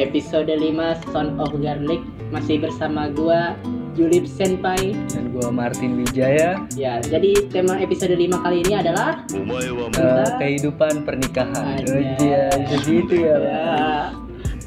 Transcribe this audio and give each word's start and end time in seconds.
episode 0.00 0.48
5 0.48 0.64
Son 1.06 1.36
of 1.36 1.52
Garlic 1.54 2.00
masih 2.30 2.56
bersama 2.58 3.06
gua 3.08 3.52
Julip 3.92 4.24
Senpai. 4.24 4.94
dan 5.10 5.28
gua 5.30 5.50
Martin 5.50 5.98
Wijaya 5.98 6.62
Ya, 6.72 6.98
jadi 6.98 7.36
tema 7.46 7.76
episode 7.76 8.12
5 8.12 8.40
kali 8.40 8.62
ini 8.62 8.74
adalah 8.74 9.22
Eh, 9.28 10.30
kehidupan 10.38 11.04
pernikahan 11.04 11.76
Anjay. 11.76 12.16
Iya, 12.16 12.44
jadi 12.66 12.92
itu 12.96 13.14
ya 13.18 13.36
ya, 13.36 13.64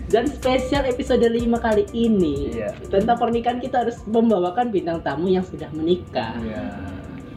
dan 0.08 0.30
spesial 0.30 0.86
episode 0.86 1.24
5 1.24 1.34
kali 1.58 1.90
ini 1.92 2.54
Iya. 2.54 2.70
tentang 2.86 3.18
pernikahan 3.18 3.58
kita 3.58 3.82
harus 3.82 3.98
membawakan 4.06 4.70
bintang 4.70 5.02
tamu 5.02 5.26
yang 5.28 5.42
sudah 5.42 5.72
menikah. 5.74 6.38
Iya. 6.38 6.64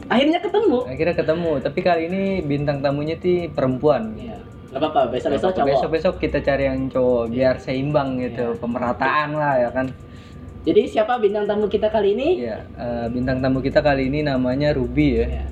Akhirnya 0.07 0.39
ketemu. 0.39 0.87
akhirnya 0.87 1.15
ketemu 1.15 1.51
tapi 1.59 1.79
kali 1.81 2.01
ini 2.07 2.23
bintang 2.41 2.79
tamunya 2.79 3.15
ti 3.15 3.47
perempuan 3.47 4.15
Ya, 4.15 4.39
apa-apa. 4.79 5.01
Besok-besok 5.09 5.51
cowok. 5.53 5.67
besok 5.67 5.89
besok 5.89 6.15
kita 6.17 6.39
cari 6.39 6.63
yang 6.65 6.87
cowok 6.87 7.23
biar 7.27 7.55
seimbang 7.57 8.17
gitu 8.19 8.45
Iya. 8.47 8.59
pemerataan 8.59 9.29
lah 9.33 9.53
ya 9.57 9.69
kan 9.71 9.87
Jadi 10.61 10.81
siapa 10.85 11.15
bintang 11.15 11.47
tamu 11.47 11.65
kita 11.65 11.87
kali 11.87 12.11
ini? 12.11 12.43
Iya, 12.43 12.59
eh, 12.75 13.07
bintang 13.07 13.39
tamu 13.39 13.59
kita 13.59 13.79
kali 13.79 14.07
ini 14.07 14.19
namanya 14.21 14.71
Ruby 14.71 15.07
ya. 15.15 15.27
Ya. 15.33 15.45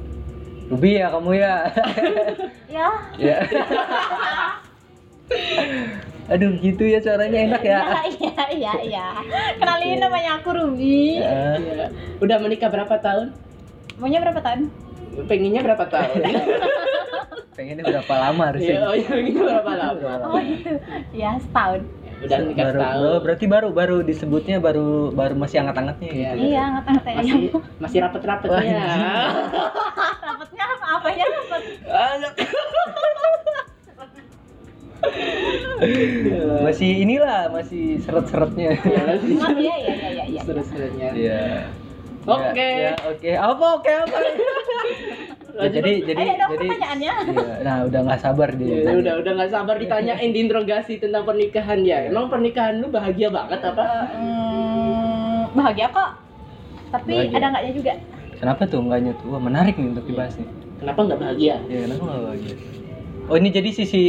Ruby 0.68 0.92
ya 0.94 1.08
kamu 1.08 1.32
ya. 1.34 1.54
Ya, 2.76 2.92
ya. 3.16 3.38
Aduh, 6.26 6.58
gitu 6.58 6.84
ya 6.84 7.00
suaranya 7.00 7.40
enak 7.48 7.64
ya. 7.64 7.80
iya, 8.12 8.44
iya, 8.50 8.74
iya. 8.82 9.06
Kenalin 9.56 10.02
namanya 10.02 10.36
aku 10.36 10.52
Ruby. 10.52 11.22
Eh, 11.22 11.56
Ya. 11.56 11.88
Udah 12.18 12.36
menikah 12.36 12.68
berapa 12.68 12.98
tahun? 12.98 13.32
Maunya 13.96 14.20
berapa 14.20 14.42
tahun? 14.42 14.68
Pengennya 15.24 15.62
berapa 15.64 15.86
tahun? 15.88 16.20
pengennya 17.56 17.88
berapa 17.88 18.14
lama 18.20 18.44
Iya, 18.44 18.48
harusnya? 18.52 18.78
oh 18.84 18.94
iya, 18.94 19.08
pengennya 19.08 19.44
berapa 19.48 19.72
lama? 19.80 20.12
Oh 20.28 20.40
gitu. 20.44 20.72
Ya 21.16 21.32
setahun. 21.40 21.82
Udah 22.16 22.38
nikah 22.42 22.64
baru, 22.66 22.80
setahun. 22.80 23.00
oh, 23.00 23.18
berarti 23.24 23.46
baru 23.46 23.68
baru 23.72 23.98
disebutnya 24.02 24.58
baru 24.60 24.88
baru 25.12 25.34
masih 25.36 25.58
anget-angetnya 25.64 26.10
Iya. 26.12 26.30
gitu. 26.36 26.46
Iya, 26.52 26.64
ayam. 26.64 27.16
masih 27.16 27.40
masih 27.84 27.98
rapet-rapetnya. 28.04 28.84
Rapatnya 30.20 30.64
apa? 30.68 30.86
Apanya 31.00 31.26
rapet? 31.32 31.64
Masih 36.66 36.90
inilah, 37.04 37.52
masih 37.52 38.00
seret-seretnya. 38.02 38.70
Oh 38.80 39.52
iya, 39.56 39.76
iya, 39.80 39.94
iya, 39.96 40.10
iya. 40.12 40.24
iya. 40.28 40.42
Terus-terusnya. 40.44 41.10
Iya. 41.14 41.44
Oke. 42.26 42.58
Ya, 42.58 42.94
ya, 42.94 42.96
oke. 43.06 43.32
Apa 43.38 43.66
oke 43.82 43.92
apa? 43.94 44.18
Ya, 45.56 45.72
jadi 45.72 46.04
jadi 46.04 46.20
Ayo 46.20 46.34
dong 46.36 46.52
jadi 46.52 46.68
pertanyaannya. 46.68 47.14
Iya, 47.32 47.54
nah 47.64 47.78
udah 47.88 48.00
nggak 48.04 48.20
sabar 48.20 48.50
dia. 48.60 48.76
Ya, 48.76 48.92
udah 48.92 49.14
udah 49.24 49.32
nggak 49.40 49.52
sabar 49.56 49.76
ditanyain 49.80 50.32
diinterogasi 50.36 51.00
tentang 51.00 51.24
pernikahan 51.24 51.80
ya. 51.88 52.12
Emang 52.12 52.28
pernikahan 52.28 52.84
lu 52.84 52.92
bahagia 52.92 53.32
banget 53.32 53.64
apa? 53.64 53.88
Hmm, 54.20 55.48
bahagia 55.56 55.88
kok. 55.96 56.12
Tapi 56.92 57.16
Bahagia. 57.16 57.38
ada 57.40 57.46
enggaknya 57.56 57.72
juga. 57.72 57.94
Kenapa 58.36 58.62
tuh 58.68 58.80
enggaknya 58.84 59.12
tuh? 59.16 59.32
Wah, 59.32 59.40
menarik 59.40 59.80
nih 59.80 59.96
untuk 59.96 60.06
dibahas 60.12 60.36
nih. 60.36 60.50
Kenapa 60.84 61.00
nggak 61.08 61.20
bahagia? 61.24 61.56
Ya, 61.72 61.80
kenapa 61.88 62.04
nggak 62.04 62.24
bahagia? 62.28 62.56
Oh, 63.32 63.36
ini 63.40 63.50
jadi 63.56 63.70
sisi 63.72 64.04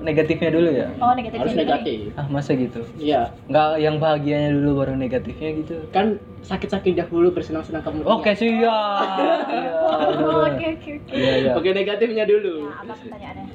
negatifnya 0.00 0.50
dulu 0.50 0.68
ya? 0.70 0.88
Oh, 0.98 1.12
negatif. 1.12 1.38
Harus 1.38 1.54
negatif. 1.54 1.98
Ah, 2.14 2.26
masa 2.26 2.50
gitu? 2.52 2.80
Iya, 2.96 3.34
Nggak 3.46 3.68
yang 3.78 3.96
bahagianya 3.98 4.50
dulu 4.52 4.70
baru 4.78 4.94
negatifnya 4.94 5.50
gitu? 5.58 5.74
kan 5.90 6.16
sakit-sakit 6.42 6.96
dahulu 6.96 7.30
bersenang-senang 7.30 7.82
kemudian. 7.82 8.08
Oke, 8.08 8.32
sih 8.32 8.50
ya. 8.50 8.78
Iya, 9.46 9.74
Oh, 9.78 9.94
aduh. 10.00 10.48
Oke, 10.48 10.66
oke, 10.74 10.90
oke. 10.98 11.12
Iya, 11.12 11.32
iya. 11.38 11.52
Oke, 11.54 11.70
negatifnya 11.70 12.24
dulu. 12.24 12.66
Nah, 12.66 12.80
apa 12.80 12.92
pertanyaannya? 12.94 13.46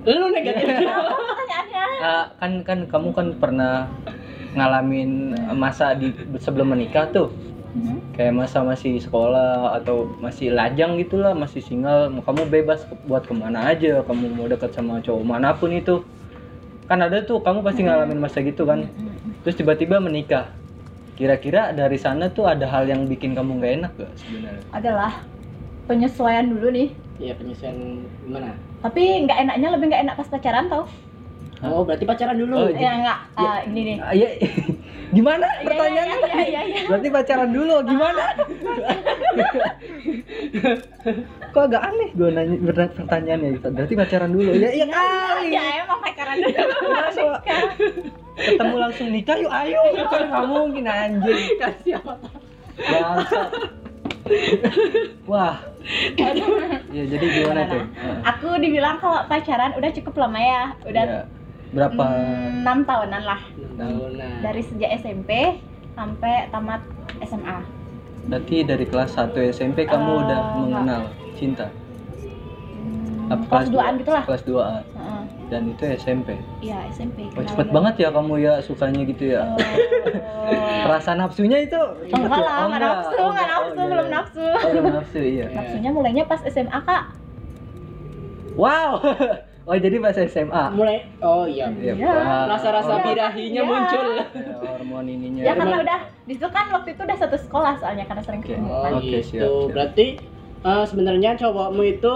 Lu 0.00 0.26
negatif. 0.32 0.66
Apa 0.88 1.12
pertanyaannya? 1.12 1.84
Ah, 2.00 2.24
kan 2.36 2.52
kan 2.64 2.78
kamu 2.88 3.08
kan 3.12 3.26
pernah 3.36 3.84
ngalamin 4.50 5.10
masa 5.54 5.92
di 5.92 6.10
sebelum 6.36 6.72
menikah 6.72 7.06
tuh 7.12 7.28
Hmm. 7.70 8.02
kayak 8.10 8.34
masa 8.34 8.58
masih 8.66 8.98
sekolah 8.98 9.78
atau 9.78 9.96
masih 10.18 10.50
lajang 10.50 10.98
gitulah 10.98 11.32
masih 11.38 11.62
single 11.62 12.10
kamu 12.26 12.42
bebas 12.50 12.82
ke- 12.88 12.98
buat 13.06 13.22
ke 13.30 13.34
mana 13.42 13.70
aja 13.70 14.02
kamu 14.02 14.24
mau 14.36 14.46
deket 14.50 14.70
sama 14.74 14.98
cowok 15.06 15.22
mana 15.22 15.54
pun 15.54 15.70
itu 15.70 16.02
kan 16.90 16.98
ada 17.06 17.22
tuh 17.22 17.38
kamu 17.46 17.62
pasti 17.62 17.86
ngalamin 17.86 18.18
masa 18.18 18.42
gitu 18.42 18.66
kan 18.66 18.90
Hmm. 18.90 19.14
terus 19.46 19.54
tiba-tiba 19.54 20.02
menikah 20.02 20.50
kira-kira 21.14 21.70
dari 21.76 21.98
sana 22.00 22.32
tuh 22.32 22.48
ada 22.48 22.66
hal 22.66 22.84
yang 22.90 23.06
bikin 23.06 23.36
kamu 23.38 23.50
nggak 23.60 23.72
enak 23.78 23.92
gak 24.00 24.12
sebenarnya 24.18 24.64
Adalah 24.74 25.12
penyesuaian 25.86 26.46
dulu 26.48 26.68
nih. 26.72 26.88
Iya, 27.20 27.32
penyesuaian 27.36 27.76
gimana? 28.24 28.48
Tapi 28.80 29.02
nggak 29.28 29.38
enaknya 29.44 29.68
lebih 29.76 29.86
nggak 29.92 30.02
enak 30.08 30.14
pas 30.16 30.28
pacaran 30.32 30.66
tau? 30.72 30.84
Hah? 31.60 31.68
Oh, 31.68 31.82
berarti 31.84 32.04
pacaran 32.08 32.36
dulu. 32.40 32.54
Oh, 32.56 32.68
Ya 32.72 32.90
nggak. 33.04 33.18
ah, 33.36 33.58
ini 33.68 33.80
nih. 33.84 33.96
Iya 34.16 34.28
gimana 35.10 35.42
Iya, 35.42 35.58
iya, 35.58 35.66
pertanyaannya? 35.66 36.16
iya, 36.16 36.28
iya, 36.30 36.44
iya, 36.46 36.62
iya. 36.62 36.80
berarti 36.86 37.08
pacaran 37.10 37.50
dulu 37.50 37.74
gimana? 37.82 38.24
Kok 41.50 41.62
agak 41.66 41.82
aneh 41.82 42.08
gue 42.14 42.28
nanya 42.30 42.56
pertanyaannya 42.94 43.48
gitu. 43.58 43.66
berarti 43.74 43.94
pacaran 43.98 44.30
dulu. 44.30 44.50
Ya 44.54 44.70
iya 44.70 44.86
kali. 44.86 45.48
Ya 45.50 45.64
emang 45.82 45.98
pacaran 45.98 46.36
dulu. 46.38 46.58
Masa 46.86 47.22
ketemu 48.38 48.76
langsung 48.78 49.08
nikah 49.10 49.36
yuk 49.36 49.52
ayo. 49.52 49.80
Kan 50.06 50.22
nggak 50.30 50.46
mungkin 50.46 50.84
anjing. 50.86 51.42
Kasih 51.58 51.92
apa? 51.98 52.14
Wah. 55.26 55.56
Ya 56.94 57.02
jadi 57.08 57.24
gimana 57.34 57.60
tuh? 57.66 57.82
Aku 58.22 58.48
dibilang 58.62 59.02
kalau 59.02 59.26
pacaran 59.26 59.74
udah 59.74 59.90
cukup 59.90 60.14
lama 60.16 60.38
ya. 60.38 60.62
Udah 60.86 61.02
Ya, 61.02 61.18
berapa 61.70 62.04
enam 62.56 62.78
tahunan 62.82 63.22
lah 63.22 63.40
Tahunan. 63.76 64.32
dari 64.42 64.58
sejak 64.60 64.90
SMP 64.96 65.30
sampai 65.92 66.50
tamat 66.50 66.82
SMA. 67.20 67.58
berarti 68.22 68.56
dari 68.62 68.84
kelas 68.84 69.14
1 69.14 69.30
SMP 69.48 69.84
kamu 69.84 70.02
Eh, 70.08 70.20
udah 70.20 70.40
enggak. 70.40 70.58
mengenal 70.58 71.02
cinta 71.32 71.66
Hmm, 72.72 73.30
Apa 73.30 73.44
kelas 73.46 73.68
2-an 73.70 73.94
gitu 73.96 74.10
lah. 74.10 74.24
kelas 74.24 74.42
2 74.42 74.58
Heeh. 74.90 75.22
dan 75.46 75.62
itu 75.68 75.84
SMP 75.96 76.28
Iya, 76.58 76.78
SMP. 76.90 77.30
Wah, 77.30 77.44
cepet 77.44 77.68
banget 77.68 77.94
ya 77.98 78.08
kamu 78.10 78.34
ya 78.36 78.54
sukanya 78.58 79.02
gitu 79.04 79.24
ya 79.30 79.42
Oh. 79.46 80.82
Rasa 80.90 81.14
nafsunya 81.14 81.60
itu 81.60 81.78
Enggak 82.08 82.34
lah, 82.36 82.54
Oh, 82.56 82.66
enggak 82.66 82.80
nafsu, 82.82 83.14
Oh, 83.14 83.28
enggak 83.28 83.46
oh, 83.46 83.52
nafsu, 83.52 83.70
iya, 83.76 83.86
belum 83.86 84.02
iya. 84.02 84.12
nafsu. 84.12 84.42
Oh, 84.42 84.68
belum 84.68 84.86
nafsu 84.90 85.18
iya. 85.20 85.46
Nafsunya 85.48 85.90
mulainya 85.92 86.24
pas 86.24 86.40
SMA, 86.44 86.78
Kak. 86.80 87.04
Wow. 88.52 88.92
Oh, 89.64 89.76
jadi 89.76 89.96
pas 89.98 90.16
SMA. 90.16 90.64
Mulai 90.72 91.04
oh 91.20 91.44
iya. 91.44 91.68
Iya, 91.70 91.94
Iya. 91.94 92.12
Rasa-rasa 92.48 92.96
Iya. 92.96 93.04
birahinya 93.04 93.62
Iya. 93.62 93.68
muncul. 93.68 94.06
Ya, 94.10 94.24
hormon 94.66 95.04
ininya. 95.06 95.42
Ya 95.42 95.52
karena 95.54 95.76
udah 95.78 95.98
di 96.24 96.32
situ 96.32 96.48
kan 96.48 96.66
waktu 96.70 96.88
itu 96.92 97.02
udah 97.02 97.18
satu 97.18 97.36
sekolah 97.36 97.74
soalnya 97.76 98.04
karena 98.04 98.22
sering 98.24 98.40
Oke. 98.40 98.50
ketemu 98.50 98.66
Oh 98.66 98.82
kan. 98.82 98.92
Oke, 98.96 99.04
gitu. 99.04 99.18
siap, 99.22 99.42
siap. 99.44 99.68
Berarti 99.70 100.06
eh, 100.60 100.84
sebenarnya 100.84 101.30
cowokmu 101.36 101.82
itu 101.86 102.14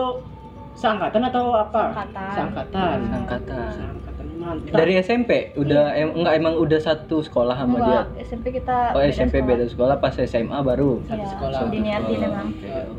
seangkatan 0.75 1.22
atau 1.25 1.44
apa? 1.54 1.83
Seangkatan. 1.93 2.33
Seangkatan. 2.34 2.99
Angkatan. 3.12 3.69
Seangkatan 3.71 4.03
mantap. 4.44 4.75
Dari 4.75 4.93
SMP 4.97 5.31
udah 5.55 5.84
em, 5.93 6.09
enggak 6.15 6.34
emang 6.34 6.55
udah 6.55 6.78
satu 6.78 7.16
sekolah 7.19 7.55
sama 7.55 7.77
dia. 7.78 7.84
Enggak, 8.05 8.06
SMP 8.22 8.47
kita 8.53 8.77
Oh, 8.93 9.03
SMP 9.03 9.34
sekolah. 9.34 9.49
beda 9.50 9.65
sekolah 9.66 9.97
pas 9.99 10.15
SMA 10.15 10.59
baru. 10.60 10.93
Satu 11.03 11.16
Iya, 11.16 11.27
sekolah. 11.31 11.59
diniatin 11.66 12.05
Oh, 12.15 12.22
emang. 12.22 12.49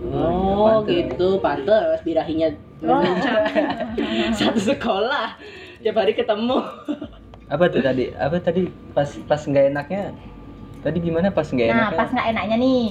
Oh, 0.07 0.65
pantes. 0.81 0.89
gitu, 0.91 1.27
pantes 1.39 1.99
birahinya 2.01 2.49
Oh. 2.81 3.01
Satu 4.35 4.59
sekolah. 4.59 5.39
Tiap 5.79 5.95
hari 5.95 6.13
ketemu. 6.13 6.57
Apa 7.53 7.69
tuh 7.69 7.79
tadi? 7.79 8.09
Apa 8.11 8.37
tadi 8.37 8.65
pas 8.91 9.05
pas 9.23 9.37
nggak 9.39 9.65
enaknya? 9.69 10.11
Tadi 10.81 10.97
gimana 10.99 11.29
pas 11.29 11.45
nggak 11.45 11.65
Nah, 11.65 11.77
enaknya? 11.87 11.97
pas 11.97 12.09
nggak 12.09 12.27
enaknya 12.27 12.55
nih, 12.59 12.81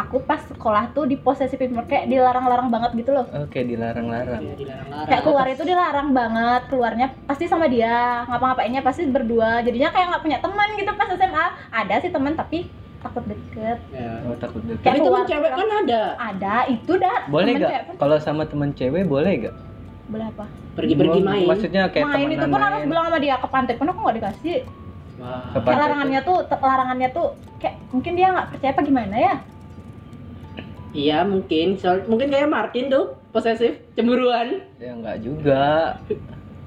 aku 0.00 0.16
pas 0.24 0.40
sekolah 0.40 0.88
tuh 0.90 1.04
diposesifin 1.04 1.76
kayak 1.84 2.08
dilarang-larang 2.08 2.72
banget 2.72 2.90
gitu 2.96 3.10
loh. 3.12 3.28
Oke, 3.36 3.60
dilarang-larang. 3.60 4.40
Ya, 4.40 4.54
dilarang-larang. 4.56 5.08
Kayak 5.08 5.22
keluar 5.22 5.46
itu 5.46 5.62
dilarang 5.62 6.08
banget, 6.10 6.62
keluarnya 6.72 7.06
pasti 7.28 7.44
sama 7.44 7.68
dia, 7.68 8.24
ngapa-ngapainnya 8.24 8.80
pasti 8.80 9.04
berdua. 9.06 9.60
Jadinya 9.60 9.92
kayak 9.92 10.06
nggak 10.08 10.22
punya 10.24 10.38
teman 10.40 10.68
gitu 10.74 10.90
pas 10.96 11.08
SMA. 11.10 11.46
Ada 11.68 11.94
sih 12.00 12.10
teman 12.10 12.32
tapi 12.32 12.58
takut 13.00 13.24
deket. 13.24 13.78
Ya. 13.92 14.12
Oh, 14.24 14.36
takut 14.36 14.62
deket. 14.64 14.84
Kayak 14.84 14.96
keluar- 15.00 15.28
cewek 15.28 15.50
kan 15.52 15.68
ada. 15.84 16.02
Ada, 16.16 16.54
itu 16.68 16.92
dah. 16.96 17.18
Boleh 17.28 17.52
gak? 17.56 17.70
pun- 17.86 17.98
Kalau 17.98 18.16
sama 18.16 18.42
temen 18.44 18.72
cewek 18.72 19.04
boleh 19.04 19.32
gak? 19.48 19.56
Boleh 20.08 20.26
apa? 20.26 20.44
Pergi-pergi 20.76 21.20
main. 21.20 21.44
Maksudnya 21.44 21.82
kayak 21.88 22.06
main 22.08 22.28
itu 22.28 22.46
pun 22.46 22.60
harus 22.60 22.82
bilang 22.84 23.04
sama 23.06 23.18
dia 23.20 23.36
ke 23.36 23.48
pantai 23.48 23.74
pun 23.76 23.86
aku 23.88 23.98
nggak 24.00 24.16
dikasih. 24.16 24.58
Wah. 25.20 25.52
Kayak 25.52 25.78
larangannya 25.78 26.20
tuh, 26.24 26.38
larangannya 26.48 27.08
tuh 27.12 27.26
kayak 27.60 27.76
mungkin 27.92 28.12
dia 28.16 28.26
nggak 28.32 28.48
percaya 28.56 28.72
apa 28.72 28.82
gimana 28.82 29.16
ya? 29.16 29.34
Iya, 30.90 31.22
mungkin. 31.22 31.78
Soal, 31.78 32.02
mungkin 32.04 32.28
kayak 32.28 32.46
Martin 32.46 32.90
tuh, 32.90 33.14
posesif, 33.30 33.78
cemburuan. 33.94 34.58
Ya 34.76 34.90
enggak 34.90 35.22
juga. 35.22 35.94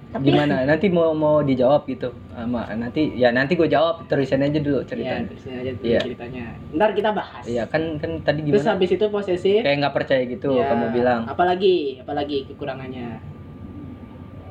Tapi 0.09 0.29
Gimana? 0.29 0.61
Nanti 0.63 0.87
mau 0.87 1.09
mau 1.11 1.41
dijawab 1.41 1.89
gitu 1.89 2.13
sama 2.29 2.69
nanti 2.71 3.17
ya 3.17 3.33
nanti 3.33 3.57
gue 3.57 3.65
jawab 3.65 4.05
terusin 4.05 4.45
aja 4.45 4.61
dulu 4.61 4.77
Iya, 4.77 4.85
ceritanya. 4.85 5.25
terusin 5.25 5.53
aja 5.55 5.71
dulu 5.73 5.85
Iya. 5.89 5.99
ceritanya. 5.99 6.45
Ntar 6.71 6.89
kita 6.93 7.09
bahas. 7.11 7.43
Iya 7.43 7.63
kan 7.65 7.97
kan 7.97 8.21
tadi 8.21 8.45
Terus 8.45 8.61
gimana? 8.61 8.71
habis 8.71 8.89
itu 8.91 9.05
posesif. 9.09 9.59
Kayak 9.59 9.77
nggak 9.81 9.95
percaya 9.95 10.21
gitu 10.23 10.49
Ya, 10.53 10.69
kamu 10.69 10.85
bilang. 10.93 11.21
Apalagi, 11.25 11.97
apalagi 11.99 12.45
kekurangannya. 12.45 13.09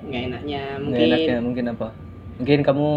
Nggak 0.03 0.23
enaknya 0.27 0.63
Nggak 0.67 0.83
mungkin. 0.83 1.07
enaknya 1.07 1.37
mungkin 1.41 1.65
apa? 1.71 1.89
Mungkin 2.43 2.59
kamu 2.61 2.89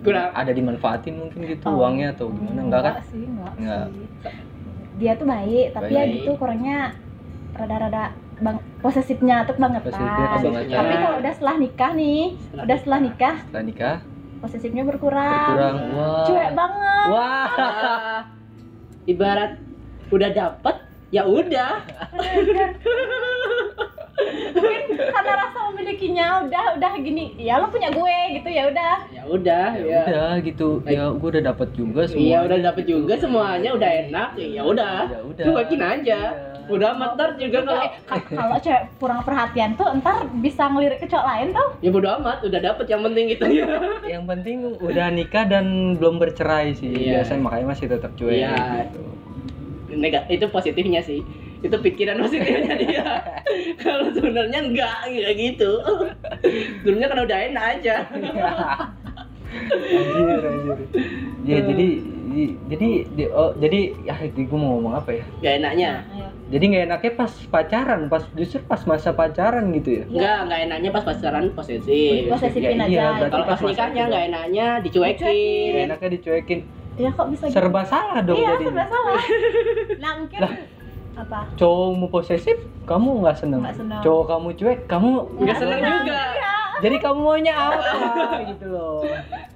Kurang. 0.00 0.28
ada 0.32 0.50
dimanfaatin 0.50 1.14
mungkin 1.14 1.38
gitu 1.44 1.64
Oh. 1.68 1.76
uangnya 1.78 2.08
atau 2.10 2.26
gimana 2.26 2.60
enggak 2.64 2.82
kan 2.82 2.94
sih 3.04 3.22
enggak, 3.22 3.52
Enggak. 3.60 3.84
sih 3.86 4.06
dia 5.02 5.12
tuh 5.14 5.26
baik 5.26 5.74
tapi 5.74 5.90
ya 5.90 6.02
Baik. 6.02 6.12
gitu 6.16 6.30
kurangnya 6.38 6.94
rada-rada 7.52 8.14
bang 8.38 8.56
posesifnya 8.78 9.42
tuh 9.42 9.54
banget 9.54 9.82
kebangetan. 9.84 10.42
tapi 10.68 10.94
kalau 10.96 11.16
udah 11.18 11.32
setelah 11.32 11.56
nikah 11.56 11.92
nih 11.92 12.22
Setelah 12.32 12.62
udah 12.62 12.76
setelah 12.76 12.98
nikah. 13.00 13.34
setelah 13.42 13.64
nikah. 13.64 13.96
posesifnya 14.38 14.82
berkurang, 14.82 15.54
kurang 15.54 15.76
wah. 15.92 16.26
Cuek 16.26 16.50
banget. 16.52 17.06
Wah. 17.08 17.46
Ah, 17.52 18.18
ibarat 19.04 19.52
udah 20.08 20.30
dapet 20.30 20.76
ya 21.10 21.22
udah 21.22 21.72
mungkin 24.52 24.82
karena 24.92 25.32
rasa 25.36 25.58
memilikinya 25.66 26.26
udah 26.42 26.64
udah 26.74 26.92
gini 26.96 27.24
ya 27.36 27.56
lo 27.56 27.66
punya 27.66 27.88
gue 27.88 28.16
gitu 28.32 28.48
ya 28.48 28.62
udah. 28.66 28.94
Ya 29.10 29.22
udah 29.24 29.66
ya 29.72 29.82
ya. 29.82 30.00
udah 30.04 30.30
gitu. 30.40 30.68
Ya 30.84 31.04
gue 31.08 31.28
udah 31.30 31.44
dapat 31.46 31.68
juga 31.72 32.02
semua 32.04 32.22
Iya 32.22 32.38
udah 32.42 32.58
dapet 32.62 32.84
juga 32.84 33.14
semuanya 33.14 33.70
udah 33.72 33.90
enak 34.02 34.28
ya 34.34 34.62
udah. 34.62 34.98
Ya 35.08 35.20
udah. 35.22 35.44
cuekin 35.44 35.80
aja. 35.80 36.20
Iya. 36.62 36.70
udah 36.70 36.94
amat 36.94 37.10
ntar 37.12 37.30
juga 37.36 37.58
kalau 37.64 37.82
Eh, 37.82 37.90
ka- 38.06 38.22
kalau 38.30 38.54
cewek 38.56 38.82
kurang 38.96 39.20
perhatian 39.20 39.74
tuh 39.74 39.98
ntar 39.98 40.14
bisa 40.38 40.62
ngelirik 40.64 41.02
ke 41.02 41.10
cowok 41.10 41.26
lain 41.26 41.50
tau 41.50 41.74
ya 41.76 41.90
bodo 41.90 42.06
amat 42.16 42.38
udah 42.40 42.60
dapet 42.62 42.86
yang 42.86 43.02
penting 43.02 43.26
itu 43.28 43.44
ya 43.52 43.66
yang 44.08 44.24
penting 44.24 44.56
udah 44.78 45.10
nikah 45.10 45.42
dan 45.44 45.66
belum 45.98 46.16
bercerai 46.16 46.70
sih 46.72 46.86
Iya. 46.88 47.18
biasanya 47.18 47.42
makanya 47.42 47.66
masih 47.68 47.86
tetap 47.90 48.14
cuek 48.14 48.38
Iya. 48.38 48.54
gitu. 48.80 49.02
Nega- 49.92 50.24
itu 50.28 50.46
positifnya 50.48 51.02
sih 51.02 51.26
itu 51.62 51.76
pikiran 51.78 52.18
positifnya 52.18 52.74
dia. 52.74 53.06
Kalau 53.84 54.10
sebenarnya 54.10 54.58
enggak 54.66 54.96
enggak 55.06 55.32
gitu. 55.38 55.70
Sebenarnya 56.82 57.08
kan 57.08 57.18
udah 57.22 57.38
enak 57.50 57.64
aja. 57.78 57.96
Anjir 59.92 60.42
anjir. 60.42 60.78
Ya 61.44 61.58
jadi 61.62 61.88
jadi 62.66 62.88
di- 63.12 63.28
oh, 63.28 63.52
jadi 63.60 63.92
ya 64.08 64.14
gue 64.24 64.48
mau 64.56 64.80
ngomong 64.80 64.94
apa 64.96 65.10
ya? 65.12 65.24
Gak 65.44 65.54
enaknya? 65.60 65.92
Jadi 66.48 66.64
nggak 66.68 66.84
enaknya 66.88 67.12
pas 67.14 67.32
pacaran 67.48 68.00
pas 68.08 68.24
justru 68.32 68.60
pas 68.64 68.80
masa 68.84 69.12
pacaran 69.12 69.68
gitu 69.72 70.02
ya? 70.02 70.04
Enggak 70.08 70.36
enggak 70.48 70.60
enaknya 70.66 70.90
pas 70.90 71.04
pacaran 71.04 71.44
posesif. 71.52 72.26
Posesifin 72.26 72.76
Ya, 72.76 72.84
aja. 72.84 72.88
iya, 72.88 73.06
gitu. 73.14 73.26
kalau 73.28 73.46
pas 73.46 73.60
nikahnya 73.60 73.92
juga. 73.94 74.08
enggak 74.08 74.22
enaknya 74.28 74.66
dicuekin. 74.80 75.70
Nggak 75.70 75.84
enaknya 75.86 76.08
dicuekin. 76.10 76.60
Ya 76.92 77.08
kok 77.08 77.26
bisa 77.32 77.44
gitu? 77.48 77.56
serba 77.56 77.82
salah 77.88 78.20
dong 78.20 78.36
iya 78.36 78.52
jadi 78.52 78.64
serba 78.68 78.84
salah. 78.84 79.22
Nah 80.02 80.12
mungkin 80.20 80.38
Lah. 80.40 80.52
Apa? 81.16 81.40
Cowok 81.58 81.88
mau 81.98 82.08
posesif 82.08 82.56
kamu 82.88 83.08
nggak 83.22 83.36
seneng. 83.38 83.60
Nggak 83.62 83.76
seneng. 83.78 84.00
cowok 84.02 84.24
kamu 84.30 84.48
cuek 84.58 84.78
kamu 84.90 85.10
Nggak 85.42 85.56
seneng 85.60 85.80
juga. 85.80 86.20
Jadi 86.82 86.96
kamu 86.98 87.18
maunya 87.22 87.54
apa? 87.54 87.92
Gitu 88.48 88.66
loh. 88.66 89.04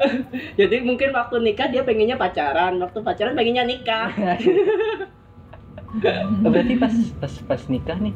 Jadi 0.61 0.77
mungkin 0.85 1.11
waktu 1.17 1.37
nikah 1.43 1.67
dia 1.73 1.83
pengennya 1.83 2.17
pacaran 2.21 2.77
waktu 2.79 2.99
pacaran 3.03 3.35
pengennya 3.35 3.65
nikah. 3.67 4.13
Oh, 5.97 6.51
berarti 6.53 6.77
pas 6.77 6.93
pas 7.17 7.33
pas 7.49 7.63
nikah 7.73 7.97
nih 7.97 8.13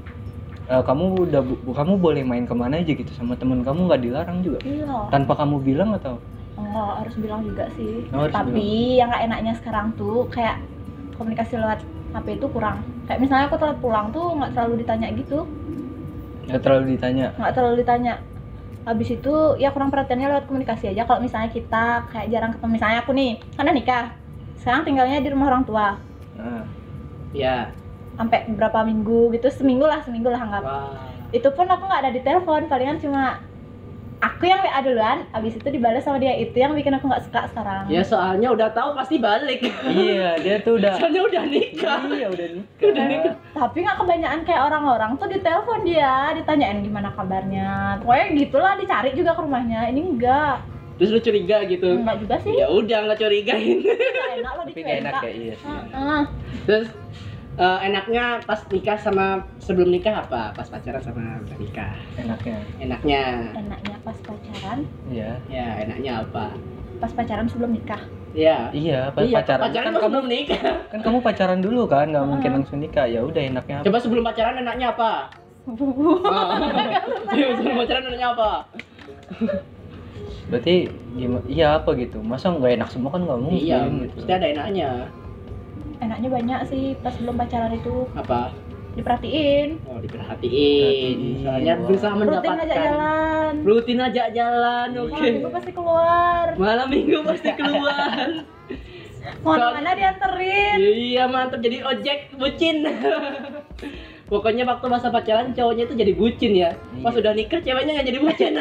eh, 0.68 0.82
kamu 0.84 1.04
udah 1.28 1.40
bu- 1.40 1.72
kamu 1.72 1.92
boleh 1.96 2.22
main 2.26 2.44
ke 2.44 2.52
mana 2.52 2.76
aja 2.76 2.92
gitu? 2.92 3.08
Sama 3.16 3.34
temen 3.40 3.64
kamu 3.64 3.88
nggak 3.88 4.02
dilarang 4.04 4.38
juga? 4.44 4.58
Iya. 4.60 5.08
Tanpa 5.08 5.32
kamu 5.40 5.56
bilang 5.64 5.90
atau? 5.96 6.20
Enggak 6.60 6.90
harus 7.00 7.14
bilang 7.16 7.40
juga 7.46 7.64
sih. 7.72 8.04
Oh, 8.12 8.20
harus 8.20 8.34
tapi 8.36 9.00
yang 9.00 9.08
nggak 9.08 9.22
enaknya 9.26 9.52
sekarang 9.56 9.86
tuh 9.96 10.28
kayak 10.28 10.60
komunikasi 11.16 11.56
lewat 11.56 11.80
HP 12.10 12.26
itu 12.42 12.46
kurang. 12.50 12.82
Kayak 13.06 13.20
misalnya 13.22 13.46
aku 13.46 13.56
telat 13.58 13.78
pulang 13.78 14.10
tuh 14.10 14.34
nggak 14.34 14.50
terlalu 14.54 14.74
ditanya 14.82 15.06
gitu. 15.14 15.46
Nggak 16.50 16.62
terlalu 16.62 16.84
ditanya? 16.98 17.26
Nggak 17.38 17.52
terlalu 17.54 17.74
ditanya. 17.82 18.14
Habis 18.80 19.08
itu 19.12 19.34
ya 19.60 19.68
kurang 19.70 19.92
perhatiannya 19.92 20.28
lewat 20.32 20.44
komunikasi 20.48 20.90
aja. 20.90 21.06
Kalau 21.06 21.20
misalnya 21.22 21.50
kita 21.52 22.10
kayak 22.10 22.26
jarang 22.32 22.52
ketemu 22.56 22.72
misalnya 22.74 22.98
aku 23.04 23.10
nih 23.14 23.30
kan 23.54 23.66
udah 23.68 23.76
nikah? 23.76 24.06
Sekarang 24.58 24.82
tinggalnya 24.82 25.18
di 25.22 25.28
rumah 25.30 25.46
orang 25.52 25.64
tua. 25.64 25.96
Nah, 26.40 26.64
ya 27.30 27.70
sampai 28.18 28.50
beberapa 28.52 28.84
minggu 28.84 29.32
gitu 29.32 29.48
seminggu 29.48 29.86
lah 29.86 30.02
seminggu 30.02 30.28
lah 30.28 30.40
anggap. 30.40 30.62
Wah. 30.64 31.08
Itu 31.30 31.48
pun 31.54 31.68
aku 31.70 31.86
nggak 31.86 32.02
ada 32.04 32.12
di 32.12 32.20
telepon 32.20 32.66
palingan 32.66 32.98
cuma 32.98 33.38
aku 34.20 34.44
yang 34.46 34.60
WA 34.60 34.80
duluan 34.84 35.18
habis 35.32 35.56
itu 35.56 35.68
dibalas 35.68 36.04
sama 36.04 36.20
dia. 36.20 36.36
Itu 36.36 36.56
yang 36.56 36.76
bikin 36.76 36.92
aku 36.96 37.08
nggak 37.08 37.24
suka 37.26 37.40
sekarang. 37.50 37.88
Ya 37.88 38.04
soalnya 38.04 38.48
udah 38.52 38.68
tahu 38.72 38.92
pasti 38.94 39.16
balik. 39.16 39.64
Iya 39.90 40.36
dia 40.40 40.56
tuh 40.60 40.76
udah 40.76 40.96
soalnya 41.00 41.22
udah 41.24 41.42
nikah. 41.48 42.00
Iya 42.06 42.26
udah 42.28 42.46
nikah. 43.08 43.34
Tapi 43.56 43.76
nggak 43.82 43.98
kebanyakan 43.98 44.40
kayak 44.44 44.62
orang-orang 44.68 45.10
tuh 45.16 45.28
ditelepon 45.28 45.80
dia 45.88 46.36
ditanyain 46.36 46.78
gimana 46.84 47.08
kabarnya. 47.16 47.98
Pokoknya 48.04 48.26
gitulah 48.36 48.72
dicari 48.76 49.10
juga 49.16 49.32
ke 49.34 49.40
rumahnya. 49.42 49.80
Ini 49.90 50.00
enggak 50.00 50.56
terus 51.00 51.16
lu 51.16 51.20
curiga 51.24 51.64
gitu? 51.64 51.96
Enggak 51.96 52.20
juga 52.20 52.36
sih. 52.44 52.52
Ya 52.52 52.68
udah 52.68 52.98
nggak 53.08 53.18
curigain. 53.24 53.80
Nggak 53.80 54.32
enak 54.44 54.52
lo 54.52 54.62
tapi 54.68 54.80
gak 54.84 54.98
enak 55.00 55.12
ya 55.16 55.20
dicuekin 55.24 55.40
iya 55.40 55.54
sih. 55.56 55.68
Heeh. 55.96 56.22
terus 56.68 56.88
eh, 57.60 57.78
enaknya 57.84 58.40
pas 58.42 58.60
nikah 58.66 58.96
sama 58.96 59.44
sebelum 59.60 59.92
nikah 59.92 60.24
apa? 60.24 60.56
Pas 60.56 60.64
pacaran 60.64 61.02
sama 61.04 61.44
udah 61.44 61.56
nikah 61.60 61.92
enaknya. 62.16 62.56
Enaknya. 62.80 63.24
Enaknya 63.54 63.96
pas 64.00 64.16
pacaran? 64.18 64.78
Iya. 65.06 65.30
Ya 65.46 65.66
enaknya 65.84 66.12
apa? 66.24 66.56
Pas 66.96 67.12
pacaran 67.12 67.46
sebelum 67.46 67.76
nikah? 67.76 68.00
Ya 68.30 68.70
iya 68.70 69.10
pas 69.10 69.26
Iya, 69.26 69.42
pacaran. 69.42 69.62
pacaran 69.68 69.84
kan 69.84 69.94
kamu 69.94 70.06
sebelum 70.08 70.26
nikah. 70.26 70.62
kan 70.88 71.00
kamu 71.02 71.18
pacaran 71.20 71.60
dulu 71.60 71.82
kan 71.84 72.06
nggak 72.08 72.26
mungkin 72.26 72.48
Heeh. 72.48 72.56
langsung 72.62 72.78
nikah. 72.80 73.06
Ya 73.06 73.20
udah 73.20 73.42
enaknya 73.42 73.74
apa? 73.78 73.86
Coba 73.86 73.98
sebelum 74.00 74.24
pacaran 74.24 74.56
enaknya 74.56 74.86
apa? 74.96 75.12
Iya, 77.30 77.46
sebelum 77.60 77.76
pacaran 77.76 78.02
enaknya 78.08 78.28
apa? 78.32 78.50
Berarti 80.50 80.74
gimana 81.14 81.46
iya 81.46 81.78
apa 81.78 81.90
gitu? 81.94 82.18
Masa 82.24 82.50
nggak 82.50 82.72
enak 82.80 82.88
semua 82.90 83.10
kan 83.14 83.22
nggak 83.22 83.40
mungkin 83.42 83.60
iya 83.60 83.80
gitu. 83.86 84.16
pasti 84.18 84.32
ada 84.32 84.46
enaknya 84.48 84.90
enaknya 86.00 86.28
banyak 86.32 86.60
sih 86.68 86.96
pas 87.04 87.14
belum 87.16 87.36
pacaran 87.36 87.72
itu. 87.76 88.08
Apa? 88.16 88.50
Diperhatiin. 88.98 89.68
Oh 89.86 90.02
diperhatiin. 90.02 90.80
Perhatiin, 90.82 91.18
soalnya 91.46 91.74
wah. 91.78 91.84
berusaha 91.86 92.10
rutin 92.10 92.20
mendapatkan. 92.26 92.58
aja 92.58 92.74
jalan. 92.74 93.52
Rutin 93.62 93.98
aja 94.02 94.24
jalan 94.34 94.88
oke. 94.98 95.12
Malam 95.14 95.30
minggu 95.30 95.50
pasti 95.54 95.70
keluar. 95.70 96.46
Malam 96.58 96.88
minggu 96.90 97.18
pasti 97.22 97.50
keluar. 97.54 98.26
Mana-mana 99.44 99.90
dianterin? 99.92 100.78
Iya 100.80 101.24
mantap 101.28 101.60
jadi 101.60 101.84
ojek 101.84 102.34
bucin 102.40 102.88
pokoknya 104.30 104.62
waktu 104.62 104.86
masa 104.86 105.10
pacaran 105.10 105.50
cowoknya 105.50 105.84
itu 105.84 105.94
jadi 105.98 106.12
bucin 106.14 106.52
ya. 106.54 106.70
Pas 107.02 107.10
Iya. 107.10 107.20
udah 107.20 107.32
nikah 107.34 107.60
ceweknya 107.60 107.92
nggak 107.92 108.08
jadi 108.08 108.20
bucin. 108.20 108.52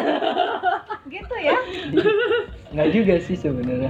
Gitu 1.14 1.36
ya. 1.40 1.58
Nggak 2.74 2.90
juga 2.94 3.16
sih 3.18 3.34
sebenarnya. 3.34 3.90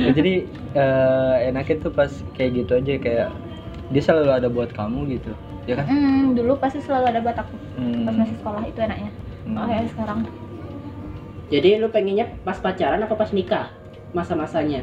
Ya, 0.00 0.10
jadi 0.16 0.32
eh, 0.72 1.34
enaknya 1.46 1.76
tuh 1.78 1.92
pas 1.92 2.08
kayak 2.32 2.50
gitu 2.54 2.72
aja 2.72 2.92
kayak 2.96 3.28
dia 3.88 4.02
selalu 4.02 4.32
ada 4.32 4.48
buat 4.48 4.72
kamu 4.72 5.12
gitu 5.12 5.32
ya 5.64 5.76
kan? 5.76 5.84
Hmm, 5.84 6.32
dulu 6.32 6.56
pasti 6.56 6.80
selalu 6.80 7.04
ada 7.06 7.20
buat 7.20 7.36
aku. 7.36 7.56
Hmm, 7.76 8.04
pas 8.04 8.14
masih 8.16 8.36
sekolah 8.38 8.62
itu 8.64 8.78
enaknya. 8.80 9.10
Hmm. 9.44 9.56
oh 9.56 9.66
kayak 9.68 9.86
sekarang. 9.92 10.18
Jadi 11.46 11.68
lu 11.78 11.88
pengennya 11.92 12.26
pas 12.42 12.56
pacaran 12.56 12.98
apa 12.98 13.14
pas 13.14 13.30
nikah? 13.30 13.68
Masa-masanya? 14.10 14.80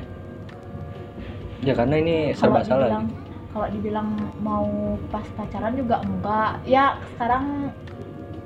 Ya 1.65 1.73
karena 1.73 1.95
ini 1.97 2.15
serba 2.31 2.61
salah 2.61 2.93
dibilang- 2.93 3.22
kalau 3.53 3.69
dibilang 3.69 4.09
mau 4.39 4.65
pas 5.07 5.23
pacaran 5.31 5.73
juga 5.73 6.01
enggak. 6.01 6.51
Ya 6.65 6.97
sekarang 7.13 7.69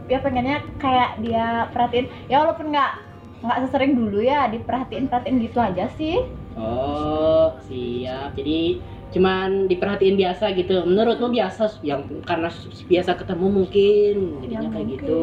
ya 0.05 0.19
pengennya 0.19 0.59
kayak 0.77 1.19
dia 1.19 1.47
perhatiin 1.71 2.07
ya 2.27 2.43
walaupun 2.43 2.69
nggak 2.69 2.91
nggak 3.37 3.59
sesering 3.63 3.93
dulu 3.93 4.19
ya 4.19 4.47
diperhatiin 4.47 5.07
perhatiin 5.07 5.39
gitu 5.41 5.57
aja 5.57 5.87
sih. 5.95 6.27
Oh 6.53 7.55
siap. 7.63 8.35
Jadi 8.35 8.83
cuman 9.07 9.65
diperhatiin 9.65 10.15
biasa 10.15 10.51
gitu. 10.51 10.83
Menurutmu 10.83 11.31
biasa 11.31 11.79
yang 11.81 12.03
karena 12.21 12.51
biasa 12.83 13.15
ketemu 13.15 13.45
mungkin 13.47 14.15
jadinya 14.43 14.59
Ya, 14.61 14.69
kayak 14.69 14.85
mungkin. 14.85 14.99
gitu. 14.99 15.21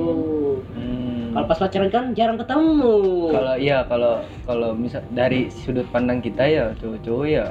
Hmm. 0.73 1.13
kalau 1.35 1.51
pas 1.51 1.59
pacaran 1.59 1.91
kan 1.91 2.05
jarang 2.15 2.39
ketemu. 2.39 2.95
Kalau 3.29 3.55
iya 3.59 3.83
kalau 3.85 4.15
kalau 4.47 4.71
misal 4.73 5.03
dari 5.11 5.51
sudut 5.51 5.85
pandang 5.91 6.23
kita 6.23 6.47
ya 6.47 6.65
cowok-cowok 6.79 7.27
ya 7.27 7.51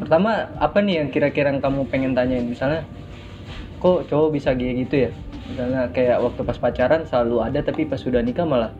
pertama 0.00 0.50
apa 0.58 0.78
nih 0.82 1.04
yang 1.04 1.08
kira-kira 1.10 1.50
yang 1.54 1.62
kamu 1.62 1.86
pengen 1.88 2.12
tanyain? 2.12 2.44
Misalnya 2.44 2.82
kok 3.78 4.08
cowok 4.10 4.28
bisa 4.34 4.50
kayak 4.56 4.74
gitu 4.88 4.94
ya? 5.08 5.10
Misalnya 5.44 5.80
kayak 5.92 6.18
waktu 6.24 6.40
pas 6.40 6.56
pacaran 6.56 7.04
selalu 7.04 7.36
ada 7.44 7.60
tapi 7.60 7.84
pas 7.84 8.00
sudah 8.00 8.24
nikah 8.24 8.48
malah 8.48 8.72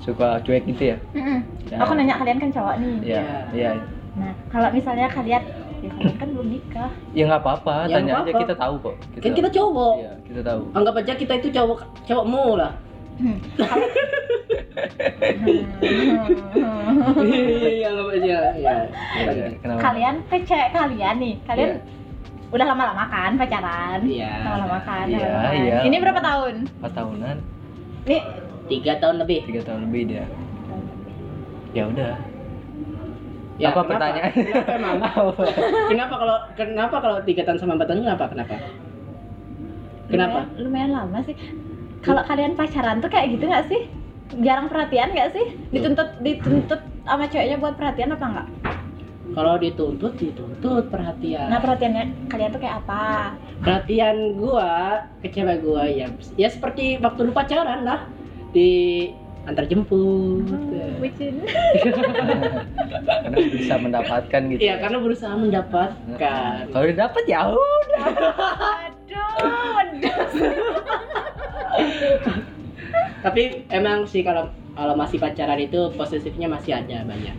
suka 0.00 0.40
cuek 0.40 0.64
gitu 0.64 0.96
ya, 0.96 0.98
Mm-mm. 1.12 1.44
Ya. 1.68 1.76
aku 1.76 1.92
nanya 1.92 2.16
kalian 2.16 2.40
kan 2.40 2.48
cowok 2.48 2.74
nih? 2.80 2.94
Ya 3.04 3.20
Iya. 3.52 3.70
ya 3.76 3.84
nah 4.16 4.32
kalau 4.48 4.68
misalnya 4.72 5.06
kalian 5.12 5.44
ya 5.84 5.90
kalian 5.92 6.16
kan 6.16 6.28
belum 6.32 6.48
nikah. 6.48 6.90
Ya 7.12 7.22
nggak 7.28 7.42
apa-apa. 7.44 7.74
Ya, 7.84 8.00
tanya 8.00 8.00
nggak 8.00 8.16
aja 8.16 8.24
apa-apa. 8.24 8.40
kita 8.40 8.54
tahu 8.56 8.74
kok. 8.80 8.94
Kan 9.20 9.32
kita 9.36 9.50
cowok. 9.52 9.94
Iya, 10.00 10.12
kita 10.24 10.40
tahu. 10.40 10.62
Anggap 10.72 10.94
aja 11.04 11.12
kita 11.14 11.32
itu 11.36 11.48
cowok 11.52 11.78
cowokmu 12.08 12.46
lah 12.56 12.72
Iya 17.20 17.90
ya 17.90 17.90
Iya, 18.20 18.40
iya. 18.56 18.76
kalian 19.78 20.14
cewek 20.28 20.68
kalian 20.72 21.16
nih 21.20 21.34
kalian 21.44 21.70
Iya. 21.70 21.80
udah 22.50 22.66
lama-lama 22.66 23.04
kan 23.06 23.32
pacaran 23.36 24.00
Iya. 24.04 24.32
lama-lama 24.44 24.78
kan 24.82 25.06
Iya, 25.06 25.20
kan. 25.28 25.52
iya. 25.54 25.76
ini 25.86 25.96
berapa 26.00 26.20
tahun 26.20 26.54
empat 26.80 26.92
tahunan 26.96 27.36
ini 28.08 28.18
tiga 28.66 28.92
tahun 28.98 29.16
lebih 29.22 29.38
tiga 29.46 29.62
tahun 29.64 29.80
lebih 29.88 30.02
dia 30.08 30.24
ya 31.72 31.84
udah 31.86 32.14
Ya, 33.60 33.76
apa 33.76 33.84
kenapa? 33.84 33.92
pertanyaan? 33.92 34.32
Kenapa 34.32 34.72
emang? 34.72 34.96
kenapa 35.92 36.14
kalau 36.16 36.36
kenapa 36.56 36.96
kalau 36.96 37.16
tigatan 37.28 37.60
sama 37.60 37.76
mantan 37.76 38.00
kenapa? 38.00 38.24
Kenapa? 38.32 38.56
Kenapa? 40.08 40.38
Lumayan, 40.56 40.64
lumayan 40.64 40.90
lama 40.96 41.18
sih. 41.28 41.36
Kalau 42.00 42.22
kalian 42.24 42.56
pacaran 42.56 43.04
tuh 43.04 43.10
kayak 43.12 43.36
gitu 43.36 43.44
nggak 43.44 43.66
sih? 43.68 43.82
Jarang 44.40 44.72
perhatian 44.72 45.12
nggak 45.12 45.30
sih? 45.36 45.46
Dituntut 45.68 46.08
dituntut 46.24 46.80
sama 47.04 47.28
ceweknya 47.28 47.56
buat 47.60 47.74
perhatian 47.76 48.16
apa 48.16 48.24
enggak? 48.24 48.48
Kalau 49.30 49.54
dituntut, 49.62 50.18
dituntut 50.18 50.90
perhatian. 50.90 51.54
Nah 51.54 51.62
perhatiannya 51.62 52.26
kalian 52.26 52.50
tuh 52.50 52.60
kayak 52.62 52.82
apa? 52.82 53.36
perhatian 53.60 54.40
gua 54.40 55.04
ke 55.20 55.28
cewek 55.28 55.60
gua 55.60 55.84
ya 55.84 56.08
ya 56.40 56.48
seperti 56.48 56.96
waktu 56.96 57.28
lu 57.28 57.32
pacaran 57.36 57.84
lah 57.84 58.08
di 58.56 59.12
antar 59.44 59.68
jemput 59.68 60.48
Bucin. 61.00 61.44
karena 63.24 63.36
bisa 63.52 63.74
mendapatkan 63.76 64.40
gitu 64.52 64.60
Iya 64.60 64.74
karena 64.80 64.98
berusaha 65.00 65.34
mendapatkan 65.36 66.72
kalau 66.72 66.84
udah 66.88 66.96
dapet 66.96 67.24
ya 67.28 67.40
udah. 67.52 68.00
tapi 73.24 73.68
emang 73.68 74.08
sih 74.08 74.24
kalau 74.24 74.48
kalau 74.74 74.96
masih 74.96 75.20
pacaran 75.20 75.60
itu 75.60 75.92
posesifnya 75.94 76.48
masih 76.48 76.74
ada 76.76 77.04
banyak. 77.04 77.36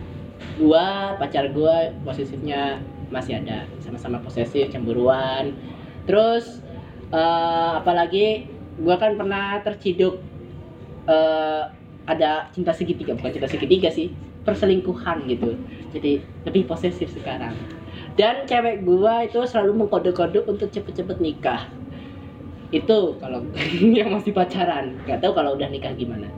Gua 0.60 1.16
pacar 1.18 1.50
gua 1.50 1.90
posesifnya 2.06 2.78
masih 3.10 3.42
ada. 3.42 3.66
Sama-sama 3.82 4.22
posesif 4.22 4.70
cemburuan. 4.70 5.56
Terus 6.06 6.62
eh, 7.10 7.72
apalagi 7.78 8.46
gua 8.78 8.96
kan 9.00 9.18
pernah 9.18 9.58
terciduk 9.64 10.22
eh, 11.10 11.62
ada 12.06 12.46
cinta 12.54 12.70
segitiga. 12.70 13.18
Bukan 13.18 13.32
cinta 13.34 13.50
segitiga 13.50 13.90
sih 13.90 14.14
perselingkuhan 14.46 15.26
gitu. 15.26 15.58
Jadi 15.90 16.22
lebih 16.46 16.70
posesif 16.70 17.10
sekarang 17.10 17.81
dan 18.14 18.44
cewek 18.44 18.82
gua 18.82 19.24
itu 19.24 19.40
selalu 19.42 19.84
mengkode-kode 19.84 20.44
untuk 20.44 20.68
cepet-cepet 20.68 21.18
nikah 21.18 21.64
itu 22.70 23.16
kalau 23.16 23.44
yang 23.98 24.08
masih 24.10 24.32
pacaran 24.32 24.96
nggak 25.04 25.20
tahu 25.20 25.32
kalau 25.32 25.52
udah 25.52 25.68
nikah 25.68 25.92
gimana 25.92 26.28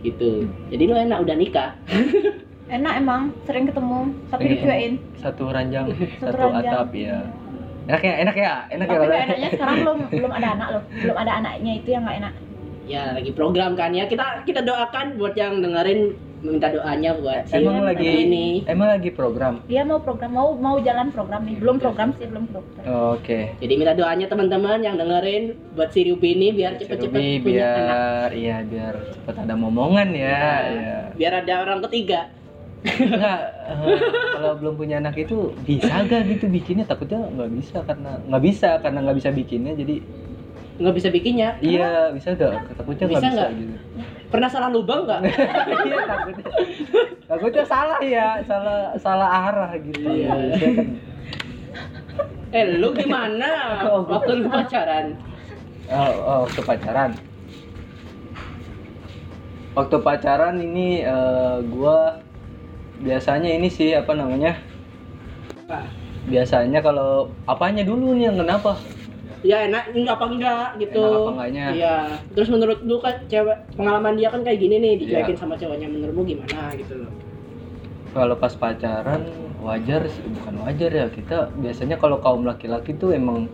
gitu 0.00 0.44
jadi 0.68 0.82
lu 0.84 0.94
enak 0.94 1.18
udah 1.20 1.36
nikah 1.36 1.70
Enak 2.64 2.96
emang, 2.96 3.28
sering 3.44 3.68
ketemu, 3.68 4.08
tapi 4.32 4.40
Iya. 4.40 4.52
dicuekin. 4.56 4.92
satu 5.20 5.52
ranjang 5.52 5.84
Satu 6.16 6.32
satu, 6.32 6.48
ranjang. 6.48 6.72
atap 6.72 6.90
ya 6.96 7.18
enak 7.84 8.00
ya 8.00 8.14
enak 8.24 8.36
ya 8.40 8.52
enak 8.72 8.86
ya 8.88 8.96
Tapi 8.96 9.04
nggak 9.04 9.20
enaknya 9.20 9.48
sekarang 9.52 9.76
belum 9.84 9.98
belum 10.08 10.32
ada 10.32 10.48
anak 10.56 10.68
loh, 10.72 10.82
belum 10.96 11.16
ada 11.18 11.32
anaknya 11.38 11.72
itu 11.76 11.88
yang 11.92 12.02
nggak 12.02 12.18
enak. 12.24 12.32
Ya 12.84 13.12
lagi 13.12 13.32
program 13.32 13.72
kan 13.74 13.90
ya. 13.90 14.04
Kita 14.04 14.44
kita 14.44 14.60
doakan 14.60 15.16
buat 15.16 15.34
yang 15.34 15.58
dengerin 15.58 16.12
minta 16.44 16.68
doanya 16.68 17.16
buat 17.16 17.48
si 17.48 17.56
emang 17.56 17.80
anak 17.80 17.96
lagi 17.96 18.04
ini. 18.28 18.46
emang 18.68 18.88
lagi 18.92 19.08
program? 19.08 19.64
Dia 19.64 19.80
mau 19.80 19.96
program, 19.96 20.28
mau 20.30 20.52
mau 20.52 20.76
jalan 20.76 21.08
program 21.08 21.48
nih, 21.48 21.56
belum 21.56 21.80
program 21.80 22.12
sih, 22.20 22.28
belum 22.28 22.44
program. 22.52 22.84
oke. 23.16 23.40
Jadi 23.56 23.72
minta 23.74 23.96
doanya 23.96 24.28
teman-teman 24.28 24.84
yang 24.84 25.00
dengerin 25.00 25.56
buut 25.72 25.88
si 25.88 26.04
Ruby 26.04 26.36
ini 26.36 26.52
biar 26.52 26.76
cepet-cepet 26.76 27.16
punya 27.40 27.64
anak. 27.64 27.88
biar 27.88 28.28
iya 28.36 28.56
biar 28.60 28.94
cepet 29.16 29.34
ada 29.40 29.54
momongan 29.56 30.12
ya, 30.12 30.28
Ya. 30.28 30.54
ya. 30.68 30.98
biar 31.16 31.32
ada 31.40 31.54
orang 31.64 31.80
ketiga. 31.88 32.28
Enggak, 32.84 33.40
eh, 33.64 34.00
kalau 34.36 34.52
belum 34.60 34.74
punya 34.76 35.00
anak 35.00 35.16
itu 35.16 35.56
bisa 35.64 36.04
gak 36.04 36.28
gitu 36.28 36.52
bikinnya? 36.52 36.84
Takutnya 36.84 37.24
nggak 37.24 37.50
bisa 37.56 37.80
karena 37.80 38.20
nggak 38.20 38.42
bisa 38.44 38.68
karena 38.84 38.98
nggak 39.00 39.16
bisa 39.16 39.30
bikinnya 39.32 39.72
jadi 39.72 40.04
nggak 40.74 40.94
bisa 40.94 41.08
bikinnya. 41.14 41.54
Iya 41.62 42.10
bisa 42.10 42.34
gak 42.34 42.74
takutnya 42.74 43.06
nggak 43.06 43.22
Bisa 43.22 43.28
bisa, 43.30 43.34
nggak? 43.38 43.50
gitu. 43.54 43.74
Pernah 44.30 44.48
salah 44.50 44.70
lubang 44.74 45.06
nggak? 45.06 45.20
Iya 45.86 45.98
takutnya. 46.02 46.46
Takutnya 47.24 47.64
salah 47.64 47.98
ya 48.02 48.28
salah 48.42 48.80
salah 48.98 49.28
arah 49.50 49.70
gitu. 49.78 50.02
Ya 50.02 50.34
Saya 50.58 50.70
kan? 50.74 50.88
Eh 52.50 52.64
lu 52.78 52.90
gimana? 52.94 53.50
Oh, 53.86 54.02
waktu 54.06 54.42
lu 54.42 54.46
pacaran? 54.50 55.14
Oh, 55.90 56.10
oh, 56.26 56.38
waktu 56.48 56.60
pacaran. 56.66 57.10
Waktu 59.74 59.96
pacaran 60.02 60.54
ini 60.58 61.02
eh, 61.02 61.56
gua 61.70 62.18
biasanya 62.98 63.50
ini 63.50 63.66
sih 63.70 63.94
apa 63.94 64.14
namanya? 64.14 64.54
Biasanya 66.24 66.80
kalau 66.80 67.30
apanya 67.44 67.84
dulu 67.84 68.14
nih 68.16 68.32
yang 68.32 68.38
kenapa 68.40 68.78
ya 69.44 69.68
enak 69.68 69.92
enggak 69.92 70.16
apa 70.16 70.26
enggak 70.26 70.68
gitu. 70.80 71.04
Enak 71.04 71.20
apa 71.20 71.30
enggaknya? 71.36 71.64
iya. 71.70 71.96
Terus 72.32 72.48
menurut 72.48 72.78
lu 72.80 72.96
kan 72.98 73.14
cewek 73.28 73.58
pengalaman 73.76 74.16
dia 74.16 74.32
kan 74.32 74.40
kayak 74.40 74.58
gini 74.58 74.76
nih 74.80 74.92
dicuekin 74.98 75.36
Iya. 75.36 75.40
sama 75.40 75.54
cowoknya 75.54 75.86
menurutmu 75.86 76.22
gimana 76.24 76.72
gitu 76.74 77.04
loh. 77.04 77.12
Kalau 78.10 78.34
pas 78.38 78.54
pacaran 78.54 79.22
wajar 79.60 80.06
sih 80.06 80.24
bukan 80.28 80.54
wajar 80.64 80.90
ya 80.90 81.06
kita 81.08 81.52
biasanya 81.56 81.96
kalau 81.96 82.20
kaum 82.20 82.44
laki-laki 82.44 82.94
tuh 82.94 83.12
emang 83.12 83.48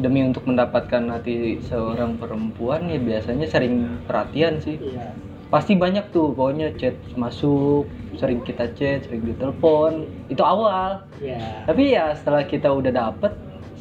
demi 0.00 0.24
untuk 0.24 0.48
mendapatkan 0.48 1.12
hati 1.12 1.60
seorang 1.60 2.16
perempuan 2.16 2.88
ya 2.88 2.96
biasanya 2.96 3.46
sering 3.48 4.04
perhatian 4.04 4.60
sih. 4.60 4.76
Iya. 4.76 5.16
Pasti 5.50 5.74
banyak 5.74 6.14
tuh 6.14 6.30
pokoknya 6.30 6.76
chat 6.78 6.94
masuk 7.16 7.84
sering 8.16 8.44
kita 8.44 8.70
chat 8.76 9.08
sering 9.08 9.24
ditelepon 9.24 10.04
itu 10.28 10.40
awal. 10.40 11.04
Iya. 11.20 11.64
Tapi 11.64 11.82
ya 11.94 12.12
setelah 12.16 12.44
kita 12.44 12.68
udah 12.68 12.92
dapet 12.92 13.32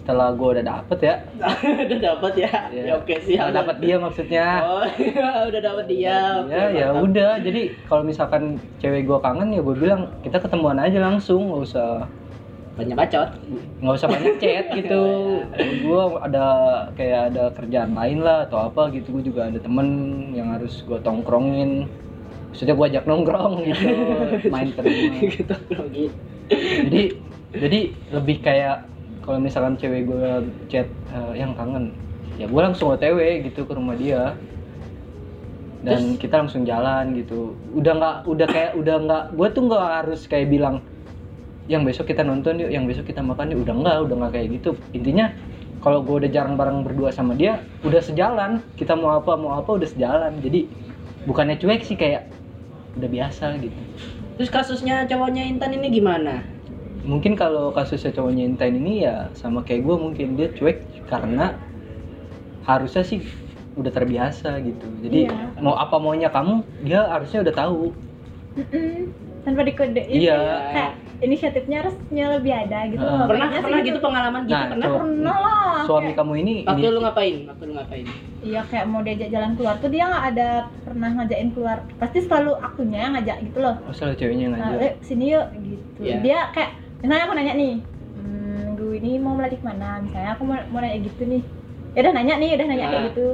setelah 0.10 0.34
gua 0.34 0.58
udah 0.58 0.66
dapet 0.66 1.00
ya. 1.06 1.16
Udah 1.86 2.00
dapat 2.02 2.34
ya? 2.34 2.50
Ya, 2.74 2.82
ya 2.82 2.94
oke 2.98 3.14
sih 3.22 3.38
setelah 3.38 3.62
dapet 3.62 3.76
dia 3.78 3.96
maksudnya. 4.02 4.48
Oh 4.66 4.86
iya 4.98 5.30
udah 5.46 5.62
dapat 5.62 5.86
dia. 5.86 6.18
Oke, 6.42 6.50
ya 6.50 6.64
ya 6.74 6.88
mantap. 6.90 7.06
udah. 7.06 7.32
Jadi 7.46 7.62
kalau 7.86 8.02
misalkan 8.02 8.44
cewek 8.82 9.06
gua 9.06 9.22
kangen 9.22 9.54
ya 9.54 9.62
gue 9.62 9.76
bilang 9.78 10.10
kita 10.26 10.42
ketemuan 10.42 10.82
aja 10.82 10.98
langsung 10.98 11.54
nggak 11.54 11.62
usah. 11.70 12.10
Banyak 12.74 12.98
bacot. 12.98 13.30
Nggak 13.86 13.96
usah 14.02 14.08
banyak 14.10 14.34
chat 14.42 14.66
gitu. 14.82 15.04
Gue 15.86 16.02
ada 16.26 16.46
kayak 16.98 17.22
ada 17.30 17.44
kerjaan 17.54 17.94
lain 17.94 18.26
lah 18.26 18.50
atau 18.50 18.66
apa 18.66 18.90
gitu 18.90 19.22
gue 19.22 19.30
juga 19.30 19.46
ada 19.54 19.62
temen 19.62 19.88
yang 20.34 20.58
harus 20.58 20.82
gue 20.90 20.98
tongkrongin. 21.06 21.86
Maksudnya 22.50 22.74
gue 22.74 22.86
ajak 22.90 23.06
nongkrong 23.06 23.62
gitu 23.62 23.94
main 24.50 24.74
rumah 24.74 25.22
gitu 25.22 25.54
jadi 26.50 27.04
jadi 27.54 27.80
lebih 28.14 28.38
kayak 28.42 28.90
kalau 29.30 29.46
misalkan 29.46 29.78
cewek 29.78 30.10
gue 30.10 30.42
chat 30.74 30.90
eh, 31.14 31.34
yang 31.38 31.54
kangen 31.54 31.94
ya 32.42 32.50
gue 32.50 32.62
langsung 32.66 32.90
otw 32.90 33.22
gitu 33.46 33.62
ke 33.62 33.74
rumah 33.78 33.94
dia. 33.94 34.34
Dan 35.86 36.18
kita 36.18 36.42
langsung 36.42 36.66
jalan 36.66 37.14
gitu. 37.14 37.54
Udah 37.78 37.94
nggak 37.94 38.16
udah 38.26 38.48
kayak 38.50 38.72
udah 38.74 38.96
nggak 39.06 39.24
gue 39.38 39.48
tuh 39.54 39.64
nggak 39.70 39.86
harus 40.02 40.26
kayak 40.26 40.50
bilang 40.50 40.82
yang 41.70 41.86
besok 41.86 42.10
kita 42.10 42.26
nonton 42.26 42.58
yuk 42.58 42.74
yang 42.74 42.90
besok 42.90 43.06
kita 43.06 43.22
makan 43.22 43.54
yuk. 43.54 43.70
Udah 43.70 43.76
nggak 43.78 43.96
udah 44.10 44.16
nggak 44.18 44.34
kayak 44.34 44.48
gitu. 44.60 44.70
Intinya 44.98 45.30
kalau 45.80 46.02
gue 46.02 46.26
udah 46.26 46.30
jarang 46.34 46.58
bareng 46.58 46.82
berdua 46.82 47.14
sama 47.14 47.38
dia 47.38 47.62
udah 47.86 48.02
sejalan. 48.02 48.66
Kita 48.76 48.98
mau 48.98 49.14
apa 49.14 49.38
mau 49.38 49.56
apa 49.56 49.70
udah 49.78 49.88
sejalan. 49.88 50.42
Jadi 50.42 50.66
bukannya 51.30 51.62
cuek 51.62 51.86
sih 51.86 51.96
kayak 51.96 52.34
udah 52.98 53.08
biasa 53.14 53.62
gitu. 53.62 53.78
Terus 54.42 54.50
kasusnya 54.50 55.06
cowoknya 55.06 55.46
Intan 55.48 55.78
ini 55.78 55.94
gimana 55.94 56.59
mungkin 57.02 57.34
kalau 57.34 57.72
kasusnya 57.72 58.12
cowoknya 58.12 58.44
Intan 58.46 58.76
ini 58.76 59.04
ya 59.04 59.32
sama 59.34 59.62
kayak 59.62 59.82
gue 59.82 59.96
mungkin 59.98 60.28
dia 60.34 60.52
cuek 60.52 60.78
karena 61.06 61.56
harusnya 62.64 63.02
sih 63.02 63.24
udah 63.74 63.90
terbiasa 63.90 64.60
gitu 64.60 64.88
jadi 65.00 65.20
Iya. 65.26 65.36
mau 65.58 65.74
apa 65.74 65.96
maunya 65.96 66.28
kamu 66.28 66.60
dia 66.82 67.08
harusnya 67.08 67.40
udah 67.42 67.56
tahu 67.56 67.96
Mm-mm. 68.52 69.08
tanpa 69.42 69.62
dikodein 69.64 70.12
Iya. 70.12 70.40
kayak 70.68 70.92
inisiatifnya 71.20 71.78
harusnya 71.82 72.26
lebih 72.34 72.54
ada 72.58 72.80
gitu 72.88 73.00
loh. 73.00 73.24
pernah 73.26 73.48
pernah 73.54 73.80
gitu 73.82 74.00
pengalaman 74.00 74.42
gitu 74.42 74.54
Nah, 74.54 74.68
pernah 74.70 74.88
itu. 74.88 74.98
pernah 74.98 75.38
lah 75.38 75.80
suami 75.82 76.04
Kayak- 76.06 76.18
kamu 76.20 76.34
ini 76.38 76.54
waktu 76.62 76.80
ini 76.82 76.90
lu 76.90 77.00
ngapain 77.02 77.36
waktu 77.46 77.64
lu 77.64 77.74
ngapain 77.74 78.06
iya 78.42 78.62
kayak 78.66 78.86
mau 78.86 79.02
diajak 79.02 79.30
jalan 79.30 79.52
keluar 79.54 79.76
tuh 79.78 79.90
dia 79.90 80.04
nggak 80.06 80.26
ada 80.30 80.50
pernah 80.82 81.10
ngajakin 81.14 81.50
keluar 81.50 81.78
pasti 81.96 82.20
selalu 82.22 82.52
akunya 82.58 83.00
yang 83.02 83.14
ngajak 83.16 83.38
gitu 83.42 83.58
loh 83.58 83.76
oh 83.80 83.94
salah 83.94 84.14
ceweknya 84.14 84.44
yang 84.44 84.54
nah, 84.54 84.60
ngajak 84.70 84.80
"Eh, 84.82 84.94
sini 85.02 85.26
yuk 85.30 85.46
gitu 85.58 86.00
Iya. 86.02 86.16
dia 86.20 86.40
kayak 86.50 86.72
misalnya 87.00 87.24
aku 87.26 87.36
nanya 87.36 87.54
nih 87.56 87.74
hmm, 88.16 88.64
gue 88.76 88.94
ini 89.00 89.12
mau 89.18 89.34
melatih 89.34 89.60
ke 89.60 89.66
mana? 89.66 90.04
Misalnya 90.04 90.36
aku 90.36 90.44
mau, 90.44 90.60
mau 90.70 90.80
nanya 90.80 91.00
gitu 91.00 91.24
nih. 91.24 91.44
Ya 91.96 92.00
udah 92.04 92.14
nanya 92.14 92.34
nih 92.38 92.50
udah 92.56 92.68
nanya 92.68 92.86
Ah. 92.86 92.92
kayak 92.92 93.06
gitu. 93.12 93.28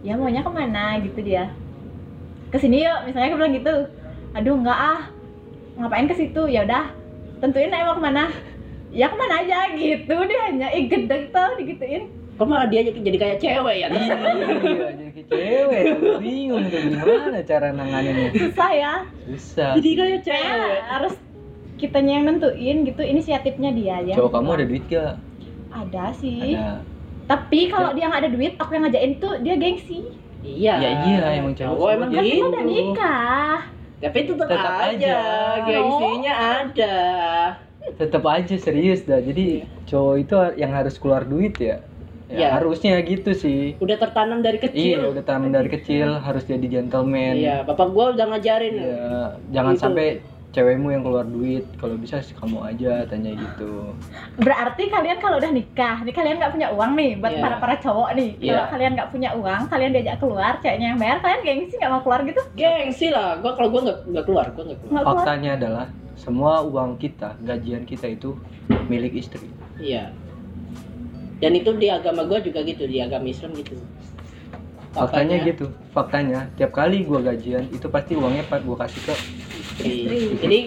Ya 0.00 0.12
maunya 0.16 0.40
ke 0.40 0.50
mana? 0.50 0.84
Gitu 0.98 1.18
dia. 1.20 1.44
Ke 2.48 2.56
sini 2.56 2.82
yuk 2.82 2.98
misalnya 3.04 3.28
aku 3.30 3.36
bilang 3.36 3.54
gitu. 3.54 3.74
Aduh 4.32 4.54
enggak 4.56 4.78
ah. 4.78 5.00
Ngapain 5.76 6.08
ke 6.08 6.14
situ? 6.14 6.42
Ya 6.48 6.64
udah 6.64 6.92
tentuin 7.38 7.70
aja 7.70 7.84
mau 7.86 7.96
ke 7.96 8.02
mana. 8.02 8.24
Ya 8.90 9.06
ke 9.06 9.16
mana 9.16 9.34
aja? 9.40 9.58
Gitu. 9.70 10.14
Dia 10.14 10.40
hanya 10.48 10.68
ih 10.72 10.84
gedeg 10.88 11.30
tuh 11.30 11.50
digituin. 11.60 12.10
Kok 12.34 12.48
malah 12.48 12.66
dia 12.66 12.80
jadi 12.80 13.18
kayak 13.20 13.36
cewek 13.38 13.76
ya? 13.84 13.88
Iya 13.92 14.16
jadi 14.96 15.10
kayak 15.12 15.26
cewek. 15.28 15.84
Bingung 16.24 16.64
tuh 16.66 16.80
gimana 16.88 17.38
cara 17.44 17.68
nanganinnya 17.70 18.32
susah 18.32 18.70
ya. 18.72 18.94
Susah. 19.28 19.70
Jadi 19.76 19.88
kayak 19.92 20.08
kayak 20.08 20.22
cewek 20.24 20.78
harus 20.88 21.14
kitanya 21.80 22.20
yang 22.20 22.24
nentuin 22.28 22.84
gitu 22.84 23.00
inisiatifnya 23.00 23.72
dia 23.72 23.96
ya. 24.04 24.14
Cowok 24.20 24.32
kamu 24.36 24.48
ada 24.52 24.64
duit 24.68 24.84
gak? 24.86 25.14
Ada 25.72 26.04
sih. 26.20 26.54
Ada. 26.60 26.84
Tapi 27.24 27.60
kalau 27.70 27.94
dia 27.94 28.10
nggak 28.10 28.22
ada 28.26 28.30
duit 28.30 28.52
aku 28.58 28.70
yang 28.76 28.84
ngajakin 28.84 29.12
tuh 29.16 29.34
dia 29.40 29.54
gengsi. 29.56 29.98
Iya. 30.44 30.74
Ya 30.76 30.90
iya, 31.08 31.24
emang 31.40 31.54
cowok 31.56 31.72
cowok 31.72 31.88
emang 31.94 32.08
kan 32.12 32.22
gitu. 32.22 32.34
kita 32.36 32.46
udah 32.50 32.64
nikah. 32.64 33.56
Tapi 34.00 34.18
tetap, 34.24 34.48
Tetap 34.48 34.72
aja, 34.80 35.16
aja. 35.20 35.64
gengsinya 35.64 36.34
ada. 36.34 36.96
Tetap 38.00 38.22
aja 38.24 38.54
serius 38.56 39.04
dah. 39.04 39.20
Jadi 39.20 39.64
cowok 39.84 40.14
itu 40.16 40.34
yang 40.56 40.72
harus 40.72 40.96
keluar 40.96 41.24
duit 41.24 41.56
ya? 41.56 41.84
Ya 42.30 42.46
Iya. 42.46 42.48
harusnya 42.62 42.94
gitu 43.02 43.34
sih. 43.34 43.74
Udah 43.82 43.98
tertanam 43.98 44.38
dari 44.38 44.62
iya 44.62 44.66
kecil 44.70 44.98
udah 45.10 45.24
tanam 45.26 45.50
dari 45.50 45.66
kecil 45.66 46.14
harus 46.22 46.46
jadi 46.46 46.62
gentleman. 46.62 47.34
Iya 47.34 47.66
bapak 47.66 47.90
gua 47.90 48.14
udah 48.14 48.26
ngajarin. 48.30 48.74
Iya, 48.78 49.22
jangan 49.50 49.74
Gitu. 49.74 49.82
sampai 49.82 50.06
cewekmu 50.50 50.90
yang 50.90 51.06
keluar 51.06 51.22
duit 51.22 51.62
kalau 51.78 51.94
bisa 51.94 52.18
sih 52.18 52.34
kamu 52.34 52.58
aja 52.66 53.06
tanya 53.06 53.30
gitu. 53.38 53.94
Berarti 54.34 54.90
kalian 54.90 55.22
kalau 55.22 55.38
udah 55.38 55.50
nikah, 55.54 56.02
nih 56.02 56.10
kalian 56.10 56.42
nggak 56.42 56.52
punya 56.58 56.68
uang 56.74 56.92
nih 56.98 57.10
buat 57.22 57.34
Iya. 57.38 57.42
para 57.42 57.56
para 57.62 57.74
cowok 57.78 58.10
nih. 58.18 58.30
Kalau 58.34 58.64
Iya. 58.66 58.70
kalian 58.74 58.92
nggak 58.98 59.10
punya 59.14 59.30
uang, 59.38 59.62
kalian 59.70 59.90
diajak 59.94 60.16
keluar, 60.18 60.52
ceweknya 60.58 60.86
yang 60.90 60.98
bayar, 60.98 61.18
kalian 61.22 61.40
gengsi 61.46 61.74
nggak 61.78 61.92
mau 61.94 62.02
keluar 62.02 62.20
gitu? 62.26 62.42
gengsi 62.58 63.06
lah. 63.14 63.38
Gua 63.38 63.54
kalau 63.54 63.68
gua 63.70 63.80
nggak 63.86 63.98
nggak 64.10 64.24
keluar 64.26 64.46
gua 64.50 64.64
nggak 64.66 64.80
keluar. 64.82 65.02
Faktanya 65.06 65.50
adalah 65.54 65.86
semua 66.18 66.52
uang 66.66 66.98
kita 66.98 67.38
gajian 67.46 67.86
kita 67.86 68.10
itu 68.10 68.34
milik 68.90 69.22
istri. 69.22 69.46
Iya. 69.78 70.10
Dan 71.38 71.54
itu 71.54 71.70
di 71.78 71.88
agama 71.88 72.26
gua 72.26 72.42
juga 72.42 72.66
gitu 72.66 72.90
di 72.90 72.98
agama 72.98 73.30
Islam 73.30 73.54
gitu. 73.54 73.78
Faktanya 74.90 75.38
Papanya 75.38 75.46
gitu. 75.46 75.66
Faktanya 75.94 76.40
tiap 76.58 76.74
kali 76.74 77.06
gua 77.06 77.22
gajian 77.22 77.70
itu 77.70 77.86
pasti 77.86 78.18
uangnya 78.18 78.42
pak 78.50 78.66
gua 78.66 78.82
kasih 78.82 78.98
ke 79.06 79.14
istri. 79.72 79.90
Istri. 79.96 80.20
jadi 80.38 80.58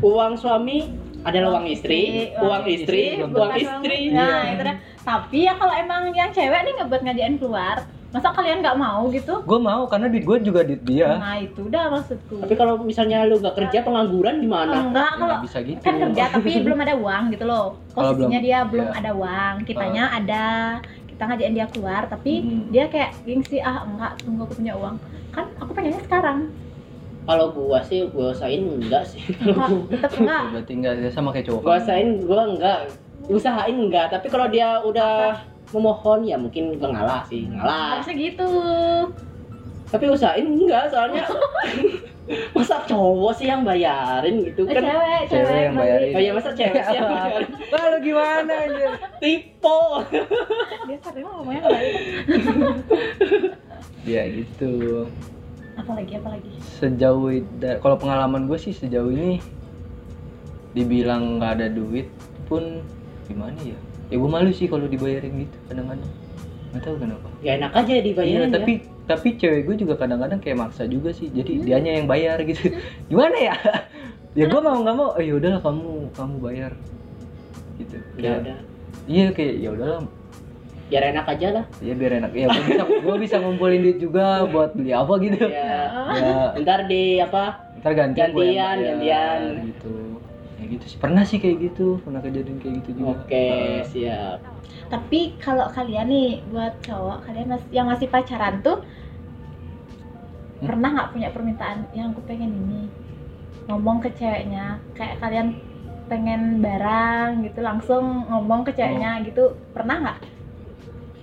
uang 0.00 0.32
suami 0.34 0.78
adalah 1.20 1.48
uang 1.54 1.66
istri 1.66 2.00
Istri, 2.00 2.40
uang 2.40 2.62
istri 2.66 3.02
belum 3.16 3.30
uang 3.32 3.52
istri 3.54 3.96
Nah, 4.10 4.22
Iya. 4.40 4.52
itu 4.52 4.62
dah. 4.64 4.76
Tapi 5.00 5.38
ya 5.42 5.54
kalau 5.54 5.74
emang 5.74 6.02
yang 6.12 6.30
cewek 6.30 6.60
nih 6.62 6.74
ngebuat 6.74 7.00
ngajakin 7.02 7.36
keluar, 7.36 7.76
masa 8.08 8.28
kalian 8.30 8.60
nggak 8.60 8.76
mau 8.76 9.04
gitu? 9.10 9.34
gua 9.42 9.58
mau 9.58 9.82
karena 9.84 10.06
duit 10.06 10.22
gua 10.22 10.38
juga 10.38 10.60
duit 10.62 10.80
dia 10.82 11.16
Nah, 11.16 11.36
itu 11.38 11.60
udah 11.62 11.84
maksudku. 11.90 12.38
tapi 12.38 12.54
kalau 12.54 12.80
misalnya 12.80 13.22
lu 13.22 13.36
nggak 13.36 13.52
kerja 13.54 13.78
pengangguran 13.82 14.38
gimana 14.38 14.72
enggak 14.82 15.04
Ya, 15.04 15.12
kalau 15.12 15.28
nggak 15.28 15.44
bisa 15.44 15.58
gitu 15.60 15.80
kan 15.82 15.94
kerja 15.98 16.24
tapi 16.30 16.48
belum 16.64 16.78
ada 16.78 16.94
uang 16.94 17.22
gitu 17.28 17.44
loh. 17.44 17.66
Kalau 17.90 18.08
Posisinya 18.10 18.28
belum- 18.30 18.46
dia 18.46 18.58
belum 18.64 18.86
ya. 18.86 18.94
ada 18.94 19.10
uang, 19.12 19.54
kitanya 19.64 20.04
ada. 20.14 20.46
Kita 21.08 21.22
ngajakin 21.26 21.52
dia 21.52 21.66
keluar, 21.66 22.02
tapi 22.06 22.32
Hmm. 22.38 22.62
dia 22.70 22.84
kayak 22.86 23.10
gengsi 23.22 23.58
ah 23.60 23.82
enggak 23.82 24.12
tunggu 24.22 24.40
aku 24.40 24.54
punya 24.54 24.72
uang. 24.72 24.96
Kan 25.28 25.44
aku 25.58 25.70
pengennya 25.74 26.00
sekarang. 26.00 26.38
Kalau 27.28 27.52
gua 27.52 27.84
sih 27.84 28.08
gua 28.08 28.32
usahain 28.32 28.64
enggak 28.64 29.04
sih. 29.04 29.20
Enggak, 29.44 29.68
tetap 29.92 30.16
enggak. 30.16 30.42
berarti 30.50 30.72
enggak 30.72 30.92
ya 30.96 31.10
sama 31.12 31.28
kayak 31.28 31.44
cowok 31.44 31.60
gua 31.60 31.76
usahain 31.76 32.08
gua 32.24 32.42
enggak. 32.48 32.78
Usahain 33.28 33.76
enggak 33.78 34.06
tapi 34.08 34.26
kalau 34.26 34.48
dia 34.48 34.80
udah 34.80 35.36
memohon 35.68 36.24
ya 36.24 36.34
mungkin 36.34 36.72
gua 36.74 36.88
ngalah 36.88 37.20
sih 37.22 37.44
ngalah. 37.46 38.00
Harusnya 38.00 38.14
gitu. 38.16 38.48
tapi 39.88 40.04
usahain 40.04 40.44
enggak 40.46 40.88
soalnya 40.88 41.24
masa 42.52 42.76
cowok 42.84 43.32
sih 43.34 43.48
yang 43.48 43.64
bayarin 43.64 44.44
gitu 44.44 44.64
Eh, 44.64 44.72
kan? 44.72 44.84
cewek, 44.84 45.20
Cewek 45.28 45.60
yang 45.64 45.74
bayarin. 45.74 46.12
oh 46.12 46.20
ya 46.20 46.32
masa 46.32 46.50
cewek 46.52 46.82
sih 46.82 46.92
yang 46.94 47.08
bayarin? 47.14 47.48
Wah, 47.68 47.84
lu 47.88 47.98
gimana 48.00 48.52
anjir? 48.58 48.90
tipe 49.16 49.80
Dia 50.84 50.98
sering 51.00 51.24
ngomongnya 51.24 51.60
nggak 51.62 51.72
baik. 51.72 51.94
ya 54.04 54.22
gitu 54.28 54.72
Apalagi 55.78 56.12
apalagi. 56.18 56.50
sejauh 56.82 57.30
kalau 57.78 57.96
pengalaman 57.96 58.50
gue 58.50 58.58
sih 58.58 58.74
sejauh 58.74 59.14
ini 59.14 59.38
dibilang 60.74 61.38
nggak 61.38 61.52
ada 61.58 61.66
duit 61.70 62.10
pun 62.50 62.82
gimana 63.30 63.56
ya? 63.62 63.78
Ya 64.08 64.16
gue 64.18 64.30
malu 64.30 64.50
sih 64.50 64.66
kalau 64.66 64.90
dibayarin 64.90 65.46
gitu 65.46 65.56
kadang-kadang. 65.70 66.10
Nggak 66.74 66.82
tahu 66.82 66.96
kenapa. 67.00 67.28
Ya 67.40 67.56
enak 67.56 67.72
aja 67.72 67.92
Iya, 67.94 68.02
dibayarin 68.04 68.50
tapi 68.52 68.72
ya. 68.82 69.06
tapi 69.08 69.28
cewek 69.38 69.62
gue 69.70 69.76
juga 69.86 69.94
kadang-kadang 69.96 70.40
kayak 70.42 70.58
maksa 70.58 70.84
juga 70.90 71.14
sih. 71.14 71.30
Jadi 71.30 71.62
dianya 71.64 71.96
yang 72.02 72.06
bayar 72.10 72.42
gitu. 72.42 72.74
Gimana 73.10 73.36
ya? 73.38 73.54
Ya 74.36 74.44
gue 74.50 74.60
mau 74.60 74.76
nggak 74.82 74.96
mau 74.96 75.14
oh 75.16 75.22
ya 75.22 75.32
udahlah 75.38 75.60
kamu 75.62 76.12
kamu 76.12 76.36
bayar. 76.42 76.72
Gitu. 77.78 77.96
Ya 78.18 78.42
udah. 78.42 78.58
iya 79.06 79.26
kayak 79.32 79.54
ya 79.62 79.70
udahlah 79.72 80.02
biar 80.88 81.02
enak 81.12 81.26
aja 81.28 81.48
lah. 81.52 81.64
Ya 81.84 81.92
biar 81.94 82.12
enak. 82.18 82.30
Ya 82.32 82.46
gue 82.48 82.64
bisa 82.64 82.82
gue 82.88 83.16
bisa 83.20 83.36
ngumpulin 83.38 83.80
duit 83.84 83.98
juga 84.00 84.48
buat 84.48 84.72
beli 84.72 84.92
apa 84.96 85.12
gitu. 85.20 85.36
Ya 85.48 85.92
ya. 86.16 86.56
Ntar 86.56 86.80
di 86.88 87.20
apa? 87.20 87.60
Ntar 87.78 87.92
ganti 87.94 88.18
Gantian, 88.18 88.34
bayar, 88.34 88.76
gantian. 88.80 89.40
gitu. 89.68 89.94
Ya 90.58 90.64
gitu 90.66 90.84
sih. 90.90 90.98
Pernah 90.98 91.22
sih 91.28 91.38
kayak 91.38 91.56
gitu. 91.70 92.00
Pernah 92.02 92.20
kejadian 92.24 92.58
kayak 92.58 92.74
gitu 92.82 92.90
juga. 92.98 93.08
Oke 93.14 93.36
Eh, 93.36 93.80
siap. 93.86 94.38
Tapi 94.88 95.36
kalau 95.36 95.68
kalian 95.68 96.08
nih 96.08 96.28
buat 96.48 96.80
cowok, 96.82 97.28
kalian 97.28 97.46
mas- 97.52 97.70
yang 97.70 97.86
masih 97.86 98.08
pacaran 98.08 98.64
tuh 98.64 98.80
Hmm? 100.58 100.66
pernah 100.74 100.90
nggak 100.90 101.10
punya 101.14 101.28
permintaan 101.30 101.86
yang 101.94 102.10
aku 102.10 102.26
pengen 102.26 102.50
ini? 102.50 102.90
Ngomong 103.70 104.02
ke 104.02 104.10
ceweknya, 104.16 104.80
kayak 104.98 105.22
kalian 105.22 105.54
pengen 106.08 106.58
barang 106.64 107.44
gitu 107.46 107.60
langsung 107.62 108.26
ngomong 108.26 108.64
ke 108.66 108.72
ceweknya 108.74 109.22
gitu. 109.22 109.54
Pernah 109.76 109.96
nggak? 110.02 110.18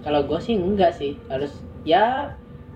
Kalau 0.06 0.22
gue 0.24 0.38
sih 0.38 0.54
enggak 0.54 0.94
sih. 0.94 1.18
Harus 1.26 1.58
ya 1.82 2.30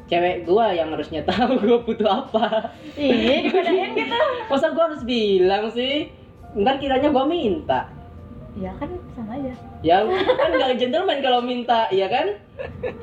cewek 0.10 0.42
gua 0.42 0.74
yang 0.74 0.90
harusnya 0.90 1.22
tahu 1.30 1.62
gua 1.62 1.78
butuh 1.86 2.10
apa. 2.10 2.74
Iya 2.98 3.46
digodain 3.46 3.94
gitu. 3.94 4.18
masa 4.50 4.74
gua 4.74 4.90
harus 4.90 5.06
bilang 5.06 5.70
sih? 5.70 6.10
Ntar 6.58 6.82
kiranya 6.82 7.14
gua 7.14 7.30
minta. 7.30 7.86
Iya 8.58 8.74
kan 8.82 8.90
sama 9.14 9.38
aja. 9.38 9.54
ya 9.86 10.02
kan 10.36 10.50
nggak 10.52 10.82
gentleman 10.82 11.22
kalau 11.22 11.40
minta 11.40 11.86
ya 11.94 12.10
kan? 12.10 12.34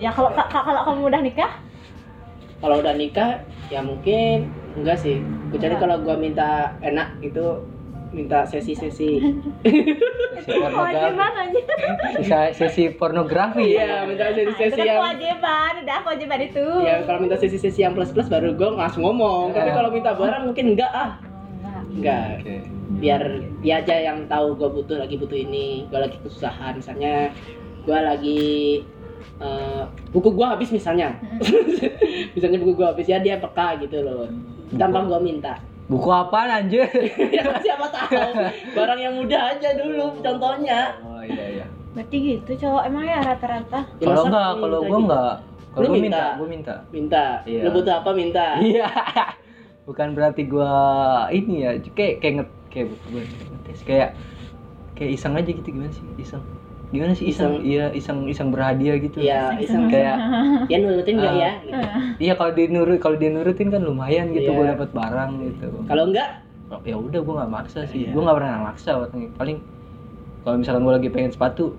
Ya 0.02 0.10
kalau 0.10 0.34
ka- 0.34 0.50
ka- 0.50 0.66
kalau 0.66 0.82
kamu 0.84 1.08
udah 1.08 1.22
nikah, 1.22 1.52
kalau 2.58 2.82
udah 2.82 2.92
nikah 2.92 3.40
ya 3.70 3.78
mungkin 3.80 4.50
enggak 4.74 4.98
sih. 4.98 5.22
Kecuali 5.54 5.78
kalau 5.78 6.02
gua 6.02 6.18
minta 6.18 6.74
enak 6.82 7.22
gitu 7.22 7.62
minta 8.16 8.42
sesi-sesi. 8.42 9.20
Sesi 10.36 10.52
pornografi. 10.56 10.96
kewajiban 10.96 11.32
aja. 11.36 11.60
sesi, 12.16 12.32
sesi 12.54 12.84
pornografi. 12.90 13.66
Iya 13.74 14.04
minta 14.04 14.24
Itu 14.26 14.36
sesi-sesi 14.48 14.80
yang 14.82 14.98
kewajiban, 14.98 15.72
udah 15.82 15.98
kewajiban 16.00 16.40
itu. 16.40 16.66
ya 16.80 16.94
kalau 17.04 17.18
minta 17.20 17.36
sesi-sesi 17.36 17.80
yang 17.80 17.92
plus-plus 17.92 18.26
baru 18.26 18.52
gua 18.52 18.72
langsung 18.78 19.04
ngomong. 19.04 19.52
Tapi 19.52 19.68
Ya. 19.68 19.74
kalau 19.74 19.90
minta 19.90 20.10
barang 20.12 20.42
mungkin 20.44 20.64
enggak 20.72 20.90
ah. 20.90 21.10
Oh, 21.60 21.82
enggak. 21.92 21.92
enggak 21.92 22.24
oke. 22.40 22.54
Biar 22.96 23.22
dia 23.60 23.74
aja 23.76 23.94
yang 24.02 24.24
tahu 24.26 24.54
gue 24.54 24.68
butuh 24.72 24.96
lagi 24.96 25.14
butuh 25.14 25.36
ini 25.36 25.84
gue 25.86 25.98
lagi 25.98 26.16
kesusahan. 26.18 26.72
Misalnya 26.74 27.28
gue 27.82 27.98
lagi 27.98 28.42
eh, 29.36 29.82
buku 30.10 30.28
gue 30.30 30.46
habis 30.46 30.70
misalnya. 30.70 31.12
Misalnya 32.34 32.56
buku 32.56 32.72
gue 32.74 32.86
habis 32.86 33.04
ya 33.04 33.18
dia 33.18 33.36
peka 33.36 33.76
gitu 33.78 34.00
loh. 34.00 34.24
Tanpa 34.72 35.04
gue 35.04 35.20
minta 35.20 35.60
buku 35.86 36.08
apa 36.10 36.62
anjir? 36.62 36.86
Ya 37.30 37.46
siapa 37.62 37.86
tahu. 37.90 38.18
Barang 38.74 39.00
yang 39.00 39.14
mudah 39.14 39.54
aja 39.54 39.74
dulu 39.78 40.18
contohnya. 40.18 40.98
Oh 41.02 41.22
iya 41.22 41.62
iya. 41.62 41.66
Berarti 41.94 42.16
gitu 42.20 42.50
cowok. 42.66 42.82
Emang 42.86 43.04
ya 43.06 43.18
rata-rata. 43.22 43.80
Ya, 44.02 44.06
kalau 44.10 44.22
enggak 44.28 44.50
kalau 44.58 44.78
gue 44.82 44.88
gitu? 44.90 45.04
enggak. 45.06 45.34
Kalau 45.76 45.86
gue 45.92 46.00
minta? 46.00 46.24
gue 46.36 46.48
minta. 46.48 46.74
Minta? 46.90 47.24
Iya. 47.46 47.62
lu 47.66 47.70
butuh 47.76 47.94
apa 48.02 48.10
minta? 48.12 48.46
Iya. 48.58 48.88
Bukan 49.88 50.08
berarti 50.18 50.42
gue 50.50 50.72
ini 51.30 51.54
ya 51.62 51.70
kayak 51.94 52.14
kayak 52.18 52.34
nget 52.42 52.50
kayak 52.74 52.86
bukan 52.90 53.24
ngetes 53.54 53.80
kayak 53.86 54.10
kayak 54.98 55.10
iseng 55.14 55.38
aja 55.38 55.46
gitu 55.46 55.68
gimana 55.70 55.94
sih? 55.94 56.02
Iseng 56.18 56.42
gimana 56.88 57.12
sih 57.12 57.26
iseng, 57.26 57.60
iya 57.60 57.90
iseng 57.90 58.24
iseng 58.24 58.48
berhadiah 58.48 58.94
gitu. 58.96 59.18
Iya, 59.18 59.58
iseng 59.58 59.86
kayak 59.86 60.16
ya 60.70 60.76
nurutin 60.78 61.14
nggak 61.16 61.28
Ah. 61.28 61.36
ya 61.36 61.52
gitu. 61.58 61.82
iya 62.20 62.32
kalau 62.32 62.52
dinurut 62.52 62.98
kalau 62.98 63.16
dinurutin 63.16 63.68
kan 63.68 63.80
lumayan 63.80 64.30
gitu 64.30 64.46
Iya. 64.46 64.56
gue 64.56 64.66
dapat 64.72 64.88
barang 64.90 65.30
gitu. 65.42 65.66
Kalau 65.84 66.04
enggak? 66.06 66.28
Oh, 66.66 66.82
ya 66.82 66.94
udah 66.94 67.20
gue 67.20 67.34
nggak 67.36 67.52
maksa 67.52 67.80
sih. 67.84 68.04
Iya. 68.04 68.10
gue 68.10 68.22
nggak 68.22 68.36
pernah 68.36 68.58
maksa 68.64 68.90
orangnya. 68.96 69.30
paling 69.34 69.58
kalau 70.40 70.56
misalkan 70.56 70.82
gue 70.82 70.94
lagi 70.94 71.08
pengen 71.08 71.30
sepatu 71.30 71.74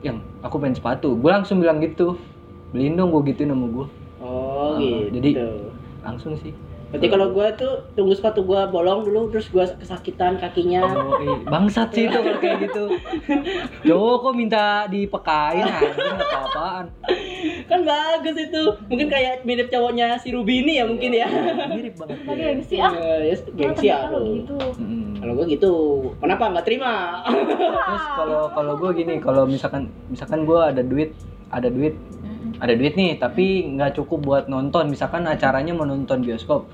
yang 0.00 0.16
aku 0.40 0.54
pengen 0.56 0.76
sepatu 0.76 1.08
gue 1.12 1.30
langsung 1.32 1.58
bilang 1.58 1.78
gitu. 1.78 2.14
Beliin 2.68 2.94
dong 2.94 3.10
gue 3.10 3.22
gituin 3.26 3.48
sama 3.48 3.66
gue 3.66 3.86
oh 4.18 4.70
Ah, 4.70 4.78
gitu. 4.78 5.14
jadi- 5.14 5.34
langsung 5.98 6.32
sih 6.34 6.54
berarti 6.88 7.06
kalau 7.06 7.26
gue 7.30 7.46
tuh 7.54 7.72
tunggu 7.92 8.12
sepatu 8.12 8.40
gue 8.42 8.60
bolong 8.66 9.04
dulu 9.04 9.28
terus 9.28 9.48
gue 9.48 9.60
kesakitan 9.76 10.36
kakinya 10.36 10.80
Oh, 10.88 11.20
iya. 11.20 11.36
bangsat 11.44 11.92
sih 11.92 12.08
itu 12.08 12.16
kalau 12.16 12.38
kayak 12.38 12.64
gitu 12.64 12.84
cowok 13.84 14.14
kok 14.18 14.32
minta 14.32 14.64
dipekain 14.88 15.68
anjing 15.68 16.16
apa 16.16 16.38
apaan 16.48 16.86
kan 17.68 17.80
bagus 17.84 18.36
itu 18.40 18.62
mungkin 18.88 19.06
kayak 19.06 19.44
mirip 19.44 19.68
cowoknya 19.68 20.16
si 20.16 20.32
Rubini 20.32 20.80
ya 20.80 20.88
mungkin 20.88 21.12
ya 21.12 21.28
mirip 21.68 21.92
banget 21.94 22.18
ya. 22.18 22.34
gengsi 22.34 22.76
ah. 22.80 22.92
Eh, 22.92 23.20
ya 23.26 23.36
gengsi 23.52 23.86
Kalau 23.86 24.08
aduh 24.08 24.32
gitu. 24.32 24.56
Mm. 24.80 25.12
kalau 25.20 25.32
gue 25.34 25.46
gitu 25.50 25.72
kenapa 26.18 26.44
nggak 26.48 26.64
terima 26.64 27.20
terus 27.84 28.04
kalau 28.16 28.42
kalau 28.50 28.72
gue 28.74 28.90
gini 28.96 29.14
kalau 29.20 29.44
misalkan 29.44 29.92
misalkan 30.08 30.42
gue 30.42 30.56
ada 30.56 30.80
duit 30.80 31.12
ada 31.48 31.68
duit. 31.68 31.96
Ada 32.58 32.74
duit 32.74 32.98
nih 32.98 33.18
tapi 33.18 33.70
nggak 33.74 33.94
cukup 33.98 34.18
buat 34.22 34.44
nonton. 34.50 34.90
Misalkan 34.90 35.26
acaranya 35.26 35.72
mau 35.74 35.86
nonton 35.86 36.22
bioskop. 36.22 36.66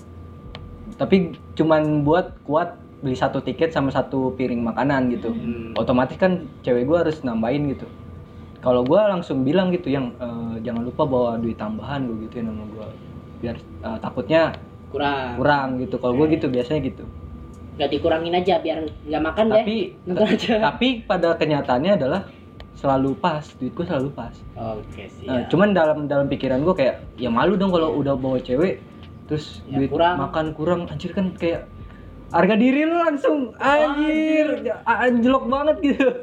Tapi 0.96 1.34
cuman 1.56 2.04
buat 2.04 2.40
kuat 2.44 2.76
beli 3.04 3.12
satu 3.12 3.44
tiket 3.44 3.68
sama 3.68 3.92
satu 3.92 4.32
piring 4.32 4.64
makanan 4.64 5.12
gitu. 5.12 5.28
Hmm. 5.28 5.76
otomatis 5.76 6.16
kan 6.16 6.48
cewek 6.64 6.88
gue 6.88 6.98
harus 7.04 7.20
nambahin 7.20 7.68
gitu. 7.76 7.84
Kalau 8.64 8.80
gue 8.80 8.96
langsung 8.96 9.44
bilang 9.44 9.68
gitu 9.76 9.92
yang 9.92 10.16
"Eh, 10.16 10.64
jangan 10.64 10.88
lupa 10.88 11.04
bawa 11.04 11.36
duit 11.36 11.60
tambahan 11.60 12.08
gue 12.08 12.16
gituin 12.24 12.48
sama 12.48 12.64
gue 12.64 12.86
biar 13.44 13.56
eh, 13.60 13.98
takutnya 14.00 14.56
kurang. 14.88 15.36
kurang 15.36 15.68
gitu. 15.84 16.00
Kalau 16.00 16.14
gue 16.16 16.26
gitu 16.32 16.46
biasanya 16.48 16.80
gitu. 16.80 17.04
Nggak 17.76 17.90
dikurangin 17.92 18.32
aja 18.32 18.54
biar 18.62 18.78
nggak 18.88 19.22
makan 19.26 19.44
deh. 19.52 19.56
Tapi 19.60 19.76
nonton 20.08 20.26
aja. 20.32 20.54
tapi 20.72 20.88
pada 21.04 21.28
kenyataannya 21.36 21.92
adalah 22.00 22.20
selalu 22.74 23.14
pas 23.16 23.42
duitku 23.54 23.82
selalu 23.82 24.08
pas. 24.10 24.34
Oke 24.54 25.08
sih 25.08 25.24
Nah, 25.24 25.46
cuman 25.46 25.72
dalam 25.72 26.04
dalam 26.04 26.26
pikiran 26.26 26.60
gue 26.60 26.74
kayak 26.74 27.00
ya 27.16 27.28
malu 27.28 27.54
dong 27.54 27.70
kalau 27.70 27.94
udah 27.94 28.14
bawa 28.14 28.38
cewek 28.38 28.78
terus 29.24 29.62
Ya, 29.64 29.78
duit 29.78 29.88
kurang. 29.88 30.20
makan 30.20 30.46
kurang. 30.52 30.80
Anjir 30.86 31.10
kan 31.10 31.32
kayak 31.32 31.64
harga 32.28 32.54
diri 32.54 32.82
lu 32.82 32.98
langsung 32.98 33.54
anjir 33.56 34.62
anjlok 34.84 35.44
banget 35.46 35.76
gitu. 35.82 36.06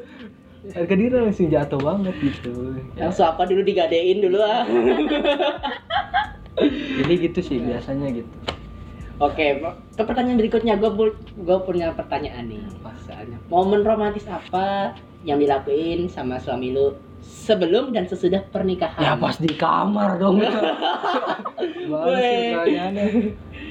Harga 0.62 0.94
diri 0.94 1.10
langsung 1.10 1.50
jatuh 1.50 1.76
banget 1.76 2.14
gitu. 2.22 2.78
Langsung 2.94 3.26
apa 3.26 3.42
dulu 3.42 3.66
digadein 3.66 4.22
dulu 4.22 4.38
ah. 4.38 4.62
Jadi 7.00 7.12
gitu 7.18 7.38
sih 7.42 7.58
biasanya 7.58 8.06
gitu. 8.12 8.30
Oke, 9.18 9.58
ke 9.94 10.02
pertanyaan 10.02 10.38
berikutnya 10.38 10.74
gue 10.76 10.90
gue 11.18 11.58
punya 11.66 11.90
pertanyaan 11.90 12.46
nih. 12.46 12.62
Soalnya 13.02 13.38
momen 13.48 13.82
romantis 13.82 14.26
apa 14.26 14.94
yang 15.22 15.38
dilakuin 15.38 16.06
sama 16.06 16.38
suami 16.38 16.74
lu 16.74 16.94
sebelum 17.22 17.94
dan 17.94 18.04
sesudah 18.04 18.42
pernikahan? 18.50 18.98
ya 18.98 19.14
pas 19.14 19.38
di 19.38 19.50
kamar 19.54 20.18
dong 20.18 20.42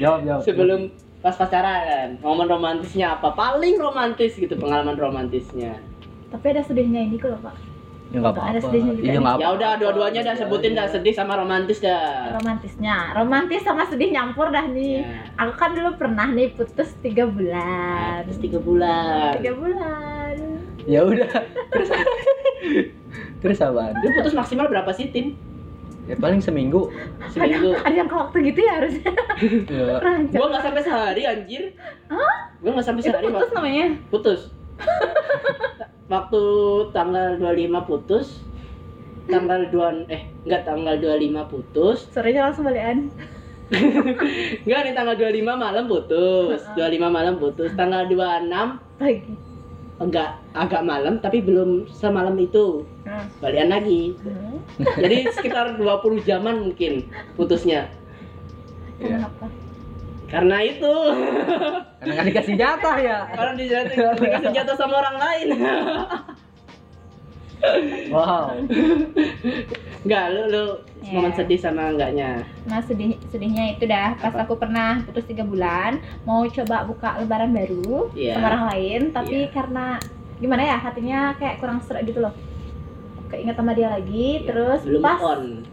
jawab 0.02 0.20
jawab 0.26 0.42
sebelum 0.42 0.82
pas 1.22 1.38
pacaran, 1.38 2.18
momen 2.18 2.50
romantisnya 2.50 3.14
apa? 3.14 3.38
Paling 3.38 3.78
romantis 3.78 4.34
gitu 4.34 4.58
pengalaman 4.58 4.98
romantisnya. 4.98 5.78
Tapi 6.34 6.46
ada 6.50 6.66
sedihnya 6.66 7.06
ini 7.06 7.22
loh 7.22 7.38
pak. 7.38 7.54
ya 8.12 8.20
nggak 8.20 8.34
Ada 8.34 8.42
apa-apa 8.44 8.60
sedihnya 8.68 8.92
juga 8.98 9.06
iya 9.06 9.14
nih. 9.14 9.22
nggak 9.24 9.38
Ya 9.40 9.50
udah 9.54 9.72
dua-duanya 9.80 10.22
dah 10.26 10.36
sebutin 10.36 10.74
dah 10.74 10.88
sedih 10.90 11.14
sama 11.14 11.38
romantis 11.38 11.80
dah. 11.80 12.36
Romantisnya, 12.36 12.96
romantis 13.14 13.62
sama 13.62 13.86
sedih 13.86 14.10
nyampur 14.12 14.50
dah 14.50 14.66
nih. 14.68 15.06
Ya. 15.06 15.30
Aku 15.38 15.54
kan 15.56 15.72
dulu 15.72 15.96
pernah 15.96 16.28
nih 16.28 16.52
putus 16.52 16.92
tiga 17.00 17.30
bulan. 17.30 18.26
Terus 18.26 18.40
tiga 18.42 18.60
bulan. 18.60 19.32
Tiga 19.38 19.54
bulan. 19.56 20.36
Ya 20.92 21.02
udah 21.02 21.30
terus 21.72 21.90
terus 23.40 23.60
apaan 23.60 23.96
Lu 23.96 24.12
putus 24.14 24.36
maksimal 24.36 24.68
berapa 24.68 24.92
sih 24.92 25.08
tim? 25.08 25.40
ya 26.04 26.18
paling 26.18 26.42
seminggu 26.42 26.92
Seminggu. 27.30 27.72
Ada 27.80 27.96
yang 27.96 28.10
waktu 28.10 28.38
gitu 28.44 28.60
ya 28.60 28.74
harusnya. 28.76 29.12
ya. 29.72 30.02
Gua 30.28 30.46
nggak 30.50 30.64
sampai 30.66 30.82
sehari 30.82 31.24
anjir. 31.24 31.72
Hah? 32.06 32.52
Gua 32.60 32.76
nggak 32.76 32.84
sampai 32.84 33.02
Itu 33.02 33.08
sehari. 33.08 33.26
putus 33.30 33.48
Pak. 33.48 33.56
namanya? 33.56 33.86
putus 34.12 34.42
waktu 36.14 36.42
tanggal 36.92 37.28
25 37.40 37.88
putus 37.88 38.28
tanggal 39.26 39.62
2 39.70 40.12
eh 40.12 40.22
enggak 40.44 40.62
tanggal 40.66 40.96
25 41.00 41.52
putus 41.54 41.98
Sorenya 42.12 42.50
langsung 42.50 42.66
balikan. 42.68 43.08
enggak 44.66 44.80
nih 44.84 44.94
tanggal 44.94 45.16
25 45.16 45.32
malam 45.56 45.86
putus 45.88 46.60
25 46.76 47.08
malam 47.08 47.34
putus 47.40 47.72
tanggal 47.74 48.04
26 48.10 48.52
Pagi. 49.00 49.34
Enggak 50.02 50.34
agak 50.52 50.82
malam 50.82 51.18
tapi 51.18 51.40
belum 51.40 51.86
semalam 51.88 52.34
itu 52.36 52.84
Nah. 53.02 53.26
balikan 53.38 53.70
lagi 53.70 54.18
Hmm. 54.22 54.58
jadi 54.98 55.30
sekitar 55.32 55.78
20 55.78 56.22
jaman 56.22 56.70
mungkin 56.70 57.06
putusnya 57.34 57.90
Iya. 58.98 59.18
Kenapa? 59.26 59.46
karena 60.26 60.58
itu 60.64 60.94
karena 62.00 62.24
dikasih 62.24 62.56
jatah 62.56 62.98
ya 62.98 63.18
karena 63.30 63.54
dikasih 63.54 64.52
jatuh 64.54 64.76
sama 64.76 64.96
orang 64.98 65.18
lain 65.20 65.48
wow. 68.10 68.54
Enggak 70.02 70.26
lu 70.30 70.42
lu 70.48 70.66
Ya. 71.02 71.18
momen 71.18 71.34
sedih 71.34 71.58
sama 71.58 71.90
enggaknya 71.90 72.46
Nah 72.64 72.78
sedih 72.80 73.18
sedihnya 73.28 73.74
itu 73.74 73.90
dah. 73.90 74.14
Pas 74.16 74.30
Apa? 74.30 74.46
aku 74.46 74.54
pernah 74.56 75.02
putus 75.02 75.26
tiga 75.26 75.42
bulan 75.42 75.98
mau 76.24 76.46
coba 76.46 76.86
buka 76.86 77.18
lebaran 77.18 77.50
baru 77.50 78.14
Iya. 78.14 78.38
sama 78.38 78.46
orang 78.48 78.64
lain 78.70 79.02
tapi 79.10 79.38
Iya. 79.42 79.50
karena 79.52 79.98
gimana 80.38 80.62
ya 80.64 80.78
hatinya 80.78 81.34
kayak 81.36 81.58
kurang 81.58 81.82
serak 81.82 82.06
gitu 82.06 82.22
loh. 82.22 82.34
Keinget 83.28 83.56
sama 83.56 83.74
dia 83.74 83.90
lagi 83.90 84.46
terus 84.46 84.86
belum 84.86 85.02
pas 85.02 85.18
on. 85.20 85.66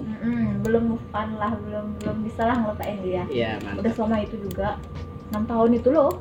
Belum 0.64 0.83
move 0.88 1.07
on 1.11 1.29
lah 1.37 1.53
belum 1.55 1.87
belum 2.01 2.16
bisa 2.24 2.42
lah 2.42 2.57
ngelupain 2.57 2.96
dia. 3.01 3.22
Iya 3.29 3.51
udah 3.61 3.68
mantap 3.77 3.92
selama 3.92 4.16
itu 4.18 4.37
juga 4.40 4.68
enam 5.29 5.44
tahun 5.44 5.70
itu 5.74 5.88
loh 5.92 6.12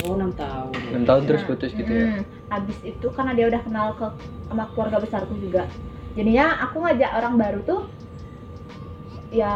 oh 0.00 0.14
6 0.14 0.32
tahun 0.34 0.72
enam 0.90 1.02
tahun 1.04 1.22
terus 1.26 1.42
Nah, 1.42 1.48
putus 1.48 1.70
gitu 1.72 1.92
ya 1.92 2.06
mm, 2.08 2.22
habis 2.48 2.78
itu 2.82 3.06
karena 3.08 3.32
dia 3.32 3.46
udah 3.46 3.60
kenal 3.60 3.86
ke 3.94 4.06
sama 4.48 4.64
keluarga 4.72 4.96
besarku 4.98 5.34
juga 5.36 5.62
jadinya 6.12 6.46
aku 6.62 6.76
ngajak 6.80 7.10
orang 7.14 7.34
baru 7.36 7.60
tuh 7.62 7.82
ya 9.30 9.54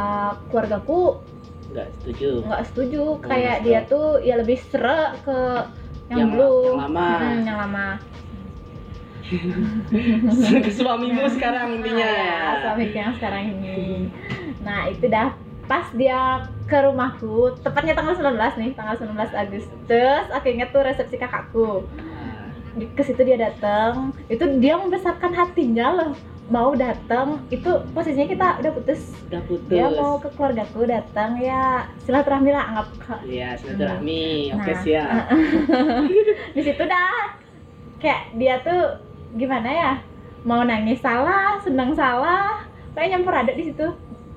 keluargaku 0.49 1.21
Enggak 1.67 1.89
setuju. 1.99 2.31
nggak 2.43 2.63
setuju 2.73 3.03
nggak 3.03 3.27
kayak 3.27 3.57
setuju. 3.59 3.67
dia 3.67 3.81
tuh 3.85 4.07
ya 4.21 4.35
lebih 4.37 4.59
serak 4.63 5.11
ke 5.21 5.39
yang, 6.07 6.19
Yang- 6.19 6.31
dulu 6.33 6.53
yang 6.71 6.81
lama. 6.87 7.09
Mm, 7.19 7.41
yang 7.43 7.59
lama 7.59 7.87
Ke 10.63 10.71
suamimu 10.71 11.27
sekarang 11.29 11.83
intinya. 11.83 12.07
ya 12.23 12.63
suamiku 12.63 12.97
yang 12.97 13.15
sekarang 13.17 13.43
ini 13.53 14.07
nah 14.63 14.87
itu 14.87 15.07
dah 15.07 15.35
pas 15.67 15.87
dia 15.93 16.21
ke 16.65 16.79
rumahku 16.81 17.35
tepatnya 17.59 17.93
tanggal 17.93 18.15
19 18.15 18.33
nih 18.57 18.71
tanggal 18.73 18.95
19 18.97 19.13
Agustus 19.37 19.79
aku 20.29 20.47
inget 20.49 20.71
tuh 20.71 20.81
resepsi 20.81 21.17
kakakku 21.17 21.83
Nah, 21.97 22.47
Di- 22.77 22.89
ke 22.89 23.03
situ 23.03 23.19
dia 23.21 23.35
datang 23.37 24.11
itu 24.27 24.45
dia 24.57 24.77
membesarkan 24.77 25.33
hatinya 25.33 25.87
loh 25.93 26.11
mau 26.47 26.71
datang 26.73 27.43
itu 27.49 27.67
posisinya 27.91 28.29
kita 28.29 28.47
udah 28.57 28.73
putus 28.73 29.01
udah 29.27 29.43
putus. 29.43 29.67
dia 29.69 29.91
mau 29.91 30.15
ke 30.15 30.31
keluargaku 30.31 30.87
datang 30.87 31.35
ya 31.37 31.83
silaturahmi 31.99 32.51
lah 32.51 32.65
anggap 32.69 32.87
ke- 32.97 33.23
Iya, 33.27 33.57
silaturahmi. 33.57 34.55
Oke, 34.55 34.71
Nah. 34.71 34.79
siap. 34.79 35.11
di 36.55 36.63
situ 36.63 36.83
dah 36.85 37.35
kayak 37.97 38.37
dia 38.37 38.55
tuh 38.61 39.03
gimana 39.33 39.67
ya 39.67 39.93
mau 40.43 40.63
nangis 40.63 41.01
salah 41.01 41.59
senang 41.59 41.91
salah 41.93 42.63
kayak 42.93 43.11
nyampur 43.11 43.35
ada 43.35 43.51
di 43.51 43.65
situ 43.65 43.87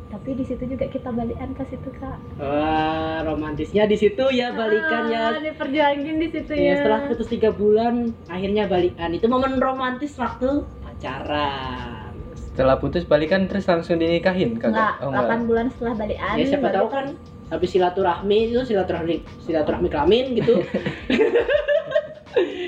tapi 0.09 0.33
di 0.33 0.41
situ 0.41 0.65
juga 0.65 0.89
kita 0.89 1.13
balikan 1.13 1.53
ke 1.53 1.63
situ 1.69 1.89
kak 2.01 2.17
Wah, 2.41 3.21
romantisnya 3.21 3.85
di 3.85 3.93
situ 3.93 4.25
ya 4.33 4.49
balikan 4.51 5.05
ah, 5.05 5.37
ya. 5.37 5.37
diperjuangin 5.37 6.17
di 6.17 6.27
situ 6.33 6.51
Ya, 6.57 6.73
ya 6.73 6.73
setelah 6.81 6.99
putus 7.05 7.29
tiga 7.29 7.53
bulan, 7.53 8.09
akhirnya 8.25 8.65
balikan. 8.65 9.13
Itu 9.13 9.29
momen 9.29 9.61
romantis 9.61 10.17
waktu 10.17 10.65
pacaran. 10.81 12.09
setelah 12.35 12.75
putus 12.75 13.05
balikan 13.07 13.47
terus 13.47 13.63
langsung 13.69 14.01
dinikahin 14.01 14.59
kagak 14.59 14.99
enggak 14.99 15.23
oh 15.23 15.39
8 15.39 15.47
bulan 15.47 15.65
setelah 15.71 15.93
balikan 15.95 16.35
Ya 16.35 16.45
siapa 16.49 16.67
tahu 16.73 16.87
kan 16.91 17.05
habis 17.47 17.69
silaturahmi 17.71 18.37
itu 18.51 18.59
silaturahmi 18.65 19.15
silaturahmi 19.45 19.87
kelamin 19.87 20.25
gitu. 20.35 20.59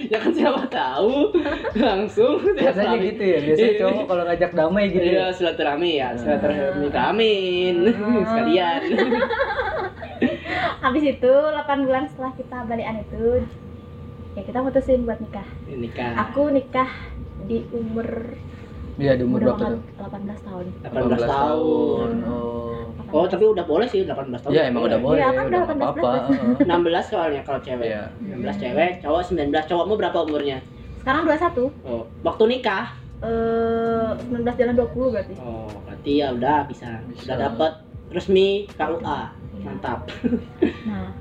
ya 0.08 0.18
kan 0.18 0.32
siapa 0.32 0.64
tahu 0.68 1.30
langsung 1.74 2.42
biasanya 2.58 2.98
gitu 3.00 3.24
ya 3.24 3.40
biasanya 3.42 3.70
Iya. 3.70 3.80
cowok 3.80 4.04
kalau 4.06 4.24
ngajak 4.26 4.52
damai 4.52 4.86
gitu 4.90 5.06
Iya, 5.06 5.22
ya 5.22 5.26
silaturahmi 5.32 5.92
ya, 5.94 6.08
Hmm. 6.10 6.20
silaturahmi 6.20 6.88
kelamin 6.90 7.76
Hmm. 7.88 8.24
sekalian. 8.28 8.82
habis 10.84 11.04
itu 11.08 11.32
8 11.32 11.56
bulan 11.82 12.04
setelah 12.08 12.34
kita 12.34 12.58
balikan 12.64 12.98
itu 13.00 13.46
ya 14.32 14.42
kita 14.42 14.60
mutusin 14.60 15.04
buat 15.04 15.20
nikah 15.20 15.46
Nikah. 15.68 16.14
aku 16.20 16.50
nikah 16.50 16.90
di 17.44 17.66
umur 17.70 18.38
iya 19.02 19.18
di 19.18 19.24
umur 19.26 19.42
berapa 19.42 19.66
tuh 19.66 19.82
18 19.98 20.46
tahun 20.46 20.66
18 20.86 21.26
tahun. 21.26 22.10
oh 22.24 22.70
Oh, 23.12 23.28
tapi 23.28 23.44
udah 23.44 23.68
boleh 23.68 23.84
sih 23.84 24.08
18 24.08 24.16
tahun. 24.40 24.52
Iya 24.56 24.72
emang 24.72 24.88
udah 24.88 25.00
boleh, 25.04 25.20
Iya, 25.20 25.36
kan 25.36 25.44
udah 25.52 25.60
nggak 25.68 25.76
18 25.76 25.84
apa-apa. 25.84 26.12
16 26.64 27.12
soalnya 27.12 27.42
kalau 27.44 27.60
cewek. 27.60 27.88
Iya. 27.92 28.04
16 28.40 28.56
cewek, 28.56 28.92
cowok 29.04 29.22
19. 29.28 29.68
Cowokmu 29.68 29.94
berapa 30.00 30.18
umurnya? 30.24 30.58
sekarang 31.04 31.28
21 31.28 31.68
Oh, 31.84 32.08
waktu 32.24 32.44
nikah. 32.48 32.96
eh 33.20 34.10
19 34.32 34.48
jalan 34.56 34.74
20 34.80 35.12
berarti 35.12 35.34
Oh, 35.38 35.68
berarti 35.84 36.12
ya 36.18 36.32
udah 36.32 36.64
bisa. 36.66 37.04
Bisa. 37.06 37.22
Udah 37.28 37.38
dapat 37.52 37.72
resmi 38.10 38.48
KUA. 38.72 39.20
Mantap. 39.60 40.08
nah 40.88 41.12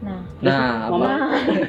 nah 0.00 0.20
Nah, 0.40 0.88
Momen, 0.88 1.12
apa? 1.12 1.28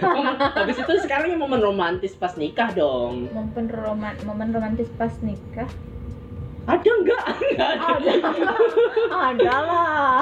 momen- 0.10 0.40
habis 0.58 0.78
itu 0.78 0.94
sekarang 1.00 1.28
yang 1.30 1.42
momen 1.42 1.60
romantis 1.60 2.14
pas 2.14 2.32
nikah 2.34 2.72
dong. 2.72 3.28
momen 3.30 3.68
roman 3.68 4.16
momen 4.24 4.50
romantis 4.50 4.88
pas 4.92 5.12
nikah 5.20 5.68
Ada 6.62 6.78
enggak? 6.94 7.24
Enggak 7.26 7.72
ada. 7.74 8.12
ada 8.22 8.54
ada 9.12 9.56
lah 9.62 10.22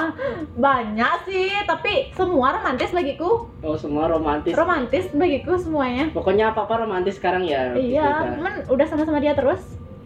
banyak 0.52 1.14
sih 1.22 1.52
tapi 1.62 2.10
semua 2.10 2.50
romantis 2.50 2.90
bagiku 2.90 3.46
Oh, 3.60 3.76
semua 3.76 4.08
romantis. 4.08 4.50
romantis 4.52 5.06
bagiku 5.12 5.54
semuanya 5.54 6.08
Pokoknya 6.10 6.50
apa-apa 6.50 6.82
romantis 6.82 7.14
sekarang 7.14 7.44
ya. 7.44 7.76
iya 7.76 8.34
cuman 8.34 8.66
udah 8.66 8.86
sama-sama 8.86 9.20
dia 9.20 9.32
terus 9.32 9.60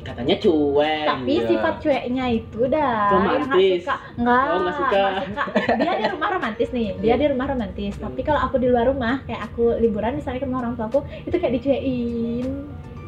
Katanya 0.05 0.37
cuek. 0.37 1.05
tapi 1.07 1.33
iya. 1.33 1.47
sifat 1.47 1.75
cueknya 1.81 2.25
itu 2.31 2.61
dah 2.67 2.95
yang 3.07 3.21
nggak 3.21 3.37
Romantis. 3.41 3.81
suka 3.81 3.95
nggak 4.15 4.45
Oh, 4.45 4.59
nggak 4.59 4.75
suka. 4.77 5.01
nggak 5.01 5.25
suka. 5.25 5.45
dia 5.75 5.93
di 5.95 6.07
rumah 6.09 6.29
romantis 6.31 6.69
nih 6.71 6.89
dia 6.99 7.15
di 7.15 7.27
rumah 7.27 7.47
romantis 7.47 7.95
tapi 7.97 8.21
kalau 8.21 8.41
aku 8.43 8.57
di 8.57 8.69
luar 8.69 8.85
rumah 8.87 9.15
kayak 9.25 9.43
aku 9.45 9.65
liburan 9.77 10.13
misalnya 10.15 10.39
ke 10.39 10.47
rumah 10.47 10.61
orang 10.61 10.75
tuaku 10.75 10.99
itu 11.23 11.35
kayak 11.35 11.53
dicuekin 11.55 12.47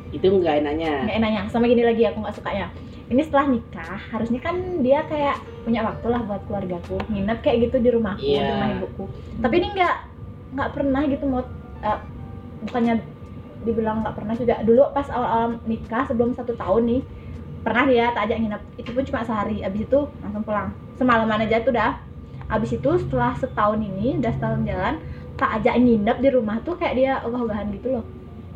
Itu 0.09 0.27
enggak 0.33 0.55
enaknya. 0.59 0.93
nggak 1.05 1.17
enaknya 1.17 1.41
sama 1.47 1.65
gini 1.67 1.83
lagi 1.83 2.03
aku 2.03 2.19
nggak 2.19 2.35
sukanya 2.35 2.67
ini 3.07 3.21
setelah 3.21 3.47
nikah 3.49 3.99
harusnya 4.09 4.41
kan 4.41 4.55
dia 4.81 4.99
kayak 5.05 5.37
punya 5.63 5.85
waktu 5.85 6.07
lah 6.07 6.21
buat 6.23 6.43
keluargaku 6.45 6.97
nginep 7.07 7.39
kayak 7.39 7.57
gitu 7.63 7.77
di 7.79 7.91
rumahku 7.91 8.19
di 8.19 8.35
Iya. 8.35 8.51
rumah 8.51 8.69
ibuku 8.73 9.05
tapi 9.39 9.55
ini 9.57 9.69
nggak 9.73 9.95
nggak 10.55 10.71
pernah 10.73 11.03
gitu 11.05 11.25
mau 11.25 11.43
eh, 11.83 11.99
bukannya 12.65 12.95
dibilang 13.67 14.07
nggak 14.07 14.15
pernah 14.15 14.33
juga. 14.33 14.55
Dulu 14.63 14.95
pas 14.95 15.07
awal-awal 15.11 15.59
nikah 15.67 16.07
sebelum 16.07 16.31
satu 16.33 16.55
tahun 16.55 16.83
nih 16.87 17.03
pernah 17.61 17.85
dia 17.85 18.15
tak 18.15 18.31
ajak 18.31 18.39
nginep. 18.41 18.63
Itu 18.79 18.91
pun 18.95 19.03
cuma 19.03 19.21
sehari. 19.27 19.61
Abis 19.61 19.85
itu 19.85 19.99
langsung 20.23 20.47
pulang. 20.47 20.71
Semalaman 20.95 21.43
aja 21.43 21.59
tuh 21.61 21.75
dah. 21.75 21.99
Abis 22.47 22.79
itu 22.79 22.91
setelah 23.03 23.35
setahun 23.35 23.83
ini 23.83 24.23
udah 24.23 24.33
setahun 24.33 24.63
jalan 24.63 24.95
tak 25.35 25.51
ajak 25.61 25.75
nginep 25.77 26.17
di 26.23 26.29
rumah 26.31 26.57
tuh 26.63 26.79
kayak 26.79 26.95
dia 26.95 27.13
ogah-ogahan 27.27 27.69
gitu 27.75 27.99
loh. 27.99 28.05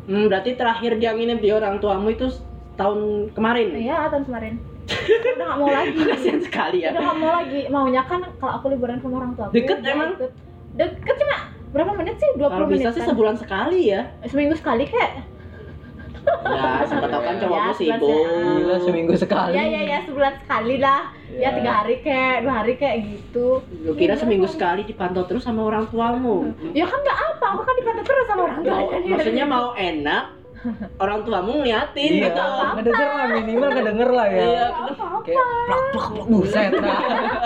Hmm, 0.07 0.25
berarti 0.25 0.55
terakhir 0.55 0.97
dia 0.97 1.13
nginep 1.13 1.37
di 1.37 1.49
orang 1.51 1.77
tuamu 1.77 2.09
itu 2.09 2.25
tahun 2.73 3.29
kemarin. 3.35 3.75
iya 3.77 4.07
tahun 4.09 4.25
kemarin. 4.25 4.53
Udah 4.89 5.45
nggak 5.45 5.59
mau 5.59 5.69
lagi. 5.69 5.93
Kasihan 6.09 6.41
sekali 6.41 6.77
ya. 6.81 6.89
udah 6.95 7.01
nggak 7.03 7.17
mau 7.19 7.31
lagi. 7.37 7.61
Maunya 7.69 8.01
kan 8.07 8.23
kalau 8.39 8.53
aku 8.57 8.73
liburan 8.73 8.97
sama 8.97 9.21
orang 9.21 9.31
tua 9.37 9.51
Deket 9.53 9.83
emang? 9.85 10.17
deket 10.71 11.15
cuma 11.19 11.37
berapa 11.71 11.91
menit 11.93 12.15
sih 12.17 12.29
20 12.33 12.43
Kalau 12.43 12.65
menit 12.65 12.75
bisa 12.77 12.89
sih 12.91 13.03
sebulan 13.03 13.35
sekali 13.35 13.79
ya. 13.87 14.01
seminggu 14.23 14.53
sekali 14.53 14.83
kayak 14.85 15.11
Ya, 16.21 16.85
siapa 16.85 17.07
tahu 17.07 17.21
kan 17.23 17.33
Ya, 17.33 17.41
cowokmu 17.41 17.71
sebulan 17.73 17.97
sibuk. 17.97 18.25
Gila 18.53 18.77
seminggu 18.79 19.13
sekali. 19.15 19.51
ya 19.51 19.63
ya 19.65 19.81
ya 19.81 19.99
sebulan 20.03 20.33
sekali 20.37 20.75
lah 20.77 21.01
ya 21.31 21.41
Ya. 21.41 21.49
tiga 21.51 21.71
hari 21.73 21.95
kayak 21.97 22.35
dua 22.43 22.53
hari 22.55 22.73
kayak 22.75 22.97
gitu 23.07 23.47
Gue 23.63 23.95
kira 23.95 24.13
seminggu 24.13 24.45
sekali 24.45 24.83
dipantau 24.83 25.23
terus 25.23 25.41
sama 25.41 25.63
orang 25.63 25.87
tuamu. 25.87 26.51
ya 26.71 26.83
kan 26.83 26.99
nggak 26.99 27.17
apa 27.31 27.45
aku 27.49 27.61
kan 27.63 27.73
dipantau 27.73 28.03
terus 28.03 28.25
sama 28.27 28.41
orang 28.45 28.59
tua 28.61 28.77
Maksudnya 29.01 29.45
mau 29.45 29.67
enak, 29.73 30.23
orang 30.99 31.19
tuamu 31.23 31.51
ngeliatin 31.57 32.11
Iya, 32.11 32.25
gitu. 32.27 32.45
kedenger 32.77 33.09
lah 33.09 33.27
minimal 33.33 33.69
kedenger 33.71 34.09
lah 34.11 34.27
ya. 34.27 34.37
Iya, 34.37 34.65
Kayak 35.21 35.41
plak 35.65 35.83
plak 35.89 36.05
plak 36.11 36.27
buset 36.27 36.71
dah. 36.75 36.99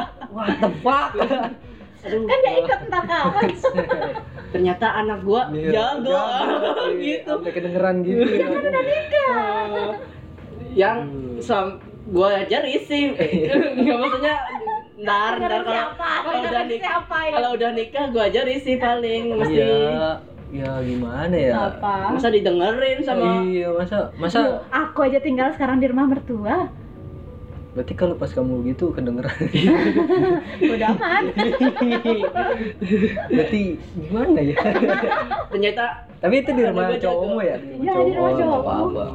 What 0.36 0.52
the 0.60 0.70
fuck? 0.84 1.10
Aduh, 2.06 2.22
kan 2.24 2.38
dia 2.40 2.54
ikut 2.56 2.80
entar 2.82 3.04
kawan 3.04 3.50
ternyata 4.54 4.88
anak 4.96 5.20
gua 5.22 5.42
Iya, 5.50 5.70
jago, 5.74 6.14
jago. 6.14 6.84
gitu. 7.04 7.32
Sampai 7.36 7.52
kedengeran 7.52 7.96
gitu. 8.02 8.22
ya. 8.24 8.48
Eh, 8.48 9.92
yang 10.82 10.98
Hmm. 11.02 11.42
sam 11.42 11.66
gua 12.08 12.40
aja 12.40 12.62
risih. 12.62 13.18
Enggak 13.18 13.98
maksudnya 13.98 14.36
ntar 14.96 15.36
ntar 15.36 15.52
Dengerin 15.52 15.66
kalau 15.66 15.92
kalau 16.24 16.40
udah 16.42 16.64
nikah 16.64 16.88
siapa 16.88 17.18
ya 17.20 17.32
kalau 17.34 17.50
udah 17.52 17.72
nikah 17.74 18.06
gua 18.08 18.24
aja 18.24 18.42
risih 18.44 18.76
paling 18.78 19.24
mesti 19.34 19.58
Iya, 19.58 20.08
ya 20.54 20.72
gimana 20.80 21.36
ya? 21.36 21.54
apa 21.68 21.96
masa 22.14 22.30
didengerin 22.30 23.00
sama 23.02 23.44
Iya, 23.44 23.68
masa 23.72 23.98
masa 24.16 24.40
aku 24.70 25.00
aja 25.04 25.20
tinggal 25.20 25.52
sekarang 25.52 25.78
di 25.78 25.90
rumah 25.90 26.08
mertua 26.08 26.72
berarti 27.76 27.92
kalau 27.92 28.16
pas 28.16 28.32
kamu 28.32 28.72
gitu 28.72 28.96
kedengeran. 28.96 29.36
udah 30.64 30.90
aman 30.96 31.24
berarti 33.28 33.62
gimana 33.92 34.40
ya? 34.40 34.56
ternyata 35.52 35.84
Tapi 36.24 36.36
itu 36.40 36.52
di 36.56 36.64
rumah 36.64 36.96
cowokmu 36.96 37.40
ya? 37.44 37.58
Iya, 37.60 37.94
di 38.00 38.12
rumah 38.16 38.32
apa-apa. 38.64 39.06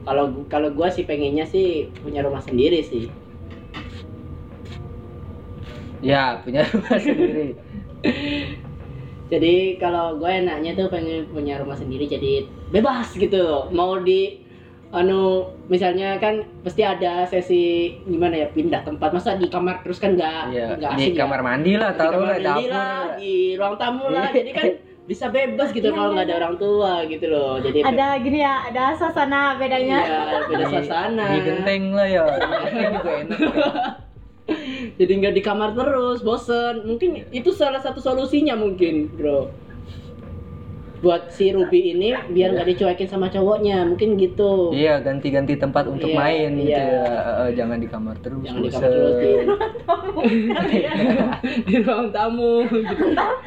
kalau 0.00 0.24
kalau 0.48 0.68
gua 0.72 0.88
sih 0.88 1.04
pengennya 1.04 1.44
sih 1.44 1.92
punya 2.00 2.24
rumah 2.24 2.40
sendiri 2.40 2.80
sih 2.80 3.12
Ya, 6.00 6.40
punya 6.40 6.64
rumah 6.64 6.96
sendiri. 7.04 7.52
jadi 9.28 9.54
kalau 9.76 10.16
gue 10.16 10.32
enaknya 10.32 10.72
tuh 10.72 10.88
pengen 10.88 11.28
punya 11.28 11.60
rumah 11.60 11.76
sendiri 11.76 12.08
jadi 12.08 12.48
bebas 12.72 13.12
gitu 13.12 13.68
mau 13.70 14.00
di 14.00 14.39
anu 14.90 15.20
misalnya 15.66 16.18
kan 16.18 16.34
pasti 16.60 16.82
ada 16.82 17.22
sesi 17.24 17.62
gimana 18.02 18.34
ya 18.36 18.48
pindah 18.48 18.82
tempat 18.82 19.10
masa 19.10 19.34
di 19.34 19.46
kamar 19.46 19.80
terus 19.80 19.96
kan 19.96 20.12
nggak 20.12 20.50
Iya, 20.50 20.66
nggak 20.74 20.90
di 20.92 21.02
asik 21.04 21.12
ya? 21.12 21.20
kamar 21.20 21.40
mandi 21.40 21.72
lah, 21.74 21.90
Di 21.90 21.96
taruh 21.96 22.12
kamar 22.12 22.26
lah 22.26 22.34
mandi 22.34 22.44
dapur. 22.44 22.68
lah, 22.68 22.82
lah. 22.82 23.14
di 23.14 23.34
ruang 23.54 23.74
tamu 23.76 24.06
lah 24.08 24.28
jadi 24.28 24.50
kan 24.50 24.66
bisa 25.02 25.26
bebas 25.28 25.68
gitu 25.70 25.84
Iya, 25.84 25.94
kalau 25.94 26.08
iya, 26.08 26.14
nggak 26.16 26.26
ada 26.26 26.36
orang 26.36 26.54
tua 26.56 26.92
gitu 27.04 27.26
loh 27.26 27.54
jadi 27.58 27.78
ada 27.84 28.06
gini 28.18 28.38
ya 28.40 28.54
ada 28.64 28.84
suasana 28.92 29.40
bedanya 29.56 29.98
Iya, 30.00 30.18
beda 30.44 30.58
Di- 30.60 30.70
suasana 30.72 31.26
Di 31.28 31.38
genteng 31.40 31.82
lah 31.92 32.06
ya. 32.08 32.24
Di 32.26 32.46
genteng 32.50 32.90
juga 32.92 33.10
enak. 33.16 33.38
jadi 34.96 35.12
nggak 35.16 35.34
di 35.34 35.42
kamar 35.44 35.70
terus 35.72 36.18
bosen 36.20 36.82
mungkin 36.84 37.22
itu 37.30 37.50
salah 37.52 37.78
satu 37.78 37.98
solusinya 37.98 38.54
mungkin 38.54 39.06
bro 39.08 39.46
buat 41.00 41.28
si 41.28 41.48
Ruby 41.48 41.94
ini 41.94 42.12
biar 42.28 42.52
nggak 42.52 42.68
dicuekin 42.68 43.08
sama 43.08 43.26
cowoknya 43.26 43.84
mungkin 43.84 44.14
gitu 44.14 44.68
Iya, 44.70 45.00
ganti-ganti 45.00 45.56
tempat 45.56 45.88
untuk 45.88 46.06
Iya, 46.06 46.18
main 46.18 46.50
gitu 46.54 46.76
iya. 46.76 47.00
ya. 47.00 47.20
Eh, 47.40 47.50
jangan 47.54 47.76
di 47.76 47.88
kamar 47.88 48.16
terus. 48.20 48.44
jangan 48.44 48.60
di 48.60 48.68
kamar 48.68 48.90
terus 48.90 49.14
di, 49.16 49.30
di 51.66 51.74
ruang 51.80 52.08
tamu 52.10 52.68
gitu. 52.68 53.06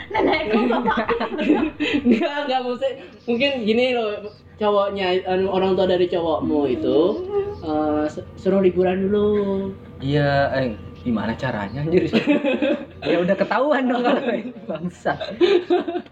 nenekku 0.09 0.59
bapak 0.65 1.07
Enggak, 2.05 2.33
enggak 2.43 2.59
maksud 2.63 2.93
mungkin 3.23 3.51
gini 3.63 3.85
loh 3.93 4.11
cowoknya 4.55 5.05
anu, 5.25 5.45
orang 5.47 5.73
tua 5.73 5.85
dari 5.85 6.05
cowokmu 6.05 6.59
itu 6.67 6.97
eh, 7.61 8.05
su- 8.07 8.27
suruh 8.35 8.59
liburan 8.59 9.07
dulu 9.07 9.69
Iya, 9.99 10.51
eh 10.51 10.67
gimana 11.03 11.35
caranya 11.35 11.83
anjir? 11.83 12.07
ya 13.11 13.17
udah 13.19 13.35
ketahuan 13.35 13.91
dong 13.91 14.01
kalau 14.01 14.23
bangsa. 14.65 15.13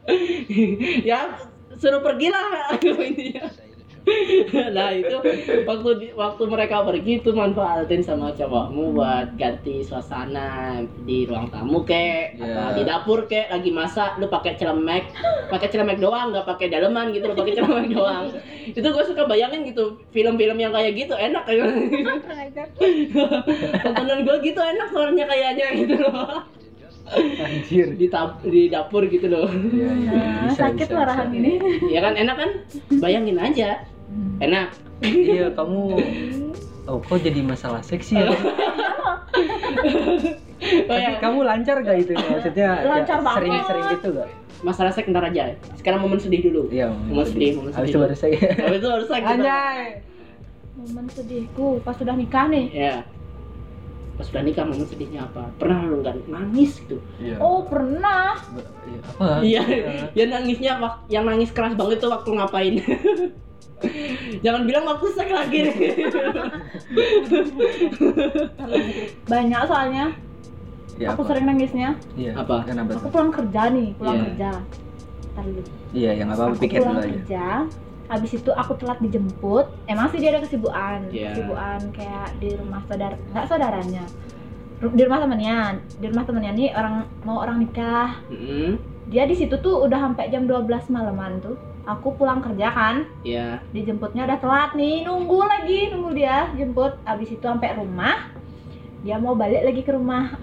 ya 1.09 1.31
suruh 1.79 2.03
pergilah 2.03 2.75
intinya 2.83 3.47
nah 4.75 4.89
itu 4.89 5.13
waktu 5.61 5.89
di- 5.95 6.13
waktu 6.13 6.43
mereka 6.43 6.81
pergi 6.81 7.21
tuh 7.21 7.31
manfaatin 7.31 8.01
sama 8.01 8.33
cowokmu 8.33 8.93
buat 8.93 9.37
ganti 9.37 9.81
suasana 9.81 10.81
di 11.03 11.23
ruang 11.23 11.47
tamu 11.47 11.81
kek 11.81 12.33
Iya. 12.33 12.49
atau 12.49 12.73
di 12.73 12.83
dapur 12.83 13.19
kek 13.25 13.47
lagi 13.47 13.69
masak 13.69 14.17
lu 14.17 14.25
pakai 14.25 14.55
celemek 14.55 15.13
pakai 15.47 15.67
celemek 15.67 15.97
doang 15.97 16.33
nggak 16.33 16.45
pakai 16.45 16.67
daleman 16.67 17.11
gitu 17.11 17.25
lu 17.25 17.35
pakai 17.35 17.53
celemek 17.53 17.87
doang. 17.95 18.25
Itu 18.63 18.83
gue 18.83 19.03
suka 19.03 19.25
bayangin 19.25 19.65
gitu 19.65 19.97
film-film 20.09 20.55
yang 20.55 20.71
kayak 20.71 20.93
gitu 20.95 21.13
enak. 21.13 21.43
Ya 21.45 21.65
tontonan 23.81 24.19
gue 24.21 24.35
gitu 24.41 24.59
enak 24.59 24.87
soalnya 24.89 25.25
kayaknya 25.25 25.67
gitu 25.75 25.95
loh 25.99 26.41
Anjir. 27.11 27.87
di, 27.93 28.07
tap- 28.07 28.39
di 28.41 28.67
dapur 28.67 29.03
gitu 29.05 29.27
loh 29.27 29.47
Iya, 29.67 29.89
iya, 29.93 30.11
Nah, 30.11 30.47
bisa, 30.47 30.61
sakit 30.65 30.85
bisa, 30.85 30.95
marahan 30.95 31.27
bisa. 31.27 31.37
ini 31.37 31.51
ya 31.87 31.99
kan 31.99 32.13
enak 32.15 32.35
kan 32.35 32.49
bayangin 32.97 33.37
aja 33.37 33.69
enak 34.39 34.67
Iya, 35.01 35.51
kamu 35.51 35.97
Oh, 36.83 36.97
kok 36.99 37.19
jadi 37.19 37.39
masalah 37.39 37.79
seksi 37.79 38.17
ya? 38.17 38.25
oh 38.31 38.35
Tapi 40.61 40.97
ya 40.99 41.11
kamu 41.17 41.39
lancar 41.41 41.77
gak 41.79 41.97
itu? 41.99 42.13
Maksudnya 42.13 42.69
Lancar 42.83 43.17
ya, 43.17 43.23
banget. 43.23 43.37
sering-sering 43.39 43.85
gitu 43.91 44.07
gak? 44.15 44.29
masalah 44.61 44.89
seks 44.89 45.09
ntar 45.09 45.25
aja 45.25 45.57
sekarang 45.73 45.99
momen 45.99 46.17
sedih 46.17 46.41
dulu 46.43 46.69
Iya, 46.69 46.93
Momen 46.93 47.25
sedih, 47.25 47.51
momen 47.55 47.71
Habis 47.71 47.81
sedih. 47.83 47.89
itu 47.91 47.97
baru 47.99 48.13
saya. 48.15 48.37
Habis 48.61 48.77
itu 48.77 48.87
harus 48.87 49.07
seks 49.07 49.17
kita. 49.19 49.33
Anjay. 49.33 49.81
momen 50.71 51.05
sedihku 51.07 51.67
pas 51.81 51.93
sudah 51.93 52.13
nikah 52.13 52.45
nih 52.47 52.65
ya 52.71 52.95
pas 54.21 54.29
udah 54.29 54.43
nikah 54.43 54.61
momen 54.63 54.85
sedihnya 54.85 55.25
apa 55.25 55.49
pernah 55.57 55.81
lu 55.83 55.97
nggak 55.99 56.29
nangis 56.29 56.77
gitu 56.77 57.01
Iya. 57.17 57.41
oh 57.41 57.65
pernah 57.65 58.37
Iya, 58.85 59.01
apa? 59.01 59.27
iya 59.41 59.61
ya 60.13 60.23
nangisnya 60.27 60.77
wak- 60.77 61.01
yang 61.07 61.25
nangis 61.25 61.49
keras 61.49 61.73
banget 61.73 61.97
tuh 61.97 62.07
waktu 62.07 62.29
ngapain 62.31 62.75
jangan 64.45 64.61
bilang 64.61 64.85
waktu 64.85 65.09
seks 65.09 65.33
lagi 65.33 65.59
banyak 69.25 69.61
soalnya 69.65 70.05
Iya, 70.93 71.07
aku 71.09 71.21
apa? 71.23 71.29
sering 71.33 71.45
nangisnya 71.47 71.89
Iya. 72.13 72.31
Apa? 72.37 72.61
Kenapa? 72.61 72.93
aku 72.93 73.09
pulang 73.09 73.31
kerja 73.31 73.61
nih 73.73 73.89
pulang 73.95 74.15
Iya. 74.15 74.25
kerja 74.27 74.51
Ntar 75.31 75.43
dulu. 75.47 75.61
Iya, 75.91 76.11
yang 76.13 76.27
apa-apa 76.29 76.51
aku 76.51 76.61
pikir 76.61 76.77
pulang 76.77 76.93
dulu 76.93 77.01
aja. 77.01 77.13
kerja 77.15 77.45
habis 78.11 78.35
itu 78.35 78.51
aku 78.51 78.75
telat 78.75 78.99
dijemput 78.99 79.71
emang 79.87 80.11
sih 80.11 80.19
dia 80.19 80.35
ada 80.35 80.43
kesibukan. 80.43 81.07
Iya. 81.07 81.31
kesibukan 81.31 81.79
kayak 81.95 82.27
di 82.43 82.49
rumah 82.59 82.83
saudara 82.83 83.15
nggak 83.31 83.45
saudaranya. 83.47 84.03
Di 84.81 85.01
rumah 85.07 85.19
temennya 85.23 85.57
di 85.95 86.05
rumah 86.11 86.25
temennya 86.27 86.51
nih 86.51 86.69
orang 86.75 86.95
mau 87.23 87.39
orang 87.39 87.63
nikah. 87.63 88.19
Mm-mm. 88.27 88.91
dia 89.11 89.27
di 89.27 89.35
situ 89.35 89.59
tuh 89.59 89.83
udah 89.83 90.07
sampai 90.07 90.31
jam 90.31 90.43
12 90.43 90.67
malaman 90.91 91.39
tuh. 91.39 91.55
Aku 91.87 92.13
pulang 92.13 92.43
kerja 92.43 92.69
kan 92.69 93.07
ya 93.23 93.57
dijemputnya 93.73 94.27
udah 94.27 94.37
telat 94.37 94.71
nih 94.77 95.07
nunggu 95.07 95.39
lagi 95.47 95.79
nunggu 95.95 96.11
dia 96.11 96.51
jemput. 96.59 96.99
Abis 97.07 97.31
itu 97.31 97.45
sampai 97.47 97.79
rumah 97.79 98.27
dia 99.01 99.15
mau 99.17 99.33
balik 99.33 99.63
lagi 99.65 99.81
ke 99.87 99.95
rumah 99.95 100.35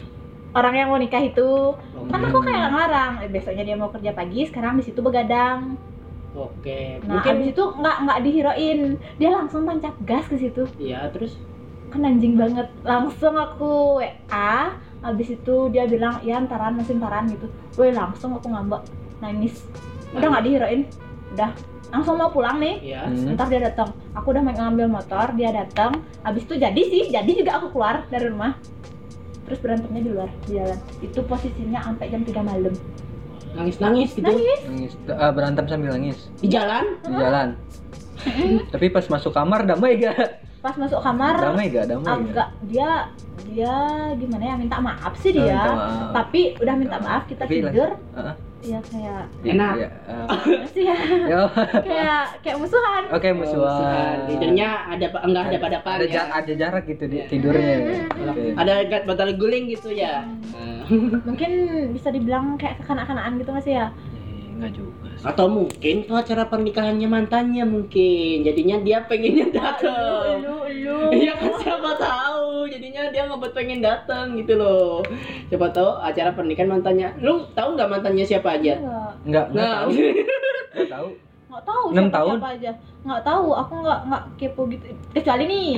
orang 0.56 0.74
yang 0.74 0.88
mau 0.88 0.98
nikah 0.98 1.20
itu. 1.20 1.76
Kan 2.08 2.20
aku 2.24 2.40
kayak 2.40 2.72
ngelarang 2.72 3.12
eh, 3.22 3.28
besoknya 3.28 3.64
dia 3.68 3.76
mau 3.76 3.92
kerja 3.92 4.16
pagi 4.16 4.48
sekarang 4.48 4.80
di 4.80 4.88
situ 4.88 5.04
begadang 5.04 5.76
oke 6.38 6.78
nah 7.02 7.18
mungkin 7.18 7.32
abis 7.34 7.48
itu 7.50 7.64
nggak 7.74 7.96
nggak 8.06 8.18
dihirauin 8.22 8.80
dia 9.18 9.30
langsung 9.34 9.66
tancap 9.66 9.94
gas 10.06 10.24
ke 10.30 10.36
situ. 10.38 10.62
Ya 10.78 11.10
terus? 11.10 11.34
Kan 11.90 12.06
anjing 12.06 12.38
banget. 12.38 12.68
Langsung 12.86 13.34
aku 13.34 13.98
WA 13.98 14.54
abis 15.02 15.28
itu 15.34 15.56
dia 15.74 15.84
bilang 15.90 16.22
ya 16.22 16.38
antaran 16.38 16.78
mesin 16.78 17.02
taran 17.02 17.26
gitu. 17.32 17.50
Woi 17.80 17.90
langsung 17.90 18.36
aku 18.36 18.46
ngambek. 18.50 18.82
Nangis. 19.18 19.66
Udah 20.14 20.28
nggak 20.30 20.44
dihirauin 20.46 20.82
udah. 21.34 21.50
Langsung 21.88 22.20
mau 22.20 22.28
pulang 22.28 22.60
nih. 22.60 22.76
Ya 22.94 23.08
Hmm. 23.08 23.32
ntar 23.34 23.48
dia 23.48 23.64
datang 23.64 23.90
aku 24.12 24.34
udah 24.36 24.42
ngambil 24.44 24.86
motor 24.90 25.32
dia 25.38 25.48
datang 25.54 26.04
habis 26.20 26.44
itu 26.44 26.60
jadi 26.60 26.82
sih 26.84 27.08
jadi 27.08 27.30
juga 27.32 27.58
aku 27.58 27.72
keluar 27.72 28.04
dari 28.12 28.28
rumah. 28.28 28.54
Terus 29.48 29.58
berantemnya 29.64 30.02
di 30.04 30.10
luar 30.12 30.28
di 30.44 30.60
jalan. 30.60 30.78
Itu 31.00 31.24
posisinya 31.24 31.80
sampai 31.80 32.12
jam 32.12 32.20
3 32.20 32.44
malam 32.44 32.76
nangis 33.52 33.76
nangis 33.78 34.10
gitu 34.12 34.24
nangis 34.24 34.60
Nangis. 34.64 34.92
Ah, 35.08 35.30
berantem 35.30 35.64
sambil 35.64 35.90
nangis 35.90 36.18
di 36.38 36.48
jalan 36.48 36.84
di 37.00 37.14
jalan. 37.14 37.48
Tapi 38.74 38.86
pas 38.88 39.06
masuk 39.06 39.30
kamar 39.30 39.62
damai 39.64 39.96
gak? 39.96 40.42
pas 40.58 40.74
masuk 40.74 40.98
kamar 40.98 41.38
Damai 41.38 41.70
gak? 41.70 41.86
Damai 41.86 42.02
gak? 42.02 42.18
agak 42.26 42.48
dia 42.66 42.90
dia 43.46 43.74
gimana 44.12 44.42
ya 44.44 44.54
minta 44.56 44.76
maaf 44.76 45.14
sih 45.16 45.30
Oh, 45.30 45.38
dia 45.38 45.54
minta 45.54 45.70
maaf. 45.70 46.10
tapi 46.12 46.40
udah 46.58 46.74
minta 46.74 46.96
maaf 46.98 47.22
kita 47.24 47.46
Tapi 47.46 47.54
tidur 47.62 47.90
Heeh. 47.94 48.34
ya 48.66 48.78
kayak 48.82 49.22
Enak. 49.46 49.74
Ya, 49.78 49.88
ah. 50.10 50.26
sih 50.66 50.82
ya 50.82 50.96
Ya, 51.24 51.40
kayak 51.86 52.22
kayak 52.42 52.56
musuhan 52.58 53.02
Oke 53.08 53.28
musuhan. 53.30 54.16
tidurnya 54.26 54.68
ada 54.90 55.06
enggak 55.22 55.44
ada 55.46 55.58
pada 55.62 55.78
ada, 55.78 56.04
ya 56.04 56.22
ada 56.26 56.52
jarak 56.52 56.84
gitu 56.84 57.04
di 57.06 57.18
tidurnya. 57.30 57.74
Hmm. 58.10 58.26
Oke. 58.26 58.42
ada 58.58 58.72
gat 58.84 59.02
batal 59.06 59.30
guling 59.32 59.70
gitu 59.70 59.94
ya 59.94 60.26
Nah, 60.26 60.77
mungkin 61.24 61.50
bisa 61.92 62.08
dibilang 62.08 62.56
kayak 62.56 62.80
kekanak-kanakan 62.80 63.36
gitu 63.36 63.50
nggak 63.50 63.64
sih 63.64 63.74
ya 63.74 63.88
Enggak 64.58 64.74
juga. 64.74 65.06
sih. 65.14 65.22
atau 65.22 65.46
mungkin 65.46 65.94
itu 66.02 66.10
acara 66.12 66.42
pernikahannya 66.44 67.06
mantannya 67.06 67.62
mungkin 67.62 68.42
jadinya 68.42 68.76
dia 68.82 68.98
pengennya 69.06 69.46
datang 69.54 70.42
lu 70.42 70.66
lu 70.66 70.98
Iya 71.14 71.30
kan 71.32 71.52
siapa 71.56 71.94
tahu 71.94 72.66
jadinya 72.66 73.06
dia 73.08 73.22
ngebet 73.24 73.54
pengen 73.54 73.78
datang 73.78 74.34
gitu 74.34 74.58
loh 74.58 74.98
siapa 75.46 75.70
tahu 75.70 76.02
acara 76.02 76.34
pernikahan 76.34 76.70
mantannya 76.70 77.14
lu 77.18 77.46
tahu 77.54 77.78
nggak 77.78 77.86
mantannya 77.88 78.26
siapa 78.26 78.58
aja 78.58 78.74
Enggak. 78.74 79.14
Enggak, 79.22 79.46
enggak 79.46 79.62
nah 79.62 79.74
tahu. 79.78 79.90
Enggak 80.74 80.88
tahu. 80.90 81.08
nggak 81.48 81.62
tahu 81.64 81.84
siapa, 81.88 82.10
tahun? 82.10 82.34
siapa 82.34 82.50
aja 82.50 82.70
nggak 82.98 83.22
tahu 83.22 83.46
aku 83.54 83.72
nggak 83.78 84.00
nggak 84.10 84.22
kepo 84.36 84.62
gitu 84.68 84.84
kecuali 85.14 85.44
nih 85.46 85.70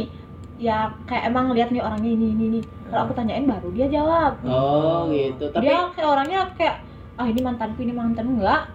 ya 0.61 0.77
kayak 1.05 1.25
emang 1.27 1.51
lihat 1.51 1.73
nih 1.73 1.81
orangnya 1.81 2.11
ini 2.11 2.27
ini 2.31 2.45
ini. 2.47 2.61
Kalau 2.87 3.09
aku 3.09 3.17
tanyain 3.17 3.49
baru 3.49 3.69
dia 3.73 3.89
jawab. 3.89 4.37
Oh 4.45 5.09
gitu. 5.09 5.49
Tapi 5.49 5.65
dia 5.65 5.89
kayak 5.91 6.09
orangnya 6.11 6.41
kayak 6.55 6.77
ah 7.17 7.25
ini 7.25 7.41
mantanku 7.41 7.81
ini 7.81 7.91
mantan 7.91 8.37
enggak. 8.37 8.69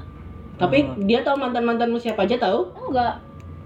Tapi 0.56 0.78
Oh. 0.82 0.98
dia 1.00 1.20
tahu 1.22 1.36
mantan 1.38 1.64
mantanmu 1.64 1.98
siapa 1.98 2.24
aja 2.24 2.36
tahu? 2.40 2.74
Enggak. 2.82 3.22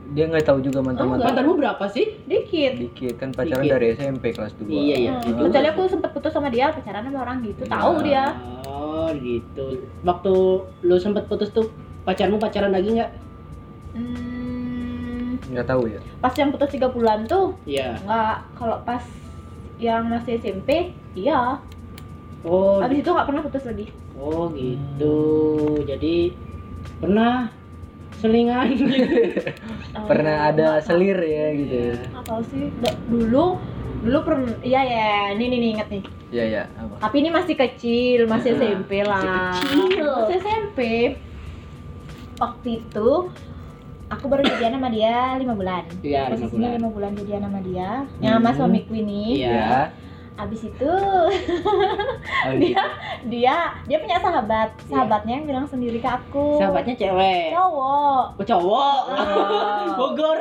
Dia 0.10 0.26
nggak 0.26 0.42
tahu 0.42 0.58
juga 0.60 0.82
mantan-mantan. 0.82 1.22
mantanmu 1.24 1.54
berapa 1.56 1.86
sih? 1.86 2.18
Dikit. 2.26 2.82
Dikit 2.82 3.16
kan 3.16 3.30
pacaran 3.30 3.62
Dikit. 3.62 3.72
dari 3.72 3.88
SMP 3.94 4.34
kelas 4.34 4.58
2. 4.58 4.66
Iya, 4.66 4.96
iya. 4.98 5.12
Hmm, 5.14 5.22
gitu. 5.24 5.42
kecuali 5.46 5.68
aku 5.70 5.82
sempet 5.86 6.10
putus 6.12 6.32
sama 6.34 6.50
dia 6.50 6.74
pacaran 6.74 7.06
sama 7.06 7.20
orang 7.22 7.38
gitu. 7.42 7.62
Tahu 7.64 7.94
Nah. 7.94 8.02
dia. 8.02 8.24
Oh 8.66 9.08
gitu. 9.14 9.66
Waktu 10.02 10.34
lu 10.82 10.98
sempet 10.98 11.30
putus 11.30 11.50
tuh 11.50 11.70
pacarmu 12.04 12.36
pacaran 12.36 12.74
lagi 12.74 12.90
nggak? 12.92 13.12
Hmm, 13.90 14.29
Enggak 15.50 15.68
tahu 15.68 15.90
ya. 15.90 16.00
pas 16.20 16.34
yang 16.34 16.50
putus 16.50 16.70
tiga 16.70 16.88
bulan 16.88 17.26
tuh 17.26 17.58
iya. 17.66 17.98
nggak 18.00 18.36
kalau 18.54 18.78
pas 18.86 19.02
yang 19.78 20.06
masih 20.06 20.38
SMP 20.38 20.94
iya. 21.14 21.58
Oh 22.42 22.80
habis 22.80 23.02
itu 23.02 23.10
nggak 23.10 23.28
pernah 23.28 23.42
putus 23.42 23.64
lagi. 23.66 23.88
Oh 24.14 24.48
gitu. 24.54 25.18
Jadi 25.84 26.32
pernah 27.00 27.50
selingan. 28.20 28.68
Oh, 29.96 30.06
Pernah 30.12 30.52
ada 30.52 30.64
nggak 30.76 30.86
selir 30.86 31.18
ya 31.18 31.46
gitu. 31.56 31.76
ya. 31.76 31.96
nggak 32.14 32.26
tahu 32.26 32.42
sih. 32.46 32.70
Dulu 33.10 33.46
dulu 34.00 34.18
pernah 34.24 34.56
iya 34.62 34.80
ya 34.80 35.08
ini 35.34 35.46
nih 35.48 35.58
nih 35.58 35.70
inget 35.76 35.90
nih. 35.90 36.04
Iya, 36.30 36.44
iya. 36.46 36.64
Apa? 36.78 36.94
tapi 37.02 37.16
ini 37.20 37.30
masih 37.34 37.56
kecil 37.58 38.20
masih 38.30 38.54
Ah, 38.54 38.58
SMP 38.62 38.92
lah. 39.02 39.24
Masih 39.58 39.82
kecil. 39.90 40.08
masih 40.14 40.38
SMP 40.40 40.80
waktu 42.38 42.68
itu 42.80 43.10
aku 44.10 44.26
baru 44.26 44.42
jadian 44.44 44.76
sama 44.76 44.90
dia 44.90 45.38
lima 45.38 45.54
bulan. 45.54 45.84
Iya 46.02 46.22
lima 46.30 46.48
bulan. 46.48 46.70
lima 46.76 46.90
bulan 46.90 47.12
jadian 47.16 47.42
sama 47.46 47.60
dia. 47.62 47.90
Yang 48.20 48.34
sama 48.36 48.50
Hmm. 48.50 48.58
suamiku 48.58 48.94
ini 48.94 49.24
Iya. 49.40 49.54
Ya. 49.54 49.82
abis 50.40 50.62
itu 50.64 50.88
Oh, 50.88 51.28
dia 52.56 52.72
gitu. 52.72 52.84
dia 53.28 53.56
dia 53.84 53.98
punya 54.00 54.18
sahabat. 54.18 54.72
Sahabatnya 54.88 55.34
yang 55.36 55.46
bilang 55.46 55.66
sendiri 55.68 56.00
ke 56.00 56.08
aku. 56.08 56.56
Sahabatnya 56.56 56.96
cewek. 56.96 57.52
Cowok. 57.52 58.24
Oh 58.40 58.46
cowok. 58.46 59.00
Oh. 59.12 59.84
Bogor. 60.00 60.40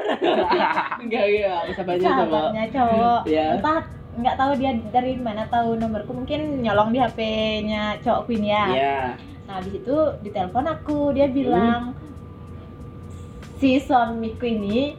Enggak 1.02 1.24
iya 1.26 1.66
sahabatnya 1.68 1.98
cowok. 2.04 2.30
Sahabatnya 2.30 2.64
cowok. 2.70 3.20
Ya 3.26 3.46
entah 3.54 3.78
nggak 4.18 4.34
tahu 4.34 4.52
dia 4.54 4.70
dari 4.88 5.12
mana 5.14 5.42
tahu 5.46 5.74
nomorku. 5.74 6.14
Mungkin 6.14 6.62
nyolong 6.62 6.90
di 6.90 6.98
HP-nya 6.98 7.98
cowokku 7.98 8.30
ini 8.32 8.48
ya. 8.48 8.64
Iya. 8.70 8.98
Nah 9.50 9.54
habis 9.58 9.74
itu 9.74 9.96
ditelepon 10.22 10.66
aku. 10.68 11.10
Dia 11.10 11.26
bilang 11.26 11.98
si 13.58 13.82
suamiku 13.82 14.46
ini 14.46 14.94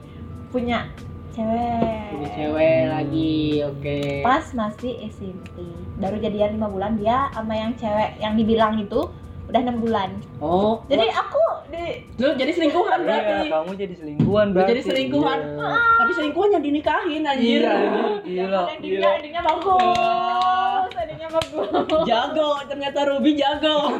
punya 0.52 0.92
cewek. 1.32 2.12
Ini 2.20 2.28
cewek 2.36 2.82
lagi 2.92 3.34
oke. 3.64 4.00
Pas 4.28 4.46
masih 4.52 5.08
SMP 5.08 5.64
baru 6.00 6.16
jadian 6.20 6.56
lima 6.60 6.68
bulan 6.72 6.96
dia 7.00 7.28
sama 7.36 7.56
yang 7.56 7.76
cewek 7.76 8.20
yang 8.20 8.36
dibilang 8.36 8.80
itu 8.80 9.08
udah 9.50 9.60
enam 9.60 9.78
bulan. 9.80 10.10
Oh 10.38 10.84
jadi 10.86 11.10
aku 11.10 11.42
di 11.70 11.84
lu 12.16 12.34
jadi 12.34 12.52
selingkuhan 12.52 13.00
berarti. 13.02 13.32
Iya, 13.40 13.52
kamu 13.52 13.72
jadi 13.74 13.96
selingkuhan 13.96 14.48
berarti. 14.54 14.70
jadi 14.72 14.82
selingkuhan. 14.86 15.40
Iya. 15.42 15.70
tapi 15.98 16.12
selingkuhan 16.14 16.50
yang 16.54 16.64
dinikahin 16.64 17.22
anjir. 17.24 17.62
Iya, 17.62 17.74
gila. 18.22 18.62
endingnya 18.72 19.10
endingnya 19.18 19.42
bagus 19.42 20.90
endingnya 20.96 21.30
bagus 21.30 21.68
jago 22.06 22.50
ternyata 22.66 23.00
Ruby 23.06 23.32
jago. 23.34 23.78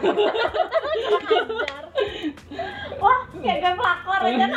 Wah 3.00 3.20
kayak 3.34 3.58
gue 3.62 3.74
pelakor 3.74 4.22
aja 4.22 4.46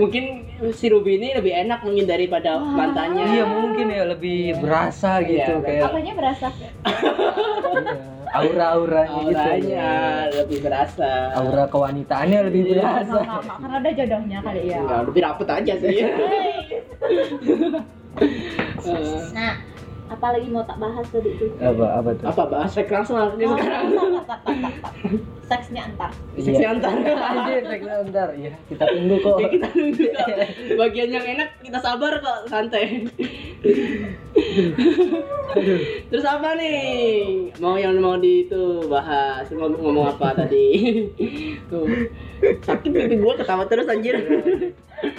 mungkin 0.00 0.24
si 0.74 0.86
Ruby 0.90 1.16
ini 1.16 1.32
lebih 1.32 1.52
enak 1.56 1.80
mungkin 1.80 2.04
daripada 2.04 2.58
Wah. 2.58 2.66
mantannya. 2.66 3.24
Iya, 3.30 3.44
mungkin 3.46 3.86
ya 3.88 4.04
lebih 4.04 4.52
Iya. 4.52 4.58
berasa 4.58 5.10
Iya, 5.16 5.24
gitu 5.24 5.52
kayak 5.62 5.82
apanya 5.86 6.12
berasa? 6.14 6.46
Iya, 6.86 8.15
aura-auranya 8.28 9.20
gitu. 9.22 9.38
auranya 9.38 9.86
lebih 10.34 10.58
berasa 10.60 11.10
Aura 11.34 11.64
kewanitaannya 11.66 12.38
lebih 12.44 12.62
Iya. 12.66 12.72
Berasa. 12.74 13.18
nggak, 13.18 13.42
karena 13.56 13.76
ada 13.78 13.90
jodohnya 13.92 14.38
kali 14.40 14.60
ya 14.66 14.78
Enggak, 14.80 15.00
lebih 15.06 15.20
rapet 15.22 15.48
aja 15.52 15.72
sih 15.76 15.96
nah 19.32 19.52
apalagi 20.06 20.46
mau 20.46 20.62
tak 20.62 20.78
bahas 20.78 21.06
tadi 21.06 21.30
itu 21.30 21.46
Apa 21.56 21.98
apa 21.98 22.10
tuh? 22.14 22.26
apa 22.26 22.42
bahas 22.46 22.70
seks 22.70 22.88
langsung 22.88 23.16
lagi 23.16 23.42
Oh, 23.42 23.52
sekarang? 23.52 23.84
tak, 23.90 24.00
tak, 24.24 24.40
tak, 24.40 24.54
tak, 24.54 24.72
tak. 24.78 24.92
seksnya 25.46 25.82
antar. 25.84 26.10
Antar. 26.66 26.90
Anjir, 27.30 27.62
seksi 27.64 27.88
antar. 27.88 28.28
Iya, 28.34 28.52
kita 28.66 28.84
tunggu 28.84 29.16
kok. 29.20 29.36
Ya, 29.40 29.48
kita 29.48 29.68
nunggu 29.72 30.06
kok. 30.10 30.28
bagian 30.80 31.10
yang 31.12 31.26
enak 31.28 31.48
kita 31.60 31.78
sabar 31.78 32.12
kok 32.18 32.38
santai. 32.46 33.06
Terus 36.06 36.24
apa 36.24 36.54
nih? 36.54 37.50
Mau 37.56 37.74
yang 37.74 37.96
mau 37.96 38.14
di 38.16 38.44
itu 38.44 38.62
bahas. 38.86 39.46
Mau 39.50 39.70
ngomong 39.70 40.06
apa 40.08 40.34
tadi? 40.36 40.66
Tuh. 41.66 41.86
Sakit 42.60 42.90
pipi 42.90 43.16
gua 43.16 43.34
ketawa 43.34 43.64
terus 43.64 43.86
anjir. 43.86 44.18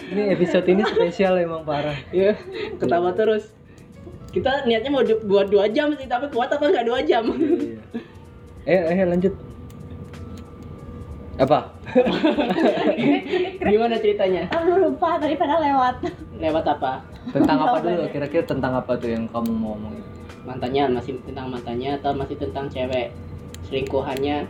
Ini 0.08 0.34
episode 0.34 0.68
ini 0.68 0.84
spesial 0.84 1.38
emang 1.38 1.64
parah. 1.64 1.96
ya 2.10 2.36
ketawa 2.76 3.14
terus 3.14 3.52
kita 4.38 4.52
niatnya 4.70 4.92
mau 4.94 5.04
buat 5.04 5.48
dua 5.50 5.66
jam 5.74 5.90
sih 5.98 6.06
tapi 6.06 6.30
kuat 6.30 6.54
apa 6.54 6.64
nggak 6.70 6.86
dua 6.86 7.00
jam? 7.02 7.24
Iya. 7.34 7.82
Eh, 8.68 9.00
eh 9.00 9.08
lanjut. 9.08 9.32
Apa? 11.40 11.72
gimana 13.72 13.96
ceritanya? 13.96 14.44
Ah, 14.52 14.68
lu 14.68 14.92
lupa 14.92 15.16
tadi 15.16 15.40
pada 15.40 15.56
lewat. 15.56 16.04
Lewat 16.36 16.66
apa? 16.76 17.00
Tentang 17.32 17.64
apa 17.64 17.80
dulu? 17.80 18.04
Kira-kira 18.12 18.44
tentang 18.44 18.76
apa 18.76 19.00
tuh 19.00 19.08
yang 19.08 19.24
kamu 19.32 19.56
mau 19.56 19.72
ngomongin? 19.80 20.04
mantannya 20.48 20.96
masih 20.96 21.20
tentang 21.28 21.52
mantannya 21.52 21.96
atau 21.96 22.12
masih 22.12 22.36
tentang 22.36 22.68
cewek? 22.68 23.16
Selingkuhannya? 23.72 24.48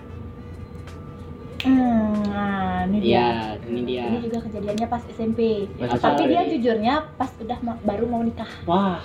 Hmm, 1.61 2.21
nah 2.29 2.85
ini 2.89 2.97
dia. 3.01 3.09
iya 3.09 3.29
ini 3.69 3.81
dia. 3.85 4.05
Ini 4.13 4.19
juga 4.29 4.39
kejadiannya 4.45 4.87
pas 4.89 5.03
SMP 5.09 5.65
Pas 5.77 5.97
tapi 5.97 6.29
dia 6.29 6.41
jujurnya 6.45 7.05
pas 7.17 7.29
udah 7.37 7.59
ma- 7.61 7.81
baru 7.85 8.05
mau 8.09 8.21
nikah. 8.25 8.49
Wah 8.65 9.01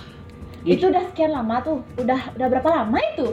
itu 0.64 0.84
udah 0.84 1.02
sekian 1.08 1.30
lama 1.30 1.58
tuh. 1.60 1.78
Udah 1.96 2.20
udah 2.32 2.46
berapa 2.48 2.68
lama 2.72 2.98
itu? 3.08 3.26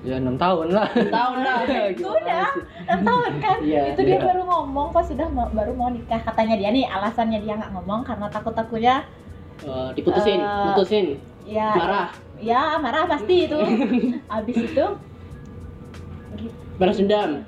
Ya 0.00 0.16
enam 0.16 0.32
tahun 0.34 0.72
lah. 0.72 0.88
tahun 0.88 1.36
lah. 1.38 1.58
Itu 1.90 2.08
udah 2.18 2.46
enam 2.86 3.00
tahun 3.02 3.32
kan? 3.38 3.58
Iya, 3.60 3.82
itu 3.92 4.00
dia 4.02 4.16
iya. 4.16 4.24
baru 4.24 4.42
ngomong 4.42 4.88
pas 4.90 5.04
sudah 5.04 5.28
mau- 5.28 5.50
baru 5.50 5.72
mau 5.72 5.88
nikah. 5.88 6.16
Katanya 6.18 6.56
dia 6.56 6.70
nih 6.70 6.84
alasannya 6.84 7.38
dia 7.38 7.54
nggak 7.54 7.72
ngomong 7.74 8.00
karena 8.02 8.26
takut 8.28 8.52
takutnya 8.52 9.04
Eh, 9.60 9.90
diputusin 9.92 10.40
Eh, 10.40 10.64
putusin. 10.66 11.06
ya 11.44 11.68
marah. 11.74 12.08
ya 12.40 12.80
marah 12.80 13.04
pasti 13.04 13.44
itu. 13.44 13.60
Habis 14.32 14.56
itu 14.56 14.84
balas 16.76 16.96
dendam. 16.96 17.44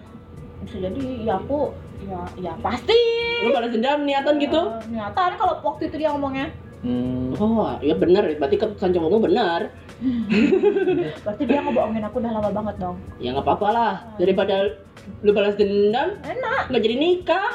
Bisa 0.62 0.76
jadi 0.78 1.04
ya 1.24 1.40
aku 1.40 1.72
ya 2.02 2.20
ya 2.36 2.52
pasti. 2.60 3.00
Lu 3.42 3.50
balas 3.50 3.72
dendam 3.72 4.04
niatan 4.04 4.36
gitu? 4.36 4.60
Eh, 4.60 4.92
niatan. 4.92 5.30
Kalau 5.34 5.56
waktu 5.64 5.88
itu 5.88 5.96
dia 5.96 6.12
ngomongnya 6.12 6.52
Hmm. 6.82 7.30
oh 7.38 7.78
ya 7.78 7.94
benar. 7.94 8.26
Berarti 8.36 8.58
keputusan 8.58 8.90
cowokmu 8.90 9.30
benar. 9.30 9.70
Berarti 11.24 11.42
dia 11.46 11.62
ngebohongin 11.62 12.02
aku 12.02 12.18
udah 12.18 12.32
lama 12.34 12.50
banget 12.50 12.76
dong. 12.82 12.96
Ya 13.22 13.30
nggak 13.30 13.46
apa-apa 13.46 13.68
lah. 13.70 13.94
Daripada 14.18 14.82
lu 15.22 15.30
balas 15.30 15.54
dendam, 15.54 16.18
enak. 16.26 16.62
nggak 16.70 16.82
jadi 16.82 16.96
nikah. 16.98 17.50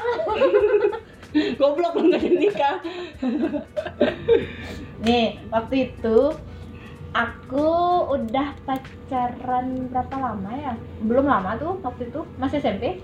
Goblok 1.59 1.99
lu 1.99 2.07
nggak 2.07 2.23
jadi 2.23 2.37
nikah. 2.39 2.75
nih 5.03 5.37
waktu 5.51 5.91
itu 5.91 6.17
aku 7.11 7.67
udah 8.15 8.55
pacaran 8.63 9.91
berapa 9.91 10.15
lama 10.15 10.51
ya? 10.55 10.73
Belum 11.03 11.27
lama 11.27 11.59
tuh 11.59 11.75
waktu 11.83 12.07
itu. 12.07 12.23
Masih 12.39 12.63
SMP 12.63 13.03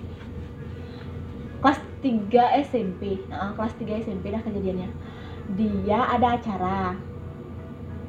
kelas 1.63 1.79
3 2.03 2.67
SMP 2.67 3.23
nah, 3.31 3.55
kelas 3.55 3.71
3 3.79 4.03
SMP 4.03 4.35
dah 4.35 4.43
kejadiannya 4.43 4.91
dia 5.51 5.99
ada 6.07 6.27
acara 6.33 6.95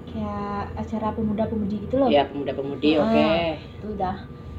kayak 0.07 0.63
acara 0.77 1.09
pemuda-pemudi 1.11 1.77
gitu 1.83 1.97
loh 1.97 2.07
Ya 2.07 2.23
pemuda-pemudi, 2.25 2.95
Ah. 2.95 3.03
oke. 3.03 3.27
itu 3.75 3.87
udah 3.91 4.15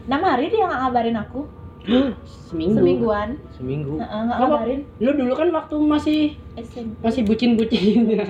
enam 0.06 0.22
hari 0.22 0.46
dia 0.48 0.64
nggak 0.64 0.80
ngabarin 0.82 1.18
aku 1.18 1.42
Seminggu. 2.46 2.76
semingguan 2.76 3.30
seminggu 3.52 3.94
Heeh, 3.96 4.22
nggak 4.22 4.38
Kamu- 4.38 4.52
ngabarin 4.52 4.82
Lu 4.98 5.12
dulu 5.14 5.34
kan 5.34 5.48
waktu 5.52 5.76
masih 5.80 6.22
SMP 6.56 6.96
masih 7.02 7.22
bucin-bucinnya. 7.24 8.24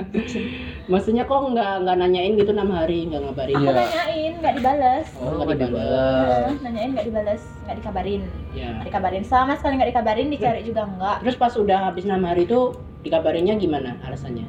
Maksudnya 0.85 1.23
kok 1.23 1.39
nggak 1.47 1.71
nggak 1.81 1.95
nanyain 1.95 2.33
gitu 2.33 2.51
enam 2.51 2.69
hari 2.69 3.05
nggak 3.05 3.21
ngabarin? 3.23 3.53
aku 3.53 3.63
Iya. 3.63 3.73
nanyain 3.75 4.33
nggak 4.37 4.53
dibales 4.55 5.07
Oh, 5.15 5.29
nggak 5.31 5.45
nggak 5.45 5.59
dibalas. 5.63 6.33
Heeh, 6.35 6.55
nanyain 6.61 6.89
nggak 6.91 7.05
dibales 7.05 7.43
nggak 7.63 7.75
dikabarin 7.77 8.23
Ya. 8.51 8.69
nggak 8.71 8.87
dikabarin 8.87 9.23
sama 9.23 9.53
sekali 9.53 9.73
nggak 9.77 9.89
dikabarin 9.91 10.27
dicari 10.27 10.61
juga 10.61 10.81
enggak 10.83 11.17
Terus 11.21 11.37
pas 11.37 11.53
udah 11.53 11.79
habis 11.85 12.03
enam 12.03 12.21
hari 12.21 12.43
itu 12.43 12.59
dikabarinnya 13.01 13.55
gimana 13.55 13.97
alasannya? 14.01 14.45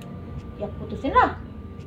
ya 0.56 0.64
putusin 0.80 1.12
lah 1.12 1.36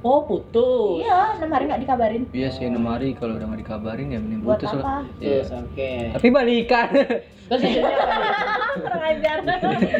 Oh 0.02 0.24
putus. 0.24 1.04
iya 1.04 1.36
enam 1.36 1.50
hari 1.50 1.64
nggak 1.66 1.82
dikabarin 1.84 2.24
iya 2.32 2.48
sih 2.48 2.64
enam 2.64 2.88
hari 2.88 3.12
kalau 3.14 3.36
udah 3.36 3.46
nggak 3.46 3.62
dikabarin 3.62 4.08
ya 4.08 4.18
mending 4.18 4.42
buat 4.42 4.56
putus 4.56 4.72
lah 4.72 4.80
apa 4.80 4.96
Iya. 5.20 5.38
Putus, 5.38 5.48
oke. 5.54 5.92
tapi 6.16 6.28
balikan 6.30 6.88
Terus 7.50 7.62
jujurnya 7.66 7.98
apa 7.98 8.16
nih? 8.16 8.32
kurang 8.80 9.04
ajar 9.04 9.38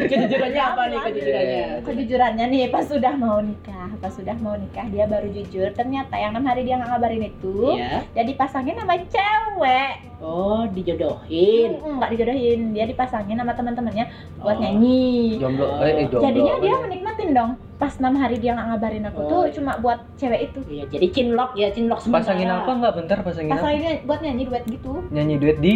Kejujurannya 0.06 0.62
apa 0.64 0.82
nih 0.84 0.98
kejujurannya? 1.02 1.64
kejujurannya 1.82 2.44
nih 2.46 2.62
pas 2.66 2.84
sudah 2.84 3.12
mau 3.14 3.38
nikah 3.40 3.90
pas 3.96 4.08
sudah 4.08 4.36
mau 4.36 4.54
nikah 4.54 4.86
dia 4.86 5.04
baru 5.04 5.28
jujur 5.28 5.68
ternyata 5.70 6.14
yang 6.14 6.30
enam 6.30 6.46
hari 6.46 6.62
dia 6.62 6.74
nggak 6.74 6.90
ngabarin 6.90 7.24
itu 7.26 7.56
Iya. 7.74 8.06
dia 8.08 8.24
dipasangin 8.24 8.74
sama 8.74 8.94
cewek 9.04 9.92
Oh 10.20 10.68
dijodohin. 10.70 11.76
Mm, 11.76 11.96
nggak 11.96 12.10
dijodohin 12.10 12.60
dia 12.70 12.84
dipasangin 12.84 13.36
sama 13.36 13.52
teman-temannya 13.52 14.04
buat 14.38 14.52
Oh. 14.52 14.60
nyanyi 14.60 15.36
jomblo 15.36 15.66
eh, 15.78 15.92
eh 15.94 16.06
jomblo 16.06 16.24
jadinya 16.24 16.54
dia 16.56 16.68
ya? 16.68 16.76
menikmatin 16.78 17.30
dong 17.32 17.50
pas 17.80 17.96
enam 17.96 18.12
hari 18.14 18.36
dia 18.36 18.52
nggak 18.52 18.66
ngabarin 18.68 19.04
aku 19.06 19.18
Oh. 19.18 19.26
tuh 19.26 19.56
cuma 19.56 19.72
buat 19.78 20.04
cewek 20.14 20.52
itu 20.52 20.60
Iya, 20.68 20.84
jadi 20.86 21.06
cinlok 21.10 21.50
ya, 21.56 21.72
cinlok 21.72 21.98
sementara. 21.98 22.20
pasangin 22.28 22.48
apa 22.50 22.70
nggak 22.70 22.94
bentar 22.94 23.18
pasangin 23.20 23.50
apa 23.50 23.56
pasanginnya 23.58 23.92
buat 24.04 24.20
nyanyi 24.20 24.42
duet 24.44 24.64
gitu 24.68 24.92
nyanyi 25.08 25.34
duet 25.34 25.58
di 25.58 25.74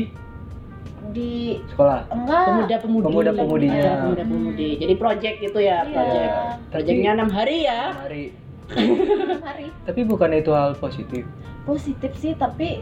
di 1.06 1.30
sekolah 1.66 2.10
enggak 2.10 2.42
Pemuda-pemudi. 2.44 3.04
Pemuda-pemudinya. 3.06 3.76
Iya, 3.78 3.92
pemuda-pemudi. 4.00 4.68
Jadi 4.76 4.94
project 4.96 5.36
gitu 5.38 5.58
ya, 5.58 5.78
Iya. 5.80 5.92
project. 5.92 6.32
Projectnya 6.70 7.10
enam 7.12 7.30
hari 7.30 7.56
ya. 7.62 7.80
Enam 7.88 8.02
hari 8.02 8.24
enam 8.74 9.42
hari 9.42 9.66
tapi 9.84 10.00
bukan 10.02 10.30
itu 10.32 10.50
hal 10.50 10.72
positif 10.74 11.22
positif 11.62 12.12
sih 12.14 12.32
tapi 12.34 12.80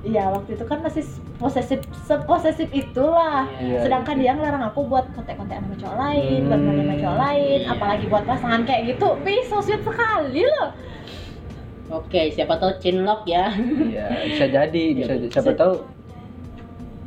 ya 0.00 0.30
waktu 0.30 0.54
itu 0.54 0.62
kan 0.62 0.78
masih 0.78 1.02
posesif 1.36 1.78
seposesif 2.00 2.70
itulah 2.70 3.50
Iya. 3.56 3.82
sedangkan 3.82 4.14
dia 4.14 4.30
ngelarang 4.30 4.62
aku 4.64 4.86
buat 4.86 5.10
kontak-kontak 5.10 5.58
sama 5.58 5.74
cowok 5.74 5.96
lain 5.98 6.40
buat 6.44 6.54
Hmm. 6.54 6.66
main 6.68 6.78
sama 6.80 6.94
cowok 6.96 7.18
lain 7.18 7.58
Iya. 7.58 7.68
apalagi 7.68 8.04
buat 8.06 8.24
pasangan 8.24 8.62
kayak 8.62 8.82
gitu 8.88 9.08
Pi, 9.20 9.34
so 9.42 9.58
sweet 9.58 9.80
sekali 9.80 10.42
loh 10.44 10.70
Oke, 11.90 12.28
siapa 12.28 12.52
tahu 12.54 12.68
cinlok 12.78 13.24
ya. 13.24 13.48
Iya, 13.48 14.06
bisa 14.28 14.44
jadi, 14.46 14.84
bisa 14.92 15.08
Iya. 15.10 15.32
siapa 15.32 15.56
tahu 15.56 15.80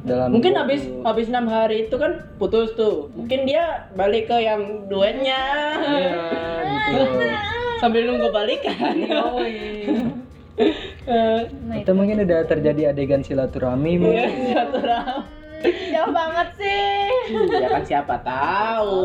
dalam 0.02 0.34
Mungkin 0.34 0.58
waktu- 0.58 0.62
habis 0.66 0.82
habis 1.06 1.28
enam 1.30 1.46
hari 1.46 1.86
itu 1.86 1.94
kan 1.94 2.18
putus 2.36 2.74
tuh. 2.74 3.14
Mungkin 3.14 3.46
dia 3.46 3.62
balik 3.94 4.26
ke 4.26 4.42
yang 4.42 4.90
duetnya. 4.90 5.38
Iya, 5.78 6.18
gitu. 6.98 7.30
Sambil 7.78 8.10
nunggu 8.10 8.34
balikan. 8.34 8.96
Eh, 10.62 11.40
nah 11.66 11.76
itu 11.76 11.84
Atau 11.84 11.94
mungkin 11.94 12.22
udah 12.22 12.40
terjadi 12.46 12.82
adegan 12.90 13.22
silaturahmi 13.22 13.92
Iya, 13.92 14.00
mungkin. 14.00 14.30
round. 14.80 15.26
jauh 15.62 16.10
banget 16.10 16.48
sih 16.58 17.06
Ya 17.54 17.68
kan 17.70 17.84
siapa 17.84 18.16
tahu. 18.22 18.98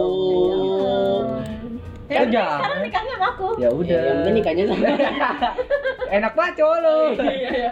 Ya, 2.06 2.22
Kerja. 2.22 2.42
sekarang 2.54 2.80
nikahnya 2.82 3.12
sama 3.12 3.26
aku 3.34 3.48
Ya 3.58 3.68
udah. 3.68 3.98
Ya, 3.98 4.06
yang 4.06 4.16
penting 4.22 4.34
nikahnya 4.38 4.64
sama. 4.64 4.84
Enak 6.16 6.32
banget 6.32 6.54
cowok 6.56 6.78
lo. 6.78 6.98
Iya, 7.18 7.50
iya. 7.50 7.70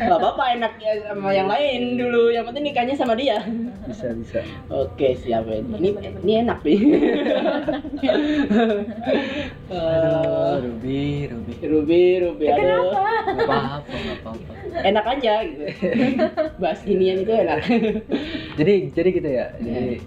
Gak 0.00 0.18
apa-apa 0.18 0.44
enak 0.54 0.72
ya 0.78 0.92
sama 1.02 1.28
yang 1.30 1.50
lain 1.50 1.98
dulu. 1.98 2.30
Yang 2.30 2.44
penting 2.46 2.64
nikahnya 2.64 2.94
sama 2.94 3.14
dia. 3.14 3.42
bisa 3.82 4.06
bisa. 4.14 4.38
Oke, 4.70 5.18
siap. 5.18 5.42
Ini 5.44 5.66
boleh. 5.66 6.14
ini 6.22 6.32
enak 6.40 6.58
nih. 6.62 6.78
Aduh, 9.66 9.72
Eh, 9.72 10.54
Ruby, 10.60 11.02
Ruby. 11.26 11.52
Ruby, 11.60 12.02
Ruby, 12.20 12.44
Ya, 12.44 12.54
aduh. 12.54 12.62
kenapa 12.62 13.02
Gak 13.32 13.46
apa-apa, 13.48 13.92
gak 13.92 14.18
apa-apa. 14.20 14.52
Enak 14.84 15.04
aja 15.08 15.34
gitu. 15.42 15.64
Bahas 16.62 16.80
ginian 16.82 17.18
itu 17.18 17.32
enak. 17.32 17.58
Jadi 18.54 18.74
jadi 18.92 19.08
gitu 19.10 19.28
ya. 19.28 19.46
Jadi 19.58 19.98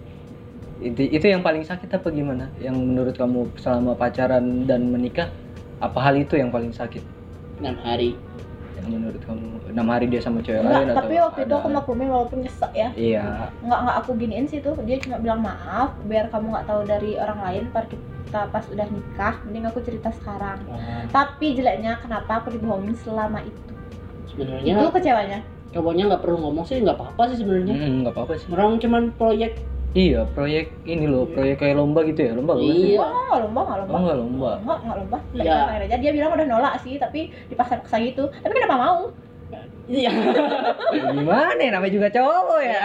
itu, 0.81 1.01
itu 1.07 1.25
yang 1.25 1.39
paling 1.39 1.63
sakit 1.63 1.87
apa 1.87 2.07
gimana? 2.11 2.51
Yang 2.59 2.75
menurut 2.83 3.15
kamu 3.15 3.47
selama 3.55 3.95
pacaran 3.95 4.67
dan 4.67 4.91
menikah 4.91 5.31
apa 5.79 5.99
hal 6.03 6.15
itu 6.19 6.35
yang 6.35 6.51
paling 6.51 6.75
sakit? 6.75 6.99
6 7.63 7.71
hari. 7.79 8.15
Yang 8.75 8.87
menurut 8.91 9.21
kamu 9.23 9.47
enam 9.71 9.87
hari 9.87 10.05
dia 10.11 10.19
sama 10.19 10.43
cewek 10.43 10.59
Enggak, 10.59 10.75
lain 10.75 10.87
atau 10.91 10.97
tapi 10.99 11.15
waktu 11.15 11.39
itu 11.47 11.53
aku 11.55 11.69
maklumin 11.71 12.07
walaupun 12.11 12.37
nyesek 12.43 12.71
ya 12.75 12.89
Iya. 12.91 13.47
nggak 13.63 13.79
nggak 13.87 13.95
aku 14.03 14.11
giniin 14.19 14.45
sih 14.51 14.59
tuh 14.59 14.75
dia 14.83 14.99
cuma 14.99 15.15
bilang 15.15 15.39
maaf 15.39 15.95
biar 16.03 16.27
kamu 16.27 16.51
nggak 16.51 16.67
tahu 16.67 16.81
dari 16.83 17.15
orang 17.15 17.39
lain 17.39 17.63
ntar 17.71 17.87
kita 17.87 18.51
pas 18.51 18.67
udah 18.67 18.87
nikah 18.91 19.35
mending 19.47 19.63
aku 19.63 19.79
cerita 19.79 20.11
sekarang 20.11 20.59
tapi 21.07 21.55
jeleknya 21.55 22.03
kenapa 22.03 22.43
aku 22.43 22.51
dibohongin 22.51 22.99
selama 22.99 23.39
itu 23.47 23.61
Sebenarnya 24.27 24.75
itu 24.75 24.91
kecewanya 24.91 25.39
cowoknya 25.71 26.03
nggak 26.11 26.21
perlu 26.23 26.37
ngomong 26.39 26.65
sih 26.67 26.79
nggak 26.79 26.95
apa-apa 26.95 27.23
sih 27.31 27.37
sebenarnya. 27.43 27.75
Hmm, 27.75 27.93
nggak 28.03 28.13
apa-apa 28.15 28.33
sih. 28.39 28.47
Orang 28.47 28.79
cuman 28.79 29.11
proyek. 29.11 29.59
Iya, 29.95 30.27
proyek 30.27 30.75
ini 30.83 31.07
loh, 31.07 31.23
proyek 31.25 31.55
kayak 31.55 31.79
lomba 31.79 32.03
gitu 32.03 32.19
ya, 32.19 32.35
lomba 32.35 32.59
sih? 32.59 32.67
Iya. 32.91 32.99
oh 32.99 33.07
nggak 33.07 33.39
lomba 33.47 33.61
nggak 33.63 33.77
lomba 33.79 33.93
Oh, 33.95 34.01
nggak 34.03 34.17
lomba. 34.19 34.51
nggak 34.59 34.77
nggak 34.83 34.97
lomba 34.99 35.17
nggak 35.31 35.45
Ya. 35.45 35.55
dipaksain 35.55 35.83
aja 35.87 35.95
dia 35.97 36.11
bilang 36.11 36.31
udah 36.35 36.45
nolak 36.45 36.73
sih 36.83 36.93
tapi 36.99 37.19
dipaksa-paksa 37.47 37.95
gitu 38.03 38.23
tapi 38.35 38.51
kenapa 38.53 38.75
mau 38.75 38.99
Iya. 39.87 40.09
Ya, 40.91 41.03
Gimana 41.15 41.61
ya, 41.61 41.69
namanya 41.71 41.93
juga 41.93 42.09
cowok 42.09 42.59
ya. 42.59 42.81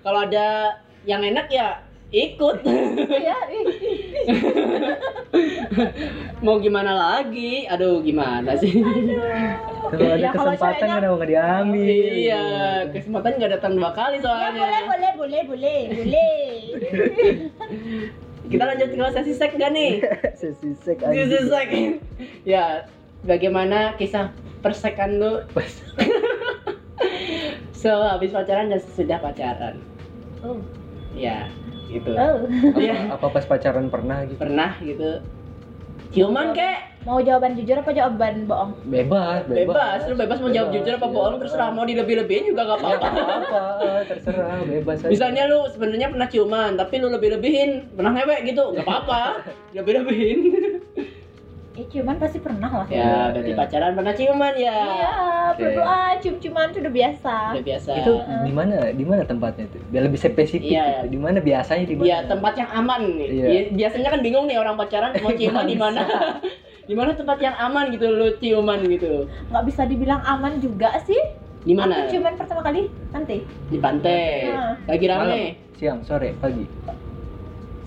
Kalau 0.00 0.20
ada 0.24 0.46
yang 1.04 1.22
enak 1.22 1.46
ya 1.46 1.78
ikut. 2.08 2.56
iya 2.62 3.36
Mau 6.38 6.56
gimana 6.56 6.92
lagi? 6.92 7.66
Aduh, 7.66 7.98
gimana 8.00 8.54
sih? 8.54 8.78
Kalau 9.86 10.08
ada 10.08 10.16
Ya, 10.16 10.30
kalau 10.30 10.52
kesempatan 10.52 10.74
ceweknya- 10.76 10.98
kenapa 10.98 11.14
nggak 11.16 11.30
diambil? 11.30 12.06
iya, 12.12 12.44
kesempatan 12.88 13.30
nggak 13.36 13.52
datang 13.52 13.72
dua 13.74 13.90
kali 13.92 14.16
ya 14.16 14.22
soalnya. 14.22 14.50
boleh 14.56 14.80
boleh 14.84 15.10
boleh 15.14 15.40
boleh 15.44 15.78
boleh 15.92 16.36
Kita 18.46 18.62
lanjut 18.64 18.88
ke 18.88 19.06
sesi 19.12 19.32
sek 19.34 19.52
gak 19.54 19.72
nih? 19.72 19.98
Sesi 20.38 20.70
sek 20.76 21.02
Sesi 21.02 21.38
sek. 21.44 21.70
ya, 22.44 22.86
bagaimana 23.20 23.98
kisah 23.98 24.30
persekan 24.60 25.18
lu? 25.18 25.42
so, 27.72 27.90
habis 27.90 28.30
pacaran 28.30 28.70
dan 28.70 28.78
sesudah 28.80 29.18
pacaran. 29.18 29.82
oh 30.40 30.62
Ya, 31.12 31.50
gitu. 31.88 32.10
oh 32.12 32.34
Iya, 32.76 33.14
Apa 33.14 33.26
pas 33.30 33.44
pacaran 33.46 33.86
pernah 33.88 34.26
gitu? 34.26 34.40
pernah 34.40 34.70
gitu. 34.82 35.10
Ciuman 36.14 36.54
kek? 36.54 36.96
mau 37.06 37.22
jawaban 37.22 37.54
jujur 37.54 37.78
apa 37.78 37.94
jawaban 37.94 38.50
bohong 38.50 38.74
Bebas, 38.90 39.46
Bebas, 39.46 40.10
lu 40.10 40.18
bebas 40.18 40.42
mau 40.42 40.50
jawab 40.50 40.74
Bebas, 40.74 40.82
jujur 40.82 40.92
apa 40.98 41.06
iya, 41.06 41.14
bohong 41.14 41.34
terserah 41.38 41.70
mau 41.70 41.84
dilebih-lebihin 41.86 42.44
juga 42.50 42.62
gak 42.66 42.78
apa-apa. 42.82 43.08
apa 43.14 43.62
terserah 44.10 44.58
bebas 44.66 44.98
aja. 45.06 45.10
Misalnya 45.14 45.42
lu 45.46 45.70
sebenarnya 45.70 46.10
pernah 46.10 46.26
ciuman, 46.26 46.74
tapi 46.74 46.94
lu 46.98 47.08
lebih-lebihin, 47.14 47.94
pernah 47.94 48.10
ngewek 48.10 48.50
gitu, 48.50 48.74
gak 48.74 48.82
apa-apa. 48.82 49.22
Lebih-lebihin. 49.78 50.38
Ya 51.76 51.84
cuman 51.86 52.16
pasti 52.16 52.38
pernah 52.40 52.70
lah 52.74 52.88
ya, 52.88 53.28
berarti 53.30 53.52
Iya. 53.52 53.58
pacaran 53.58 53.92
pernah 53.92 54.14
ciuman 54.14 54.54
ya. 54.56 54.76
Iya, 54.80 55.14
berdoa 55.52 55.98
cium-ciuman 56.18 56.66
itu 56.66 56.78
udah 56.80 56.94
biasa. 56.94 57.34
Udah 57.52 57.64
biasa. 57.64 57.90
itu 57.94 58.12
di 58.42 58.50
mana 58.50 58.76
di 58.90 59.04
mana 59.04 59.22
tempatnya 59.22 59.64
itu 59.66 59.78
biar 59.86 60.02
lebih 60.02 60.16
spesifik 60.18 60.64
Iya. 60.66 60.84
gitu. 60.98 61.06
di 61.12 61.18
mana 61.18 61.38
biasanya 61.38 61.84
di 61.84 61.94
mana 61.94 62.06
Ya 62.06 62.18
tempat 62.24 62.52
yang 62.54 62.70
aman 62.72 63.00
nih. 63.14 63.28
Iya. 63.28 63.44
Bi- 63.46 63.70
Biasanya 63.76 64.08
kan 64.08 64.20
bingung 64.20 64.46
nih 64.46 64.56
orang 64.56 64.74
pacaran 64.74 65.12
mau 65.14 65.32
ciuman 65.36 65.64
di 65.64 65.76
mana. 65.76 66.00
Di 66.86 66.94
mana 66.94 67.10
tempat 67.12 67.42
yang 67.42 67.56
aman 67.56 67.90
gitu 67.90 68.06
lu 68.08 68.30
ciuman 68.36 68.78
gitu. 68.80 69.26
Nggak 69.50 69.64
bisa 69.66 69.82
dibilang 69.84 70.22
aman 70.22 70.56
juga 70.56 70.94
sih. 71.02 71.18
Di 71.60 71.74
mana? 71.74 71.98
Aku 72.00 72.14
ciuman 72.14 72.38
pertama 72.38 72.62
kali 72.62 72.86
nanti. 73.10 73.42
Di 73.66 73.76
pantai. 73.76 74.46
Nah. 74.48 74.78
Lagi 74.86 75.04
rame. 75.04 75.20
Malam, 75.20 75.74
siang 75.74 75.98
sore 76.00 76.38
pagi 76.38 76.62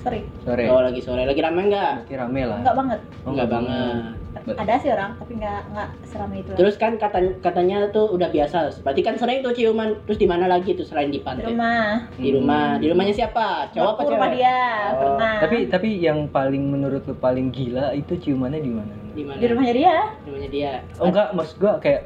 Sorry, 0.09 0.25
sore 0.41 0.63
Oh, 0.73 0.81
lagi 0.81 0.99
sore. 1.05 1.21
Lagi 1.21 1.41
rame 1.45 1.61
enggak? 1.69 1.93
Berarti 2.01 2.15
rame 2.17 2.41
lah 2.49 2.57
nggak 2.65 2.77
banget. 2.81 2.99
Oh, 3.21 3.29
enggak 3.29 3.49
banget. 3.53 4.03
ada 4.49 4.77
sih 4.81 4.89
orang 4.89 5.11
tapi 5.17 5.37
nggak 5.37 5.61
nggak 5.73 5.89
seramai 6.09 6.37
itu. 6.41 6.51
Terus 6.57 6.75
kan 6.81 6.97
katanya 6.97 7.31
katanya 7.45 7.77
tuh 7.93 8.09
udah 8.09 8.29
biasa. 8.33 8.81
Berarti 8.81 9.01
kan 9.05 9.15
sering 9.21 9.45
tuh 9.45 9.53
ciuman. 9.53 9.93
Terus 10.09 10.17
di 10.17 10.25
mana 10.29 10.49
lagi 10.49 10.73
tuh 10.73 10.85
selain 10.85 11.13
di 11.13 11.17
di 11.17 11.21
pantai? 11.21 11.45
rumah 11.45 12.09
Di 12.17 12.29
rumah. 12.33 12.65
Di 12.81 12.87
rumahnya 12.89 13.13
siapa? 13.13 13.69
Cowok 13.73 13.93
apa 13.93 14.01
cewek? 14.05 14.29
dia 14.37 14.57
Oh, 14.89 14.97
pernah 14.97 15.33
Tapi 15.45 15.57
tapi 15.69 15.89
yang 16.01 16.25
paling 16.29 16.63
menurut 16.73 17.05
lu 17.05 17.13
paling 17.17 17.53
gila 17.53 17.93
itu 17.93 18.17
ciumannya 18.17 18.61
di 18.61 18.71
mana? 18.73 18.93
Di 19.13 19.23
mana? 19.25 19.37
di 19.37 19.47
rumahnya 19.49 19.73
dia 19.73 19.95
Di 20.23 20.27
rumahnya 20.29 20.49
dia. 20.49 20.73
Oh 20.97 21.05
enggak, 21.09 21.27
maksud 21.37 21.55
gua 21.61 21.77
kayak 21.77 22.01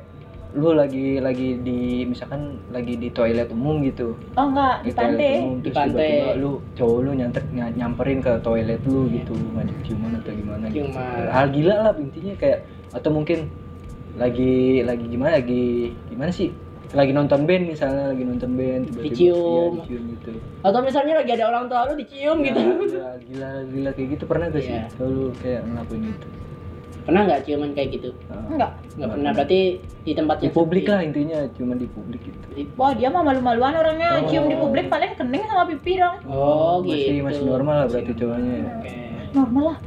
lu 0.54 0.70
lagi 0.72 1.18
lagi 1.18 1.58
di 1.60 1.80
misalkan 2.06 2.62
lagi 2.70 2.94
di 2.94 3.10
toilet 3.10 3.50
umum 3.50 3.82
gitu. 3.82 4.14
oh 4.38 4.46
enggak 4.46 4.76
di 4.80 4.92
toilet 4.92 5.18
pantai 5.18 5.34
umum, 5.40 5.54
Di 5.56 5.62
terus 5.64 5.76
pantai. 5.76 5.90
tiba-tiba 5.90 6.30
lu 6.38 6.52
cowok 6.74 6.98
lu 7.00 7.12
nyanter 7.12 7.44
ny- 7.50 7.74
nyamperin 7.74 8.20
ke 8.20 8.32
toilet 8.40 8.82
lu 8.84 9.10
gitu, 9.10 9.34
ngajak 9.34 9.78
ciuman 9.82 10.12
atau 10.16 10.32
gimana 10.32 10.64
gitu. 10.68 10.86
Ciuman. 10.86 11.26
Hal 11.28 11.46
gila 11.50 11.76
lah 11.80 11.94
intinya 11.98 12.34
kayak 12.36 12.60
atau 12.92 13.10
mungkin 13.10 13.50
lagi 14.14 14.54
lagi 14.82 15.06
gimana 15.08 15.32
lagi 15.36 15.64
gimana 16.06 16.30
sih? 16.30 16.54
Lagi 16.94 17.10
nonton 17.10 17.50
band 17.50 17.64
misalnya 17.66 18.14
lagi 18.14 18.22
nonton 18.22 18.52
band 18.54 18.82
tiba-tiba 18.86 19.10
Dicium. 19.10 19.34
iya, 19.34 19.82
dicium 19.82 20.04
gitu. 20.14 20.32
Atau 20.62 20.80
misalnya 20.80 21.14
lagi 21.18 21.32
ada 21.34 21.46
orang 21.50 21.66
tua 21.66 21.90
lu 21.90 21.94
dicium 21.98 22.38
gitu. 22.40 22.62
Ya, 22.94 23.10
gila 23.20 23.50
gila 23.66 23.90
kayak 23.92 24.10
gitu 24.14 24.24
pernah 24.30 24.46
gak 24.48 24.62
sih? 24.62 24.78
Iya. 24.78 24.86
Lu 25.02 25.34
kayak 25.34 25.66
ngelakuin 25.66 26.04
itu? 26.08 26.28
Pernah 27.04 27.22
nggak 27.26 27.42
ciuman 27.44 27.70
kayak 27.72 27.90
gitu? 27.94 28.10
Ah. 28.26 28.40
enggak 28.46 28.72
Nggak 28.94 29.10
pernah. 29.10 29.32
Berarti 29.34 29.60
di 30.02 30.12
tempat 30.12 30.36
di 30.38 30.44
yang 30.44 30.54
publik 30.54 30.84
sepi. 30.84 30.92
lah 30.92 31.02
intinya 31.02 31.40
cuma 31.54 31.74
di 31.74 31.88
publik 31.88 32.22
gitu. 32.22 32.46
wah 32.76 32.92
dia 32.92 33.08
mah 33.08 33.22
malu-maluan 33.22 33.74
orangnya 33.74 34.10
Oh. 34.16 34.28
cium 34.28 34.46
di 34.46 34.56
publik 34.56 34.88
paling 34.88 35.12
kening 35.14 35.44
sama 35.44 35.64
pipi 35.66 35.96
dong 35.96 36.16
Oh, 36.26 36.80
masih 36.80 37.00
gitu. 37.14 37.24
masih 37.24 37.44
normal 37.44 37.76
lah 37.76 37.88
berarti 37.88 38.12
cowoknya 38.14 38.54
ya. 38.54 38.68
Oke. 38.70 38.94
normal 39.34 39.64
lah 39.66 39.78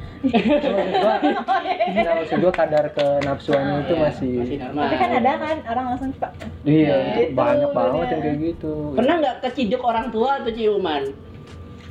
nah, 1.86 2.12
maksud 2.18 2.36
gua 2.38 2.50
kadar 2.50 2.84
ke 2.90 3.06
nafsuannya 3.22 3.74
itu 3.78 3.86
Iya, 3.88 4.02
masih, 4.02 4.32
masih 4.34 4.56
normal. 4.58 4.82
tapi 4.82 4.96
kan 4.96 5.10
ada 5.14 5.30
kan 5.38 5.56
orang 5.68 5.84
langsung 5.86 6.10
suka 6.10 6.28
iya 6.64 6.96
Gitu, 7.14 7.32
banyak 7.32 7.70
banget 7.70 8.06
yang 8.08 8.20
kayak 8.22 8.38
gitu 8.42 8.72
Pernah 8.92 9.14
nggak 9.20 9.36
keciduk 9.42 9.82
orang 9.82 10.06
tua 10.08 10.30
atau 10.36 10.50
ciuman? 10.50 11.02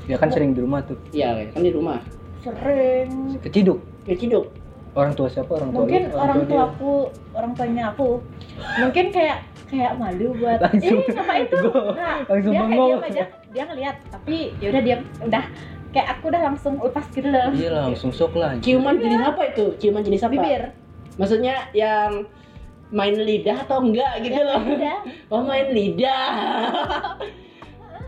ya 0.05 0.15
kan 0.15 0.27
sering 0.27 0.51
di 0.51 0.59
rumah 0.59 0.81
tuh 0.81 0.97
Iya, 1.09 1.29
kan 1.49 1.61
di 1.61 1.71
rumah. 1.71 1.99
sering 2.41 3.09
keciduk 3.39 3.79
Keciduk. 4.03 4.45
Orang 4.95 5.13
tua 5.13 5.27
siapa 5.27 5.51
orang 5.51 5.69
tua 5.69 5.79
mungkin 5.81 6.01
lu? 6.05 6.15
orang 6.15 6.37
tua 6.37 6.47
tua 6.47 6.63
aku 6.69 6.91
orang 7.33 7.51
tuanya 7.53 7.83
aku 7.91 8.07
mungkin 8.79 9.05
kayak 9.11 9.37
kayak 9.65 9.91
malu 9.95 10.27
buat 10.35 10.59
Langsung- 10.61 11.01
eh 11.01 11.11
ngapain 11.11 11.43
tuh 11.45 11.59
Gua 11.65 11.91
nah, 11.93 12.17
langsung 12.23 12.39
dia 12.45 12.55
kayak 12.55 12.69
bengong. 12.69 12.89
diam 12.89 13.01
aja 13.03 13.23
dia 13.49 13.63
ngeliat 13.65 13.95
tapi 14.07 14.35
ya 14.55 14.67
udah 14.69 14.81
dia 14.81 14.95
udah 15.21 15.43
kayak 15.89 16.07
aku 16.09 16.23
udah 16.27 16.41
langsung 16.43 16.73
lepas 16.77 17.05
gitu 17.09 17.27
loh 17.27 17.49
iya 17.51 17.69
langsung 17.73 18.11
sok 18.11 18.35
lah. 18.35 18.51
Ciuman 18.59 18.95
jenis 18.95 19.19
apa 19.21 19.41
itu? 19.47 19.65
Ciuman 19.77 20.01
jenis 20.01 20.21
apa? 20.21 20.31
bibir 20.33 20.61
Maksudnya 21.15 21.55
yang 21.71 22.27
main 22.89 23.15
lidah 23.15 23.63
atau 23.63 23.79
enggak 23.79 24.19
gitu 24.21 24.35
loh? 24.37 24.59
udah 24.61 24.97
Oh 25.33 25.41
main 25.41 25.67
lidah. 25.69 26.27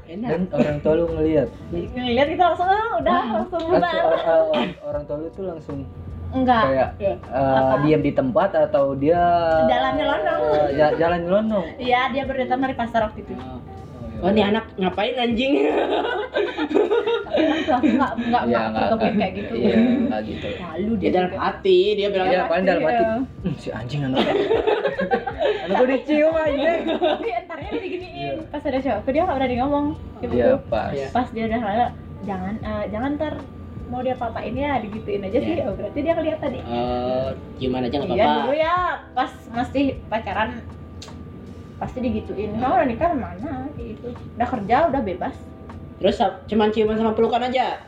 Enak. 0.08 0.30
dan 0.30 0.42
orang 0.54 0.78
tua 0.80 0.94
lu 0.94 1.06
ngelihat 1.10 1.52
ngeliat 1.70 2.28
gitu 2.30 2.40
langsung 2.42 2.64
ah, 2.66 2.96
udah 2.96 3.12
langsung 3.12 3.44
langsung 3.44 3.62
bubar 3.68 3.92
or- 4.00 4.24
or- 4.56 4.76
orang 4.86 5.04
tua 5.04 5.16
lu 5.18 5.28
tuh 5.30 5.44
langsung 5.46 5.78
enggak 6.30 6.64
kayak 6.66 6.90
Ya. 6.98 7.14
eh, 7.16 7.58
Apa? 7.58 7.76
diam 7.82 8.02
di 8.02 8.12
tempat 8.12 8.50
atau 8.52 8.92
dia 8.94 9.22
Jalan 9.66 9.94
nyelonong. 9.96 10.42
Eh, 10.44 10.68
ja- 10.76 10.96
jalan 10.96 11.20
nyelonong 11.22 11.66
iya 11.78 12.02
dia 12.10 12.24
berdatang 12.24 12.60
dari 12.60 12.74
pasar 12.74 13.02
waktu 13.04 13.22
itu 13.22 13.36
Oh 14.18 14.28
ini 14.28 14.42
anak 14.42 14.74
ngapain 14.74 15.14
anjing? 15.16 15.62
tapi 17.22 17.38
orang 17.40 17.62
tua 17.62 17.76
aku 17.78 17.86
nggak 17.88 18.12
nggak 18.20 18.44
Iya, 18.44 18.60
nggak 18.68 18.98
kayak 19.14 19.32
gitu 19.36 19.54
iya 19.56 19.76
nggak 19.78 20.22
gitu 20.26 20.48
malu 20.58 20.92
Dia 20.92 21.02
dia 21.04 21.12
dalam 21.14 21.32
hati 21.38 21.78
dia 21.94 22.08
bilang 22.10 22.28
Iya, 22.28 22.40
apa? 22.40 22.50
paling 22.50 22.66
dalam 22.66 22.82
hati. 22.82 22.98
Iya. 22.98 23.14
"Hmm, 23.14 23.54
si 23.56 23.70
anjing 23.72 24.02
anak 24.04 24.26
anak 25.60 25.76
gue 25.78 25.88
dicium 25.94 26.34
anjing 26.36 26.82
tapi 26.98 27.28
entarnya 27.32 27.70
diginiin 27.72 28.36
pas 28.50 28.64
ada 28.64 28.80
cowok 28.80 29.06
dia 29.08 29.22
nggak 29.22 29.38
berani 29.38 29.56
ngomong 29.56 29.86
gitu 30.18 30.34
iya 30.34 30.54
pas 30.66 30.90
Iya. 30.90 31.08
pas 31.12 31.28
dia 31.30 31.44
udah 31.46 31.62
lala 31.62 31.88
jangan 32.20 32.54
eh, 32.60 32.84
jangan 32.90 33.10
ntar 33.16 33.34
mau 33.88 34.00
dia 34.00 34.14
papain 34.14 34.52
ya 34.52 34.78
digituin 34.78 35.22
aja 35.22 35.38
sih 35.38 35.54
Iya. 35.54 35.64
oh, 35.64 35.74
berarti 35.74 36.00
dia 36.00 36.14
ngeliat 36.14 36.40
tadi 36.40 36.60
Oh, 36.62 37.28
gimana 37.56 37.84
aja 37.86 37.96
nggak 37.98 38.12
iya 38.12 38.22
apa-apa. 38.22 38.40
dulu 38.42 38.54
ya 38.54 38.76
pas 39.12 39.32
masih 39.50 39.86
pacaran 40.06 40.50
pasti 41.78 41.98
digituin 42.00 42.52
kamu 42.54 42.74
udah 42.74 42.88
nikah 42.88 43.12
mana 43.12 43.54
gitu 43.74 44.10
udah 44.36 44.48
kerja 44.48 44.76
udah 44.88 45.02
bebas 45.02 45.36
Terus 45.98 46.18
cuman 46.46 46.70
ciuman 46.70 46.94
sama 46.94 47.12
pelukan 47.12 47.42
aja. 47.42 47.82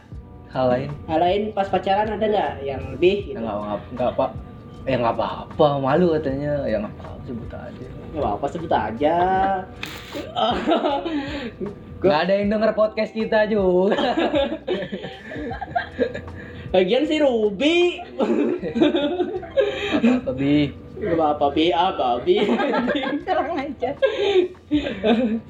hal 0.49 0.65
lain 0.67 0.89
Hal 1.05 1.19
lain 1.19 1.41
pas 1.51 1.65
pacaran 1.65 2.09
ada 2.09 2.25
nggak 2.25 2.51
yang 2.63 2.81
lebih? 2.89 3.29
Gitu? 3.29 3.37
nggak 3.37 3.53
nggak 3.55 3.79
nggak 3.93 4.09
apa 4.11 4.25
ya 4.81 4.95
nggak 4.95 5.13
apa-apa 5.13 5.67
malu 5.77 6.15
katanya 6.15 6.63
ya 6.63 6.79
nggak 6.79 6.93
apa-apa 6.95 7.21
sebut 7.23 7.51
aja 7.51 7.85
Nggak 8.09 8.25
apa-apa 8.25 8.47
sebut 8.47 8.71
aja. 8.71 9.15
nggak 11.99 12.19
ada 12.21 12.33
yang 12.33 12.47
denger 12.49 12.71
podcast 12.73 13.11
kita 13.11 13.43
juga 13.45 13.91
Bagian 16.69 17.03
si 17.03 17.17
Ruby. 17.17 17.99
apa-apa 19.99 20.31
bi 20.33 20.69
Gak 20.95 21.15
apa-apa, 21.15 21.45
Bi. 21.49 21.71
Apa, 21.71 22.19
Bi? 22.21 22.43
kurang 23.21 23.55
aja 23.55 23.89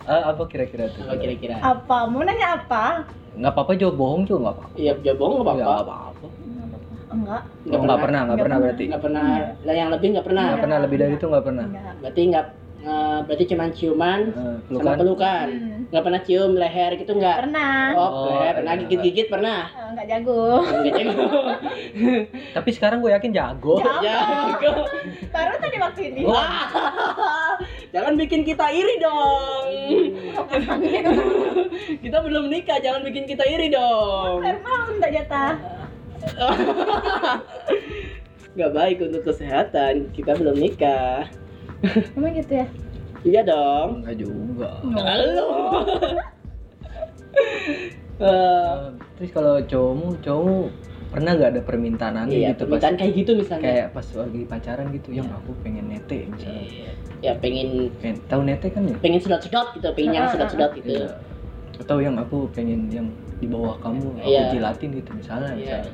Ah, 0.05 0.29
apa 0.29 0.43
kira-kira 0.45 0.85
tuh 0.89 1.01
Apa 1.03 1.17
kira-kira? 1.17 1.57
apa 1.57 2.05
mau 2.05 2.21
nanya 2.21 2.53
apa 2.55 3.05
nggak 3.31 3.51
apa-apa 3.51 3.71
jawab 3.75 3.95
bohong 3.95 4.23
juga 4.25 4.39
nggak 4.43 4.55
apa-apa 4.57 4.75
Iya, 4.75 4.91
jawab 4.99 5.17
bohong 5.17 5.35
nggak 5.35 5.47
apa-apa. 5.47 5.57
nggak 5.57 5.81
apa-apa 5.81 6.27
enggak 7.11 7.41
Oh, 7.67 7.79
nggak 7.79 7.99
pernah 7.99 8.19
nggak 8.21 8.27
Nggak 8.29 8.37
pernah 8.39 8.39
pernah. 8.39 8.57
berarti 8.61 8.83
Nggak 8.85 9.01
pernah. 9.01 9.23
Lah 9.59 9.75
yang 9.75 9.89
lebih 9.89 10.07
nggak 10.11 10.25
pernah. 10.25 10.43
nggak 10.45 10.61
pernah 10.61 10.77
lebih 10.79 10.97
dari 10.97 11.13
itu 11.13 11.25
nggak 11.25 11.43
pernah 11.43 11.65
enggak 11.65 11.93
Berarti 11.99 12.21
nggak 12.25 12.45
eh, 12.79 13.19
berarti 13.21 13.43
cuma 13.45 13.65
ciuman 13.69 14.19
Eh, 14.25 14.31
sama 14.31 14.59
pelukan 14.63 14.95
pelukan. 14.97 15.47
Hmm, 15.49 15.81
Nggak 15.89 16.03
pernah 16.05 16.21
cium 16.21 16.51
leher 16.53 16.91
gitu 16.95 17.11
nggak? 17.11 17.37
pernah 17.41 17.75
Oh, 17.91 17.99
Oh, 17.99 18.25
leher 18.31 18.53
pernah 18.55 18.71
iya. 18.71 18.81
gigit-gigit 18.83 19.27
pernah. 19.27 19.61
Eh, 19.67 19.87
enggak 19.89 20.07
jago 20.07 20.43
Nggak 20.61 20.93
jago. 20.95 21.27
tapi 22.55 22.69
sekarang 22.69 22.97
gue 22.99 23.11
yakin 23.11 23.31
jago 23.31 23.75
Jago. 23.81 24.71
baru 25.33 25.53
tadi 25.57 25.77
waktu 25.77 26.01
ini 26.07 26.21
Wah. 26.23 27.57
Jangan 27.89 28.13
bikin 28.15 28.45
kita 28.45 28.69
iri 28.69 29.01
dong. 29.01 29.65
kita 31.99 32.17
belum 32.21 32.45
nikah, 32.47 32.77
jangan 32.77 33.01
bikin 33.01 33.25
kita 33.25 33.43
iri 33.43 33.67
dong. 33.67 34.45
langsung 34.45 34.97
tak 34.99 35.11
jatah 35.11 35.57
Nggak 38.55 38.71
baik 38.73 38.97
untuk 39.05 39.21
kesehatan. 39.23 40.09
Kita 40.11 40.35
belum 40.35 40.57
nikah. 40.57 41.29
emang 42.19 42.35
gitu 42.35 42.59
ya 42.59 42.67
Iya 43.23 43.41
dong. 43.43 44.03
enggak 44.03 44.15
juga 44.19 44.69
Halo. 44.99 45.47
Eh, 48.19 48.77
terus 49.15 49.31
kalau 49.31 49.63
cowokmu 49.63 50.19
cowokmu 50.19 50.57
pernah 51.07 51.39
gak 51.39 51.55
ada 51.55 51.61
permintaan 51.63 52.19
aneh 52.19 52.43
iya, 52.43 52.51
gitu 52.51 52.67
pas 52.67 52.83
permintaan 52.83 52.95
kayak 52.99 53.13
gitu 53.15 53.31
misalnya. 53.39 53.63
kayak 53.63 53.87
pas 53.95 54.07
lagi 54.11 54.41
pacaran 54.43 54.87
gitu 54.91 55.09
yang 55.15 55.29
aku 55.31 55.55
pengen 55.63 55.87
nete 55.87 56.27
misalnya 56.27 56.67
Iya. 56.67 56.91
ya 57.23 57.31
pengen 57.39 57.87
pengen 58.03 58.19
tahu 58.27 58.41
nete 58.43 58.67
kan 58.75 58.83
ya 58.83 58.95
pengen 58.99 59.23
sedot-sedot 59.23 59.71
gitu, 59.71 59.87
pengen 59.95 60.11
yang 60.19 60.27
sedot-sedot 60.27 60.71
gitu. 60.83 60.99
Iya. 60.99 61.15
atau 61.79 61.97
yang 62.03 62.19
aku 62.19 62.51
pengen 62.51 62.91
yang 62.91 63.07
di 63.39 63.47
bawah 63.47 63.79
kamu 63.79 64.03
aku 64.19 64.27
Iya. 64.27 64.51
jilatin 64.51 64.89
gitu 64.99 65.11
misalnya 65.15 65.51
Iya. 65.55 65.79
misalnya 65.79 65.91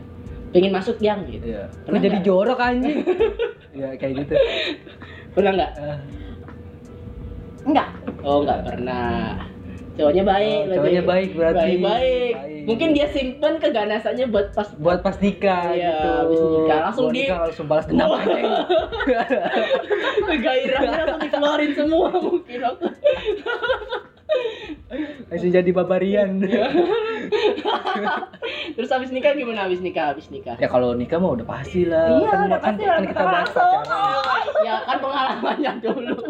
Pengen 0.56 0.72
masuk 0.72 0.96
yang 0.98 1.20
gitu. 1.28 1.52
Iya. 1.52 1.68
Pernah 1.84 2.00
jadi 2.00 2.18
jorok 2.24 2.56
anjing 2.58 3.04
ya 3.80 3.92
kayak 4.00 4.24
gitu 4.24 4.34
Pernah 5.36 5.52
nggak? 5.52 5.72
Eh, 5.76 5.98
enggak 7.66 7.88
Oh 8.24 8.40
nggak 8.42 8.60
pernah. 8.64 9.44
Cowoknya 9.96 10.24
baik. 10.24 10.60
Oh, 10.62 10.76
cowoknya 10.76 11.04
baik 11.04 11.30
berarti. 11.36 11.60
Baik, 11.60 11.80
baik. 11.80 12.34
Baik. 12.36 12.64
Mungkin 12.66 12.88
dia 12.92 13.08
simpen 13.08 13.54
keganasannya 13.60 14.26
buat 14.28 14.52
pas 14.52 14.68
buat 14.76 15.00
pas 15.00 15.16
nikah 15.20 15.72
Iya, 15.72 15.92
gitu 15.94 16.08
habis 16.10 16.40
nikah. 16.42 16.80
Langsung 16.82 17.06
Buat 17.06 17.16
di- 17.16 17.22
nikah 17.22 17.40
langsung 17.44 17.66
balas 17.68 17.86
dendam 17.86 18.08
Wah. 18.10 18.24
anjing 20.20 20.38
gairahnya 20.38 20.92
langsung 20.98 21.22
dikeluarin 21.22 21.72
semua 21.74 22.08
mungkin 22.12 22.60
aku. 22.62 22.86
langsung 25.30 25.52
jadi 25.54 25.70
babarian 25.74 26.30
Terus 28.76 28.92
habis 28.92 29.10
nikah 29.10 29.34
gimana 29.34 29.66
habis 29.66 29.82
nikah? 29.82 30.14
Habis 30.14 30.30
nikah. 30.30 30.60
ya 30.60 30.68
kalau 30.70 30.94
nikah 30.94 31.18
mah 31.18 31.34
udah 31.40 31.48
pasti 31.48 31.88
lah 31.88 32.22
Iya, 32.22 32.30
kan, 32.30 32.40
udah 32.46 32.60
kan, 32.60 32.74
pasti 32.76 32.84
kan 32.86 33.02
kita 33.08 33.24
bahas 33.24 33.50
pacaran 33.50 34.46
ya 34.66 34.76
kan 34.86 34.98
pengalamannya 35.00 35.72
dulu. 35.82 36.18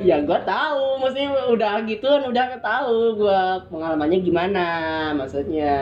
Ya 0.00 0.22
gua 0.24 0.40
tahu, 0.46 1.02
mesti 1.02 1.28
udah 1.28 1.82
gitu 1.84 2.06
kan 2.06 2.24
udah 2.30 2.56
tahu 2.62 3.20
gua 3.20 3.60
pengalamannya 3.68 4.22
gimana 4.22 4.66
maksudnya. 5.12 5.76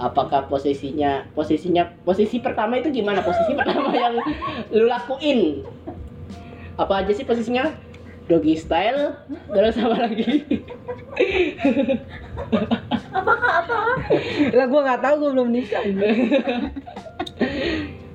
Apakah 0.00 0.48
posisinya 0.48 1.28
posisinya 1.36 1.86
posisi 2.02 2.40
pertama 2.40 2.80
itu 2.80 2.88
gimana? 2.90 3.20
Posisi 3.20 3.52
pertama 3.52 3.92
yang 3.92 4.16
lu 4.72 4.88
lakuin. 4.88 5.60
Apa 6.80 7.04
aja 7.04 7.12
sih 7.12 7.28
posisinya? 7.28 7.68
doggy 8.30 8.54
style 8.54 9.18
terus 9.50 9.74
apa 9.74 10.06
lagi? 10.06 10.46
Lah 14.54 14.66
gua 14.70 14.80
nggak 14.86 15.02
tahu 15.02 15.14
gua 15.18 15.30
belum 15.34 15.50
nikah 15.50 15.82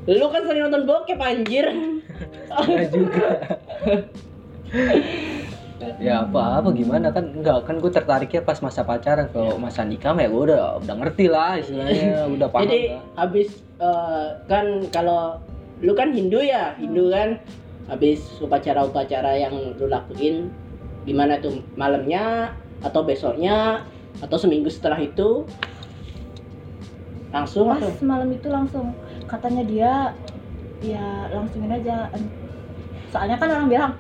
lu 0.06 0.26
kan 0.30 0.46
sering 0.46 0.62
nonton 0.70 0.86
bokep 0.86 1.18
anjir. 1.18 1.66
Nggak 2.54 2.88
juga. 2.94 3.30
Ya 5.98 6.22
apa 6.22 6.62
apa 6.62 6.70
gimana? 6.78 7.10
Kan 7.10 7.34
enggak 7.34 7.66
kan 7.66 7.82
gue 7.82 7.90
tertariknya 7.90 8.46
pas 8.46 8.62
masa 8.62 8.86
pacaran. 8.86 9.26
Kalau 9.34 9.58
masa 9.58 9.82
nikah 9.82 10.14
mah 10.14 10.24
ya 10.26 10.30
gue 10.30 10.44
udah 10.54 10.78
udah 10.86 10.96
ngerti 11.02 11.26
lah 11.26 11.58
istilahnya 11.58 12.30
udah 12.30 12.48
paham 12.54 12.64
jadi 12.70 12.80
lah. 12.94 13.02
habis 13.18 13.50
eh, 13.82 14.26
kan 14.46 14.66
kalau 14.94 15.42
lu 15.82 15.98
kan 15.98 16.14
Hindu 16.14 16.38
ya 16.38 16.78
Hindu 16.78 17.10
kan 17.10 17.42
habis 17.86 18.26
upacara-upacara 18.42 19.38
yang 19.38 19.54
lu 19.78 19.88
lakuin 19.90 20.50
gimana 21.06 21.38
tuh? 21.38 21.62
Malamnya 21.78 22.54
atau 22.82 23.06
besoknya 23.06 23.86
atau 24.22 24.38
seminggu 24.38 24.70
setelah 24.70 24.98
itu? 24.98 25.46
Langsung 27.30 27.68
pas 27.68 27.84
atau? 27.84 27.92
malam 28.06 28.30
itu 28.32 28.48
langsung. 28.48 28.96
Katanya 29.28 29.64
dia 29.68 29.92
ya 30.82 31.30
langsungin 31.34 31.72
aja. 31.72 32.10
Soalnya 33.12 33.36
kan 33.38 33.50
orang 33.52 33.68
bilang 33.68 33.94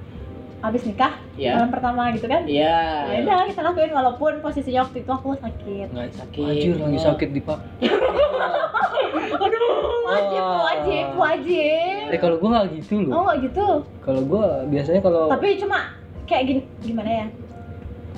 habis 0.66 0.82
nikah 0.82 1.14
ya 1.38 1.62
malam 1.62 1.70
pertama 1.70 2.10
gitu 2.10 2.26
kan? 2.26 2.42
Ya 2.50 3.06
ya 3.06 3.22
udah 3.22 3.46
kita 3.46 3.62
lakuin 3.62 3.94
walaupun 3.94 4.42
posisinya 4.42 4.82
waktu 4.82 5.06
itu 5.06 5.12
aku 5.14 5.38
sakit. 5.38 5.88
Nggak 5.94 6.10
sakit. 6.18 6.42
Anjir 6.42 6.74
lagi 6.82 7.00
sakit 7.00 7.30
di 7.30 7.42
pak. 7.46 7.60
Aduh 9.46 9.62
wajib 10.06 10.42
Wah. 10.42 10.62
wajib 10.66 11.06
wajib. 11.14 12.02
Eh 12.10 12.20
kalau 12.20 12.36
gue 12.42 12.50
nggak 12.50 12.66
gitu 12.74 12.94
oh 12.98 13.02
loh 13.06 13.22
nggak 13.30 13.38
gitu? 13.46 13.68
Kalau 14.02 14.22
gue 14.26 14.46
biasanya 14.74 15.02
kalau 15.06 15.24
tapi 15.30 15.48
cuma 15.62 15.80
kayak 16.26 16.44
gini 16.50 16.62
gimana 16.82 17.12
ya? 17.14 17.26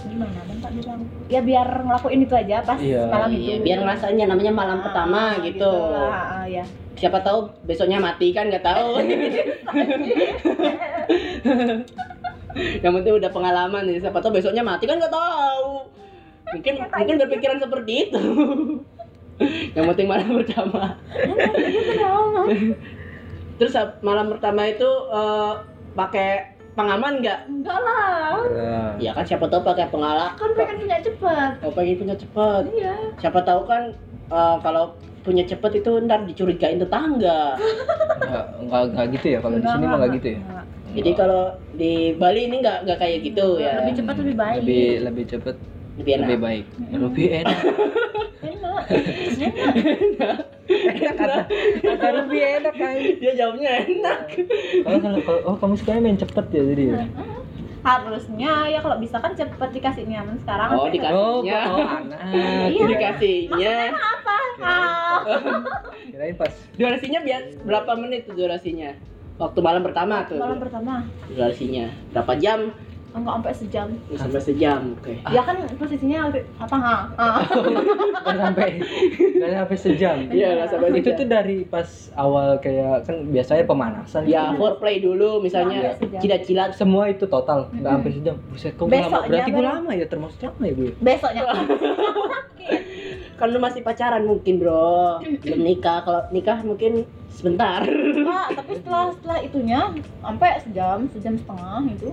Gimana? 0.08 0.40
Dan 0.48 0.58
tak 0.64 0.72
bilang 0.72 1.00
ya 1.28 1.40
biar 1.44 1.68
ngelakuin 1.84 2.22
itu 2.24 2.36
aja 2.38 2.58
pas 2.64 2.80
Iya. 2.80 3.12
malam 3.12 3.30
itu. 3.36 3.44
Iya, 3.44 3.56
biar 3.60 3.78
ngerasainnya 3.84 4.26
namanya 4.32 4.54
malam 4.56 4.80
Ah, 4.80 4.84
pertama 4.88 5.22
gitu. 5.44 5.68
lah, 5.68 6.42
ah, 6.42 6.46
ya 6.48 6.64
Siapa 6.98 7.22
tahu 7.22 7.46
besoknya 7.70 8.02
mati 8.02 8.34
kan 8.34 8.50
nggak 8.50 8.66
tahu. 8.66 8.98
Yang 12.84 12.92
penting 12.96 13.14
udah 13.16 13.30
pengalaman 13.30 13.82
nih. 13.86 13.96
Siapa 14.00 14.18
tahu 14.18 14.32
besoknya 14.34 14.62
mati 14.62 14.84
kan 14.84 14.96
nggak 14.96 15.12
tahu. 15.12 15.68
Mungkin 16.50 16.74
mungkin 16.80 17.16
berpikiran 17.20 17.58
seperti 17.58 17.92
itu. 18.06 18.22
Yang 19.76 19.86
penting 19.94 20.08
malam 20.08 20.28
pertama. 20.36 20.82
Terus 23.58 23.74
malam 24.00 24.26
pertama 24.30 24.62
itu 24.66 24.88
eh, 25.10 25.54
pakai 25.94 26.30
pengaman 26.74 27.20
nggak? 27.20 27.40
enggak 27.48 27.76
lah 27.76 28.38
Ya 28.98 29.12
kan 29.12 29.24
siapa 29.26 29.46
tahu 29.46 29.62
pakai 29.64 29.86
pengalat. 29.90 30.32
kan 30.34 30.50
pengen 30.54 30.76
punya 30.78 30.98
cepet 31.02 31.50
Oh, 31.62 31.72
pengen 31.74 31.96
punya 31.98 32.16
cepet. 32.16 32.62
iya 32.72 32.94
Siapa 33.18 33.40
tahu 33.42 33.62
kan 33.66 33.92
eh, 34.28 34.56
kalau 34.62 34.94
punya 35.22 35.44
cepet 35.44 35.72
itu 35.76 35.90
ntar 36.02 36.24
dicurigain 36.24 36.78
tetangga. 36.78 37.56
nggak 38.18 38.46
nggak 38.62 38.82
nggak 38.92 39.06
gitu 39.14 39.26
ya 39.28 39.38
kalau 39.40 39.56
di 39.56 39.68
sini 39.68 39.86
mah 39.86 39.98
nggak 40.00 40.12
gitu 40.16 40.28
ya 40.30 40.40
enggak. 40.40 40.66
Jadi 40.96 41.12
kalau 41.14 41.44
di 41.74 41.94
Bali 42.14 42.48
ini 42.48 42.56
nggak 42.60 42.88
nggak 42.88 42.98
kayak 42.98 43.18
gitu 43.24 43.60
ya. 43.60 43.84
lebih 43.84 43.94
cepat 43.98 44.16
lebih 44.20 44.36
baik. 44.36 44.60
Lebih 44.62 44.88
lebih 45.04 45.24
cepet 45.28 45.56
Lebih 45.98 46.12
enak. 46.14 46.22
lebih 46.24 46.38
baik. 46.40 46.66
Lebih 46.92 47.28
enak. 47.42 47.60
Enak. 48.40 48.84
Enak. 49.68 50.38
Kata 50.98 51.26
kata 51.80 52.08
lebih 52.14 52.42
enak 52.60 52.74
kan 52.76 52.96
Dia 53.18 53.32
jawabnya 53.34 53.70
enak. 53.84 54.20
kalau 54.84 55.20
kalau 55.22 55.40
oh 55.46 55.56
kamu 55.58 55.74
sukanya 55.76 56.02
main 56.04 56.18
cepet 56.18 56.46
ya 56.52 56.64
jadi 56.66 56.84
ya? 56.86 57.06
harusnya 57.78 58.68
ya 58.68 58.80
kalau 58.84 59.00
bisa 59.00 59.16
kan 59.16 59.32
cepet 59.32 59.70
dikasih 59.72 60.04
nyaman 60.06 60.36
sekarang. 60.44 60.70
Oh, 60.76 60.86
kan 60.86 60.92
dikasih. 60.92 61.16
oh 61.16 61.40
oh 61.40 61.88
anak. 61.88 62.20
Iya. 62.68 62.84
Dikasihnya. 62.84 63.76
Apa? 63.96 64.38
Ah 64.60 65.18
kirain 66.08 66.36
pas. 66.36 66.52
Durasinya 66.76 67.20
biar 67.22 67.42
berapa 67.64 67.92
menit 67.96 68.28
tuh 68.28 68.36
durasinya? 68.36 68.92
Waktu 69.38 69.60
malam 69.60 69.82
pertama 69.82 70.26
tuh. 70.26 70.36
malam 70.36 70.58
pertama 70.58 71.06
Durasinya 71.28 71.86
berapa 72.12 72.34
jam? 72.36 72.62
enggak 73.10 73.34
sampai 73.34 73.54
sejam 73.56 73.88
Ya, 74.06 74.18
sampai 74.20 74.38
sejam. 74.40 74.82
Oke. 74.94 75.14
ya 75.26 75.42
kan 75.42 75.58
posisinya 75.74 76.30
apa 76.56 76.76
ha 76.76 76.96
ah. 77.18 77.42
nggak 78.22 78.38
sampai 78.38 78.70
nggak 79.34 79.52
sampai 79.56 79.78
sejam 79.80 80.18
Iya, 80.30 80.48
nggak 80.54 80.70
sampai 80.70 80.88
itu 80.94 81.10
tuh 81.12 81.26
dari 81.26 81.66
pas 81.66 81.88
awal 82.14 82.62
kayak 82.62 83.10
kan 83.10 83.26
biasanya 83.26 83.66
pemanasan 83.66 84.22
Ya, 84.24 84.54
foreplay 84.54 85.02
dulu 85.02 85.42
misalnya 85.42 85.98
jilat-jilat. 86.14 86.78
semua 86.78 87.10
itu 87.10 87.26
total 87.26 87.74
nggak 87.74 87.90
sampai 87.92 88.12
sejam 88.12 88.36
buset 88.46 88.74
kok 88.76 88.86
Besoknya 88.86 89.10
lama 89.10 89.26
berarti 89.26 89.50
gue 89.50 89.58
baru- 89.58 89.72
lama 89.72 89.92
ya 89.94 90.06
termasuk 90.06 90.38
lama 90.44 90.62
ya 90.62 90.74
gue 90.76 90.90
besoknya 91.00 91.42
Kan 93.38 93.48
lu 93.50 93.60
masih 93.60 93.82
pacaran 93.82 94.26
mungkin, 94.26 94.58
Bro. 94.58 95.22
Belum 95.22 95.62
nikah. 95.62 96.02
Kalau 96.02 96.26
nikah 96.32 96.58
mungkin 96.62 97.06
sebentar. 97.38 97.86
Pak, 97.86 98.48
tapi 98.56 98.72
setelah 98.76 99.06
setelah 99.14 99.40
itunya 99.40 99.80
sampai 100.20 100.50
sejam 100.60 100.98
sejam 101.08 101.34
setengah 101.38 101.82
itu 101.88 102.10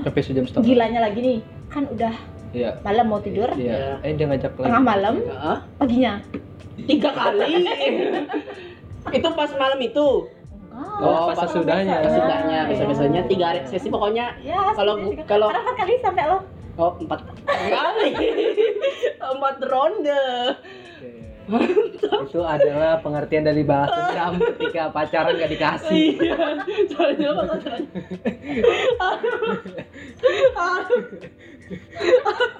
sampai 0.00 0.20
sejam 0.22 0.44
setengah 0.46 0.64
gilanya 0.64 1.00
lagi 1.02 1.18
nih 1.20 1.38
kan 1.66 1.84
udah 1.86 2.14
iya 2.50 2.78
malam 2.80 3.06
mau 3.06 3.18
tidur 3.18 3.50
iya 3.52 3.98
eh 4.00 4.14
dia 4.14 4.26
ngajak 4.26 4.54
lagi 4.54 4.64
tengah 4.64 4.82
malam 4.84 5.14
Heeh. 5.18 5.56
paginya 5.76 6.12
Tiga 6.80 7.10
kali. 7.12 7.66
itu 9.18 9.28
pas 9.30 9.50
malam 9.54 9.80
itu. 9.80 10.08
enggak 10.70 11.02
Oh, 11.02 11.28
pas 11.28 11.36
sesudahnya. 11.42 11.92
Pas 11.94 12.08
sesudahnya, 12.08 12.58
Iya. 12.58 12.70
besok-besoknya 12.70 13.22
tiga 13.26 13.44
hari 13.46 13.60
sesi 13.66 13.88
pokoknya 13.88 14.32
ya 14.40 14.72
Kalau 14.72 14.96
kalau- 15.26 15.50
empat 15.50 15.76
kali 15.76 15.98
sampai 16.00 16.24
lo 16.24 16.38
Oh, 16.78 16.96
empat 16.96 17.20
kali. 17.44 18.10
empat 19.30 19.56
ronde. 19.60 20.24
Itu 22.22 22.40
adalah 22.40 23.00
pengertian 23.00 23.42
dari 23.42 23.62
bahasa 23.62 23.90
dendam 24.06 24.32
ketika 24.54 24.82
pacaran 24.88 25.34
gak 25.34 25.50
dikasih 25.50 26.06
Iya. 26.16 26.36
Soalnya 26.88 27.26
apa 27.28 27.42
pacaran? 27.48 27.82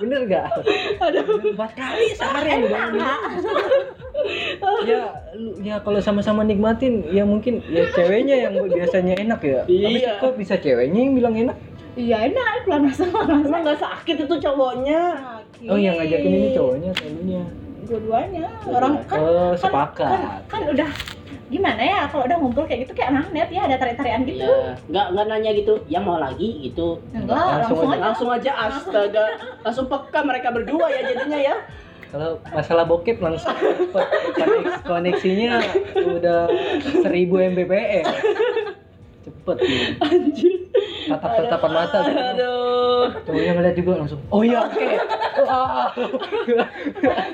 bener 0.01 0.21
gak? 0.27 0.49
empat 1.45 1.71
kali 1.75 2.07
sehari 2.15 2.51
ya 4.85 5.03
lu 5.35 5.55
ya 5.61 5.77
kalau 5.81 5.99
sama-sama 5.99 6.43
nikmatin 6.43 7.03
ya 7.09 7.23
mungkin 7.23 7.63
ya 7.67 7.89
ceweknya 7.91 8.37
yang 8.49 8.55
biasanya 8.67 9.15
enak 9.19 9.41
ya 9.41 9.61
Tapi 9.65 9.77
Iya. 9.97 10.13
kok 10.19 10.35
bisa 10.37 10.55
ceweknya 10.57 11.01
yang 11.01 11.15
bilang 11.15 11.35
enak 11.37 11.57
iya 11.95 12.17
enak 12.27 12.45
keluar 12.65 12.81
Emang 13.41 13.61
nggak 13.63 13.81
sakit 13.81 14.17
itu 14.21 14.35
cowoknya? 14.39 15.01
masuk 15.61 15.69
oh 15.69 15.79
yang 15.79 15.95
ngajakin 15.97 16.33
ini 16.33 16.49
cowoknya 16.53 16.91
selalunya 16.95 17.43
dua-duanya 17.91 18.47
orang 18.71 19.03
kan 19.11 19.19
oh 19.19 19.51
kan, 19.51 19.59
sepakat 19.59 20.07
kan, 20.15 20.23
kan 20.47 20.63
udah 20.71 20.91
gimana 21.51 21.83
ya 21.83 22.01
kalau 22.07 22.23
udah 22.31 22.39
ngumpul 22.39 22.63
kayak 22.63 22.87
gitu 22.87 22.95
kayak 22.95 23.11
magnet 23.11 23.51
ya 23.51 23.67
ada 23.67 23.75
tarik-tarikan 23.75 24.23
gitu 24.23 24.47
Iya. 24.47 24.79
Nggak 24.87 25.07
nggak 25.11 25.27
nanya 25.27 25.51
gitu. 25.59 25.75
Ya 25.91 25.99
mau 25.99 26.23
lagi 26.23 26.63
gitu. 26.63 27.03
enggak 27.11 27.35
Langsung 27.35 27.83
langsung, 27.83 27.91
aja. 27.91 27.91
aja 27.91 28.07
Langsung 28.07 28.29
aja 28.31 28.53
astaga. 28.71 29.25
Langsung 29.67 29.87
peka 29.91 30.21
mereka 30.23 30.49
berdua 30.55 30.87
ya 30.95 31.01
jadinya 31.11 31.41
ya. 31.43 31.57
kalau 32.11 32.43
masalah 32.51 32.83
bokep 32.91 33.23
langsung 33.23 33.55
koneksi, 33.95 34.83
koneksinya 34.83 35.63
udah 35.95 36.51
1000 37.07 37.07
mbps 37.55 38.07
cepet 39.23 39.57
gitu. 39.63 39.85
Anjir. 40.03 40.55
tatap 41.07 41.31
tatapan 41.39 41.71
mata 41.71 41.99
gitu. 42.03 42.19
Aduh. 42.19 42.60
Cowoknya 43.25 43.53
ngeliat 43.57 43.77
juga 43.77 43.93
langsung 44.01 44.21
oh 44.29 44.43
iya 44.43 44.59
oke 44.65 44.89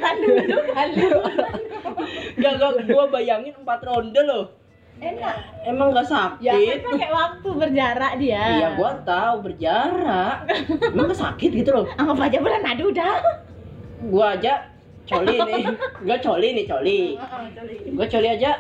kan 0.00 0.16
dulu 0.20 0.56
kan 0.72 0.88
dulu 0.92 1.18
Nggak 2.36 2.52
nggak 2.60 2.72
gua 2.92 3.04
bayangin 3.08 3.54
empat 3.56 3.80
ronde 3.82 4.20
loh. 4.22 4.44
enak 4.96 5.34
Emang 5.64 5.92
nggak 5.92 6.08
sakit? 6.08 6.44
ya 6.44 6.52
kan 6.56 6.80
pakai 6.88 7.10
waktu 7.12 7.48
berjarak 7.52 8.12
dia 8.16 8.44
Iya, 8.56 8.68
gua 8.76 8.90
tahu 9.02 9.34
berjarak. 9.44 10.36
Emang 10.92 11.04
nggak 11.10 11.20
sakit 11.20 11.50
gitu 11.52 11.70
loh. 11.72 11.84
anggap 11.96 12.16
aja 12.28 12.38
bulan 12.40 12.60
madu 12.60 12.88
udah 12.88 13.12
Gua 14.08 14.36
aja 14.36 14.68
coli 15.04 15.36
nih. 15.36 15.64
Gua 16.04 16.16
coli 16.20 16.48
nih, 16.52 16.64
coli. 16.68 17.00
Gua 17.92 18.06
coli 18.06 18.28
aja 18.28 18.50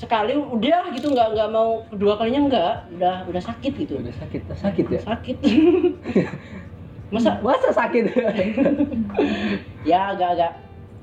sekali 0.00 0.32
udah 0.32 0.88
gitu 0.96 1.12
nggak 1.12 1.28
nggak 1.36 1.48
mau 1.52 1.84
kedua 1.92 2.16
kalinya 2.16 2.40
nggak 2.48 2.72
udah 2.96 3.16
udah 3.28 3.42
sakit 3.44 3.72
gitu. 3.76 4.00
Udah 4.00 4.16
sakit 4.16 4.40
sakit 4.56 4.84
ya? 4.88 5.00
Sakit. 5.04 5.36
Masa 7.12 7.36
masa 7.44 7.68
sakit? 7.74 8.04
Ya 9.88 10.12
agak-agak 10.12 10.52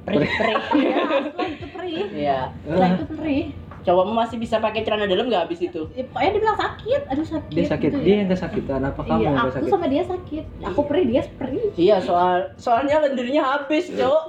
perih 0.07 0.29
perih. 0.29 0.61
ya 0.93 1.01
setelah 1.25 1.49
itu 1.49 1.65
perih. 1.73 2.05
ya 2.15 2.39
setelah 2.65 2.89
itu 2.93 3.05
perih. 3.09 3.43
cowokmu 3.87 4.13
masih 4.19 4.35
bisa 4.35 4.59
pakai 4.59 4.83
celana 4.83 5.07
dalam 5.07 5.31
nggak 5.31 5.47
habis 5.47 5.63
itu? 5.63 5.87
Ya, 5.95 6.03
pokoknya 6.11 6.29
dia 6.35 6.41
bilang 6.43 6.59
sakit. 6.59 7.01
Aduh 7.07 7.23
sakit 7.23 7.55
dia 7.55 7.65
sakit. 7.71 7.89
gitu 7.89 7.99
dia 8.03 8.11
ya. 8.11 8.17
yang 8.19 8.29
kesakitan. 8.35 8.81
Apa 8.83 9.01
kamu 9.01 9.19
iya 9.19 9.25
yang 9.25 9.37
aku 9.39 9.47
kesakit 9.47 9.69
sama 9.71 9.87
dia 9.87 10.03
sakit. 10.03 10.43
Aku 10.67 10.81
perih 10.85 11.05
dia 11.07 11.21
perih. 11.39 11.67
Iya 11.79 11.97
soal 12.03 12.51
soalnya 12.59 12.95
lendirnya 12.99 13.41
habis 13.43 13.87
cowok 13.91 14.25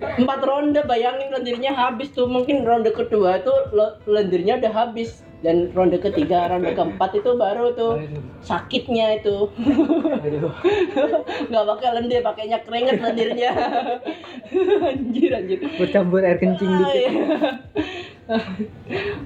empat 0.00 0.40
ronde 0.44 0.80
bayangin 0.84 1.32
lendirnya 1.32 1.72
habis 1.72 2.12
tuh. 2.12 2.28
Mungkin 2.28 2.64
ronde 2.64 2.92
kedua 2.92 3.40
itu 3.40 3.52
lendirnya 4.04 4.60
udah 4.60 4.72
habis. 4.72 5.22
Dan 5.44 5.68
ronde 5.76 6.00
ketiga 6.00 6.48
ronde 6.48 6.72
keempat 6.72 7.12
itu 7.12 7.36
baru 7.36 7.76
tuh 7.76 8.00
sakitnya 8.40 9.20
itu. 9.20 9.52
Nggak 11.52 11.64
pakai 11.76 11.88
lendir 11.92 12.20
pakainya 12.24 12.58
keringet 12.64 12.98
lendirnya. 13.04 13.52
Anjir 14.90 15.30
anjir. 15.36 15.58
Bercampur 15.76 16.24
air 16.24 16.40
kencing 16.40 16.66
Ah, 16.66 16.78
dikit. 16.80 16.96
iya. 16.96 17.10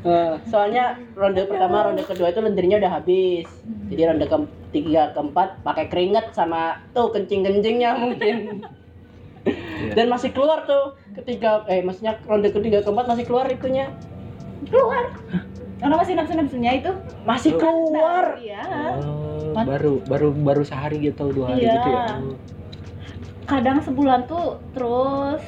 Eh, 0.05 0.33
soalnya 0.53 0.99
ronde 1.17 1.49
pertama 1.49 1.89
ronde 1.89 2.05
kedua 2.05 2.35
itu 2.35 2.43
lendirnya 2.43 2.83
udah 2.83 2.93
habis. 3.01 3.49
Jadi 3.89 4.03
ronde 4.05 4.27
ketiga 4.29 5.15
keempat 5.17 5.63
pakai 5.65 5.89
keringet 5.89 6.37
sama 6.37 6.85
tuh 6.93 7.09
kencing 7.15 7.47
kencingnya 7.47 7.97
mungkin 7.97 8.67
Iya. 9.43 9.97
dan 9.97 10.07
masih 10.07 10.31
keluar 10.31 10.63
tuh 10.63 10.93
ketiga 11.15 11.65
eh 11.67 11.81
maksudnya 11.81 12.21
ronde 12.23 12.49
ketiga 12.49 12.81
keempat 12.81 13.07
masih 13.07 13.25
keluar 13.25 13.47
itunya 13.47 13.89
keluar 14.67 15.09
karena 15.77 15.97
masih 15.97 16.13
nafsu 16.13 16.33
nafsunya 16.35 16.73
itu 16.77 16.93
masih 17.25 17.53
keluar 17.57 18.37
iya 18.37 18.61
Oh, 19.01 19.57
baru 19.57 19.99
baru 20.05 20.29
baru 20.31 20.63
sehari 20.63 21.01
gitu 21.03 21.33
dua 21.33 21.51
hari 21.51 21.65
Iya. 21.65 21.73
gitu 21.75 21.89
ya. 21.89 22.05
kadang 23.45 23.79
sebulan 23.81 24.21
tuh 24.25 24.61
terus 24.71 25.41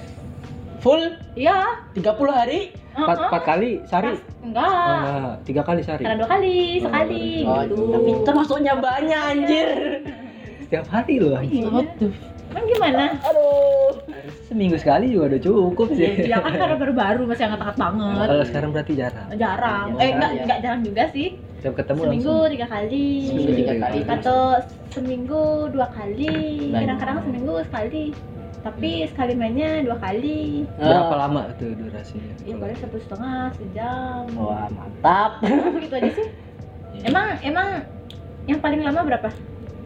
full 0.81 1.03
iya 1.35 1.85
30 1.93 2.03
hari 2.29 2.61
Empat, 2.93 3.09
uh-uh. 3.15 3.29
empat 3.31 3.43
kali 3.47 3.71
sehari? 3.87 4.21
Enggak 4.43 4.69
Oh, 4.69 4.97
enggak, 4.99 5.33
tiga 5.45 5.63
kali 5.63 5.81
sehari. 5.81 6.03
kadang 6.03 6.19
dua 6.19 6.29
kali 6.29 6.57
Oh, 6.59 6.81
sekali 6.83 7.25
oh, 7.41 7.57
gitu 7.63 7.83
tapi 7.89 8.11
termasuknya 8.23 8.75
banyak 8.77 9.23
anjir 9.23 9.69
Setiap 10.63 10.87
hari 10.89 11.15
loh. 11.17 11.37
anjing. 11.37 11.65
Iya. 11.65 11.85
Emang 12.53 12.65
gimana? 12.67 13.05
aduh 13.19 13.97
Seminggu 14.45 14.77
sekali 14.77 15.09
juga 15.09 15.33
udah 15.33 15.41
cukup 15.41 15.89
sih. 15.91 16.13
Ya 16.23 16.39
kan 16.39 16.53
karena 16.53 16.77
baru-baru 16.77 17.25
masih 17.25 17.49
angkat-angkat 17.49 17.77
banget. 17.77 18.27
Kalau 18.29 18.45
sekarang 18.45 18.71
berarti 18.71 18.93
jarang. 18.95 19.27
Jarang. 19.33 19.87
Jarang, 19.89 19.99
Eh 19.99 20.09
enggak 20.11 20.31
ya. 20.31 20.43
enggak 20.43 20.59
jarang 20.61 20.83
juga 20.83 21.03
sih. 21.09 21.29
Setiap 21.57 21.75
ketemu 21.75 22.01
Seminggu 22.03 22.29
langsung. 22.29 22.53
tiga 22.53 22.67
kali. 22.69 23.07
seminggu 23.25 23.53
tiga 23.57 23.75
kali 23.79 23.99
Atau 24.05 24.39
seminggu 24.91 25.43
dua 25.71 25.87
kali. 25.89 26.37
Kadang-kadang 26.71 27.19
seminggu 27.23 27.55
sekali. 27.65 28.05
Tapi 28.63 28.91
sekali 29.09 29.33
mainnya 29.35 29.71
dua 29.81 29.97
kali. 29.97 30.69
Berapa 30.77 31.11
Ah. 31.11 31.19
lama 31.25 31.43
tuh 31.57 31.73
durasinya? 31.73 32.35
Ya 32.43 32.55
paling 32.55 32.79
satu 32.79 32.97
setengah 33.01 33.51
sejam. 33.57 34.23
wah 34.37 34.69
mantap 34.69 35.31
Begitu 35.73 35.95
aja 35.97 36.11
sih. 36.13 36.29
Emang 37.03 37.41
emang 37.41 37.69
yang 38.45 38.61
paling 38.61 38.83
lama 38.83 39.01
berapa? 39.03 39.29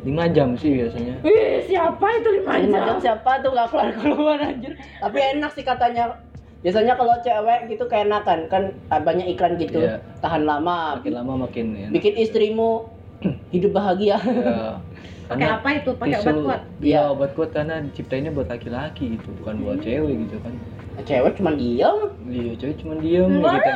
Lima 0.07 0.25
jam 0.29 0.55
sih 0.55 0.71
biasanya. 0.73 1.19
Wih, 1.21 1.67
siapa 1.67 2.07
itu 2.15 2.29
lima 2.33 2.53
lima 2.57 2.79
jam? 2.79 2.87
jam 2.87 2.97
siapa 3.03 3.43
tuh 3.43 3.51
nggak 3.51 3.69
keluar 3.69 3.91
keluar 3.93 4.39
anjir 4.39 4.73
tapi 4.97 5.19
enak 5.19 5.51
sih 5.51 5.63
katanya 5.63 6.15
biasanya 6.57 6.95
kalau 6.95 7.15
cewek 7.21 7.67
gitu 7.69 7.85
keenakan 7.85 8.47
kan 8.47 8.63
ah, 8.87 8.99
banyak 8.99 9.27
iklan 9.29 9.55
gitu 9.57 9.79
Iya. 9.81 9.99
tahan 10.19 10.43
lama 10.43 10.97
Makin 10.97 11.13
lama 11.13 11.33
makin 11.41 11.67
ya. 11.75 11.89
bikin 11.91 12.15
istrimu 12.17 12.87
hidup 13.53 13.71
bahagia 13.73 14.17
Ya. 14.25 14.79
Pakai 15.27 15.43
Karena 15.43 15.59
apa 15.59 15.69
itu? 15.75 15.91
Pakai 15.93 16.17
obat 16.17 16.37
kuat. 16.39 16.61
Iya, 16.77 16.87
Iya. 16.87 17.01
obat 17.11 17.31
kuat 17.35 17.51
karena 17.51 17.83
diciptainnya 17.83 18.31
buat 18.31 18.47
laki-laki 18.47 19.19
gitu, 19.19 19.35
bukan 19.37 19.59
buat 19.59 19.83
cewek 19.83 20.15
gitu 20.23 20.39
kan. 20.39 20.55
cewek 21.03 21.33
cuma 21.35 21.51
diem 21.53 21.99
Iya, 22.25 22.53
cewek 22.57 22.77
cuma 22.79 22.95
diem 22.97 23.27
Enggak 23.29 23.59
gitu. 23.59 23.71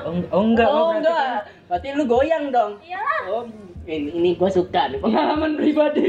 Oh, 0.00 0.14
oh 0.30 0.42
enggak, 0.44 0.68
oh, 0.68 0.78
berarti 0.78 0.94
enggak 0.96 1.18
kan- 1.18 1.42
berarti 1.66 1.86
lu 1.92 2.04
goyang 2.06 2.44
dong 2.48 2.72
Iyalah. 2.80 3.20
oh 3.28 3.42
ini, 3.86 4.10
ini 4.14 4.30
gue 4.38 4.50
suka 4.50 4.90
nih 4.90 5.00
pengalaman 5.02 5.58
pribadi 5.58 6.06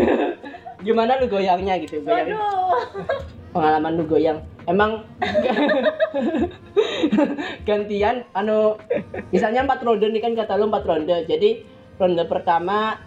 gimana 0.86 1.18
lu 1.18 1.26
goyangnya 1.26 1.74
gitu 1.82 2.02
goyang 2.04 2.36
pengalaman 3.50 3.92
lu 3.98 4.04
goyang 4.06 4.38
emang 4.68 5.02
gantian 7.68 8.22
anu 8.36 8.76
misalnya 9.32 9.66
empat 9.66 9.80
ronde 9.82 10.06
nih 10.10 10.22
kan 10.22 10.32
kata 10.36 10.58
lu 10.58 10.68
empat 10.70 10.84
ronde 10.86 11.16
jadi 11.26 11.64
ronde 11.96 12.22
pertama 12.28 13.00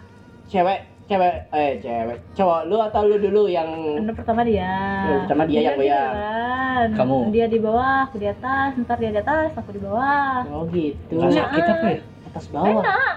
cewek 0.50 0.88
cewek 1.06 1.34
eh 1.50 1.78
cewek 1.82 2.18
cowok 2.38 2.70
lu 2.70 2.76
atau 2.78 3.02
lu 3.02 3.18
dulu 3.18 3.50
yang 3.50 3.66
Ronde 3.98 4.14
pertama 4.14 4.46
dia. 4.46 4.70
Ronde 5.02 5.18
pertama 5.26 5.42
dia 5.42 5.60
yang 5.66 5.74
goyang. 5.74 6.14
duluan. 6.14 6.88
Kamu? 6.94 7.16
Dia 7.34 7.46
di 7.50 7.58
bawah, 7.58 7.98
aku 8.06 8.16
di 8.22 8.28
atas, 8.30 8.70
ntar 8.78 8.96
dia 9.02 9.10
di 9.10 9.20
atas, 9.20 9.50
aku 9.58 9.74
di 9.74 9.82
bawah. 9.82 10.46
oh 10.48 10.62
gitu 10.70 11.18
Iya. 11.18 11.50
sakit 11.50 11.64
apa 11.66 11.86
ya? 11.90 11.98
atas 12.30 12.44
bawah 12.54 12.78
Enak. 12.78 13.14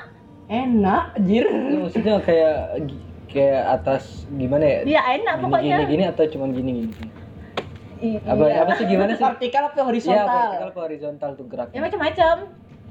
Enak 0.48 1.04
jir 1.22 1.46
Ya, 1.46 1.78
Maksudnya 1.80 2.16
kayak 2.20 2.56
kayak 3.28 3.64
atas 3.72 4.04
gimana 4.30 4.64
ya? 4.64 4.80
Dia 4.84 5.02
enak 5.14 5.36
Gini, 5.36 5.44
pokoknya. 5.44 5.76
gini 5.78 5.86
gini 5.89 6.04
atau 6.06 6.24
cuma 6.28 6.46
gini 6.48 6.72
gini? 6.84 7.08
Apa 8.28 8.44
iya. 8.44 8.62
apa 8.62 8.72
sih 8.76 8.86
gimana 8.86 9.12
sih? 9.14 9.24
vertikal 9.24 9.64
apa 9.66 9.76
Iya, 9.76 9.84
horizontal 9.84 10.28
vertikal 10.28 10.68
apa 10.68 10.80
horizontal 10.82 11.30
tuh 11.34 11.46
geraknya. 11.48 11.74
Ya 11.74 11.82
macam-macam. 11.82 12.36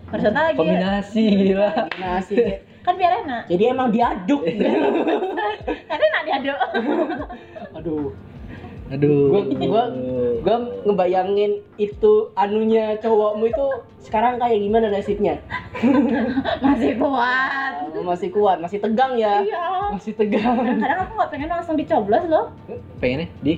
Horizontal 0.09 0.43
lagi. 0.43 0.59
Kombinasi 0.59 1.23
gila. 1.47 1.69
kombinasi 1.79 2.37
Kan 2.83 2.95
biar 2.99 3.13
enak. 3.23 3.43
jadi 3.47 3.65
emang 3.71 3.89
diaduk 3.89 4.43
Kan 5.89 5.99
enak 6.01 6.23
diaduk. 6.27 6.59
aduh 7.73 8.11
Aduh. 8.93 9.33
Gua- 9.33 9.49
gua- 9.63 9.93
gua 10.39 10.57
ngebayangin 10.85 11.51
itu 11.77 12.13
anunya 12.35 12.99
cowokmu 12.99 13.45
itu 13.47 13.67
sekarang 14.01 14.37
kayak 14.37 14.59
gimana 14.59 14.87
nasibnya 14.89 15.39
Masih 16.61 16.93
kuat. 16.97 17.73
Oh, 17.93 18.03
masih 18.03 18.29
kuat 18.29 18.59
masih 18.59 18.79
tegang 18.79 19.15
ya 19.15 19.41
Iya. 19.41 19.93
masih 19.93 20.13
tegang 20.13 20.59
Kadang-kadang 20.59 20.99
aku 21.01 21.13
nggak 21.15 21.31
pengen 21.31 21.49
langsung 21.51 21.75
dicoblos 21.75 22.25
loh. 22.27 22.51
pengennya 22.99 23.29
di 23.41 23.55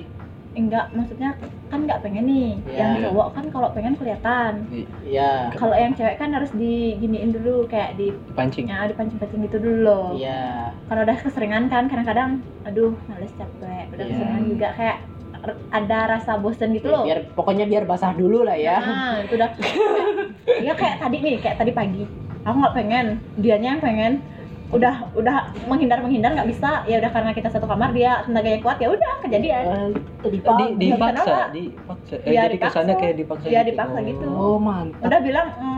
Enggak, 0.55 0.87
maksudnya 0.89 1.35
kan 1.67 1.83
nggak 1.83 1.99
pengen 1.99 2.23
nih. 2.25 2.51
Iya. 2.65 2.79
Yang 2.79 2.91
cowok 3.03 3.27
kan 3.29 3.45
kalau 3.49 3.69
pengen 3.71 3.93
kelihatan. 3.93 4.53
iya 5.03 5.51
Kalau 5.51 5.75
yang 5.75 5.91
cewek 5.91 6.15
kan 6.15 6.31
harus 6.31 6.47
diginiin 6.53 7.33
dulu 7.33 7.67
kayak 7.67 7.99
di 7.99 8.15
pancing. 8.31 8.63
ya 8.65 8.87
dipancing-pancing 8.87 9.43
gitu 9.43 9.59
dulu 9.59 9.79
loh. 9.83 10.07
iya 10.13 10.71
Kalau 10.85 11.03
udah 11.03 11.17
keseringan 11.17 11.67
kan 11.67 11.85
kadang-kadang 11.85 12.39
aduh 12.63 12.95
males 13.05 13.33
capek. 13.33 13.83
Udah 13.89 13.99
Iya. 13.99 14.11
keseringan 14.13 14.43
juga 14.47 14.67
kayak 14.71 14.97
ada 15.69 15.99
rasa 16.09 16.35
bosen 16.35 16.71
gitu 16.71 16.87
loh. 16.87 17.03
biar 17.03 17.25
pokoknya 17.31 17.65
biar 17.65 17.83
basah 17.83 18.11
dulu 18.11 18.41
lah 18.41 18.55
ya 18.55 18.77
Nah, 18.77 19.21
itu 19.21 19.33
udah 19.33 19.49
Iya 20.57 20.73
kayak 20.73 20.97
tadi 20.99 21.17
nih, 21.19 21.35
kayak 21.39 21.57
tadi 21.57 21.71
pagi. 21.71 22.03
Aku 22.41 22.55
nggak 22.55 22.75
pengen, 22.75 23.05
dianya 23.35 23.75
yang 23.75 23.81
pengen. 23.81 24.13
Udah 24.67 25.07
udah 25.13 25.37
menghindar 25.63 25.99
menghindar 25.99 26.31
nggak 26.31 26.47
bisa. 26.47 26.81
Ya 26.85 26.97
udah 26.97 27.09
karena 27.09 27.31
kita 27.31 27.49
satu 27.49 27.65
kamar 27.65 27.89
dia 27.91 28.21
tenaganya 28.23 28.59
kuat 28.59 28.77
ya 28.77 28.87
udah 28.87 29.13
kejadian. 29.19 29.63
Eh, 29.63 29.89
tadi 30.35 30.65
Di, 30.73 30.85
dipaksa, 30.87 31.21
kenapa? 31.21 31.37
dipaksa. 31.51 32.13
Eh, 32.15 32.19
Iya, 32.27 32.41
jadi 32.43 32.55
dipaksa. 32.55 32.73
kesannya 32.75 32.95
kayak 32.95 33.15
dipaksa 33.15 33.45
Iya, 33.45 33.59
gitu. 33.59 33.69
dipaksa 33.71 33.97
gitu. 34.01 34.25
oh 34.27 34.57
mantap 34.57 35.01
Udah 35.01 35.19
bilang 35.19 35.47
"Mm, 35.55 35.73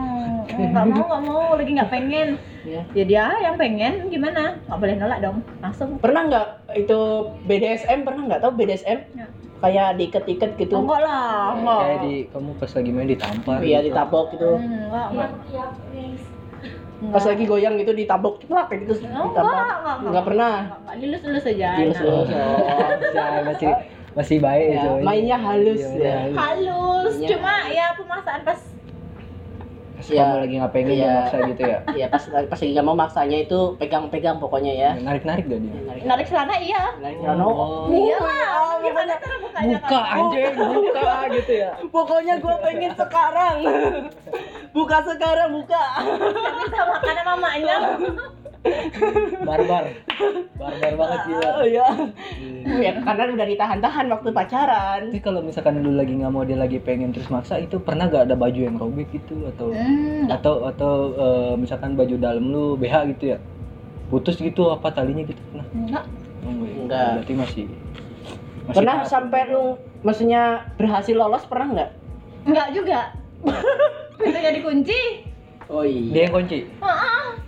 mm, 0.46 0.68
nggak 0.68 0.86
mau 0.86 1.04
nggak 1.06 1.22
mau 1.24 1.42
lagi 1.54 1.70
nggak 1.74 1.90
pengen. 1.90 2.28
Iya. 2.62 2.82
Ya 2.92 3.04
dia 3.04 3.24
yang 3.42 3.56
pengen 3.56 3.92
gimana? 4.08 4.42
Nggak 4.62 4.78
boleh 4.78 4.94
nolak 4.96 5.18
dong. 5.20 5.36
Langsung. 5.58 5.88
pernah 5.98 6.22
nggak 6.24 6.46
itu 6.76 6.98
BDSM 7.44 7.98
pernah 8.02 8.22
nggak 8.26 8.40
tahu 8.40 8.52
BDSM 8.54 8.98
Ya. 9.14 9.26
Kayak 9.58 9.88
diikat-ikat 9.94 10.50
gitu 10.56 10.72
Oh, 10.72 10.82
enggak 10.82 11.00
lah, 11.02 11.52
enggak. 11.52 11.80
Kayak 11.80 11.98
di 12.00 12.14
kamu 12.28 12.50
pas 12.54 12.70
lagi 12.72 12.90
main 12.90 13.08
ditampar. 13.08 13.58
iya 13.60 13.78
gitu. 13.78 13.86
ditabok 13.88 14.26
gitu 14.32 14.50
Hmm, 14.52 14.80
enggak, 14.84 15.06
enggak. 15.10 15.30
pas 17.08 17.22
lagi 17.22 17.44
goyang 17.44 17.74
gitu 17.76 17.92
ditabok 17.92 18.34
ceplak 18.38 18.66
kayak 18.66 18.80
gitu 18.82 18.94
enggak, 19.04 19.22
enggak, 19.32 19.96
nggak 20.04 20.24
pernah 20.24 20.54
Enggak, 20.56 20.78
enggak. 20.78 20.96
Dilus-lus 20.98 21.44
aja. 21.46 21.68
Dilus-lus. 21.76 22.28
Oh. 22.28 22.58
Masih 23.44 23.68
masih 24.10 24.36
baik 24.40 24.66
Ya, 24.68 24.80
cowoknya. 24.80 25.04
mainnya 25.04 25.36
halus 25.38 25.78
Iya, 25.78 25.94
ya. 25.94 26.14
halus. 26.18 26.34
Halus, 26.34 27.14
Iya. 27.16 27.28
cuma 27.30 27.54
ya 27.68 27.86
pemaksaan 27.94 28.40
pas 28.42 28.60
Pas 29.98 30.06
Iya. 30.08 30.22
kamu 30.22 30.38
lagi 30.38 30.54
nggak 30.54 30.70
pengen 30.70 30.86
Iya. 30.88 30.94
dia 30.94 31.10
maksa 31.12 31.36
gitu 31.44 31.62
ya. 31.64 31.78
ya 31.92 32.06
pas 32.06 32.22
pas 32.22 32.58
lagi 32.58 32.70
nggak 32.70 32.86
mau 32.86 32.96
maksanya 32.96 33.38
itu 33.40 33.58
pegang-pegang 33.76 34.36
pokoknya 34.38 34.72
ya 34.72 34.90
Narik-narik 34.94 35.44
gak 35.44 35.58
dia? 35.58 35.74
narik 35.82 36.02
narik 36.06 36.24
celana 36.24 36.54
iya. 36.56 36.82
narik 36.96 37.18
Rano. 37.18 37.48
Oh. 37.48 37.90
Iya 37.90 38.16
lah, 38.16 38.78
gimana 38.78 39.12
cara 39.12 39.36
bukanya? 39.36 39.76
Buka 39.76 39.90
Kak? 39.90 40.04
anjing, 40.08 40.54
buka 40.54 41.10
gitu 41.34 41.52
ya. 41.58 41.70
pokoknya 41.90 42.34
gua 42.38 42.56
pengen 42.60 42.92
sekarang 42.94 43.56
buka 44.76 44.96
sekarang 45.02 45.48
buka 45.50 45.82
sama 46.70 46.96
karena 47.02 47.22
mamanya. 47.26 47.76
Barbar. 49.46 49.84
Barbar 50.58 50.92
banget 50.98 51.20
gila. 51.30 51.48
oh 51.62 51.66
ya 51.66 51.88
ya 52.82 52.92
karena 53.00 53.32
udah 53.32 53.46
ditahan-tahan 53.48 54.06
waktu 54.10 54.28
pacaran 54.34 55.00
Tapi 55.08 55.22
kalau 55.22 55.40
misalkan 55.40 55.80
lu 55.80 55.94
lagi 55.94 56.12
nggak 56.18 56.32
mau 56.34 56.42
dia 56.42 56.58
lagi 56.58 56.82
pengen 56.82 57.14
terus 57.14 57.30
maksa 57.30 57.56
itu 57.56 57.78
pernah 57.80 58.10
gak 58.10 58.28
ada 58.28 58.36
baju 58.36 58.60
yang 58.60 58.76
robek 58.76 59.08
gitu 59.14 59.46
atau 59.54 59.70
Hmm, 59.70 60.26
atau 60.28 60.66
atau 60.66 60.92
eh, 61.14 61.54
misalkan 61.54 61.94
baju 61.94 62.14
dalam 62.18 62.44
lu 62.50 62.74
BH 62.76 63.14
gitu 63.16 63.36
ya 63.36 63.38
putus 64.08 64.40
gitu 64.40 64.72
apa 64.72 64.88
talinya 64.90 65.22
gitu 65.22 65.38
pernah? 65.52 65.66
Enggak. 65.76 66.04
Oh. 66.42 66.52
Enggak. 66.64 67.08
Berarti 67.20 67.34
masih, 67.36 67.64
masih 68.66 68.76
pernah 68.80 68.96
taat. 69.04 69.10
sampai 69.12 69.40
lu 69.52 69.76
maksudnya 70.00 70.64
berhasil 70.80 71.14
lolos 71.14 71.44
pernah 71.44 71.68
nggak 71.76 71.90
Enggak 72.48 72.68
juga. 72.72 73.00
Pintunya 74.18 74.50
dikunci. 74.56 75.27
Oh 75.68 75.84
iya 75.84 76.12
dia 76.12 76.22
yang 76.28 76.34
kunci. 76.34 76.58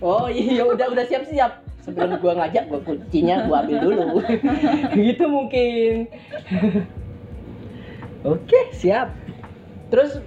Oh 0.01 0.25
iya 0.25 0.65
udah 0.65 0.89
udah 0.89 1.05
siap-siap. 1.05 1.61
Sebelum 1.85 2.17
gua 2.17 2.33
ngajak 2.41 2.73
gua 2.73 2.81
kuncinya 2.81 3.45
gua 3.45 3.61
ambil 3.61 3.77
dulu. 3.85 4.05
gitu 4.97 5.29
mungkin. 5.29 6.09
Oke, 8.33 8.59
siap. 8.73 9.13
Terus 9.93 10.17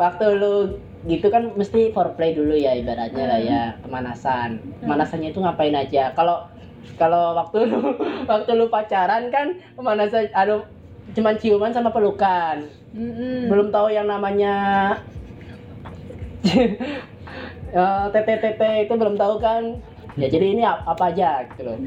waktu 0.00 0.24
lu 0.40 0.80
gitu 1.04 1.28
kan 1.28 1.52
mesti 1.52 1.92
foreplay 1.92 2.32
dulu 2.32 2.56
ya 2.56 2.80
ibaratnya 2.80 3.24
lah 3.28 3.40
ya 3.44 3.60
pemanasan. 3.84 4.60
Pemanasannya 4.80 5.36
itu 5.36 5.44
ngapain 5.44 5.76
aja? 5.76 6.16
Kalau 6.16 6.48
kalau 6.96 7.36
waktu 7.36 7.68
lu 7.68 7.92
waktu 8.24 8.50
lu 8.56 8.72
pacaran 8.72 9.28
kan 9.28 9.52
pemanasan 9.76 10.32
aduh 10.32 10.64
cuman 11.12 11.36
ciuman 11.36 11.76
sama 11.76 11.92
pelukan. 11.92 12.72
Mm-mm. 12.96 13.52
Belum 13.52 13.68
tahu 13.68 13.92
yang 13.92 14.08
namanya 14.08 14.96
TTTT 18.08 18.60
itu 18.84 18.92
belum 18.92 19.14
tahu 19.14 19.36
kan? 19.38 19.62
Ya 20.16 20.26
jadi 20.26 20.46
ini 20.50 20.62
ap- 20.62 20.82
apa 20.84 21.14
aja 21.14 21.46
gitu 21.46 21.62
loh. 21.62 21.78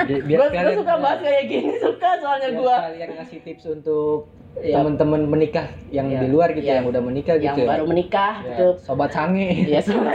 Bi- 0.00 0.24
Gue 0.26 0.76
suka 0.76 0.94
bahas 0.98 1.20
kayak 1.20 1.44
gini, 1.46 1.72
suka 1.84 2.08
soalnya 2.18 2.48
biar 2.50 2.60
gua. 2.60 2.76
sekalian 2.84 3.10
ngasih 3.16 3.38
tips 3.42 3.64
untuk 3.70 4.28
Ya, 4.50 4.82
teman-teman 4.82 5.30
menikah 5.30 5.62
yang 5.94 6.10
Iya. 6.10 6.20
di 6.20 6.26
luar 6.26 6.50
gitu, 6.50 6.66
Iya. 6.66 6.82
yang 6.82 6.90
udah 6.90 6.98
menikah 6.98 7.38
yang 7.38 7.54
gitu. 7.54 7.60
ya. 7.62 7.70
baru 7.70 7.84
menikah 7.86 8.34
Ya, 8.34 8.48
gitu. 8.50 8.66
sobat 8.82 9.14
sange. 9.14 9.46
Ya 9.62 9.78
sama 9.78 10.10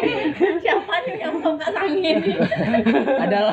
Siapa 0.64 0.94
nih 1.04 1.14
yang 1.20 1.34
mau 1.36 1.52
nggak 1.54 1.70
sangin? 1.76 2.16
Adalah. 3.20 3.52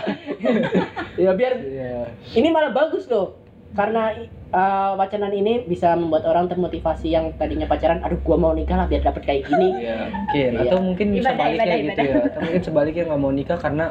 ya 1.19 1.31
biar 1.35 1.53
Iya. 1.59 2.07
ini 2.39 2.47
malah 2.49 2.71
bagus 2.71 3.03
loh 3.11 3.42
karena 3.73 4.13
uh, 4.49 4.93
wacanan 4.93 5.31
ini 5.31 5.65
bisa 5.65 5.93
membuat 5.93 6.23
orang 6.23 6.45
termotivasi 6.45 7.09
yang 7.09 7.33
tadinya 7.33 7.65
pacaran 7.65 7.99
aduh 7.99 8.17
gua 8.19 8.37
mau 8.37 8.53
nikah 8.53 8.75
lah 8.75 8.85
biar 8.85 9.01
dapet 9.01 9.21
kayak 9.23 9.41
gini 9.45 9.69
Iya, 9.79 9.97
mungkin 10.07 10.49
Iya. 10.53 10.61
atau 10.63 10.77
mungkin 10.79 11.07
Ibadah, 11.11 11.25
sebaliknya 11.27 11.65
ibadah, 11.65 11.81
gitu 11.83 12.01
ya. 12.01 12.15
Atau 12.23 12.39
mungkin 12.39 12.61
sebaliknya 12.63 13.03
nggak 13.07 13.19
mau 13.19 13.31
nikah 13.31 13.57
karena 13.57 13.85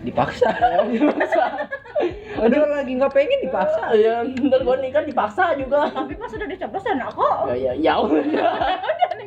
dipaksa. 0.00 0.48
Aduh 2.44 2.66
lagi 2.66 2.92
nggak 2.92 3.12
pengen 3.12 3.40
dipaksa. 3.40 3.82
ya 3.96 4.14
ntar 4.20 4.60
gua 4.60 4.76
nikah 4.76 5.00
dipaksa 5.00 5.56
juga 5.56 5.88
Tapi 5.88 6.12
pas 6.14 6.28
udah 6.28 6.44
dicoblos 6.46 6.84
enak 6.84 7.08
kok. 7.10 7.36
ya 7.48 7.56
ya 7.56 7.72
ya 7.80 7.94
udah. 7.96 8.52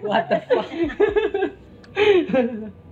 What 0.04 0.30
the 0.30 0.38
fuck? 0.45 0.68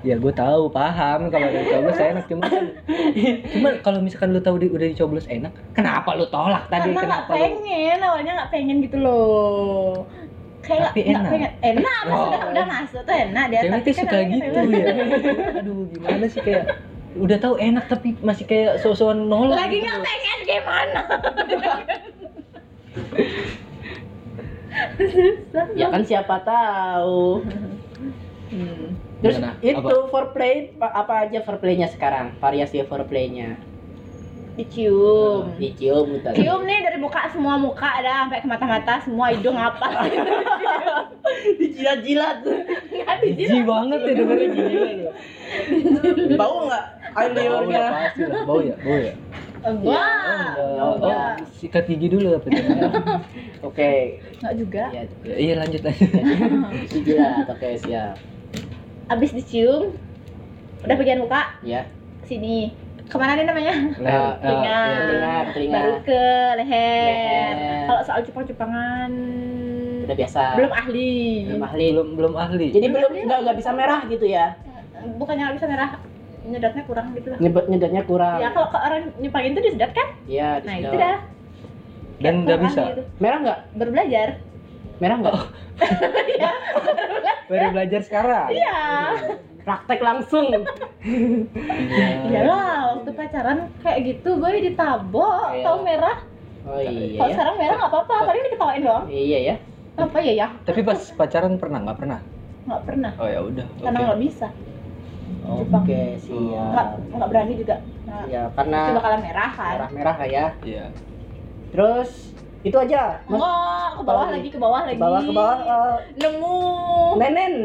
ya 0.00 0.14
gue 0.14 0.32
tahu 0.32 0.68
paham 0.68 1.26
kalau 1.26 1.46
udah 1.46 1.60
dicoblos 1.60 1.98
enak 1.98 2.24
cuma 2.24 2.44
kan 2.44 2.64
cuma 3.52 3.68
kalau 3.80 3.98
misalkan 3.98 4.30
lu 4.30 4.38
tahu 4.38 4.56
di, 4.56 4.66
udah 4.68 4.86
dicoblos 4.86 5.26
enak 5.26 5.50
kenapa 5.72 6.14
lu 6.14 6.26
tolak 6.26 6.66
tadi 6.66 6.88
Karena 6.88 6.94
nggak 6.94 7.06
kenapa 7.24 7.30
lu 7.30 7.38
pengen, 7.56 7.98
awalnya 8.00 8.32
nggak 8.36 8.50
pengen 8.50 8.76
gitu 8.80 8.96
loh. 8.96 10.06
Kayak 10.60 10.90
Tapi 10.90 11.00
enak. 11.06 11.24
pengen, 11.28 11.52
enak 11.62 11.98
pas 12.02 12.12
Oh. 12.12 12.26
udah 12.28 12.40
udah 12.48 12.64
masuk 12.68 13.00
tuh 13.02 13.14
enak 13.16 13.44
dia. 13.48 13.60
cewek 13.60 13.72
tapi 13.72 13.88
kan 13.88 13.98
suka 13.98 14.18
gitu 14.22 14.58
ya 14.68 14.84
aduh 15.56 15.80
gimana 15.88 16.24
sih 16.26 16.40
kayak 16.40 16.64
udah 17.16 17.38
tahu 17.38 17.54
enak 17.58 17.84
tapi 17.86 18.08
masih 18.20 18.44
kayak 18.44 18.72
sosokan 18.78 19.26
nolak 19.26 19.56
Lagi 19.58 19.74
gitu 19.74 19.84
nggak 19.84 19.96
loh. 19.96 20.04
pengen 20.04 20.38
gimana? 20.44 21.00
ya 25.74 25.86
kan 25.88 26.02
siapa 26.02 26.36
tahu 26.42 27.42
Hmm. 28.48 28.96
Terus 29.18 29.36
Gimana? 29.36 29.58
itu 29.60 29.96
foreplay 30.08 30.54
pa- 30.72 30.94
apa 30.94 31.26
aja 31.26 31.38
foreplaynya 31.40 31.88
sekarang? 31.88 32.34
Variasi 32.36 32.82
foreplaynya? 32.82 33.58
Dicium. 34.54 35.54
dicium 35.54 36.06
gitu 36.12 36.28
Cium 36.34 36.60
nih 36.62 36.78
dari 36.82 36.98
muka 36.98 37.30
semua 37.30 37.54
muka 37.56 37.86
ada 37.94 38.26
sampai 38.26 38.42
ke 38.42 38.46
mata-mata 38.46 38.98
semua 38.98 39.30
hidung 39.30 39.54
apa? 39.54 39.86
Dijilat-jilat. 41.58 42.42
Nggak 42.42 43.16
Jijik 43.22 43.36
dijilat. 43.38 43.64
banget 43.64 43.98
ya 44.00 44.12
dengerin 44.16 44.50
gila 44.50 44.88
lu. 44.90 45.10
bau 46.34 46.56
nggak? 46.66 46.84
Air 47.08 47.30
Bau 47.30 47.38
ya 47.38 47.40
liurnya? 47.40 47.82
pasti 47.88 48.22
lah, 48.22 48.38
bau 48.42 48.58
ya, 48.60 48.74
bau 48.76 48.98
ya. 48.98 49.14
enggak. 49.68 50.10
Oh, 50.76 50.92
enggak. 50.96 51.30
sikat 51.52 51.84
gigi 51.86 52.08
dulu 52.08 52.28
apa 52.32 52.46
oke. 53.62 53.92
Enggak 54.38 54.54
juga. 54.54 54.84
Ya 54.90 55.02
Ya, 55.22 55.34
iya 55.36 55.54
lanjut 55.56 55.82
aja. 55.82 56.06
dijilat 56.88 57.46
oke 57.52 57.68
siap 57.78 58.14
abis 59.08 59.30
dicium 59.32 59.96
udah 60.84 60.96
bagian 60.96 61.20
muka 61.24 61.58
ya 61.64 61.88
sini. 62.28 62.76
Ke 63.08 63.16
mana 63.16 63.40
nih 63.40 63.48
namanya? 63.48 63.74
Nah, 64.04 64.36
telinga. 64.36 64.80
telinga 65.00 65.34
telinga 65.56 65.78
baru 65.80 65.94
ke 66.04 66.24
leher, 66.60 67.08
Leher. 67.08 67.56
kalau 67.88 68.00
soal 68.04 68.20
cupang-cupangan 68.20 69.10
udah 70.04 70.16
biasa. 70.16 70.42
belum 70.60 70.72
ahli. 70.76 71.16
Belum 71.48 71.62
ahli. 71.64 71.86
Belum 71.88 72.08
belum 72.20 72.34
ahli. 72.36 72.66
jadi 72.68 72.86
belum 72.92 73.10
nggak 73.24 73.38
nggak 73.48 73.56
bisa 73.56 73.70
merah 73.72 74.00
gitu 74.12 74.28
ya? 74.28 74.60
Bukannya 75.16 75.42
nggak 75.48 75.56
bisa 75.56 75.68
merah 75.72 75.90
nyedotnya 76.44 76.82
kurang 76.84 77.06
gitu 77.16 77.28
lah. 77.32 77.38
Nyebut 77.40 77.64
nyedotnya 77.72 78.02
kurang. 78.04 78.38
Ya 78.44 78.48
kalau 78.52 78.68
ke 78.68 78.76
orang 78.76 79.02
nyupangin 79.16 79.56
tuh 79.56 79.62
disedot 79.64 79.92
kan? 79.96 80.08
Iya, 80.28 80.50
nah 80.68 80.74
itu 80.76 80.96
dah. 81.00 81.18
Dan 82.20 82.34
nggak 82.44 82.60
bisa. 82.60 82.80
gitu. 82.92 83.02
merah 83.24 83.38
nggak? 83.40 83.58
Baru 83.72 83.90
belajar 83.96 84.28
merah 84.98 85.16
nggak? 85.18 85.36
Iya. 86.30 86.52
Baru 87.48 87.66
belajar 87.72 88.00
sekarang. 88.02 88.48
iya. 88.50 88.78
Praktek 89.64 90.00
langsung. 90.00 90.46
Iya. 90.98 92.42
iyalah 92.42 92.68
waktu 92.92 93.10
pacaran 93.12 93.58
kayak 93.80 93.98
gitu 94.04 94.36
gue 94.36 94.50
ditabok 94.64 95.54
Iya. 95.54 95.64
tau 95.64 95.76
merah? 95.80 96.16
Oh 96.66 96.76
iya. 96.76 97.16
Kalau 97.16 97.30
sekarang 97.32 97.54
merah 97.56 97.74
nggak 97.76 97.90
apa-apa? 97.90 98.14
Paling 98.26 98.42
diketawain 98.44 98.82
doang. 98.82 99.06
Iya 99.06 99.38
ya. 99.40 99.54
Apa 99.96 100.18
ya 100.20 100.32
ya? 100.36 100.46
Tapi 100.62 100.80
pas 100.82 101.00
pacaran 101.12 101.54
pernah 101.56 101.78
nggak 101.82 101.98
pernah? 101.98 102.20
nggak 102.68 102.82
pernah. 102.84 103.12
Oh 103.16 103.24
ya 103.24 103.40
udah. 103.40 103.66
karena 103.80 103.98
nggak 104.04 104.20
bisa. 104.20 104.46
Oke 105.48 105.64
Jepang. 105.64 105.84
siap. 106.20 106.68
Nggak 106.68 106.86
nggak 107.16 107.28
berani 107.32 107.52
juga. 107.56 107.76
Nah, 108.04 108.22
ya 108.28 108.42
karena 108.52 108.78
itu 108.84 108.92
bakalan 108.94 109.20
merah 109.22 109.50
kan? 109.50 109.72
Merah 109.72 109.90
merah 109.90 110.14
lah 110.16 110.28
ya. 110.28 110.44
Iya. 110.60 110.86
terus 111.68 112.10
itu 112.66 112.74
aja. 112.74 113.22
Mas, 113.30 113.38
enggak 113.38 113.90
ke 113.94 114.02
bawah 114.02 114.02
Bawah 114.02 114.28
lagi 114.34 114.48
ke 114.50 114.58
bawah 114.58 114.80
ke 114.82 114.86
lagi. 114.90 114.98
bawah 114.98 115.20
ke 115.22 115.32
bawah 115.32 115.58
eh, 115.62 115.96
nemu. 116.18 116.58
Nenen 117.18 117.52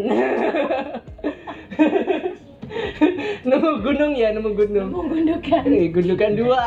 nemu 3.50 3.70
gunung 3.82 4.14
ya 4.14 4.30
nemu 4.34 4.50
gunung. 4.54 4.88
Nemu 4.90 5.02
gundukan. 5.10 5.64
Eh, 5.66 5.90
gundukan 5.90 6.32
dua. 6.38 6.64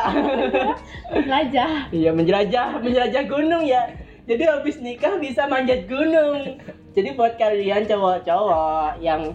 Jelajah 1.11 1.71
iya 1.95 2.11
menjelajah 2.11 2.83
menjelajah 2.83 3.23
gunung 3.27 3.63
ya. 3.63 3.87
Jadi 4.27 4.43
habis 4.43 4.75
nikah 4.83 5.15
bisa 5.19 5.47
manjat 5.47 5.87
gunung. 5.87 6.59
Jadi 6.91 7.15
buat 7.15 7.39
kalian 7.39 7.87
cowok-cowok 7.87 8.99
yang 8.99 9.31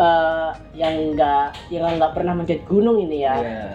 eh, 0.00 0.50
yang 0.72 0.94
nggak 1.12 1.52
yang 1.68 2.00
nggak 2.00 2.12
pernah 2.16 2.32
manjat 2.32 2.64
gunung 2.64 2.96
ini 2.96 3.28
ya. 3.28 3.36
Iya. 3.36 3.68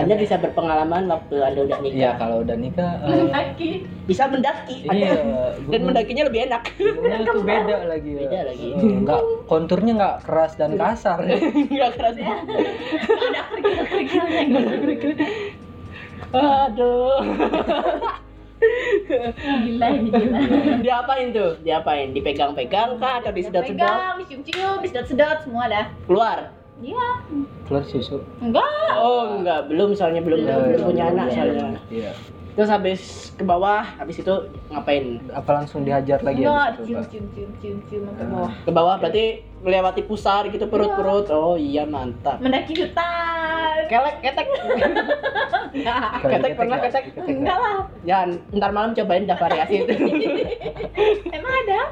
Anda 0.00 0.14
bisa 0.16 0.34
berpengalaman 0.36 1.02
waktu 1.06 1.36
anda 1.38 1.60
udah 1.64 1.78
nikah. 1.80 1.96
Iya 1.96 2.10
kalau 2.16 2.36
udah 2.40 2.56
nikah. 2.56 2.92
eh, 3.04 3.28
kaki 3.28 3.70
bisa 4.04 4.24
mendaki. 4.26 4.76
Iya. 4.86 5.10
Anda- 5.20 5.54
dan 5.70 5.80
mendakinya 5.84 6.24
lebih 6.26 6.40
enak. 6.48 6.62
tuh 7.26 7.42
beda 7.44 7.76
lagi. 7.86 8.10
ya. 8.10 8.20
Beda 8.24 8.40
lagi. 8.48 8.68
Eh, 8.72 8.96
Nggak 9.00 9.20
konturnya 9.46 9.92
nggak 9.96 10.16
keras 10.24 10.52
dan 10.56 10.74
kasar. 10.74 11.18
nggak 11.74 11.90
keras. 11.94 12.14
Ya 12.16 12.34
ada 13.44 13.80
kerikil-kerikilnya 13.86 15.28
aduh. 16.30 17.18
Gila 19.40 19.86
ini 19.88 20.08
gila. 20.12 20.38
Diapain 20.84 21.32
tuh? 21.32 21.56
Diapain? 21.64 22.12
Dipegang-pegang 22.12 23.00
kah 23.00 23.24
atau 23.24 23.32
disedot-sedot? 23.32 23.80
pegang 23.80 24.14
dicium-cium 24.20 24.78
disedot-sedot 24.84 25.38
semua 25.48 25.64
dah. 25.66 25.86
Keluar 26.04 26.59
iya 26.80 27.06
Keluar 27.64 27.84
susu. 27.84 28.18
enggak 28.38 28.66
oh 28.96 29.36
enggak 29.36 29.68
belum 29.68 29.92
soalnya 29.92 30.20
belum 30.20 30.38
Iya, 30.38 30.54
belum 30.56 30.66
iya, 30.72 30.82
punya 30.82 30.96
iya, 30.98 31.12
anak 31.12 31.26
iya. 31.26 31.34
soalnya 31.34 31.68
Iya. 31.88 32.12
terus 32.50 32.68
habis 32.68 33.00
ke 33.32 33.44
bawah 33.44 33.84
habis 33.94 34.16
itu 34.18 34.34
ngapain 34.68 35.04
Apa 35.30 35.50
langsung 35.54 35.80
dihajar 35.82 36.18
lagi 36.20 36.42
enggak 36.42 36.68
cium 36.80 37.04
cium 37.06 37.24
cium 37.54 37.78
cium 37.86 38.02
sampai 38.08 38.22
Ah. 38.22 38.28
bawah 38.28 38.50
ke 38.58 38.70
bawah 38.70 38.94
berarti 38.98 39.24
melewati 39.60 40.02
pusar 40.02 40.48
gitu 40.48 40.64
perut-perut. 40.66 41.28
Oh 41.30 41.54
iya 41.54 41.84
mantap. 41.84 42.40
Mendaki 42.40 42.74
hutan. 42.76 43.76
Kelek 43.86 44.16
ketek. 44.20 44.46
Ketek 46.20 46.52
pernah 46.54 46.76
nggak? 46.76 46.90
ketek. 46.90 47.04
Enggak 47.20 47.56
lah. 47.56 47.76
Ya 48.02 48.26
ntar 48.50 48.70
malam 48.70 48.90
cobain 48.90 49.22
dah 49.22 49.36
variasi 49.36 49.74
itu. 49.80 49.92
Emang 51.36 51.54
ada? 51.56 51.78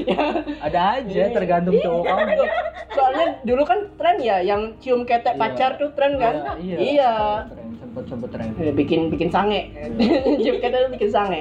Ya. 0.00 0.22
Ada 0.62 0.80
aja 0.98 1.22
tergantung 1.30 1.76
cowok 1.76 2.02
kamu. 2.04 2.44
soalnya 2.90 3.26
dulu 3.42 3.62
kan 3.62 3.78
tren 3.94 4.16
ya 4.18 4.38
yang 4.40 4.74
cium 4.78 5.02
ketek 5.02 5.34
Iya. 5.34 5.40
pacar 5.40 5.70
tuh 5.76 5.90
tren 5.92 6.16
kan? 6.16 6.56
Iya. 6.56 6.76
iya. 6.78 7.12
Tren, 7.46 7.66
Sempet 7.80 8.04
sempet 8.06 8.28
tren. 8.30 8.48
Eh, 8.56 8.70
bikin 8.70 9.00
bikin 9.08 9.28
sange. 9.28 9.70
Cium 10.38 10.56
ketek 10.58 10.78
tuh 10.80 10.92
bikin 10.92 11.10
sange. 11.10 11.40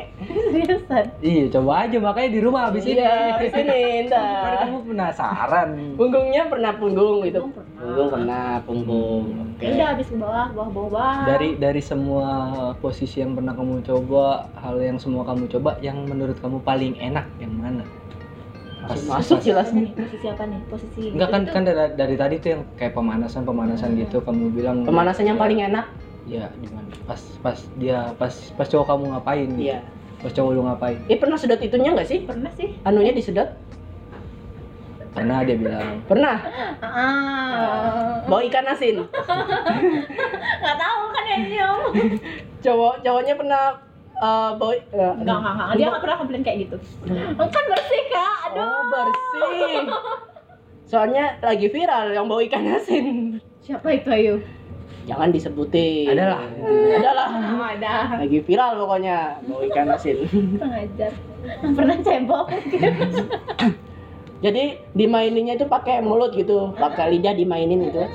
Seriusan? 0.49 1.05
Iya, 1.20 1.43
coba 1.51 1.86
aja 1.86 1.97
makanya 1.99 2.30
di 2.30 2.39
rumah 2.41 2.62
habis 2.68 2.84
ini. 2.84 2.97
iya 2.97 3.38
habis 3.38 3.53
ini 3.53 3.80
ntar. 4.07 4.66
Kamu 4.66 4.78
penasaran. 4.84 5.49
Punggungnya 5.95 6.43
pernah 6.45 6.72
punggung 6.74 7.20
itu 7.22 7.36
Punggung 7.36 7.54
pernah. 7.54 7.76
punggung 7.76 8.10
pernah 8.10 8.45
punggung 8.64 9.24
oke 9.36 9.62
Ya 9.62 9.70
udah 9.74 9.88
habis 9.91 10.08
ke 10.08 10.16
bawah 10.16 10.45
bawah 10.50 10.70
bawah 10.70 10.89
bawah 10.89 11.16
Dari 11.26 11.50
dari 11.58 11.82
semua 11.82 12.28
posisi 12.76 13.18
yang 13.20 13.34
pernah 13.34 13.52
kamu 13.52 13.82
coba, 13.82 14.26
hal 14.56 14.78
yang 14.78 14.95
semua 14.95 15.24
kamu 15.24 15.50
coba, 15.50 15.76
yang 15.80 15.97
menurut 16.04 16.38
kamu 16.38 16.58
paling 16.60 16.93
enak 16.95 17.26
yang 17.38 17.54
mana? 17.54 17.84
masuk 18.80 19.06
masuk 19.06 19.38
apa 19.38 19.45
jelasnya 19.45 19.82
nih? 19.82 19.91
posisi 19.93 20.26
apa 20.26 20.43
nih 20.45 20.60
posisi 20.66 21.02
Enggak 21.12 21.30
kan 21.30 21.39
itu 21.41 21.52
kan 21.52 21.64
dari, 21.64 21.82
dari 21.93 22.16
tadi 22.16 22.36
tuh 22.38 22.50
yang 22.50 22.62
kayak 22.74 22.93
pemanasan 22.95 23.41
pemanasan 23.43 23.89
gitu 23.93 24.18
kamu 24.24 24.43
bilang 24.50 24.78
pemanasan 24.82 25.26
yang 25.26 25.36
paling 25.36 25.60
enak 25.62 25.86
ya 26.24 26.47
di 26.56 26.68
mana 26.68 26.88
pas 27.04 27.20
pas 27.43 27.60
dia 27.76 28.16
pas 28.16 28.32
pas 28.56 28.64
cowok 28.66 28.86
kamu 28.88 29.04
ngapain 29.12 29.47
gitu 29.52 29.68
Iya. 29.68 29.80
pas 30.18 30.32
cowok 30.32 30.52
lu 30.52 30.62
ngapain 30.64 30.97
Eh 31.06 31.16
pernah 31.16 31.36
sedot 31.36 31.60
itunya 31.60 31.91
nggak 31.91 32.08
sih? 32.08 32.20
pernah 32.24 32.52
sih 32.52 32.80
Anunya 32.82 33.12
disedot? 33.12 33.52
Karena 35.10 35.36
dia 35.41 35.55
bilang 35.55 35.99
Pernah. 36.03 36.38
ah 36.80 38.22
Bawa 38.24 38.41
ikan 38.45 38.66
asin. 38.68 39.01
nggak 40.62 40.78
tahu 40.78 41.01
kan 41.10 41.24
ya 41.26 41.38
nyium 41.39 41.82
Cowok 42.64 42.93
cowoknya 42.99 43.34
pernah 43.34 43.64
eh, 44.14 44.49
bawa 44.53 44.72
eh, 44.72 44.82
nggak 44.91 45.14
nggak 45.18 45.53
nggak 45.55 45.68
dia 45.74 45.86
nggak 45.88 46.03
pernah 46.03 46.18
komplain 46.18 46.43
kayak 46.43 46.57
gitu 46.62 46.78
kan 47.32 47.64
bersih 47.66 48.03
kak 48.07 48.38
aduh 48.45 48.62
Oh, 48.62 48.82
bersih. 48.89 49.76
Soalnya 50.84 51.38
lagi 51.39 51.68
viral 51.68 52.12
yang 52.12 52.26
bawa 52.26 52.41
ikan 52.43 52.66
asin. 52.68 53.38
siapa 53.60 53.89
itu 53.91 54.10
ayo 54.10 54.36
Jangan 55.01 55.30
disebutin. 55.32 56.05
Adalah. 56.07 56.45
Adalah. 56.91 57.28
oh, 57.32 57.64
ada 57.64 58.14
Lagi 58.16 58.39
viral 58.39 58.78
pokoknya 58.78 59.18
bawa 59.41 59.62
ikan 59.66 59.88
asin. 59.89 60.18
pengajar 60.53 61.14
pernah 61.64 61.97
cebok 61.97 62.45
mungkin 62.45 62.93
Jadi 64.40 64.64
dimaininnya 64.94 65.54
itu 65.54 65.68
pakai 65.68 66.00
mulut 66.00 66.32
gitu, 66.32 66.72
pakai 66.74 67.12
lidah 67.12 67.34
dimainin 67.34 67.80
gitu. 67.84 68.00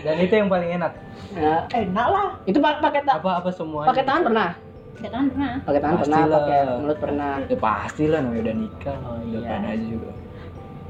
dan 0.00 0.16
itu 0.18 0.34
yang 0.34 0.48
paling 0.48 0.70
enak 0.72 0.92
Nah, 1.32 1.64
enak 1.66 2.06
lah 2.06 2.28
itu 2.44 2.58
pa- 2.58 2.76
pakai 2.78 3.00
apa 3.02 3.40
apa 3.40 3.50
semuanya 3.50 3.88
pakai 3.88 4.04
tangan 4.04 4.22
pernah? 4.22 4.50
Gak 4.94 5.10
kan 5.10 5.24
pernah 5.26 5.52
Pakai 5.58 5.80
tangan 5.80 5.96
pernah, 5.98 6.22
pakai 6.30 6.58
mulut 6.76 6.98
pernah. 6.98 7.32
ya 7.42 7.56
pasti 7.58 8.04
lah 8.04 8.18
namanya 8.20 8.42
udah 8.42 8.56
nikah 8.58 8.96
udah 9.00 9.20
Iya. 9.32 9.48
pernah 9.48 9.70
aja 9.70 9.86
juga 9.86 10.10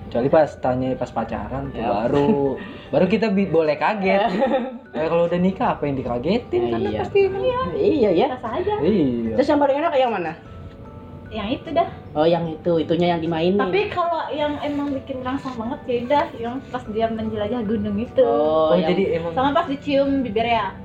kecuali 0.03 0.29
pas 0.29 0.51
tanya 0.59 0.89
pas 0.93 1.11
pacaran 1.11 1.63
tuh 1.69 1.79
Ya. 1.79 1.89
baru 1.89 2.31
baru 2.93 3.05
kita 3.07 3.27
bi- 3.29 3.49
boleh 3.49 3.77
kaget 3.77 4.23
Eh, 4.93 5.07
kalau 5.09 5.25
udah 5.25 5.41
nikah 5.41 5.73
apa 5.73 5.83
yang 5.85 5.97
dikagetin 5.97 6.63
karena 6.69 6.89
Iya. 6.91 6.99
pasti 7.01 7.21
Iya 7.73 8.11
ya. 8.13 8.27
rasa 8.29 8.49
aja 8.53 8.75
iya 8.83 9.35
Terus 9.39 9.49
yang 9.49 9.59
paling 9.59 9.77
enak 9.79 9.93
yang 9.95 10.13
mana? 10.13 10.33
yang 11.31 11.49
itu 11.49 11.69
dah 11.71 11.89
Oh 12.13 12.25
yang 12.25 12.45
itu, 12.47 12.77
itunya 12.77 13.09
yang 13.11 13.21
dimainin. 13.21 13.57
tapi 13.57 13.89
kalau 13.89 14.29
yang 14.29 14.61
emang 14.61 14.93
bikin 14.93 15.25
rangsang 15.25 15.57
banget 15.57 15.81
ya 15.83 15.97
udah 16.03 16.25
yang 16.37 16.55
pas 16.69 16.85
dia 16.87 17.07
menjelajah 17.09 17.61
gunung 17.63 17.97
itu 17.97 18.21
oh, 18.21 18.69
oh, 18.69 18.75
yang- 18.75 18.91
jadi 18.91 19.03
emang 19.17 19.33
sama 19.33 19.51
pas 19.55 19.67
dicium 19.67 20.21
bibirnya 20.21 20.77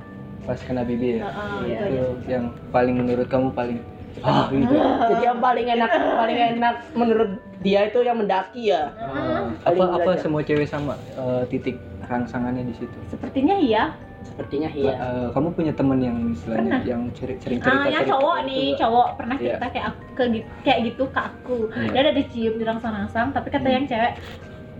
pas 0.42 0.56
kena 0.58 0.80
bibir 0.82 1.20
ya 1.20 1.28
Heeh, 1.28 1.60
Iya. 1.60 1.68
itu 1.68 1.84
aja. 1.84 2.00
itu 2.16 2.28
yang 2.30 2.44
paling 2.72 2.94
menurut 2.96 3.26
kamu 3.28 3.48
paling 3.52 3.78
ah 4.18 4.48
gitu 4.48 4.72
jadi 5.04 5.22
yang 5.22 5.38
paling 5.38 5.66
enak 5.68 5.90
paling 5.92 6.38
enak 6.50 6.74
menurut 6.92 7.30
dia 7.58 7.80
itu 7.84 7.98
yang 8.00 8.16
mendaki 8.16 8.70
ya. 8.70 8.94
Heeh. 8.94 9.42
apa 9.64 9.84
apa 9.96 10.10
semua 10.16 10.40
cewek 10.40 10.64
sama 10.64 10.94
eh, 11.12 11.42
titik 11.46 11.76
rangsangannya 12.02 12.64
di 12.64 12.74
situ 12.74 12.98
sepertinya 13.06 13.54
iya 13.54 13.92
Sepertinya 14.18 14.66
iya. 14.70 14.92
eh, 14.94 15.28
kamu 15.30 15.48
punya 15.52 15.72
temen 15.72 15.98
yang 15.98 16.16
istilahnya 16.30 16.62
Pernah. 16.74 16.82
yang 16.84 17.02
ceri- 17.12 17.38
sering 17.38 17.58
cerita 17.58 17.70
Ah, 17.72 17.86
yang 17.86 18.02
cerita 18.02 18.12
cowok 18.12 18.34
gitu 18.36 18.48
nih, 18.48 18.58
nggak? 18.64 18.78
cowok 18.78 19.08
pernah 19.14 19.36
Iya. 19.36 19.42
cerita 19.46 19.66
kayak 19.68 19.86
aku 19.86 20.02
ke 20.10 20.24
kayak 20.60 20.78
gitu 20.84 21.02
ke 21.06 21.20
aku. 21.22 21.56
Iya. 21.70 21.88
Dia 21.88 22.00
ada 22.00 22.12
dicium 22.12 22.54
di 22.54 22.64
rangsang-rangsang, 22.64 23.28
tapi 23.30 23.48
kata 23.48 23.62
Hmm. 23.64 23.74
yang 23.74 23.84
cewek, 23.86 24.12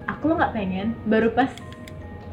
aku 0.06 0.22
lo 0.24 0.34
nggak 0.36 0.52
pengen. 0.52 0.86
Baru 1.04 1.28
pas 1.32 1.50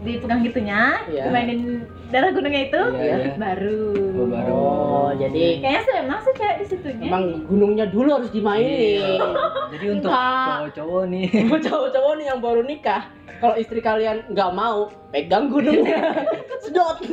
dipegang 0.06 0.42
gitunya, 0.42 1.02
Iya. 1.06 1.24
dimainin 1.26 1.62
darah 2.08 2.30
gunungnya 2.30 2.62
itu, 2.64 2.82
Iya, 2.94 3.16
iya. 3.18 3.34
baru. 3.36 3.86
Oh, 4.16 4.28
baru. 4.28 4.54
Oh, 4.56 5.10
jadi 5.12 5.60
Kayaknya 5.60 5.82
sih 5.82 5.94
emang 5.98 6.20
sih 6.22 6.34
cewek 6.34 6.56
di 6.56 6.66
situnya. 6.68 7.08
emang 7.08 7.24
gunungnya 7.44 7.86
dulu 7.86 8.10
harus 8.14 8.30
dimainin. 8.30 9.20
jadi 9.68 9.86
untuk 9.92 10.10
cowok-cowok 10.10 11.04
nih 11.10 11.26
Cowok-cowok 11.66 12.14
nih 12.16 12.26
yang 12.28 12.40
baru 12.40 12.62
nikah, 12.62 13.02
kalau 13.36 13.56
istri 13.56 13.80
kalian 13.80 14.24
nggak 14.30 14.52
mau, 14.52 14.80
pegang 15.10 15.50
gunungnya, 15.50 16.14
sedot. 16.64 17.02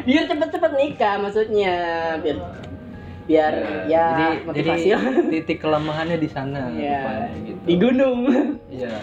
biar 0.00 0.24
cepet-cepet 0.26 0.72
nikah 0.74 1.14
maksudnya, 1.18 1.74
biar 2.18 2.36
biar 3.22 3.52
ya, 3.86 4.06
jadi 4.10 4.24
motivasi 4.42 4.88
jadi 4.90 5.22
titik 5.30 5.58
kelemahannya 5.60 6.18
di 6.18 6.26
sana 6.26 6.66
Iya. 6.68 6.98
rupanya, 6.98 7.38
gitu. 7.38 7.62
di 7.62 7.74
gunung. 7.78 8.18
Iya. 8.66 8.94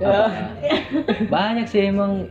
Ya. 0.00 0.08
Apa- 0.08 0.32
banyak 1.28 1.66
sih 1.68 1.92
emang 1.92 2.24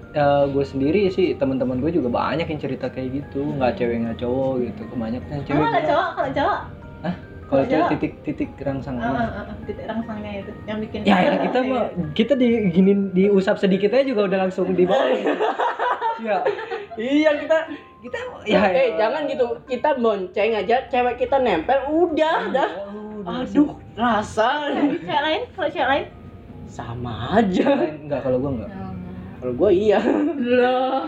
gue 0.49 0.65
sendiri 0.65 1.05
sih 1.13 1.37
teman-teman 1.37 1.77
gue 1.77 1.93
juga 1.93 2.09
banyak 2.09 2.49
yang 2.49 2.57
cerita 2.57 2.89
kayak 2.89 3.21
gitu. 3.21 3.45
Nggak 3.45 3.77
cewek 3.77 3.95
nggak 4.09 4.17
cowok 4.17 4.53
gitu 4.65 4.81
kebanyakan 4.89 5.37
cewek 5.45 5.53
Emang 5.53 5.69
kalau 5.69 5.85
cowok, 5.85 6.09
kalau 6.09 6.31
cowok, 6.33 6.59
Hah? 7.05 7.15
kalau 7.45 7.63
cewek 7.63 7.77
cowok? 7.77 7.89
titik-titik 7.93 8.49
ah, 8.49 8.63
rangsangannya? 8.65 9.05
Ah, 9.13 9.21
ah, 9.21 9.41
ah, 9.45 9.55
titik 9.69 9.85
rangsangnya 9.85 10.31
itu 10.41 10.51
yang 10.65 10.77
bikin. 10.81 10.99
ya, 11.05 11.15
ya 11.21 11.33
kita 11.45 11.59
mah 11.61 11.83
kita 12.17 12.33
di 12.33 12.47
gini 12.73 12.91
diusap 13.13 13.55
sedikit 13.61 13.93
aja 13.93 14.01
juga 14.01 14.25
udah 14.25 14.39
langsung 14.49 14.73
di 14.73 14.89
bawah. 14.89 15.05
Ya. 16.19 16.43
Iya 16.99 17.31
kita 17.39 17.57
kita 18.03 18.17
ya, 18.43 18.59
eh 18.75 18.99
jangan 18.99 19.23
gitu. 19.23 19.55
Kita 19.63 19.95
bonceng 19.95 20.51
aja 20.51 20.83
cewek 20.91 21.15
kita 21.15 21.39
nempel 21.39 21.79
udah 21.87 22.51
dah. 22.51 22.71
aduh 23.23 23.71
rasa. 23.95 24.67
Cewek 24.67 25.07
lain, 25.23 25.41
kalau 25.55 25.69
cewek 25.71 25.87
lain? 25.87 26.05
Sama 26.69 27.41
aja. 27.41 27.89
Enggak 27.89 28.21
kalau 28.21 28.37
gue 28.37 28.51
enggak. 28.61 28.71
Kalau 29.41 29.53
gue 29.57 29.69
iya. 29.73 29.99
Loh. 30.37 31.03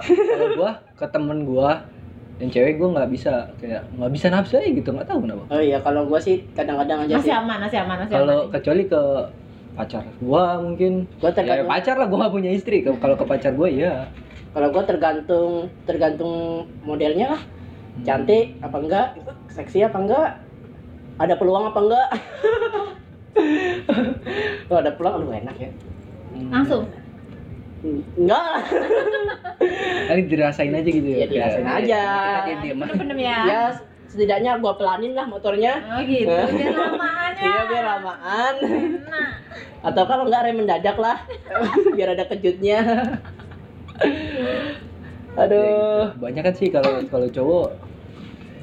kalau 0.00 0.48
gue 0.56 0.70
ke 0.96 1.06
temen 1.10 1.38
gue 1.44 1.70
yang 2.40 2.48
cewek 2.48 2.74
gue 2.78 2.88
nggak 2.94 3.10
bisa. 3.10 3.50
Kayak 3.58 3.84
nggak 3.98 4.12
bisa 4.14 4.26
nafsu 4.30 4.54
aja 4.56 4.70
gitu 4.70 4.88
nggak 4.94 5.08
tahu 5.10 5.18
kenapa. 5.26 5.44
Oh 5.50 5.60
iya 5.60 5.78
kalau 5.82 6.06
gue 6.06 6.20
sih 6.22 6.46
kadang-kadang 6.54 7.04
aja 7.04 7.14
Masih 7.18 7.28
sih. 7.28 7.34
aman, 7.36 7.58
masih 7.60 7.78
aman, 7.82 7.96
masih 8.06 8.14
kalau 8.14 8.38
kecuali 8.48 8.82
ke 8.86 9.02
pacar 9.76 10.04
gue 10.06 10.44
mungkin. 10.62 10.92
Gue 11.18 11.28
ya 11.28 11.34
tergantung 11.34 11.68
pacar 11.68 11.94
lah 11.98 12.06
gue 12.06 12.18
nggak 12.22 12.34
punya 12.38 12.50
istri. 12.54 12.76
Kalau 12.86 13.16
ke 13.18 13.24
pacar 13.26 13.52
gue 13.52 13.68
ya 13.74 14.06
kalau 14.50 14.66
gue 14.74 14.82
tergantung 14.82 15.50
tergantung 15.84 16.66
modelnya 16.86 17.36
lah. 17.36 17.42
Cantik 18.06 18.56
apa 18.62 18.76
enggak? 18.78 19.08
Seksi 19.50 19.84
apa 19.84 19.98
enggak? 19.98 20.28
Ada 21.20 21.36
peluang 21.36 21.68
apa 21.68 21.80
enggak 21.84 22.08
kalau 24.66 24.78
ada 24.78 24.92
peluang 24.92 25.14
aduh 25.20 25.34
enak 25.36 25.56
ya. 25.56 25.70
Langsung. 26.48 26.84
enggak. 28.14 28.44
Lah 28.44 28.60
kali 30.06 30.22
dirasain 30.26 30.68
aja 30.70 30.84
gitu 30.84 31.06
ya 31.06 31.18
Ya, 31.18 31.26
dirasain 31.26 31.64
Kayak- 31.64 31.80
aja. 31.80 32.02
kita 32.44 32.60
diam 32.62 32.78
Bener 32.92 33.16
ya. 33.16 33.38
ya 33.42 33.60
setidaknya 34.06 34.58
gua 34.58 34.74
pelanin 34.74 35.12
lah 35.12 35.24
motornya. 35.24 35.80
Oh 35.88 36.02
gitu, 36.02 36.28
biar 36.28 36.74
lamaan 36.74 37.32
ya. 37.32 37.44
iya 37.46 37.60
biar 37.64 37.84
lamaan. 37.88 38.54
Nah, 39.06 39.28
atau 39.82 40.02
kalau 40.04 40.26
enggak 40.26 40.44
rem 40.44 40.56
mendadak 40.56 40.96
lah. 40.96 41.18
Biar 41.96 42.12
ada 42.12 42.26
kejutnya. 42.26 42.78
Aduh. 45.36 46.10
Banyak 46.16 46.42
kan 46.42 46.54
sih 46.54 46.68
kalau 46.68 47.00
kalau 47.06 47.28
cowok. 47.28 47.68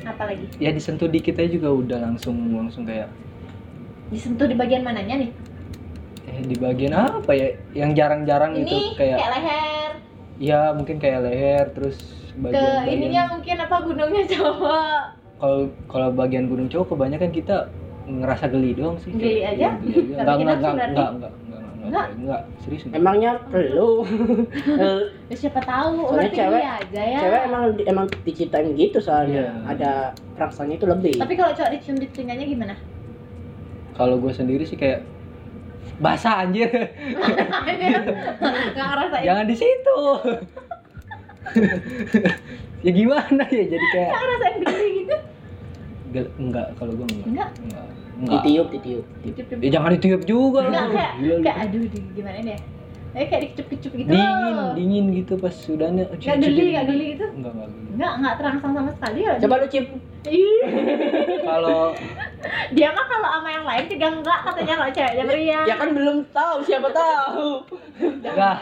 Apa 0.04 0.24
lagi? 0.24 0.48
ya 0.56 0.72
disentuh 0.72 1.08
dikit 1.08 1.36
aja 1.36 1.50
juga 1.50 1.68
udah 1.68 2.00
langsung 2.02 2.38
langsung 2.54 2.88
kayak 2.88 3.12
Disentuh 4.08 4.46
di 4.46 4.56
bagian 4.56 4.82
mananya 4.82 5.16
nih? 5.18 5.32
eh, 6.26 6.44
di 6.44 6.56
bagian 6.56 6.92
apa 6.92 7.32
ya 7.32 7.48
yang 7.74 7.92
jarang-jarang 7.94 8.52
itu 8.58 8.76
kayak, 8.94 9.16
kayak 9.16 9.32
leher. 9.34 9.92
ya 10.38 10.60
mungkin 10.72 10.96
kayak 10.98 11.24
leher 11.24 11.66
terus 11.72 11.98
Ke 12.30 12.52
bagian 12.52 12.84
ininya 12.86 13.24
mungkin 13.32 13.56
apa 13.58 13.76
gunungnya 13.80 14.24
cowok. 14.28 15.00
kalau 15.38 15.60
kalau 15.88 16.10
bagian 16.12 16.46
gunung 16.46 16.68
cowok 16.68 16.88
kebanyakan 16.90 17.32
kita 17.32 17.72
ngerasa 18.06 18.48
geli 18.48 18.72
doang 18.74 18.96
sih 18.98 19.10
Geli 19.10 19.40
aja? 19.42 19.56
iya, 19.56 19.70
geli 19.78 20.14
aja. 20.14 20.22
Nggak 20.22 20.36
enggak 20.36 20.56
enggak 20.58 20.72
enggak 20.76 20.88
enggak 20.88 20.88
enggak 20.88 21.10
enggak 21.10 21.32
enggak 21.32 21.34
Enggak? 21.88 22.08
enggak 22.14 22.42
serius 22.60 22.82
enggak. 22.84 23.00
emangnya 23.00 23.32
perlu 23.48 23.90
Eh, 24.84 25.02
Ya, 25.28 25.36
siapa 25.38 25.60
tahu 25.62 25.92
Soalnya 26.06 26.12
ulah 26.12 26.28
cewek- 26.34 26.66
aja 26.78 27.02
ya. 27.06 27.20
cewek 27.20 27.42
emang 27.46 27.64
emang 27.86 28.06
diciptain 28.24 28.68
gitu 28.74 28.98
soalnya 29.00 29.44
Iya. 29.48 29.52
ada 29.66 29.92
raksanya 30.36 30.76
itu 30.76 30.86
lebih 30.86 31.16
Tapi 31.16 31.34
kalau 31.34 31.52
cowok 31.54 31.72
dicium 31.72 31.96
di 31.96 32.08
telinganya 32.10 32.44
gimana? 32.46 32.76
Kalau 33.98 34.22
gue 34.22 34.32
sendiri 34.32 34.64
sih 34.64 34.78
kayak 34.78 35.02
basah 35.98 36.46
anjir. 36.46 36.70
Jangan 39.26 39.46
di 39.50 39.56
situ. 39.58 40.00
Ya 42.86 42.92
gimana 42.94 43.44
ya 43.50 43.64
jadi 43.66 43.86
kayak 43.90 44.12
Enggak 44.14 44.22
ngerasain 44.22 44.56
geli 44.62 44.90
gitu. 45.02 45.18
Enggak 46.38 46.68
kalau 46.78 46.94
gue 46.94 47.06
enggak. 47.10 47.26
Enggak. 47.26 47.50
enggak. 47.66 47.88
Enggak. 48.18 48.42
Ditiup 48.46 48.68
ditiup. 48.70 49.06
Dicium-cium. 49.26 49.60
ya 49.66 49.70
jangan 49.74 49.90
ditiup 49.98 50.22
juga. 50.30 50.60
Enggak 50.70 50.86
kayak 50.94 51.14
kayak 51.42 51.58
aduh 51.66 51.82
gimana 52.14 52.38
nih 52.46 52.77
ya? 53.18 53.26
Kayak 53.26 53.42
dikecup-kecup 53.44 53.92
gitu. 53.94 54.10
dingin 54.10 54.54
loh. 54.54 54.72
dingin 54.74 55.06
gitu 55.12 55.34
pas 55.36 55.52
sudahnya 55.52 56.04
Enggak 56.08 56.38
geli, 56.40 56.64
enggak 56.70 56.86
geli 56.86 57.06
gitu. 57.12 57.26
enggak 57.32 57.52
enggak 57.52 57.70
geli 57.70 57.88
Enggak, 57.92 58.12
enggak 58.14 58.34
terangsang 58.38 58.72
sama 58.74 58.92
sekali 58.94 59.20
ya. 59.20 59.34
coba 59.38 59.56
lu 59.58 59.68
cip 59.68 59.86
Ih, 60.28 60.60
kalau 61.42 61.96
dia 62.76 62.92
mah 62.92 63.06
kalau 63.06 63.28
sama 63.32 63.50
yang 63.50 63.64
lain 63.64 63.86
juga 63.88 64.08
enggak 64.12 64.40
katanya 64.44 64.74
kalau 64.76 64.92
ceweknya 64.92 65.24
pria. 65.26 65.60
ya 65.64 65.76
kan 65.76 65.90
belum 65.90 66.18
tahu 66.30 66.56
siapa 66.62 66.90
tahu 66.92 67.48
enggak 67.98 68.58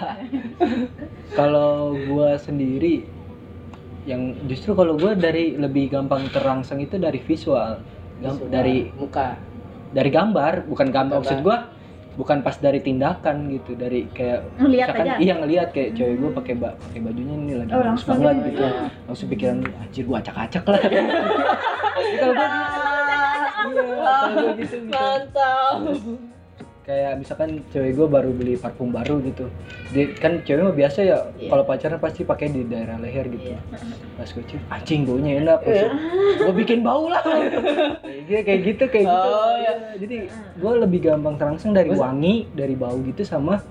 kalau 1.34 1.74
gua 2.06 2.38
sendiri 2.38 3.04
yang 4.06 4.22
justru 4.46 4.72
kalau 4.72 4.94
gua 4.94 5.18
dari 5.18 5.58
lebih 5.58 5.90
gampang 5.90 6.30
terangsang 6.30 6.78
itu 6.80 6.96
dari 6.96 7.18
visual 7.20 7.82
Visual. 8.16 8.48
dari 8.48 8.94
muka 8.94 9.36
dari 9.90 10.08
gambar 10.08 10.70
bukan 10.70 10.88
gambar 10.88 11.18
Gambar. 11.18 11.26
maksud 11.26 11.40
gua 11.42 11.58
bukan 12.16 12.40
pas 12.40 12.56
dari 12.56 12.80
tindakan 12.80 13.36
gitu 13.50 13.72
dari 13.74 14.08
kayak 14.10 14.48
Ngeliat 14.56 14.88
misalkan 14.88 15.06
aja. 15.06 15.16
iya 15.18 15.34
ngeliat 15.36 15.70
kayak 15.70 15.90
cewek 15.94 16.16
gue 16.16 16.32
pakai 16.34 16.54
ba 16.56 16.70
pakai 16.74 17.00
bajunya 17.02 17.36
ini 17.36 17.54
lagi 17.56 17.70
Oh, 17.70 17.78
bagus 17.78 17.88
langsung 18.02 18.18
banget 18.18 18.36
ya. 18.36 18.48
gitu 18.48 18.64
langsung 19.06 19.28
pikiran 19.30 19.58
anjir 19.78 20.04
gue 20.04 20.18
acak-acak 20.18 20.64
lah 20.66 20.80
kalau 22.16 22.34
gue 22.34 22.48
iya 22.48 23.48
kalau 23.52 24.34
gue 24.38 24.54
gitu, 24.58 24.76
gitu 24.78 24.90
Mantap. 24.90 26.35
Kayak 26.86 27.18
misalkan 27.18 27.66
cewek 27.68 27.94
gue 27.94 28.06
baru 28.06 28.30
beli 28.30 28.54
parfum 28.56 28.90
baru 28.90 29.18
gitu 29.20 29.50
dia 29.90 30.06
kan 30.14 30.38
cewek 30.40 30.62
mah 30.62 30.76
biasa 30.76 31.00
ya 31.02 31.18
Iya. 31.34 31.50
kalau 31.50 31.64
pacaran 31.66 31.98
pasti 31.98 32.22
pakai 32.22 32.48
di 32.48 32.62
daerah 32.64 32.96
leher 32.96 33.26
gitu 33.28 33.52
Iya. 33.52 33.60
pas 34.14 34.30
gue 34.30 34.44
cium 34.46 34.62
anjing 34.70 35.02
baunya 35.04 35.32
enak 35.40 35.60
gue 36.38 36.54
bikin 36.56 36.80
bau 36.80 37.10
lah 37.10 37.26
kayak 38.06 38.44
kayak 38.48 38.62
gitu 38.64 38.84
kayak 38.86 39.06
gitu 39.08 39.28
Oh, 39.28 39.56
Iya. 39.58 39.74
jadi 39.98 40.18
gue 40.30 40.72
lebih 40.80 41.00
gampang 41.04 41.36
terangsang 41.36 41.74
dari 41.74 41.90
wangi 41.90 42.46
dari 42.52 42.78
bau 42.78 43.02
gitu 43.02 43.26
sama 43.26 43.66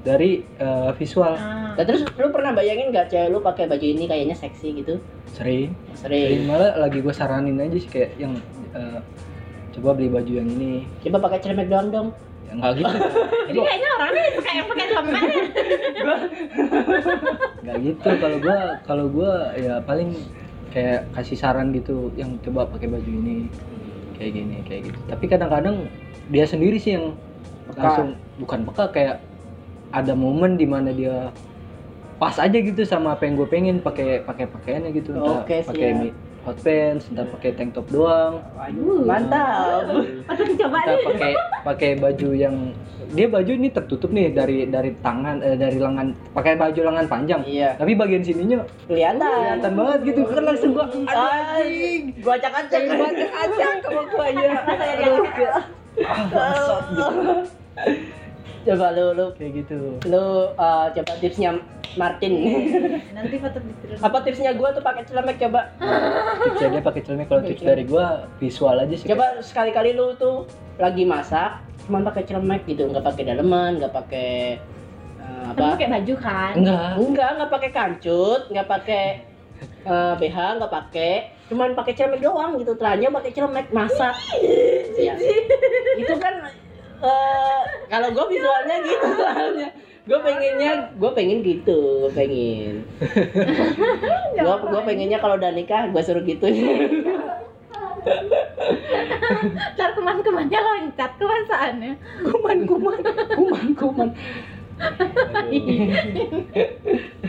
dari 0.00 0.46
eh, 0.56 0.90
visual 0.94 1.34
Ah. 1.34 1.58
Nah, 1.72 1.86
terus 1.86 2.02
lu 2.04 2.28
pernah 2.28 2.52
bayangin 2.52 2.90
nggak 2.90 3.08
cewek 3.08 3.30
lu 3.30 3.40
pakai 3.40 3.64
baju 3.64 3.80
ini 3.82 4.04
kayaknya 4.04 4.34
seksi 4.34 4.68
gitu? 4.76 5.00
sering 5.28 5.70
Sering. 5.92 6.26
sering 6.28 6.42
malah 6.44 6.76
lagi 6.76 6.98
gue 6.98 7.10
saranin 7.10 7.56
aja 7.56 7.74
sih 7.74 7.88
kayak 7.88 8.14
yang 8.16 8.34
eh, 8.74 9.00
coba 9.70 9.94
beli 9.94 10.06
baju 10.06 10.32
yang 10.34 10.48
ini 10.50 10.84
Coba 11.00 11.18
pakai 11.20 11.38
celemek 11.40 11.66
doang 11.66 11.88
dong. 11.88 12.08
Ya 12.50 12.52
enggak 12.58 12.72
gitu. 12.82 12.94
Jadi 13.46 13.58
kayaknya 13.62 13.88
orangnya 13.94 14.24
suka 14.34 14.50
yang 14.50 14.66
pakai 14.66 14.86
celemek 14.90 15.22
ya. 15.22 15.44
nggak 17.62 17.76
gitu. 17.86 18.08
Kalau 18.18 18.36
gua 18.42 18.58
kalau 18.82 19.06
gua 19.06 19.32
ya 19.54 19.74
paling 19.86 20.10
kayak 20.74 21.06
kasih 21.14 21.38
saran 21.38 21.70
gitu 21.70 22.10
yang 22.18 22.34
coba 22.42 22.66
pakai 22.66 22.90
baju 22.90 23.10
ini 23.10 23.46
kayak 24.18 24.32
gini 24.34 24.56
kayak 24.66 24.90
gitu. 24.90 24.98
Tapi 25.06 25.24
kadang-kadang 25.30 25.86
dia 26.30 26.46
sendiri 26.46 26.78
sih 26.78 26.98
yang 26.98 27.14
Peka. 27.70 27.78
langsung 27.78 28.08
bukan 28.42 28.66
peka 28.66 28.84
kayak 28.90 29.16
ada 29.94 30.14
momen 30.14 30.58
di 30.58 30.66
mana 30.66 30.90
dia 30.90 31.30
pas 32.18 32.36
aja 32.36 32.58
gitu 32.58 32.82
sama 32.84 33.16
apa 33.16 33.26
yang 33.26 33.34
gue 33.38 33.48
pengen 33.48 33.76
pakai 33.80 34.26
pakai 34.26 34.46
pakaiannya 34.50 34.90
gitu. 34.92 35.14
Oke, 35.16 35.62
pakai 35.62 36.12
hot 36.44 36.56
pants 36.64 37.04
entah 37.12 37.26
pakai 37.28 37.50
tank 37.52 37.76
top 37.76 37.86
doang. 37.92 38.40
Waduh, 38.56 39.04
mantap. 39.04 39.84
Patut 40.28 40.46
dicoba 40.48 40.78
nih. 40.88 41.04
pakai 41.04 41.32
pakai 41.60 41.90
baju 42.00 42.28
yang 42.32 42.56
dia 43.10 43.26
baju 43.26 43.50
ini 43.50 43.68
tertutup 43.74 44.10
nih 44.14 44.30
dari 44.30 44.70
dari 44.70 44.94
tangan 45.02 45.42
eh, 45.42 45.56
dari 45.58 45.78
lengan 45.82 46.14
pakai 46.32 46.54
baju 46.56 46.80
lengan 46.80 47.06
panjang. 47.10 47.40
Iya, 47.44 47.76
tapi 47.76 47.92
bagian 47.98 48.22
sininya 48.22 48.64
kelihatan. 48.86 49.20
kelihatan 49.20 49.72
banget 49.76 49.98
gitu. 50.08 50.20
Kan 50.30 50.42
langsung 50.46 50.70
gua 50.72 50.86
Anjing, 50.88 52.02
gua 52.22 52.34
acak-acak. 52.38 52.80
Gua 52.88 53.08
acak-acak 53.10 53.74
sama 53.82 54.02
gua 54.08 54.26
ya 54.30 54.52
dia 54.64 55.50
ah 56.06 56.80
gitu 56.94 58.19
Coba 58.60 58.92
lu 58.92 59.06
lu 59.16 59.26
kayak 59.40 59.64
gitu 59.64 59.96
lu 60.04 60.52
uh, 60.52 60.86
coba 60.92 61.12
tipsnya 61.16 61.56
Martin. 61.98 62.32
Nanti 63.16 63.36
patut 63.42 63.62
ditiru. 63.66 63.98
Apa 63.98 64.22
tipsnya 64.22 64.54
gua 64.54 64.70
tuh 64.70 64.84
pakai 64.84 65.02
celemek 65.08 65.40
coba? 65.42 65.72
tipsnya 66.44 66.68
dia 66.78 66.82
pakai 66.84 67.00
celemek 67.02 67.26
kalau 67.26 67.42
tips 67.42 67.62
dari 67.64 67.84
gua 67.88 68.30
visual 68.38 68.76
aja 68.78 68.94
sih 68.94 69.06
Coba 69.08 69.40
sekali-kali 69.42 69.96
lu 69.96 70.14
tuh 70.20 70.44
lagi 70.78 71.02
masak 71.08 71.70
cuman 71.88 72.06
pakai 72.06 72.22
celemek 72.22 72.62
gitu, 72.70 72.86
nggak 72.86 73.02
pakai 73.02 73.22
daleman, 73.26 73.82
nggak 73.82 73.90
pakai 73.90 74.62
uh, 75.18 75.50
apa? 75.50 75.74
pakai 75.74 75.88
baju 75.90 76.14
kan. 76.22 76.52
enggak 76.54 76.90
Enggak, 77.02 77.30
nggak 77.34 77.50
pakai 77.50 77.70
kancut, 77.74 78.42
nggak 78.46 78.68
pakai 78.70 79.04
eh, 79.90 80.14
BH, 80.20 80.38
nggak 80.60 80.72
pakai, 80.72 81.14
cuman 81.50 81.74
pakai 81.74 81.92
celemek 81.98 82.22
doang 82.22 82.62
gitu. 82.62 82.78
Teranjang 82.78 83.10
pakai 83.10 83.30
celemek 83.34 83.66
masak. 83.74 84.14
Ya. 84.94 85.18
Itu 85.98 86.14
kan 86.20 86.34
eh, 87.00 87.60
kalau 87.88 88.08
gue 88.12 88.26
visualnya 88.36 88.76
gitu 88.84 89.06
soalnya. 89.16 89.68
Gue 90.08 90.18
pengennya, 90.26 90.96
gue 90.96 91.10
pengen 91.12 91.38
gitu, 91.44 92.08
gue 92.08 92.12
pengen. 92.16 92.82
Gue 94.34 94.54
gue 94.58 94.82
pengennya 94.82 95.18
kalau 95.20 95.36
udah 95.36 95.52
nikah 95.52 95.92
gue 95.92 96.02
suruh 96.02 96.24
gitu. 96.24 96.48
Ntar 99.76 99.90
kuman-kumannya 99.92 100.60
loncat 100.60 101.12
kebasaannya. 101.20 101.92
kuman, 102.26 102.58
kuman, 102.64 103.00
kuman, 103.36 103.66
kuman. 103.76 104.08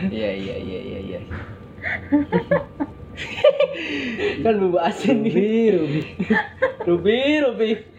iya 0.08 0.30
iya 0.32 0.56
iya 0.56 0.80
iya 0.80 0.98
iya 1.04 1.20
Kan 4.40 4.54
bumbu 4.56 4.80
asin 4.80 5.20
nih. 5.20 5.76
Ruby 5.76 5.76
Ruby 5.76 6.02
Ruby, 6.88 7.20
Ruby. 7.44 7.91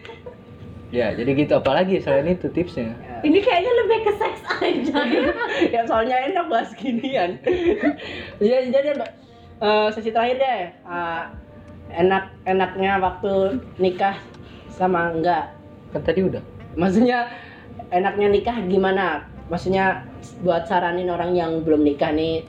Ya 0.94 1.10
jadi 1.10 1.30
gitu. 1.34 1.52
Apalagi 1.58 1.98
selain 1.98 2.30
itu 2.30 2.46
tipsnya. 2.54 2.94
Ini 3.26 3.38
kayaknya 3.42 3.72
lebih 3.82 3.98
ke 4.06 4.12
seks 4.14 4.40
aja. 4.62 4.98
ya 5.74 5.80
soalnya 5.90 6.16
enak 6.30 6.46
bahas 6.46 6.70
ginian. 6.78 7.42
Iya 8.44 8.70
jadi 8.70 9.02
eh, 9.58 9.88
sesi 9.90 10.14
terakhir 10.14 10.38
deh. 10.38 10.62
Eh, 10.70 11.24
enak 11.98 12.24
enaknya 12.46 13.02
waktu 13.02 13.58
nikah 13.82 14.22
sama 14.70 15.10
enggak? 15.10 15.50
Kan 15.90 16.02
tadi 16.06 16.22
udah. 16.22 16.42
Maksudnya 16.78 17.26
enaknya 17.90 18.30
nikah 18.30 18.56
gimana? 18.70 19.26
Maksudnya 19.50 20.06
buat 20.40 20.70
saranin 20.70 21.10
orang 21.10 21.34
yang 21.34 21.66
belum 21.66 21.84
nikah 21.84 22.14
nih 22.14 22.46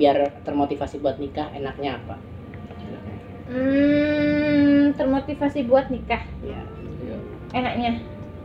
biar 0.00 0.40
termotivasi 0.48 0.98
buat 1.04 1.20
nikah 1.20 1.52
enaknya 1.52 2.00
apa? 2.00 2.16
Hmm, 3.52 4.96
termotivasi 4.96 5.68
buat 5.68 5.92
nikah. 5.92 6.24
ya 6.40 6.56
Iya. 6.56 6.71
Enaknya 7.52 7.92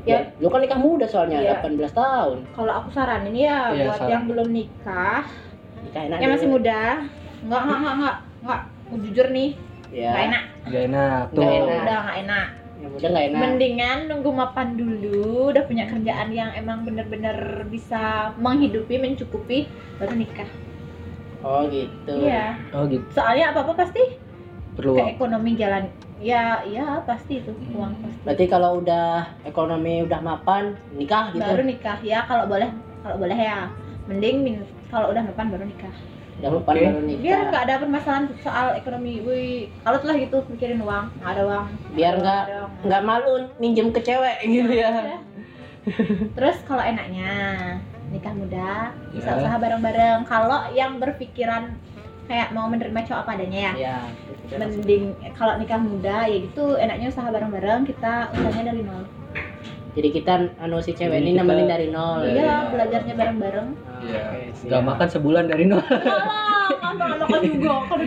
ya 0.04 0.16
Ya. 0.16 0.20
lu 0.40 0.48
kan 0.48 0.64
nikah 0.64 0.78
muda 0.78 1.04
soalnya 1.04 1.36
Iya. 1.38 1.60
18 1.60 1.92
tahun 1.92 2.38
kalau 2.52 2.72
aku 2.74 2.90
saranin 2.90 3.36
ya 3.36 3.70
Iya, 3.70 3.84
buat 3.86 3.98
saran. 3.98 4.10
yang 4.10 4.24
belum 4.26 4.50
nikah, 4.50 5.20
nikah 5.82 6.02
enak 6.06 6.18
yang 6.18 6.32
masih 6.32 6.48
dulu. 6.48 6.56
muda. 6.56 6.82
Enggak, 7.38 7.60
enggak, 7.62 7.78
enggak, 7.78 7.94
enggak. 7.94 8.16
Enggak, 8.38 8.62
jujur 8.98 9.28
nih, 9.30 9.50
ya 9.90 10.08
enggak 10.08 10.24
enak. 10.26 10.44
Gak 10.66 10.82
enak 10.86 11.24
tuh 11.28 11.36
Nggak 11.38 11.52
Yang 11.52 11.60
enak. 11.60 11.76
muda 11.76 11.96
enggak 11.98 12.18
enak. 12.18 12.48
yang 12.78 12.92
muda 12.94 13.08
nggak 13.10 13.26
enak 13.26 13.40
Mendingan 13.42 13.98
nunggu 14.08 14.30
mapan 14.32 14.68
dulu, 14.74 15.20
udah 15.50 15.64
punya 15.66 15.86
kerjaan 15.86 16.30
yang 16.30 16.50
emang 16.54 16.80
bener-bener 16.84 17.38
bisa 17.68 18.02
menghidupi, 18.38 18.96
mencukupi, 18.96 19.68
baru 19.98 20.14
nikah. 20.14 20.50
oh 21.40 21.66
gitu 21.66 22.14
Iya. 22.18 22.56
oh 22.72 22.86
gitu 22.86 23.06
Soalnya 23.12 23.52
apa-apa 23.52 23.76
pasti 23.78 24.02
perlu 24.78 24.94
ke 24.94 25.04
ekonomi 25.12 25.52
jalan. 25.54 25.90
Ya, 26.18 26.62
ya 26.64 27.02
pasti 27.04 27.40
itu 27.40 27.54
uang 27.72 27.94
pasti. 27.96 28.22
berarti 28.24 28.46
kalau 28.48 28.80
udah 28.80 29.10
ekonomi 29.44 30.02
udah 30.02 30.18
mapan 30.20 30.64
nikah 30.92 31.30
gitu 31.30 31.42
Baru 31.44 31.62
nikah 31.64 31.98
ya 32.02 32.22
kalau 32.24 32.46
boleh, 32.46 32.70
kalau 33.02 33.18
boleh 33.18 33.36
ya. 33.36 33.70
Mending 34.06 34.36
min- 34.40 34.66
kalau 34.88 35.10
udah 35.10 35.20
mapan 35.22 35.48
baru 35.48 35.66
nikah. 35.66 35.94
udah 36.38 36.50
mapan 36.54 36.70
Oke. 36.72 36.86
baru 36.86 37.00
nikah 37.04 37.22
biar 37.24 37.40
nggak 37.48 37.64
ada 37.66 37.76
permasalahan 37.78 38.26
soal 38.40 38.68
ekonomi 38.72 39.14
wih 39.20 39.74
kalau 39.82 39.98
telah 39.98 40.16
gitu 40.16 40.38
mikirin 40.48 40.78
uang 40.80 41.06
nggak 41.18 41.32
ada 41.34 41.42
uang 41.44 41.66
Biar 41.92 42.14
Nggak 42.16 42.42
nggak- 42.86 43.04
malu 43.04 43.34
minjem 43.58 43.90
ke 43.90 44.00
cewek 44.00 44.38
gitu 44.48 44.70
ya 44.72 44.94
Udah. 44.94 45.22
terus 46.34 46.62
kalau 46.62 46.84
enaknya 46.84 47.34
nikah 48.08 48.32
muda 48.32 48.94
bisa 49.10 49.28
Ya. 49.28 49.36
usaha 49.36 49.56
bareng-bareng 49.58 50.20
kalau 50.24 50.70
yang 50.72 50.96
berpikiran 50.98 51.74
kayak 52.28 52.52
mau 52.52 52.68
menerima 52.68 53.00
cowok 53.04 53.20
apa 53.24 53.32
adanya 53.34 53.60
ya. 53.60 53.74
Ya 53.80 53.98
mending 54.48 55.12
kalau 55.36 55.60
nikah 55.60 55.76
muda 55.76 56.24
ya 56.24 56.38
gitu 56.40 56.76
enaknya 56.76 57.08
usaha 57.08 57.28
bareng-bareng 57.28 57.84
kita 57.84 58.32
usahanya 58.32 58.72
dari 58.72 58.82
nol. 58.84 59.04
Jadi 59.92 60.08
kita 60.14 60.34
anu 60.62 60.78
si 60.80 60.94
cewek 60.94 61.20
ini 61.20 61.36
nemenin 61.36 61.68
dari 61.68 61.88
nol. 61.90 62.24
Iya 62.24 62.70
belajarnya 62.70 63.14
bareng-bareng. 63.16 63.68
Iya. 64.04 64.24
Gak 64.54 64.84
makan 64.86 65.08
sebulan 65.10 65.46
dari 65.48 65.66
nol. 65.66 65.84
anak-anak 66.80 67.42
juga 67.44 67.74
kan. 67.88 68.00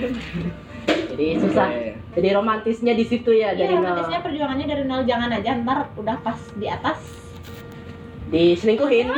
Jadi 1.10 1.26
susah. 1.42 1.68
Oke. 1.68 1.92
jadi 2.10 2.28
romantisnya 2.34 2.94
di 2.94 3.04
situ 3.04 3.30
ya 3.30 3.52
dari 3.52 3.68
Iya, 3.68 3.76
nol. 3.76 3.84
romantisnya 3.84 4.20
perjuangannya 4.22 4.66
dari 4.66 4.84
nol. 4.86 5.02
Jangan 5.04 5.30
aja 5.34 5.50
ntar 5.60 5.78
udah 5.94 6.16
pas 6.22 6.38
di 6.56 6.66
atas. 6.70 6.98
Diselingkuhin. 8.30 9.10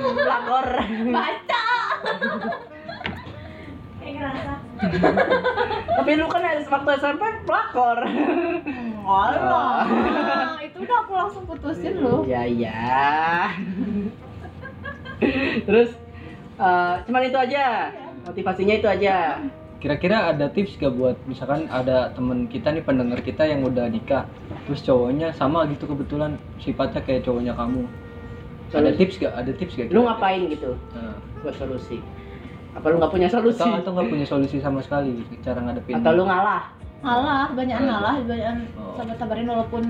Pelakor 0.00 0.66
baca 1.08 1.64
kayak 4.10 4.34
ngerasa 4.34 4.54
tapi 6.00 6.10
lu 6.16 6.26
kan 6.32 6.42
waktu 6.42 6.90
SMP 6.96 7.22
pelakor. 7.44 7.98
Alah, 9.04 9.84
itu 10.64 10.76
udah 10.80 10.98
aku 11.04 11.12
langsung 11.12 11.44
putusin 11.44 12.00
loh. 12.00 12.24
iya 12.24 12.48
iya. 12.48 12.80
Terus 15.68 15.92
eh, 16.56 16.94
cuman 17.04 17.22
itu 17.28 17.38
aja. 17.38 17.92
Motivasinya 18.24 18.74
itu 18.80 18.88
aja. 18.88 19.44
Kira-kira 19.80 20.28
ada 20.32 20.48
tips 20.52 20.76
gak 20.76 20.92
buat 20.92 21.16
misalkan 21.24 21.64
ada 21.72 22.12
temen 22.12 22.48
kita 22.52 22.68
nih 22.68 22.84
pendengar 22.84 23.24
kita 23.24 23.48
yang 23.48 23.64
udah 23.64 23.88
nikah, 23.88 24.28
terus 24.68 24.84
cowoknya 24.84 25.32
sama 25.32 25.64
gitu 25.72 25.88
kebetulan 25.88 26.36
sifatnya 26.60 27.00
kayak 27.00 27.24
cowoknya 27.24 27.56
kamu. 27.56 27.88
Ada 28.76 28.92
tips 28.96 29.16
gak? 29.20 29.32
Ada 29.36 29.52
tips 29.56 29.74
gak? 29.80 29.88
lu 29.88 30.04
ngapain 30.04 30.52
gitu? 30.52 30.76
Nah, 30.92 31.16
buat 31.40 31.56
solusi 31.56 31.98
apa 32.70 32.86
lu 32.86 32.96
nggak 33.02 33.12
punya 33.12 33.28
solusi? 33.28 33.60
atau 33.60 33.78
atau 33.82 33.90
nggak 33.96 34.08
punya 34.10 34.26
solusi 34.26 34.56
sama 34.62 34.78
sekali 34.84 35.26
cara 35.42 35.58
ngadepin? 35.58 36.00
atau 36.00 36.12
lu 36.14 36.24
ngalah? 36.24 36.62
Ngalah 37.00 37.46
banyak 37.56 37.76
ngalah. 37.80 38.14
banyak 38.22 38.56
Oh. 38.76 38.92
sabar 39.00 39.16
sabarin 39.16 39.48
walaupun 39.48 39.84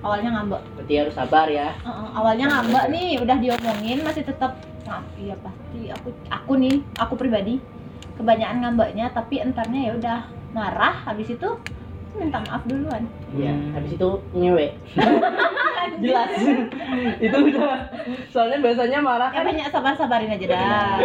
awalnya 0.00 0.30
ngambek. 0.40 0.62
Berarti 0.72 0.94
harus 0.96 1.14
sabar 1.14 1.46
ya? 1.52 1.76
Heeh, 1.76 2.08
awalnya 2.16 2.46
ngambek 2.48 2.84
nih 2.88 3.08
udah 3.20 3.36
diomongin 3.36 3.98
masih 4.00 4.24
tetap 4.24 4.56
maaf 4.90 5.06
iya 5.14 5.38
pasti 5.38 5.80
aku 5.94 6.08
aku 6.26 6.52
nih 6.58 6.82
aku 6.98 7.14
pribadi 7.14 7.62
kebanyakan 8.18 8.58
ngambeknya 8.66 9.06
tapi 9.14 9.38
entarnya 9.38 9.80
ya 9.86 9.92
udah 9.94 10.18
marah 10.50 11.06
habis 11.06 11.30
itu 11.30 11.48
minta 12.20 12.38
maaf 12.44 12.62
duluan. 12.68 13.02
Ya 13.32 13.50
Hmm. 13.50 13.72
habis 13.72 13.96
itu 13.96 14.08
nyewe 14.32 14.66
jelas. 16.04 16.30
Itu 17.18 17.36
udah. 17.40 17.88
Soalnya 18.28 18.58
biasanya 18.60 18.98
marah 19.00 19.30
ya 19.32 19.40
kan. 19.40 19.48
banyak 19.48 19.66
sabar 19.68 19.94
sabarin 19.96 20.30
aja 20.30 20.46
dah. 20.46 20.96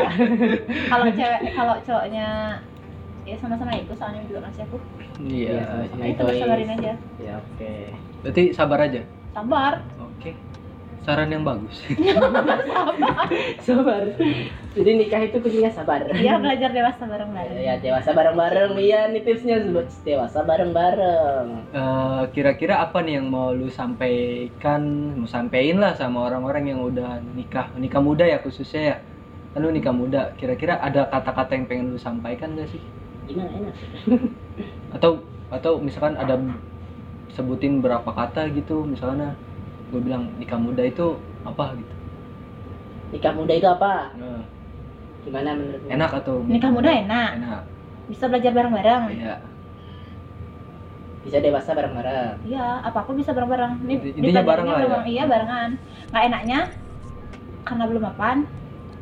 Kalau 0.91 1.05
cewek 1.09 1.41
kalau 1.51 1.75
cowoknya 1.81 2.27
ya 3.25 3.35
sama-sama 3.41 3.73
ikut 3.73 3.97
soalnya 3.97 4.21
juga 4.27 4.45
masih 4.45 4.61
aku. 4.63 4.77
Iya. 5.17 5.57
sama-sama 5.63 5.97
nah, 5.97 6.07
itu 6.11 6.21
sabar 6.21 6.35
sabarin 6.37 6.69
aja. 6.69 6.91
Ya 7.17 7.33
oke. 7.39 7.73
Berarti 8.21 8.43
sabar 8.51 8.79
aja. 8.83 9.01
sabar. 9.31 9.73
Oke. 9.97 10.31
Saran 11.05 11.29
yang 11.29 11.45
bagus. 11.45 11.85
sabar. 13.67 14.09
Jadi 14.73 14.91
nikah 14.97 15.21
itu 15.21 15.37
kuncinya 15.37 15.69
sabar. 15.69 16.01
Ya 16.17 16.41
belajar 16.41 16.73
dewasa 16.73 17.05
bareng-bareng. 17.05 17.61
Ya 17.61 17.77
dewasa 17.77 18.09
bareng-bareng. 18.09 18.73
Iya 18.81 19.13
nih 19.13 19.21
tipsnya 19.21 19.61
buat 19.69 19.85
dewasa 20.01 20.41
bareng-bareng. 20.41 21.45
Eh, 21.69 22.23
kira-kira 22.33 22.81
apa 22.81 23.05
nih 23.05 23.21
yang 23.21 23.29
mau 23.29 23.53
lu 23.53 23.69
sampaikan, 23.69 24.81
mau 25.21 25.29
sampein 25.29 25.77
lah 25.77 25.93
sama 25.93 26.25
orang-orang 26.25 26.73
yang 26.73 26.81
udah 26.81 27.21
nikah, 27.37 27.69
nikah 27.77 28.01
muda 28.01 28.25
ya 28.25 28.41
khususnya 28.41 28.81
ya. 28.81 28.97
Kan 29.53 29.61
lu 29.61 29.69
nikah 29.69 29.93
muda, 29.93 30.33
kira-kira 30.41 30.81
ada 30.81 31.05
kata-kata 31.05 31.53
yang 31.53 31.69
pengen 31.69 31.85
lu 31.93 32.01
sampaikan 32.01 32.57
gak 32.57 32.73
sih? 32.73 32.81
gimana 33.25 33.49
enak? 33.49 33.73
Atau 34.93 35.21
atau 35.49 35.77
misalkan 35.81 36.17
ada 36.17 36.37
sebutin 37.33 37.81
berapa 37.81 38.09
kata 38.09 38.49
gitu, 38.53 38.85
misalnya 38.85 39.33
gue 39.95 40.03
bilang 40.03 40.27
nikah 40.35 40.59
muda 40.59 40.83
itu 40.83 41.15
apa 41.41 41.71
gitu. 41.71 41.95
nikah 43.11 43.31
muda 43.31 43.53
itu 43.55 43.63
apa 43.65 44.11
Nah, 44.13 44.43
gimana 45.23 45.55
menurutmu 45.55 45.87
enak 45.87 46.11
atau 46.19 46.35
nikah 46.43 46.67
muda 46.67 46.89
enak 46.91 47.29
enak. 47.39 47.61
bisa 48.05 48.27
belajar 48.27 48.51
bareng-bareng 48.51 49.03
Iya. 49.15 49.35
bisa 51.23 51.37
dewasa 51.39 51.71
bareng-bareng 51.71 52.43
Iya, 52.43 52.83
apa 52.83 52.99
pun 53.01 53.15
bisa 53.15 53.31
bareng-bareng. 53.31 53.81
Nih 53.81 53.97
intinya 54.13 54.43
bareng 54.43 54.67
lah 54.67 54.77
ya? 54.77 54.99
Iya, 55.07 55.23
barengan. 55.25 55.69
Nggak 56.11 56.23
enaknya 56.29 56.59
karena 57.63 57.83
belum 57.89 58.03
mapan, 58.03 58.37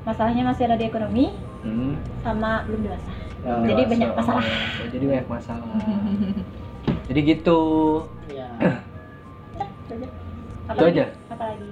masalahnya 0.03 0.43
masih 0.45 0.63
ada 0.63 0.77
di 0.77 0.85
ekonomi 0.85 1.33
Hmm. 1.59 1.97
sama 2.21 2.63
belum 2.63 2.85
dewasa. 2.85 3.11
Oh, 3.43 3.59
Jadi 3.59 3.81
Dewasa. 3.81 3.91
banyak 3.91 4.09
masalah. 4.15 4.43
Oh, 4.79 4.87
jadi 4.87 5.03
banyak 5.03 5.27
masalah. 5.27 5.67
jadi 7.11 7.19
gitu. 7.25 7.59
ya 8.29 8.47
Apa 10.63 10.73
Itu 10.73 10.83
lagi? 10.85 10.95
aja. 10.95 11.05
Apa 11.29 11.43
lagi? 11.45 11.71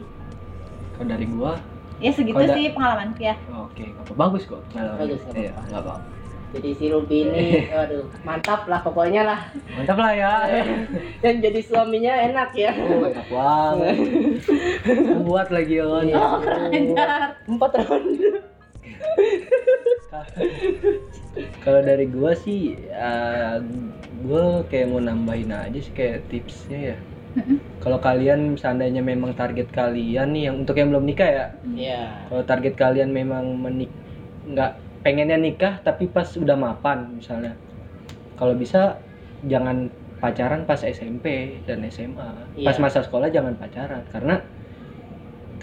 Kalau 0.92 1.08
dari 1.08 1.26
gua 1.28 1.54
Ya 2.02 2.10
segitu 2.10 2.42
sih 2.50 2.74
pengalamanku 2.74 3.22
ya. 3.22 3.38
Oke, 3.62 3.94
apa 3.94 4.12
bagus 4.18 4.44
kok. 4.44 4.58
Bagus, 4.74 5.22
nggak 5.22 5.38
Iya, 5.38 5.54
nggak 5.70 5.82
apa. 5.82 5.96
jadi 6.52 6.70
si 6.76 6.92
Ruby 6.92 7.18
ini 7.24 7.46
aduh 7.72 8.04
mantap 8.22 8.68
lah 8.68 8.84
pokoknya 8.84 9.24
lah 9.24 9.40
Mantap 9.72 9.96
lah 9.96 10.12
ya. 10.12 10.34
dan 11.24 11.40
jadi 11.40 11.60
suaminya 11.62 12.12
enak 12.12 12.52
ya 12.52 12.76
Oh, 12.76 13.08
enak 13.08 13.28
banget. 13.30 13.96
Buat 15.30 15.48
lagi 15.48 15.80
on. 15.80 16.04
Iya. 16.04 16.20
Oh, 16.20 16.40
empat 17.48 17.72
ronde 17.80 18.44
Kalau 21.62 21.82
dari 21.82 22.06
gua 22.06 22.36
sih, 22.36 22.76
eh, 22.82 23.56
gua 24.22 24.66
kayak 24.68 24.88
mau 24.90 25.00
nambahin 25.00 25.50
aja 25.50 25.80
sih 25.80 25.94
kayak 25.94 26.28
tipsnya 26.28 26.94
ya. 26.94 26.98
Kalau 27.82 27.98
kalian 27.98 28.54
seandainya 28.62 29.02
memang 29.02 29.34
target 29.34 29.74
kalian 29.74 30.38
nih 30.38 30.44
yang 30.52 30.56
untuk 30.62 30.78
yang 30.78 30.94
belum 30.94 31.02
nikah 31.02 31.30
ya, 31.30 31.46
ya 31.74 32.02
kalau 32.30 32.44
target 32.46 32.74
kalian 32.78 33.10
memang 33.10 33.58
menik 33.58 33.90
nggak 34.46 34.72
pengennya 35.02 35.38
nikah 35.42 35.82
tapi 35.82 36.06
pas 36.06 36.30
udah 36.38 36.54
mapan 36.54 37.10
misalnya. 37.18 37.58
Kalau 38.38 38.54
bisa 38.54 39.02
jangan 39.50 39.90
pacaran 40.22 40.62
pas 40.70 40.78
SMP 40.86 41.58
dan 41.66 41.82
SMA 41.90 42.30
pas 42.62 42.78
Iya. 42.78 42.82
masa 42.86 43.02
sekolah 43.02 43.34
jangan 43.34 43.58
pacaran 43.58 44.06
karena 44.14 44.38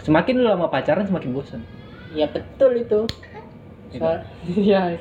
semakin 0.03 0.35
lu 0.43 0.45
lama 0.51 0.67
pacaran 0.67 1.07
semakin 1.07 1.31
bosan 1.31 1.61
ya 2.11 2.27
betul 2.27 2.75
itu. 2.75 2.99
Soal, 3.89 4.21
ya 4.69 4.93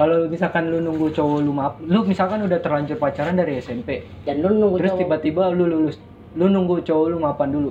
kalau 0.00 0.24
misalkan 0.30 0.72
lu 0.72 0.80
nunggu 0.80 1.12
cowok 1.12 1.38
lu 1.44 1.52
map 1.52 1.76
lu 1.82 2.00
misalkan 2.08 2.40
udah 2.46 2.56
terlanjur 2.62 2.96
pacaran 2.96 3.36
dari 3.36 3.60
SMP 3.60 4.00
dan 4.24 4.40
lu 4.40 4.54
nunggu 4.56 4.80
terus 4.80 4.94
cowok. 4.96 5.00
tiba-tiba 5.04 5.42
lu 5.52 5.64
lulus 5.68 5.96
lu 6.38 6.46
nunggu 6.46 6.82
cowok 6.84 7.06
lu 7.10 7.18
mapan 7.18 7.48
dulu. 7.50 7.70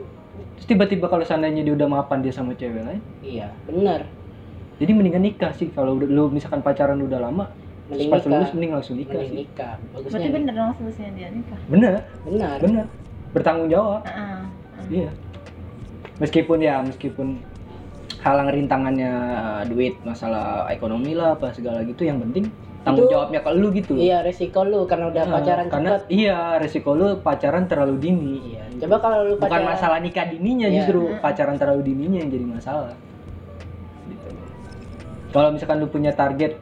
Terus 0.59 0.67
tiba-tiba 0.67 1.07
kalau 1.07 1.23
seandainya 1.23 1.63
dia 1.63 1.73
udah 1.75 1.87
mapan 1.87 2.19
dia 2.19 2.31
sama 2.35 2.51
cewek 2.55 2.83
lain? 2.83 3.01
Iya 3.23 3.51
benar 3.67 4.03
jadi 4.79 4.91
mendingan 4.95 5.23
nikah 5.27 5.51
sih. 5.53 5.67
Kalau 5.75 5.99
udah- 5.99 6.07
lu 6.07 6.31
misalkan 6.31 6.63
pacaran 6.63 6.97
udah 7.03 7.19
lama 7.19 7.51
terus 7.89 8.05
mending 8.05 8.09
pas 8.13 8.21
nikah 8.21 8.31
lulus 8.31 8.51
mending 8.53 8.71
langsung 8.71 8.95
nikah 8.95 9.17
mending 9.19 9.29
sih. 9.29 9.39
nikah. 9.43 9.73
Bagusnya 9.91 10.09
Berarti 10.13 10.29
bener 10.31 10.53
dong 10.55 10.71
solusinya 10.79 11.11
dia 11.13 11.27
nikah. 11.35 11.59
bener. 11.67 11.91
Benar 12.23 12.55
bener. 12.63 12.85
Bertanggung 13.35 13.69
jawab. 13.69 14.01
Heeh. 14.07 14.41
iya. 14.89 15.11
Meskipun 16.19 16.57
ya 16.63 16.75
meskipun 16.81 17.27
halang 18.19 18.51
rintangannya 18.51 19.11
uh, 19.15 19.63
duit 19.67 19.95
masalah 20.03 20.67
ekonomi 20.67 21.15
lah 21.15 21.39
apa 21.39 21.55
segala 21.55 21.79
gitu 21.87 22.03
yang 22.03 22.19
penting 22.19 22.51
tanggung 22.79 23.05
Itu- 23.05 23.13
jawabnya 23.13 23.39
ke 23.39 23.49
lu 23.51 23.67
gitu 23.71 23.93
iya 23.93 24.17
resiko 24.19 24.63
lu 24.63 24.83
karena 24.83 25.05
udah 25.07 25.23
Nah, 25.23 25.33
pacaran 25.35 25.65
karena 25.67 25.89
cepet 25.93 26.03
iya 26.09 26.39
resiko 26.55 26.91
lu 26.93 27.19
pacaran 27.19 27.63
terlalu 27.65 27.95
dini 27.97 28.33
iya 28.49 28.63
coba 28.79 28.95
kalau 28.99 29.19
lu 29.21 29.33
bukan 29.35 29.45
pacaran 29.49 29.67
masalah 29.67 29.97
nikah 29.99 30.25
dininya 30.25 30.67
Iya. 30.67 30.75
justru 30.79 30.99
pacaran 31.19 31.55
terlalu 31.55 31.81
dininya 31.85 32.17
yang 32.17 32.29
jadi 32.29 32.45
masalah 32.47 32.95
gitu. 34.05 34.27
kalau 35.29 35.49
misalkan 35.51 35.77
lu 35.77 35.87
punya 35.87 36.11
target 36.11 36.55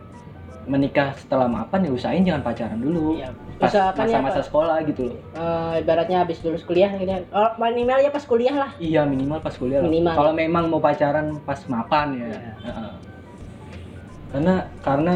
menikah 0.66 1.16
setelah 1.16 1.48
mapan 1.48 1.80
ya 1.82 1.92
usahain 1.92 2.22
jangan 2.22 2.44
pacaran 2.44 2.76
dulu 2.78 3.16
Iya. 3.16 3.30
pas 3.56 3.70
Usahakan 3.70 4.04
ya, 4.04 4.18
masa-masa 4.20 4.42
sekolah 4.44 4.78
gitu 4.84 5.02
loh 5.06 5.18
Eh, 5.34 5.74
ibaratnya 5.80 6.18
habis 6.20 6.38
lulus 6.42 6.62
kuliah 6.62 6.92
gitu 6.92 7.08
ya. 7.08 7.22
Oh, 7.32 7.50
minimal 7.58 7.98
ya 8.00 8.10
pas 8.10 8.22
kuliah 8.22 8.54
lah. 8.54 8.70
iya 8.78 9.02
minimal 9.04 9.40
pas 9.40 9.54
kuliah 9.54 9.80
lah 9.80 9.88
Minimal. 9.88 10.14
kalau 10.14 10.32
memang 10.32 10.66
mau 10.68 10.78
pacaran 10.80 11.38
pas 11.42 11.62
mapan 11.68 12.08
ya 12.16 12.26
Iya. 12.28 12.54
Heeh. 12.66 12.92
karena 14.28 14.54
karena 14.82 15.16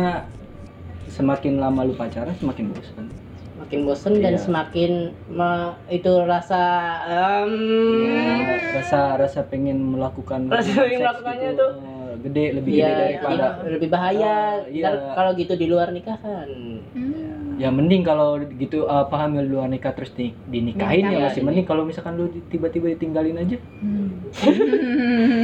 semakin 1.12 1.54
lama 1.58 1.84
lu 1.84 1.94
pacaran 1.94 2.34
semakin 2.34 2.72
bosan 2.72 3.06
Makin 3.54 3.86
bosen 3.86 4.14
dan 4.18 4.34
Iya. 4.34 4.42
semakin 4.42 4.92
me- 5.30 5.78
itu 5.88 6.10
rasa 6.26 6.62
em, 7.06 7.54
Ya, 8.02 8.58
rasa 8.74 9.00
rasa 9.16 9.40
pengen 9.46 9.78
melakukan. 9.88 10.50
Rasa 10.50 10.82
pengen 10.82 11.00
melakukannya 11.00 11.50
gitu, 11.52 11.62
tuh. 11.62 11.72
eh, 11.78 12.14
gede 12.22 12.46
lebih 12.54 12.72
iya, 12.74 12.88
gede 12.90 13.04
daripada 13.22 13.46
lebih 13.70 13.90
bahaya. 13.90 14.36
Oh, 14.58 14.66
iya. 14.68 14.90
Kalau 15.14 15.32
gitu 15.36 15.54
di 15.54 15.68
luar 15.68 15.94
nikah 15.94 16.18
kan. 16.18 16.50
Hmm. 16.50 17.22
ya 17.56 17.70
mending 17.70 18.02
kalau 18.02 18.42
gitu 18.42 18.90
apa 18.90 19.14
hamil 19.22 19.46
luar 19.46 19.70
nikah 19.70 19.94
terus 19.94 20.10
di, 20.12 20.34
dinikahin 20.44 21.06
Iya, 21.06 21.14
ya 21.14 21.20
masih 21.24 21.38
iya. 21.38 21.46
mending 21.46 21.68
kalau 21.68 21.86
misalkan 21.86 22.18
lu 22.18 22.26
di- 22.28 22.42
tiba-tiba 22.50 22.90
ditinggalin 22.90 23.38
aja 23.38 23.58
Hmm. 23.78 24.10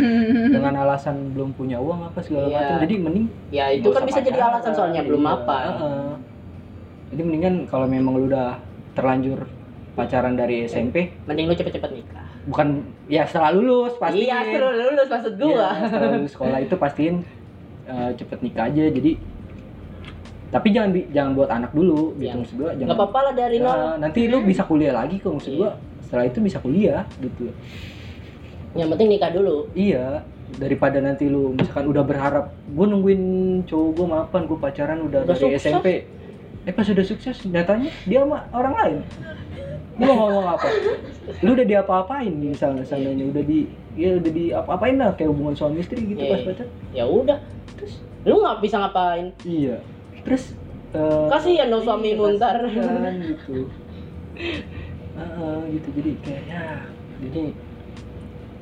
dengan 0.60 0.74
alasan 0.80 1.16
belum 1.32 1.50
punya 1.54 1.78
uang 1.78 2.00
apa 2.06 2.20
segala 2.20 2.46
Iya. 2.46 2.58
macam 2.58 2.76
jadi 2.82 2.96
mending 2.98 3.26
Ya 3.50 3.66
itu 3.70 3.84
nggak 3.84 3.96
kan 3.96 4.04
bisa 4.06 4.20
jadi 4.22 4.40
alasan 4.44 4.72
soalnya 4.72 5.02
belum 5.02 5.22
Iya, 5.22 5.34
apa. 5.36 5.58
heeh. 5.72 6.10
jadi 7.08 7.22
mendingan 7.24 7.54
kalau 7.66 7.86
memang 7.86 8.14
lu 8.14 8.26
udah 8.28 8.60
terlanjur 8.92 9.40
pacaran 9.94 10.34
dari 10.34 10.64
SMP 10.64 11.14
Mending 11.24 11.46
lu 11.46 11.54
cepet-cepet 11.54 11.92
nikah. 11.92 12.26
bukan 12.46 12.68
ya 13.06 13.24
setelah 13.24 13.52
lulus 13.52 13.94
pasti 13.96 14.24
Iya, 14.24 14.38
seru 14.46 14.70
lulus 14.70 15.08
maksud 15.08 15.34
gua. 15.36 15.50
Iya, 15.50 15.70
setelah 15.84 16.12
lulus 16.14 16.32
sekolah 16.32 16.58
itu 16.60 16.76
pastiin 16.76 17.16
eh, 17.86 18.10
cepet 18.14 18.40
nikah 18.42 18.66
aja 18.66 18.84
jadi 18.90 19.12
tapi 20.48 20.72
jangan 20.72 20.90
bi- 20.90 21.10
jangan 21.10 21.32
buat 21.34 21.50
anak 21.50 21.72
dulu 21.72 22.16
gitu 22.16 22.24
Iya. 22.26 22.34
maksud 22.36 22.56
gua 22.58 22.72
jangan 22.74 22.90
Gak 22.90 23.00
apa-apa 23.00 23.20
lah 23.22 23.34
dari 23.36 23.58
Ya, 23.58 23.66
nol. 23.66 24.00
nanti 24.00 24.20
lu 24.26 24.38
bisa 24.42 24.64
kuliah 24.64 24.94
lagi 24.94 25.16
kok 25.18 25.32
maksud 25.34 25.52
Iya. 25.52 25.60
gua 25.60 25.72
setelah 26.00 26.24
itu 26.26 26.40
bisa 26.40 26.58
kuliah 26.58 27.04
gitu 27.18 27.52
Yang 28.74 28.90
penting 28.94 29.08
nikah 29.10 29.32
dulu. 29.32 29.58
iya 29.74 30.22
daripada 30.50 30.98
nanti 30.98 31.28
lu 31.28 31.52
misalkan 31.52 31.86
udah 31.86 32.02
berharap 32.02 32.46
gua 32.70 32.86
nungguin 32.86 33.22
cowok 33.64 33.90
gua 33.94 34.08
mapan 34.08 34.42
gua 34.44 34.58
pacaran 34.62 35.00
udah, 35.02 35.22
Udah 35.22 35.36
dari 35.36 35.44
sukses. 35.52 35.68
SMP 35.68 35.88
eh 36.64 36.72
pas 36.72 36.84
udah 36.84 37.06
sukses 37.06 37.36
nyatanya 37.46 37.92
dia 38.04 38.20
sama 38.22 38.48
orang 38.50 38.74
lain 38.74 38.98
lu 39.96 40.04
mau 40.06 40.18
ngomong 40.22 40.48
apa 40.50 40.68
lu 41.42 41.50
udah 41.52 41.66
diapa-apain 41.66 42.30
misalnya 42.30 42.84
seandainya 42.84 43.26
udah 43.26 43.42
di 43.42 43.66
ya 43.94 44.14
udah 44.14 44.30
di 44.30 44.46
apa-apain 44.52 44.96
lah 44.96 45.12
kayak 45.12 45.32
hubungan 45.32 45.52
suami 45.54 45.80
istri 45.80 46.00
gitu 46.06 46.22
Iya. 46.22 46.32
pas 46.32 46.42
pacaran 46.46 46.70
Ya 46.92 47.04
udah. 47.04 47.38
Terus 47.76 47.94
lu 48.24 48.36
nggak 48.38 48.58
bisa 48.60 48.76
ngapain? 48.78 49.26
iya 49.42 49.76
terus 50.22 50.54
eh, 50.92 51.28
Kasihan 51.28 51.68
dong 51.68 51.84
iya, 52.28 52.36
ntar. 52.36 52.56
kasihan 52.62 53.16
gitu 53.18 53.54
Heeh, 55.18 55.58
gitu 55.74 55.88
jadi 55.96 56.12
kayak 56.22 56.44
ya 56.46 56.64
jadi 57.20 57.44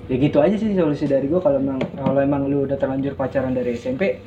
ya 0.06 0.16
gitu 0.22 0.38
aja 0.38 0.56
sih 0.56 0.78
solusi 0.78 1.10
dari 1.10 1.26
gua 1.26 1.42
kalau 1.42 1.58
emang 1.58 1.82
kalau 1.98 2.20
emang 2.22 2.46
lu 2.46 2.70
udah 2.70 2.78
terlanjur 2.78 3.18
pacaran 3.18 3.58
dari 3.58 3.74
SMP 3.74 4.22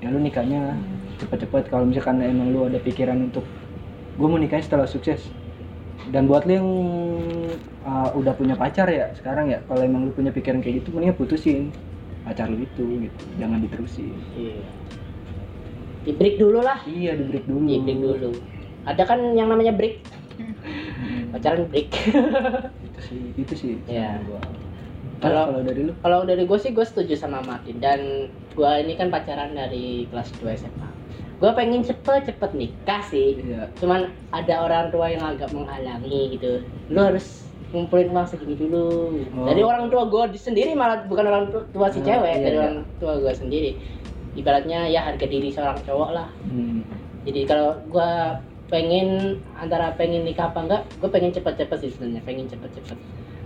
ya 0.00 0.08
lu 0.08 0.20
nikahnya 0.20 0.72
cepet-cepet 1.20 1.68
kalau 1.68 1.84
misalkan 1.84 2.20
emang 2.24 2.52
lu 2.52 2.64
ada 2.68 2.80
pikiran 2.80 3.28
untuk 3.30 3.44
gue 4.14 4.28
mau 4.28 4.38
nikahnya 4.38 4.64
setelah 4.64 4.86
sukses 4.88 5.26
dan 6.12 6.28
buat 6.28 6.44
lu 6.44 6.52
yang 6.52 6.68
uh, 7.84 8.08
udah 8.16 8.32
punya 8.36 8.54
pacar 8.56 8.88
ya 8.88 9.12
sekarang 9.16 9.48
ya 9.52 9.60
kalau 9.68 9.82
emang 9.84 10.08
lu 10.08 10.12
punya 10.12 10.30
pikiran 10.32 10.60
kayak 10.60 10.82
gitu 10.84 10.92
mendingan 10.92 11.16
putusin 11.16 11.72
pacar 12.24 12.48
lu 12.48 12.60
itu 12.60 13.08
gitu 13.08 13.24
jangan 13.36 13.60
diterusin 13.60 14.12
Iya. 14.36 14.60
Di 16.04 16.12
break 16.12 16.36
dulu 16.36 16.60
lah. 16.60 16.84
iya 16.84 17.16
di 17.16 17.24
break 17.24 17.48
dulu 17.48 17.64
Di 17.64 17.80
break 17.80 17.96
dulu. 17.96 18.30
Ada 18.84 19.08
kan 19.08 19.20
yang 19.32 19.48
namanya 19.48 19.72
break. 19.72 20.04
Pacaran 21.32 21.64
break. 21.72 21.88
itu 22.84 23.00
sih 23.00 23.20
itu 23.40 23.54
sih 23.56 23.72
Iya. 23.88 24.20
gua. 24.28 24.63
Kalau- 25.24 25.46
kalau 25.48 25.62
dari 25.62 25.80
lu 25.82 25.92
Kalau 25.96 26.20
dari 26.22 26.42
gue 26.44 26.58
sih 26.58 26.70
gue 26.70 26.84
setuju 26.84 27.14
sama 27.14 27.40
Martin 27.40 27.76
dan 27.78 28.00
gue 28.50 28.70
ini 28.78 28.92
kan 28.94 29.08
pacaran 29.08 29.52
dari 29.52 30.04
kelas 30.06 30.28
2 30.36 30.52
SMA. 30.54 30.88
Gue 31.34 31.50
pengen 31.50 31.80
cepet-cepet 31.80 32.50
nikah 32.52 33.02
sih. 33.02 33.40
iya 33.40 33.66
Cuman 33.74 34.06
ada 34.30 34.54
orang 34.60 34.88
tua 34.88 35.08
yang 35.08 35.24
agak 35.26 35.50
menghalangi 35.50 36.32
gitu. 36.32 36.62
Lu 36.88 37.00
harus 37.00 37.42
ngumpulin 37.68 38.08
uang 38.08 38.24
segini 38.24 38.54
dulu. 38.54 39.10
Oh. 39.34 39.44
Dari 39.44 39.60
orang 39.60 39.90
tua 39.90 40.06
gue 40.06 40.38
sendiri 40.38 40.72
malah 40.72 41.02
bukan 41.04 41.26
orang 41.26 41.44
tu- 41.50 41.66
tua 41.68 41.90
si 41.90 41.98
Oh, 41.98 42.06
cewek, 42.06 42.32
iya, 42.32 42.40
dari 42.40 42.54
iya. 42.54 42.62
orang 42.62 42.76
tua 42.96 43.12
gue 43.18 43.32
sendiri. 43.34 43.70
Ibaratnya 44.34 44.86
ya 44.86 45.02
harga 45.02 45.26
diri 45.26 45.50
seorang 45.50 45.78
cowok 45.82 46.10
lah. 46.12 46.28
hmm. 46.44 46.80
Jadi 47.24 47.40
kalau 47.44 47.74
gue 47.84 48.10
pengen 48.66 49.38
antara 49.54 49.92
pengen 49.92 50.22
nikah 50.22 50.48
apa 50.48 50.60
enggak, 50.60 50.82
gue 50.98 51.08
pengen 51.08 51.30
cepet-cepet 51.30 51.78
sih 51.80 51.90
sebenarnya, 51.90 52.22
pengen 52.22 52.46
cepet-cepet. 52.46 52.98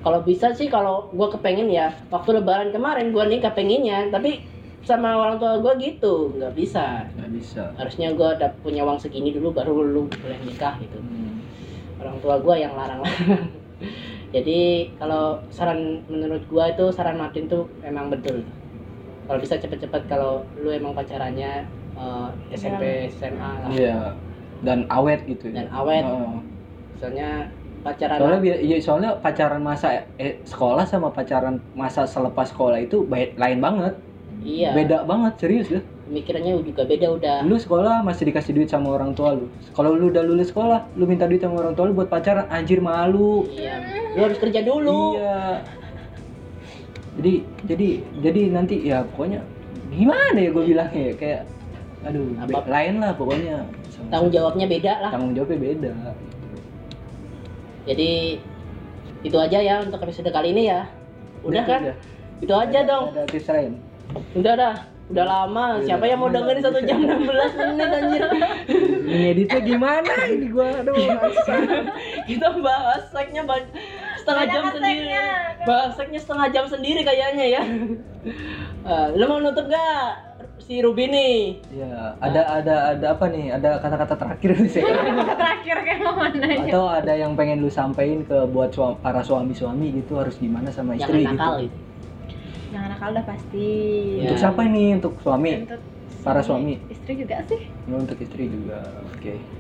Kalau 0.09 0.25
bisa 0.25 0.57
sih 0.57 0.73
kalau 0.73 1.13
gue 1.13 1.29
kepengen 1.37 1.69
ya 1.69 1.93
waktu 2.09 2.41
lebaran 2.41 2.73
kemarin 2.73 3.13
gue 3.13 3.25
nikah 3.29 3.53
pengennya, 3.53 4.09
tapi 4.09 4.41
sama 4.81 5.21
orang 5.21 5.37
tua 5.37 5.61
gue 5.61 5.85
gitu 5.85 6.33
nggak 6.33 6.57
bisa. 6.57 7.05
nggak 7.13 7.29
bisa 7.37 7.77
Harusnya 7.77 8.17
gue 8.17 8.25
udah 8.41 8.49
punya 8.65 8.89
uang 8.89 8.97
segini 8.97 9.37
dulu 9.37 9.53
baru 9.53 9.77
lu 9.85 10.09
boleh 10.09 10.41
nikah 10.49 10.81
gitu. 10.81 10.97
Hmm. 10.97 11.45
Orang 12.01 12.17
tua 12.25 12.41
gue 12.41 12.57
yang 12.57 12.73
larang. 12.73 13.05
Jadi 14.35 14.97
kalau 14.97 15.45
saran 15.53 16.01
menurut 16.09 16.41
gue 16.49 16.65
itu 16.73 16.85
saran 16.89 17.21
Martin 17.21 17.45
tuh 17.45 17.69
emang 17.85 18.09
betul. 18.09 18.49
Kalau 19.29 19.37
bisa 19.45 19.61
cepet-cepet 19.61 20.09
kalau 20.09 20.41
lu 20.57 20.73
emang 20.73 20.97
pacarannya 20.97 21.69
eh, 22.01 22.57
SMP 22.57 23.13
SMA 23.13 23.37
lah. 23.61 23.69
iya 23.69 24.17
dan 24.65 24.89
awet 24.89 25.21
gitu 25.29 25.53
Dan 25.53 25.69
awet. 25.69 26.09
Oh. 26.09 26.41
Misalnya 26.97 27.53
pacaran 27.83 28.17
soalnya 28.19 28.55
iya, 28.59 28.77
soalnya 28.83 29.11
pacaran 29.19 29.61
masa 29.63 30.05
eh, 30.19 30.41
sekolah 30.45 30.85
sama 30.85 31.09
pacaran 31.11 31.63
masa 31.73 32.05
selepas 32.05 32.51
sekolah 32.51 32.79
itu 32.83 33.05
baik 33.07 33.39
lain 33.39 33.59
banget. 33.63 33.95
Iya. 34.39 34.71
Beda 34.71 35.03
banget 35.03 35.33
serius 35.43 35.67
deh 35.69 35.83
pemikirannya 36.09 36.53
juga 36.65 36.83
beda 36.89 37.07
udah. 37.13 37.37
Lu 37.45 37.61
sekolah 37.61 38.01
masih 38.01 38.33
dikasih 38.33 38.57
duit 38.57 38.69
sama 38.73 38.97
orang 38.97 39.13
tua 39.13 39.37
lu. 39.37 39.47
Kalau 39.77 39.93
lu 39.93 40.09
udah 40.09 40.25
lulus 40.25 40.49
sekolah 40.49 40.89
lu 40.97 41.05
minta 41.05 41.29
duit 41.29 41.45
sama 41.45 41.61
orang 41.61 41.77
tua 41.77 41.93
lu 41.93 41.95
buat 41.95 42.09
pacaran 42.09 42.49
anjir 42.49 42.81
malu. 42.81 43.45
Iya. 43.53 43.77
Lu 44.17 44.21
harus 44.25 44.41
kerja 44.41 44.65
dulu. 44.65 45.21
Iya. 45.21 45.61
Jadi 47.21 47.33
jadi 47.69 47.89
jadi 48.25 48.41
nanti 48.51 48.77
ya 48.89 49.05
pokoknya 49.05 49.45
gimana 49.93 50.39
ya 50.39 50.51
gue 50.55 50.65
bilangnya 50.65 51.03
ya 51.13 51.15
kayak 51.19 51.43
aduh 52.07 52.27
Apa- 52.41 52.71
lain 52.71 52.95
lah 53.05 53.13
pokoknya. 53.13 53.57
Sama- 53.93 54.09
tanggung 54.09 54.33
jawabnya 54.33 54.67
beda 54.67 54.93
lah. 55.05 55.11
Tanggung 55.13 55.33
jawabnya 55.37 55.59
beda 55.61 55.93
jadi 57.89 58.37
itu 59.25 59.37
aja 59.41 59.59
ya 59.59 59.81
untuk 59.81 60.05
episode 60.05 60.29
kali 60.29 60.53
ini 60.53 60.69
ya. 60.69 60.85
Udah 61.41 61.65
kan? 61.65 61.81
Udah. 61.89 61.97
itu 62.39 62.55
aja 62.55 62.79
dong. 62.87 63.05
ada 63.17 63.27
tips 63.27 63.49
lain. 63.51 63.73
Udah 64.37 64.55
dah. 64.55 64.77
Udah 65.09 65.25
lama. 65.25 65.81
Udah. 65.81 65.87
siapa 65.89 66.05
yang 66.05 66.21
mau 66.21 66.29
dengerin 66.29 66.61
satu 66.61 66.81
jam 66.85 67.01
16 67.01 67.25
menit 67.57 67.89
anjir? 67.89 68.23
Ngeditnya 69.09 69.61
gimana 69.65 70.13
ini 70.29 70.47
gua? 70.53 70.85
Aduh 70.85 70.95
kita 72.29 72.47
bahas 72.61 73.09
seknya 73.09 73.43
setengah 74.21 74.45
jam 74.53 74.65
sendiri. 74.69 75.09
Bahas 75.65 75.93
seknya 75.97 76.21
setengah 76.21 76.47
jam 76.53 76.65
sendiri 76.69 77.01
kayaknya 77.03 77.47
ya. 77.49 77.63
Eh, 78.89 79.09
lu 79.21 79.25
mau 79.29 79.37
nutup 79.37 79.69
gak 79.69 80.28
si 80.59 80.83
Ruby 80.83 81.07
nih. 81.09 81.37
Ya 81.73 82.15
ada 82.19 82.43
ada 82.61 82.75
ada 82.95 83.07
apa 83.15 83.25
nih? 83.31 83.55
Ada 83.55 83.79
kata-kata 83.79 84.15
terakhir 84.19 84.51
nih 84.59 84.71
saya 84.71 84.85
terakhir 85.41 85.77
kayak 85.87 86.01
mau 86.03 86.19
nanya. 86.27 86.69
Atau 86.69 86.85
ada 86.87 87.13
yang 87.15 87.33
pengen 87.39 87.63
lu 87.63 87.71
sampein 87.71 88.27
ke 88.27 88.37
buat 88.51 88.71
suam- 88.75 88.99
para 88.99 89.23
suami-suami 89.23 90.03
gitu 90.03 90.19
harus 90.19 90.37
gimana 90.37 90.69
sama 90.69 90.99
jangan 90.99 91.09
istri 91.15 91.21
nakal 91.25 91.55
gitu? 91.57 91.65
gitu. 91.65 91.79
Jangan 92.69 92.89
nakal 92.93 93.09
udah 93.17 93.25
pasti. 93.25 93.69
Ya. 94.19 94.23
untuk 94.27 94.39
siapa 94.39 94.61
ini? 94.69 94.85
Untuk 94.99 95.15
suami? 95.25 95.51
Untuk 95.65 95.81
para 96.21 96.41
suami? 96.45 96.75
istri 96.91 97.13
juga 97.17 97.37
sih. 97.47 97.61
Ya, 97.89 97.95
untuk 97.97 98.19
istri 98.21 98.45
juga 98.53 98.79
oke 99.09 99.58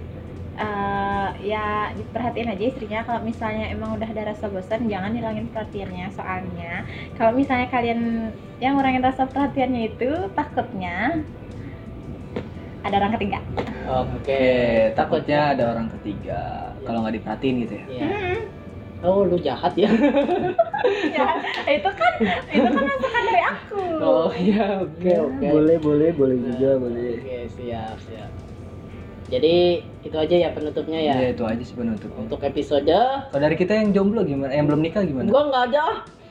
Eh, 0.58 1.28
ya 1.54 1.94
diperhatiin 1.94 2.50
aja 2.50 2.64
istrinya 2.66 3.06
kalau 3.06 3.22
misalnya 3.22 3.70
emang 3.70 3.94
udah 3.94 4.10
ada 4.10 4.34
rasa 4.34 4.50
bosan 4.50 4.90
jangan 4.90 5.14
hilangin 5.14 5.46
perhatiannya 5.54 6.10
soalnya 6.10 6.82
kalau 7.14 7.30
misalnya 7.30 7.70
kalian 7.70 8.34
yang 8.58 8.74
ngurangin 8.74 9.06
rasa 9.06 9.30
perhatiannya 9.30 9.94
itu 9.94 10.10
takutnya 10.34 11.22
ada 12.82 12.94
orang 12.98 13.14
ketiga 13.14 13.38
oke 13.86 14.42
takutnya 14.98 15.54
ada 15.54 15.64
orang 15.70 15.94
ketiga 15.94 16.74
kalau 16.82 17.06
nggak 17.06 17.22
diperhatiin 17.22 17.56
gitu 17.62 17.74
ya 17.78 17.86
Iya. 17.86 18.10
Oh, 18.98 19.22
lu 19.22 19.38
jahat 19.38 19.78
ya? 19.78 19.86
ya 21.14 21.26
itu 21.70 21.90
kan 21.94 22.12
itu 22.50 22.66
kan 22.66 22.82
masukan 22.82 23.22
dari 23.30 23.42
aku 23.46 23.82
Oh 24.02 24.30
iya, 24.34 24.82
oke 24.82 25.12
oke. 25.22 25.46
boleh 25.54 25.78
boleh 25.78 26.10
boleh 26.18 26.36
juga 26.42 26.82
boleh 26.82 27.14
Oke, 27.22 27.38
siap 27.46 27.94
siap. 28.02 28.47
Jadi 29.28 29.84
itu 30.00 30.16
aja 30.16 30.34
ya 30.34 30.48
penutupnya 30.56 31.00
ya. 31.04 31.14
ya 31.20 31.28
itu 31.36 31.44
aja 31.44 31.60
sih 31.60 31.76
penutupnya 31.76 32.16
Untuk 32.24 32.40
episode. 32.40 32.88
Kalau 33.28 33.42
dari 33.44 33.56
kita 33.60 33.76
yang 33.76 33.92
jomblo 33.92 34.24
gimana? 34.24 34.56
Yang 34.56 34.66
belum 34.72 34.80
nikah 34.80 35.02
gimana? 35.04 35.28
Gua 35.28 35.42
nggak 35.52 35.64
ada. 35.72 35.84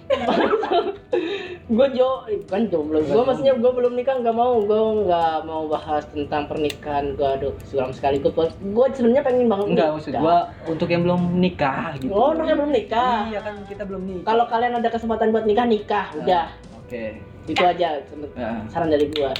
gue 1.67 1.87
jo 1.99 2.09
kan 2.47 2.63
jomblo. 2.71 3.03
Gue 3.03 3.21
maksudnya 3.27 3.53
gue 3.59 3.71
belum 3.75 3.93
nikah 3.93 4.17
nggak 4.23 4.33
mau. 4.33 4.57
Gue 4.63 4.81
nggak 5.05 5.35
mau 5.45 5.67
bahas 5.67 6.07
tentang 6.09 6.47
pernikahan 6.47 7.13
gue 7.13 7.27
aduh 7.27 7.53
suram 7.67 7.91
sekali. 7.93 8.17
Gue 8.17 8.33
gue 8.47 8.85
sebenarnya 8.95 9.23
pengen 9.27 9.51
banget 9.51 9.67
enggak 9.77 9.89
maksud 9.93 10.11
gua 10.17 10.49
untuk 10.65 10.87
yang 10.89 11.03
belum 11.05 11.21
nikah 11.37 11.93
gitu. 12.01 12.09
Oh 12.15 12.33
mereka 12.33 12.55
belum 12.55 12.71
nikah? 12.73 13.29
Iya 13.29 13.39
kan 13.43 13.55
kita 13.67 13.83
belum 13.83 14.01
nikah. 14.07 14.25
Kalau 14.25 14.45
kalian 14.47 14.73
ada 14.79 14.89
kesempatan 14.89 15.29
buat 15.35 15.45
nikah 15.45 15.65
nikah. 15.67 16.07
Udah. 16.17 16.47
oke. 16.81 17.05
Itu 17.47 17.63
aja 17.63 17.99
Ya. 18.35 18.51
saran 18.71 18.89
dari 18.91 19.07
gue 19.11 19.31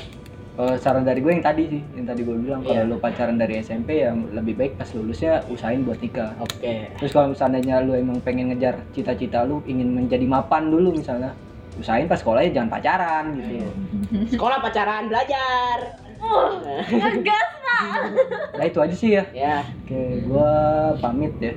Kalau 0.58 0.74
saran 0.82 1.06
dari 1.06 1.22
gue 1.22 1.30
yang 1.30 1.46
tadi 1.46 1.70
sih, 1.70 1.82
yang 1.94 2.10
tadi 2.10 2.26
gue 2.26 2.34
bilang 2.34 2.66
kalau 2.66 2.82
Iya. 2.82 2.90
lu 2.90 2.98
pacaran 2.98 3.38
dari 3.38 3.62
SMP 3.62 4.02
ya 4.02 4.10
lebih 4.10 4.58
baik 4.58 4.74
pas 4.74 4.90
lulusnya 4.90 5.46
usahain 5.54 5.86
buat 5.86 6.02
nikah. 6.02 6.34
oke 6.42 6.98
Terus 6.98 7.14
kalau 7.14 7.30
misalnya 7.30 7.78
lu 7.86 7.94
emang 7.94 8.18
pengen 8.26 8.50
ngejar 8.50 8.82
cita-cita 8.90 9.46
lu, 9.46 9.62
ingin 9.70 9.94
menjadi 9.94 10.26
mapan 10.26 10.74
dulu 10.74 10.98
misalnya, 10.98 11.38
usahain 11.78 12.10
pas 12.10 12.18
sekolahnya 12.18 12.58
jangan 12.58 12.74
pacaran 12.74 13.26
gitu. 13.38 13.70
sekolah 14.34 14.58
pacaran 14.58 15.06
belajar 15.06 15.78
ngegas 16.90 17.50
Nah 18.58 18.66
itu 18.66 18.80
aja 18.82 18.96
sih 18.98 19.10
ya. 19.14 19.24
ya 19.30 19.58
Oke, 19.86 20.26
gua 20.26 20.50
pamit 20.98 21.38
ya. 21.38 21.54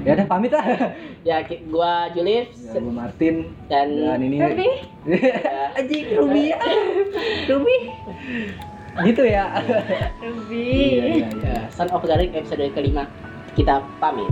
Ya 0.00 0.16
udah 0.16 0.26
pamit 0.26 0.50
lah. 0.54 0.64
ya 1.28 1.36
gua 1.68 2.08
Julif 2.10 2.48
Ya, 2.56 2.80
gua 2.80 2.92
Martin 3.04 3.52
dan 3.68 3.88
dan 3.92 4.20
ini 4.22 4.36
Ruby 4.40 4.68
ya, 5.20 5.36
Anjing 5.78 6.04
Ruby. 6.16 6.44
Ruby. 7.46 7.76
gitu 9.06 9.22
ya. 9.22 9.44
Ruby 10.18 10.66
Iya, 10.66 11.04
iya, 11.04 11.28
iya. 11.28 11.28
ya, 11.44 11.60
Son 11.70 11.88
of 11.90 12.02
Garik 12.02 12.32
episode 12.32 12.64
kelima 12.72 13.06
kita 13.52 13.82
pamit 13.98 14.30